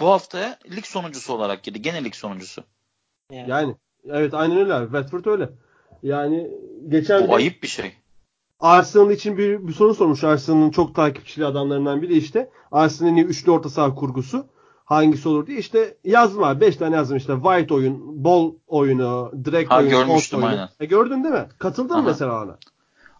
bu 0.00 0.08
haftaya 0.08 0.58
lig 0.70 0.84
sonuncusu 0.84 1.32
olarak 1.32 1.62
girdi. 1.62 1.82
Gene 1.82 2.04
lig 2.04 2.14
sonuncusu. 2.14 2.64
Yani. 3.30 3.50
yani 3.50 3.76
evet 4.08 4.34
aynen 4.34 4.56
öyle 4.56 4.74
abi. 4.74 4.84
Watford 4.84 5.24
öyle. 5.24 5.50
Yani 6.02 6.50
geçen 6.88 7.28
Bu 7.28 7.34
ayıp 7.34 7.62
bir 7.62 7.68
şey. 7.68 7.92
Arsenal 8.60 9.10
için 9.10 9.38
bir, 9.38 9.68
bir 9.68 9.72
soru 9.72 9.94
sormuş. 9.94 10.24
Arsenal'ın 10.24 10.70
çok 10.70 10.94
takipçili 10.94 11.46
adamlarından 11.46 12.02
biri 12.02 12.18
işte. 12.18 12.50
Arsenal'in 12.72 13.16
üçlü 13.16 13.50
orta 13.50 13.68
saha 13.68 13.94
kurgusu 13.94 14.46
hangisi 14.84 15.28
olur 15.28 15.46
diye 15.46 15.58
işte 15.58 15.96
yazdım 16.04 16.42
abi. 16.44 16.60
5 16.60 16.76
tane 16.76 16.96
yazdım 16.96 17.16
işte. 17.16 17.34
White 17.34 17.74
oyun, 17.74 18.24
ball 18.24 18.52
oyunu, 18.66 19.32
direkt 19.44 19.70
Ha, 19.70 19.78
oyun, 19.78 19.90
görmüştüm, 19.90 20.38
oyunu. 20.42 20.50
aynen. 20.50 20.68
E, 20.80 20.86
gördün 20.86 21.24
değil 21.24 21.34
mi? 21.34 21.48
Katıldın 21.58 21.94
Aha. 21.94 22.02
mesela 22.02 22.42
ona? 22.44 22.58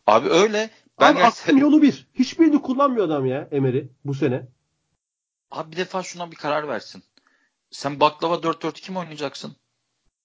Abi 0.06 0.28
öyle. 0.28 0.70
Ben 1.00 1.12
Abi 1.14 1.22
aklın 1.22 1.56
yolu 1.56 1.82
bir. 1.82 2.08
Hiçbirini 2.14 2.62
kullanmıyor 2.62 3.06
adam 3.06 3.26
ya 3.26 3.48
Emery 3.52 3.84
bu 4.04 4.14
sene. 4.14 4.46
Abi 5.50 5.72
bir 5.72 5.76
defa 5.76 6.02
şuna 6.02 6.30
bir 6.30 6.36
karar 6.36 6.68
versin. 6.68 7.02
Sen 7.70 8.00
baklava 8.00 8.34
4-4-2 8.34 8.92
mi 8.92 8.98
oynayacaksın? 8.98 9.56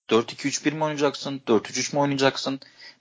4-2-3-1 0.09 0.71
mi 0.73 0.83
oynayacaksın? 0.83 1.41
4-3-3 1.47 1.93
mi 1.95 1.99
oynayacaksın? 1.99 2.59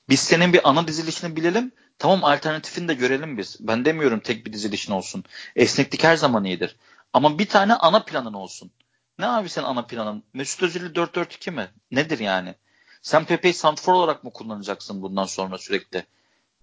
Biz 0.08 0.20
senin 0.20 0.52
bir 0.52 0.68
ana 0.68 0.88
dizilişini 0.88 1.36
bilelim. 1.36 1.72
Tamam 1.98 2.24
alternatifini 2.24 2.88
de 2.88 2.94
görelim 2.94 3.38
biz. 3.38 3.56
Ben 3.60 3.84
demiyorum 3.84 4.20
tek 4.20 4.46
bir 4.46 4.52
dizilişin 4.52 4.92
olsun. 4.92 5.24
Esneklik 5.56 6.04
her 6.04 6.16
zaman 6.16 6.44
iyidir. 6.44 6.76
Ama 7.12 7.38
bir 7.38 7.46
tane 7.48 7.74
ana 7.74 8.02
planın 8.04 8.32
olsun. 8.32 8.70
Ne 9.18 9.26
abi 9.26 9.48
senin 9.48 9.66
ana 9.66 9.82
planın? 9.86 10.22
Mesut 10.34 10.62
Özil'i 10.62 10.86
4-4-2 10.94 11.50
mi? 11.50 11.68
Nedir 11.90 12.18
yani? 12.18 12.54
Sen 13.02 13.24
Pepe'yi 13.24 13.54
santfor 13.54 13.92
olarak 13.92 14.24
mı 14.24 14.32
kullanacaksın 14.32 15.02
bundan 15.02 15.24
sonra 15.24 15.58
sürekli? 15.58 16.06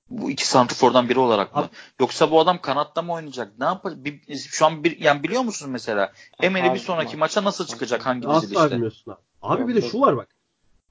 Bu 0.09 0.31
iki 0.31 0.47
santrfordan 0.47 1.09
biri 1.09 1.19
olarak 1.19 1.55
mı? 1.55 1.61
Abi- 1.61 1.69
Yoksa 1.99 2.31
bu 2.31 2.39
adam 2.39 2.61
kanatta 2.61 3.01
mı 3.01 3.13
oynayacak? 3.13 3.59
Ne 3.59 3.65
yapar? 3.65 4.05
Bir, 4.05 4.37
şu 4.37 4.65
an 4.65 4.83
bir 4.83 4.99
yani 4.99 5.23
biliyor 5.23 5.41
musunuz 5.41 5.71
mesela? 5.71 6.13
Emery 6.41 6.63
bir 6.65 6.69
Abi, 6.69 6.79
sonraki 6.79 7.11
bak- 7.13 7.19
maça 7.19 7.43
nasıl 7.43 7.67
çıkacak 7.67 8.05
hangi 8.05 8.27
Asla 8.27 8.41
dizilişte? 8.41 8.71
bilmiyorsun 8.71 9.11
abi. 9.11 9.19
Abi 9.41 9.67
bir 9.67 9.75
de 9.75 9.81
şu 9.81 10.01
var 10.01 10.17
bak. 10.17 10.35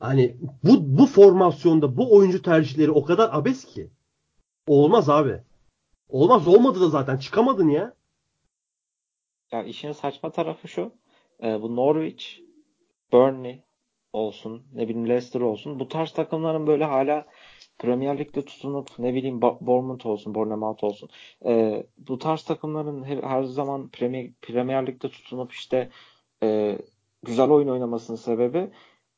Hani 0.00 0.36
bu 0.64 0.98
bu 0.98 1.06
formasyonda 1.06 1.96
bu 1.96 2.14
oyuncu 2.16 2.42
tercihleri 2.42 2.90
o 2.90 3.04
kadar 3.04 3.30
abes 3.32 3.64
ki. 3.64 3.90
Olmaz 4.66 5.08
abi. 5.08 5.40
Olmaz 6.08 6.48
olmadı 6.48 6.80
da 6.80 6.88
zaten 6.88 7.16
çıkamadın 7.16 7.68
ya. 7.68 7.94
Ya 9.52 9.62
işin 9.62 9.92
saçma 9.92 10.30
tarafı 10.32 10.68
şu. 10.68 10.92
e, 11.42 11.62
bu 11.62 11.76
Norwich, 11.76 12.24
Burnley 13.12 13.62
olsun, 14.12 14.62
ne 14.74 14.88
bileyim 14.88 15.08
Leicester 15.08 15.40
olsun. 15.40 15.80
Bu 15.80 15.88
tarz 15.88 16.12
takımların 16.12 16.66
böyle 16.66 16.84
hala 16.84 17.26
Premier 17.78 18.18
Lig'de 18.18 18.44
tutunup 18.44 18.98
ne 18.98 19.14
bileyim 19.14 19.42
Bournemouth 19.42 20.06
olsun, 20.06 20.34
Bournemouth 20.34 20.84
olsun. 20.84 21.08
e, 21.46 21.82
bu 21.98 22.18
tarz 22.18 22.42
takımların 22.42 23.04
her, 23.04 23.22
her 23.22 23.42
zaman 23.42 23.88
Premier, 23.88 24.30
Premier 24.42 24.86
Lig'de 24.86 25.08
tutunup 25.08 25.52
işte 25.52 25.90
e, 26.42 26.78
güzel 27.22 27.50
oyun 27.50 27.68
oynamasının 27.68 28.16
sebebi 28.16 28.70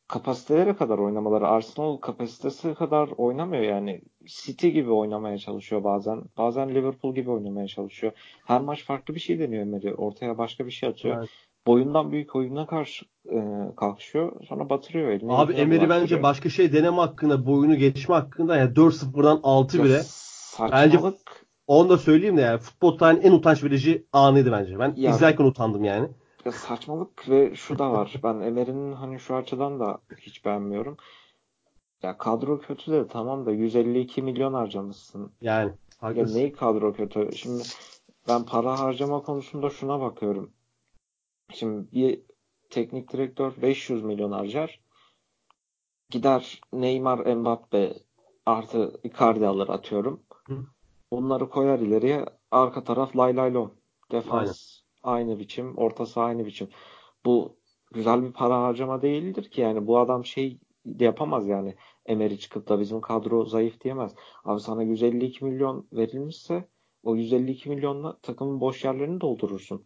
kapasitelere 0.09 0.77
kadar 0.77 0.99
oynamaları. 0.99 1.49
Arsenal 1.49 1.97
kapasitesi 1.97 2.75
kadar 2.75 3.09
oynamıyor 3.17 3.63
yani. 3.63 4.01
City 4.27 4.69
gibi 4.69 4.91
oynamaya 4.91 5.39
çalışıyor 5.39 5.85
bazen. 5.85 6.23
Bazen 6.39 6.75
Liverpool 6.75 7.15
gibi 7.15 7.31
oynamaya 7.31 7.67
çalışıyor. 7.67 8.13
Her 8.45 8.61
maç 8.61 8.85
farklı 8.85 9.15
bir 9.15 9.21
şey 9.21 9.39
deniyor 9.39 9.63
Emery. 9.63 9.95
Ortaya 9.95 10.39
başka 10.39 10.67
bir 10.67 10.71
şey 10.71 10.89
atıyor. 10.89 11.17
Evet. 11.19 11.29
Boyundan 11.67 12.13
büyük 12.13 12.37
oyuna 12.37 12.67
karşı 12.67 13.05
e, 13.33 13.39
kalkışıyor. 13.77 14.45
Sonra 14.49 14.71
batırıyor 14.71 15.09
elini. 15.09 15.33
Abi 15.33 15.53
Emery 15.53 15.89
bence 15.89 16.23
başka 16.23 16.49
şey 16.49 16.73
deneme 16.73 16.97
hakkında, 16.97 17.47
boyunu 17.47 17.77
geçme 17.77 18.15
hakkında 18.15 18.57
yani 18.57 18.73
4-0'dan 18.73 19.41
6 19.43 19.79
Ya 19.79 19.85
bile. 19.85 19.99
Saçmalık. 20.03 21.47
Onu 21.67 21.89
da 21.89 21.99
söyleyeyim 21.99 22.37
de 22.37 22.41
yani 22.41 22.59
futbol 22.59 22.99
tarihinin 22.99 23.27
en 23.27 23.33
utanç 23.33 23.65
verici 23.65 24.07
anıydı 24.13 24.53
bence. 24.53 24.79
Ben 24.79 24.95
Ya- 24.97 25.11
izlerken 25.11 25.45
utandım 25.45 25.85
yani. 25.85 26.09
Ya 26.45 26.53
saçmalık 26.53 27.29
ve 27.29 27.55
şu 27.55 27.79
da 27.79 27.93
var. 27.93 28.15
Ben 28.23 28.41
Emery'nin 28.41 28.93
hani 28.93 29.21
şu 29.21 29.37
açıdan 29.37 29.81
da 29.81 29.99
hiç 30.19 30.45
beğenmiyorum. 30.45 30.97
Ya 32.03 32.19
kadro 32.19 32.61
kötü 32.61 32.93
de 32.93 33.09
tamam 33.09 33.47
da 33.47 33.53
152 33.53 34.23
milyon 34.23 34.55
harcamışsın. 34.55 35.33
Yani. 35.41 35.69
Ya 35.69 35.77
haklısın. 35.99 36.39
neyi 36.39 36.53
kadro 36.53 36.93
kötü? 36.93 37.33
Şimdi 37.37 37.63
ben 38.29 38.45
para 38.45 38.79
harcama 38.79 39.23
konusunda 39.23 39.71
şuna 39.71 40.01
bakıyorum. 40.01 40.53
Şimdi 41.53 41.93
bir 41.93 42.23
teknik 42.71 43.13
direktör 43.13 43.53
500 43.63 44.03
milyon 44.03 44.33
harcar. 44.33 44.81
Gider 46.11 46.61
Neymar, 46.73 47.35
Mbappe 47.35 47.95
artı 48.47 49.01
Icardi 49.05 49.47
alır 49.47 49.69
atıyorum. 49.69 50.23
Hı. 50.47 50.67
Bunları 51.13 51.49
koyar 51.49 51.79
ileriye. 51.79 52.27
Arka 52.51 52.85
taraf 52.85 53.17
lay 53.17 53.37
lay 53.37 53.55
lon. 53.55 53.75
Defans 54.13 54.82
aynı 55.03 55.39
biçim. 55.39 55.77
Orta 55.77 56.07
saha 56.07 56.25
aynı 56.25 56.47
biçim. 56.47 56.69
Bu 57.25 57.57
güzel 57.93 58.23
bir 58.23 58.33
para 58.33 58.63
harcama 58.63 59.03
değildir 59.03 59.51
ki 59.51 59.61
yani 59.61 59.87
bu 59.87 59.99
adam 59.99 60.25
şey 60.25 60.59
yapamaz 61.01 61.49
yani. 61.49 61.75
Emery 62.07 62.37
çıkıp 62.37 62.69
da 62.69 62.81
bizim 62.81 63.01
kadro 63.01 63.45
zayıf 63.45 63.81
diyemez. 63.81 64.15
Abi 64.45 64.61
sana 64.61 64.83
152 64.83 65.45
milyon 65.45 65.87
verilmişse 65.93 66.69
o 67.05 67.17
152 67.17 67.69
milyonla 67.69 68.19
takımın 68.23 68.61
boş 68.61 68.85
yerlerini 68.85 69.21
doldurursun. 69.21 69.85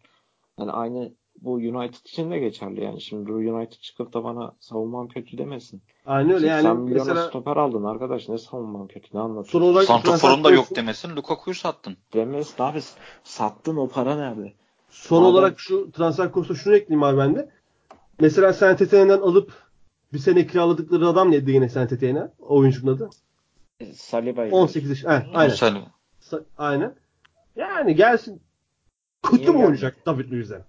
Yani 0.58 0.72
aynı 0.72 1.12
bu 1.42 1.52
United 1.52 2.06
için 2.06 2.30
de 2.30 2.38
geçerli 2.38 2.84
yani. 2.84 3.00
Şimdi 3.00 3.30
bu 3.30 3.34
United 3.34 3.80
çıkıp 3.80 4.12
da 4.12 4.24
bana 4.24 4.56
savunmam 4.60 5.08
kötü 5.08 5.38
demesin. 5.38 5.82
Aynen 6.06 6.34
öyle 6.34 6.46
yani 6.46 6.62
80 6.62 6.76
milyona 6.76 7.04
mesela 7.04 7.28
stoper 7.28 7.56
aldın 7.56 7.84
arkadaş. 7.84 8.28
Ne 8.28 8.38
savunmam 8.38 8.88
kötü 8.88 9.16
ne 9.16 9.20
anlatıyorsun? 9.20 9.60
Santrfor'un 9.86 10.44
da 10.44 10.50
yok 10.50 10.76
demesin. 10.76 11.16
Lukaku'yu 11.16 11.54
sattın. 11.54 11.96
Demesin 12.12 12.62
abi 12.62 12.80
sattın 13.24 13.76
o 13.76 13.88
para 13.88 14.16
nerede? 14.16 14.52
Son 14.90 15.22
Madem- 15.22 15.26
olarak 15.26 15.60
şu 15.60 15.90
transfer 15.92 16.32
konusunda 16.32 16.58
şunu 16.58 16.76
ekleyeyim 16.76 17.02
abi 17.02 17.18
ben 17.18 17.34
de. 17.36 17.50
Mesela 18.20 18.48
Saint-Étienne'den 18.52 19.18
alıp 19.20 19.52
bir 20.12 20.18
sene 20.18 20.46
kiraladıkları 20.46 21.08
adam 21.08 21.30
neydi 21.30 21.50
yine 21.50 21.64
Saint-Étienne'e? 21.68 22.30
Oyuncunun 22.38 22.94
adı. 22.96 23.10
E, 23.80 23.92
Saliba'yı 23.92 24.52
18 24.52 24.90
yaş. 24.90 25.04
Heh, 25.04 25.26
aynen. 25.34 25.54
Sen- 25.54 25.86
Sa- 26.20 26.44
aynen. 26.58 26.94
Yani 27.56 27.94
gelsin. 27.94 28.42
Kötü 29.22 29.42
Niye 29.42 29.50
mü 29.52 29.56
oynayacak 29.58 30.06
David 30.06 30.32
Luiz'e? 30.32 30.64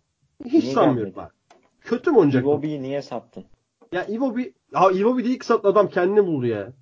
Hiç 0.45 0.63
Niye 0.63 0.73
sanmıyorum 0.73 1.13
gelmedi? 1.13 1.29
ben. 1.51 1.59
Kötü 1.81 2.11
mü 2.11 2.17
oynayacak? 2.17 2.43
Iwobi'yi 2.43 2.81
niye 2.81 3.01
sattın? 3.01 3.45
Ya 3.91 4.05
Iwobi, 4.05 4.53
ya 4.73 4.91
Iwobi 4.91 5.23
değil 5.25 5.39
kısa 5.39 5.55
adam 5.63 5.89
kendini 5.89 6.27
buldu 6.27 6.45
ya. 6.45 6.73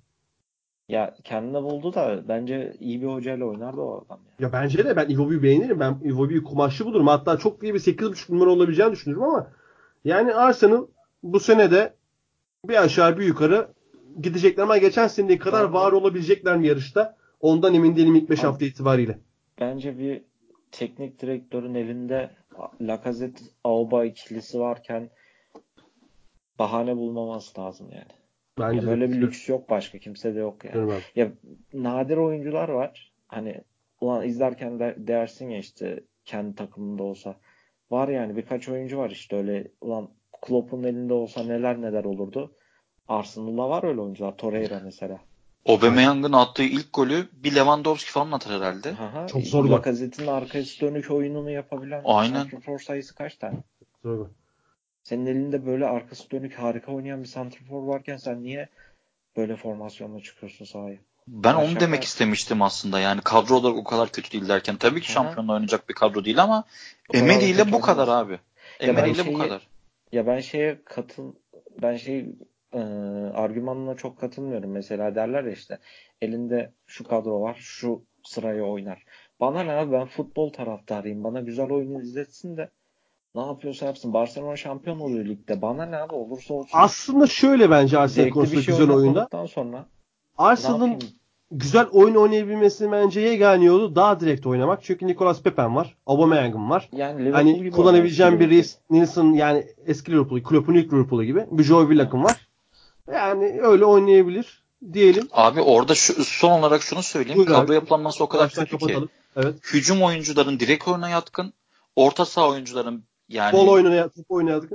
Ya 0.88 1.14
kendine 1.24 1.62
buldu 1.62 1.94
da 1.94 2.28
bence 2.28 2.72
iyi 2.80 3.02
bir 3.02 3.06
hocayla 3.06 3.46
oynardı 3.46 3.80
o 3.80 4.04
adam 4.06 4.18
ya. 4.26 4.46
Ya 4.46 4.52
bence 4.52 4.84
de 4.84 4.96
ben 4.96 5.08
Iwobi'yi 5.08 5.42
beğenirim. 5.42 5.80
Ben 5.80 5.98
Iwobi'yi 6.04 6.42
kumaşlı 6.42 6.84
bulurum. 6.84 7.06
Hatta 7.06 7.36
çok 7.36 7.62
iyi 7.62 7.74
bir 7.74 7.78
8.5 7.78 8.32
numara 8.34 8.50
olabileceğini 8.50 8.92
düşünüyorum 8.92 9.28
ama 9.28 9.50
yani 10.04 10.34
Arsenal 10.34 10.86
bu 11.22 11.40
sene 11.40 11.70
de 11.70 11.94
bir 12.64 12.82
aşağı 12.82 13.18
bir 13.18 13.24
yukarı 13.24 13.68
gidecekler 14.20 14.62
ama 14.62 14.78
geçen 14.78 15.06
seneye 15.08 15.38
kadar 15.38 15.64
var 15.64 15.92
olabilecekler 15.92 16.56
mi 16.56 16.66
yarışta? 16.66 17.16
Ondan 17.40 17.74
emin 17.74 17.96
değilim 17.96 18.14
ilk 18.14 18.30
5 18.30 18.40
Tamam. 18.40 18.52
hafta 18.52 18.64
itibariyle. 18.66 19.18
Bence 19.60 19.98
bir 19.98 20.22
teknik 20.72 21.22
direktörün 21.22 21.74
elinde 21.74 22.30
Lacazette 22.80 23.44
Auba 23.64 24.04
ikilisi 24.04 24.60
varken 24.60 25.10
bahane 26.58 26.96
bulmaması 26.96 27.60
lazım 27.60 27.86
yani. 27.92 28.25
Bence 28.58 28.76
Ya 28.76 28.82
de. 28.82 28.86
böyle 28.86 29.10
bir 29.10 29.20
lüks 29.20 29.48
yok 29.48 29.70
başka 29.70 29.98
kimse 29.98 30.34
de 30.34 30.38
yok 30.38 30.64
yani. 30.64 31.00
Ya 31.16 31.32
nadir 31.72 32.16
oyuncular 32.16 32.68
var. 32.68 33.12
Hani 33.28 33.60
ulan 34.00 34.26
izlerken 34.28 34.78
de 34.80 34.94
dersin 34.98 35.50
ya 35.50 35.58
işte 35.58 36.04
kendi 36.24 36.54
takımında 36.54 37.02
olsa. 37.02 37.36
Var 37.90 38.08
yani 38.08 38.36
birkaç 38.36 38.68
oyuncu 38.68 38.98
var 38.98 39.10
işte 39.10 39.36
öyle 39.36 39.68
ulan 39.80 40.08
Klopp'un 40.42 40.82
elinde 40.84 41.12
olsa 41.14 41.42
neler 41.42 41.80
neler 41.80 42.04
olurdu. 42.04 42.56
Arsenal'da 43.08 43.70
var 43.70 43.84
öyle 43.84 44.00
oyuncular. 44.00 44.36
Torreira 44.36 44.80
mesela. 44.84 45.20
Aubameyang'ın 45.66 46.32
attığı 46.32 46.62
ilk 46.62 46.92
golü 46.92 47.28
bir 47.32 47.54
Lewandowski 47.54 48.10
falan 48.10 48.32
atar 48.32 48.52
herhalde. 48.52 48.90
Aha, 48.90 49.26
Çok 49.26 49.42
zor 49.42 49.70
bak. 49.70 49.86
Lacazette'in 49.86 50.26
arkası 50.26 50.80
dönük 50.80 51.10
oyununu 51.10 51.50
yapabilen 51.50 52.02
Aynen. 52.04 52.42
santrafor 52.42 52.78
sayısı 52.78 53.14
kaç 53.14 53.36
tane? 53.36 53.58
Doğru. 54.04 54.30
Senin 55.06 55.26
elinde 55.26 55.66
böyle 55.66 55.86
arkası 55.86 56.30
dönük 56.30 56.54
harika 56.54 56.92
oynayan 56.92 57.22
bir 57.22 57.28
santrafor 57.28 57.82
varken 57.82 58.16
sen 58.16 58.42
niye 58.42 58.68
böyle 59.36 59.56
formasyonla 59.56 60.20
çıkıyorsun 60.20 60.64
sahaya? 60.64 60.98
Ben 61.28 61.54
onu 61.54 61.64
Aşağı- 61.64 61.80
demek 61.80 62.04
istemiştim 62.04 62.62
aslında. 62.62 63.00
Yani 63.00 63.20
kadro 63.20 63.54
olarak 63.54 63.76
o 63.76 63.84
kadar 63.84 64.08
kötü 64.12 64.32
değil 64.32 64.48
derken. 64.48 64.76
Tabii 64.76 65.00
ki 65.00 65.12
şampiyonla 65.12 65.52
oynayacak 65.52 65.88
bir 65.88 65.94
kadro 65.94 66.24
değil 66.24 66.42
ama 66.42 66.64
Emery 67.14 67.50
ile 67.50 67.72
bu 67.72 67.80
kadar 67.80 68.08
olmaz. 68.08 68.26
abi. 68.26 68.38
Emery 68.80 69.10
ile 69.10 69.34
bu 69.34 69.38
kadar. 69.38 69.68
Ya 70.12 70.26
ben 70.26 70.40
şeye 70.40 70.82
katıl 70.84 71.34
ben 71.82 71.96
şey 71.96 72.26
e, 72.72 72.78
argümanına 73.34 73.94
çok 73.94 74.20
katılmıyorum. 74.20 74.70
Mesela 74.70 75.14
derler 75.14 75.44
ya 75.44 75.52
işte 75.52 75.78
elinde 76.20 76.72
şu 76.86 77.04
kadro 77.04 77.40
var, 77.40 77.56
şu 77.60 78.04
sırayı 78.24 78.62
oynar. 78.62 79.04
Bana 79.40 79.62
ne 79.62 79.72
abi 79.72 79.92
ben 79.92 80.06
futbol 80.06 80.52
taraftarıyım. 80.52 81.24
Bana 81.24 81.40
güzel 81.40 81.70
oyunu 81.70 82.02
izletsin 82.02 82.56
de 82.56 82.70
ne 83.36 83.46
yapıyorsa 83.46 83.86
yapsın. 83.86 84.12
Barcelona 84.12 84.56
şampiyon 84.56 85.00
oluyor 85.00 85.24
ligde. 85.24 85.62
Bana 85.62 85.86
ne 85.86 85.96
abi 85.96 86.14
olursa 86.14 86.54
olsun. 86.54 86.70
Aslında 86.72 87.26
şöyle 87.26 87.70
bence 87.70 87.98
Arsenal 87.98 88.24
Zevkli 88.24 88.30
konusunda 88.30 88.62
şey 88.62 88.74
güzel 88.74 88.90
oyunda. 88.90 89.28
sonra 89.48 89.86
Arsenal'ın 90.38 90.98
güzel 91.50 91.86
oyun 91.86 92.14
oynayabilmesi 92.14 92.92
bence 92.92 93.20
yegane 93.20 93.64
yolu 93.64 93.94
daha 93.94 94.20
direkt 94.20 94.46
oynamak. 94.46 94.84
Çünkü 94.84 95.06
Nicolas 95.06 95.42
Pepe'm 95.42 95.76
var. 95.76 95.96
Aubameyang'ım 96.06 96.70
var. 96.70 96.88
Yani 96.92 97.20
Liverpool 97.20 97.34
Hani 97.34 97.56
gibi 97.56 97.70
kullanabileceğim 97.70 98.40
bir 98.40 98.50
Reece 98.50 98.70
Nelson 98.90 99.32
yani 99.32 99.66
eski 99.86 100.12
Liverpool, 100.12 100.42
Klopp'un 100.42 100.74
ilk 100.74 100.92
Liverpool'u 100.92 101.24
gibi. 101.24 101.46
Bir 101.50 101.64
Joe 101.64 101.88
Willock'ım 101.88 102.24
var. 102.24 102.48
Yani 103.12 103.60
öyle 103.62 103.84
oynayabilir 103.84 104.64
diyelim. 104.92 105.28
Abi 105.32 105.60
orada 105.60 105.94
şu, 105.94 106.24
son 106.24 106.50
olarak 106.50 106.82
şunu 106.82 107.02
söyleyeyim. 107.02 107.38
Buyur 107.38 107.48
kadro 107.48 107.72
yapılanması 107.72 108.24
o 108.24 108.28
kadar 108.28 108.44
Baştan 108.44 108.64
kötü 108.64 108.86
ki. 108.86 108.98
Evet. 109.36 109.54
Hücum 109.72 110.02
oyuncuların 110.02 110.60
direkt 110.60 110.88
oyuna 110.88 111.08
yatkın. 111.08 111.52
Orta 111.96 112.24
saha 112.24 112.48
oyuncuların 112.48 113.04
yani 113.28 113.52
Bol 113.52 113.68
oynaya, 113.68 114.08
top 114.08 114.30
oynayadık. 114.30 114.72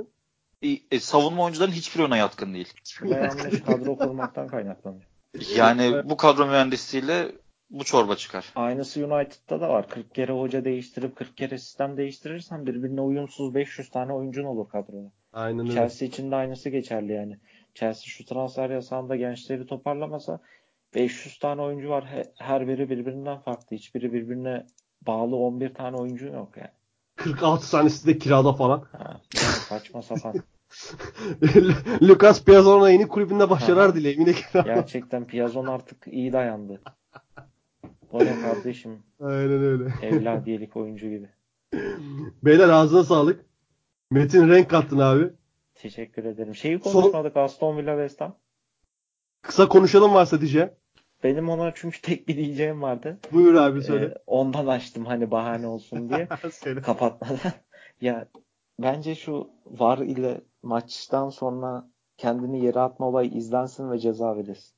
e, 0.90 1.00
savunma 1.00 1.42
oyuncuların 1.44 1.72
hiçbir 1.72 2.00
oyuna 2.00 2.16
yatkın 2.16 2.54
değil. 2.54 2.72
Yanlış 3.04 3.62
kadro 3.62 3.96
kurmaktan 3.96 4.46
kaynaklanıyor. 4.46 5.02
Yani 5.56 5.94
bu 6.04 6.16
kadro 6.16 6.46
mühendisiyle 6.46 7.28
bu 7.70 7.84
çorba 7.84 8.16
çıkar. 8.16 8.52
Aynısı 8.54 9.06
United'da 9.06 9.60
da 9.60 9.68
var. 9.68 9.88
40 9.88 10.14
kere 10.14 10.32
hoca 10.32 10.64
değiştirip 10.64 11.16
40 11.16 11.36
kere 11.36 11.58
sistem 11.58 11.96
değiştirirsen 11.96 12.66
birbirine 12.66 13.00
uyumsuz 13.00 13.54
500 13.54 13.90
tane 13.90 14.12
oyuncun 14.12 14.44
olur 14.44 14.68
kadroda. 14.68 15.12
Aynen 15.32 15.60
öyle. 15.60 15.72
Chelsea 15.74 16.08
için 16.08 16.30
de 16.30 16.36
aynısı 16.36 16.68
geçerli 16.68 17.12
yani. 17.12 17.38
Chelsea 17.74 18.04
şu 18.06 18.24
transfer 18.24 18.70
yasağında 18.70 19.16
gençleri 19.16 19.66
toparlamasa 19.66 20.40
500 20.94 21.38
tane 21.38 21.62
oyuncu 21.62 21.88
var. 21.88 22.06
He- 22.06 22.32
Her 22.38 22.68
biri 22.68 22.90
birbirinden 22.90 23.38
farklı. 23.38 23.76
Hiçbiri 23.76 24.12
birbirine 24.12 24.66
bağlı 25.06 25.36
11 25.36 25.74
tane 25.74 25.96
oyuncu 25.96 26.26
yok 26.26 26.56
yani. 26.56 26.70
46 27.24 27.70
tanesi 27.70 28.06
de 28.06 28.18
kirada 28.18 28.52
falan. 28.52 28.84
Ha, 28.92 29.20
saçma 29.68 30.02
sapan. 30.02 30.34
Lucas 32.02 32.44
Piazzon'a 32.44 32.90
yeni 32.90 33.08
kulübünde 33.08 33.50
başarılar 33.50 33.86
Aha. 33.86 33.94
dileyim. 33.94 34.20
Yine 34.20 34.32
kirada. 34.32 34.74
Gerçekten 34.74 35.24
Piazon 35.24 35.66
artık 35.66 36.06
iyi 36.06 36.32
dayandı. 36.32 36.80
O 38.12 38.18
ne 38.18 38.40
kardeşim? 38.40 38.98
Aynen 39.20 39.62
öyle. 39.62 39.92
Evladiyelik 40.02 40.76
oyuncu 40.76 41.08
gibi. 41.08 41.28
Beyler 42.42 42.68
ağzına 42.68 43.04
sağlık. 43.04 43.44
Metin 44.10 44.48
renk 44.48 44.70
kattın 44.70 44.98
abi. 44.98 45.30
Teşekkür 45.74 46.24
ederim. 46.24 46.54
Şeyi 46.54 46.78
Son- 46.78 46.92
konuşmadık 46.92 47.36
Aston 47.36 47.76
Villa 47.76 47.92
West 47.92 48.20
Ham. 48.20 48.36
Kısa 49.42 49.68
konuşalım 49.68 50.14
varsa 50.14 50.40
diyeceğim. 50.40 50.70
Benim 51.22 51.48
ona 51.48 51.72
çünkü 51.74 52.00
tek 52.02 52.28
bir 52.28 52.36
diyeceğim 52.36 52.82
vardı. 52.82 53.18
Buyur 53.32 53.54
abi 53.54 53.82
söyle. 53.82 54.04
Ee, 54.04 54.14
ondan 54.26 54.66
açtım 54.66 55.04
hani 55.06 55.30
bahane 55.30 55.66
olsun 55.66 56.08
diye. 56.08 56.28
kapatmadan. 56.82 57.52
ya 58.00 58.28
bence 58.78 59.14
şu 59.14 59.50
VAR 59.66 59.98
ile 59.98 60.40
maçtan 60.62 61.28
sonra 61.28 61.90
kendini 62.16 62.64
yere 62.64 62.80
atma 62.80 63.08
olayı 63.08 63.30
izlensin 63.30 63.90
ve 63.90 63.98
ceza 63.98 64.36
verilsin. 64.36 64.74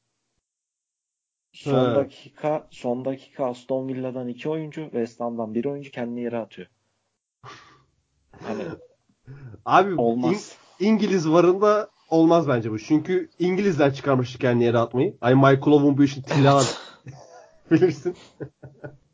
Son 1.52 1.90
He. 1.90 1.94
dakika 1.94 2.66
son 2.70 3.04
dakika 3.04 3.46
Aston 3.46 3.88
Villa'dan 3.88 4.28
iki 4.28 4.48
oyuncu, 4.48 4.82
West 4.82 5.20
Ham'dan 5.20 5.54
bir 5.54 5.64
oyuncu 5.64 5.90
kendini 5.90 6.22
yere 6.22 6.38
atıyor. 6.38 6.68
Hani 8.42 8.62
Abi 9.64 9.94
olmaz. 9.94 10.32
İng- 10.80 10.86
İngiliz 10.86 11.30
varında 11.30 11.88
olmaz 12.10 12.48
bence 12.48 12.70
bu. 12.70 12.78
Çünkü 12.78 13.28
İngilizler 13.38 13.94
çıkarmıştı 13.94 14.38
kendi 14.38 14.64
yere 14.64 14.78
atmayı. 14.78 15.16
Ay 15.20 15.34
Michael 15.34 15.58
Owen 15.66 15.98
bu 15.98 16.04
işin 16.04 16.22
silahı. 16.22 16.64
Bilirsin. 17.70 18.16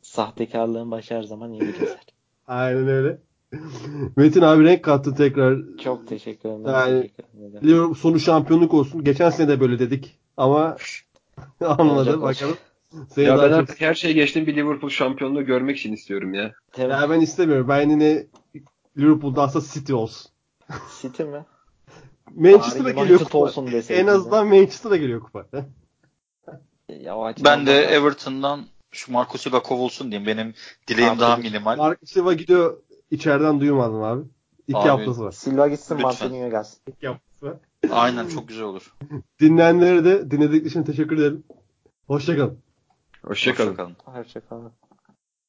Sahtekarlığın 0.02 0.90
başı 0.90 1.14
her 1.14 1.22
zaman 1.22 1.52
iyi 1.52 1.72
keser. 1.72 1.98
Aynen 2.46 2.88
öyle. 2.88 3.18
Metin 4.16 4.42
abi 4.42 4.64
renk 4.64 4.84
kattın 4.84 5.14
tekrar. 5.14 5.58
Çok 5.84 6.06
teşekkür 6.08 6.48
ederim. 6.48 6.64
Yani- 6.66 7.02
teşekkür 7.02 7.24
ederim. 7.48 7.68
Liverpool 7.68 7.94
sonu 7.94 8.20
şampiyonluk 8.20 8.74
olsun. 8.74 9.04
Geçen 9.04 9.30
sene 9.30 9.48
de 9.48 9.60
böyle 9.60 9.78
dedik. 9.78 10.18
Ama 10.36 10.76
anladı 11.64 12.22
bakalım. 12.22 12.56
Seni 13.08 13.24
Ya 13.24 13.38
ben 13.38 13.48
çok- 13.48 13.52
artık 13.58 13.80
her 13.80 13.94
şeyi 13.94 14.14
geçtim 14.14 14.46
bir 14.46 14.56
Liverpool 14.56 14.90
şampiyonluğu 14.90 15.44
görmek 15.44 15.78
için 15.78 15.92
istiyorum 15.92 16.34
ya. 16.34 16.52
Tabii. 16.72 16.92
Ya 16.92 17.10
ben 17.10 17.20
istemiyorum. 17.20 17.68
Ben 17.68 17.90
yine 17.90 18.26
Liverpool'da 18.98 19.42
aslında 19.42 19.64
City 19.72 19.94
olsun. 19.94 20.30
City 21.02 21.22
mi? 21.22 21.44
Manchester'a 22.36 22.90
geliyor 22.90 23.18
kupa. 23.18 23.38
olsun 23.38 23.66
En 23.88 24.06
de. 24.06 24.10
azından 24.10 24.46
Manchester'a 24.46 24.96
geliyor 24.96 25.20
kupa. 25.20 25.46
Ya 26.88 27.16
o 27.16 27.24
açıdan 27.24 27.58
Ben 27.58 27.66
de 27.66 27.84
Everton'dan 27.84 28.66
şu 28.90 29.12
Marco 29.12 29.38
Silva 29.38 29.62
kovulsun 29.62 30.10
diyeyim. 30.10 30.26
Benim 30.26 30.54
dileğim 30.88 31.12
Abi, 31.12 31.20
daha 31.20 31.36
minimal. 31.36 31.76
Mark 31.76 31.98
Silva 32.04 32.32
gidiyor. 32.32 32.76
içeriden 33.10 33.60
duymadım 33.60 34.02
abi. 34.02 34.22
İki 34.68 34.78
Abi, 34.78 34.88
haftası 34.88 35.24
var. 35.24 35.32
Silva 35.32 35.68
gitsin. 35.68 36.00
Martinez 36.00 36.50
gelsin. 36.50 36.78
İki 36.88 37.08
haftası 37.08 37.46
var. 37.46 37.56
Aynen 37.90 38.28
çok 38.34 38.48
güzel 38.48 38.64
olur. 38.64 38.94
Dinleyenlere 39.40 40.04
de 40.04 40.30
dinledikleri 40.30 40.68
için 40.68 40.82
teşekkür 40.82 41.18
ederim. 41.18 41.44
Hoşçakalın. 42.06 42.58
Hoşçakalın. 43.26 43.70
Hoşçakalın. 43.70 43.96
Hoşçakalın. 44.04 44.72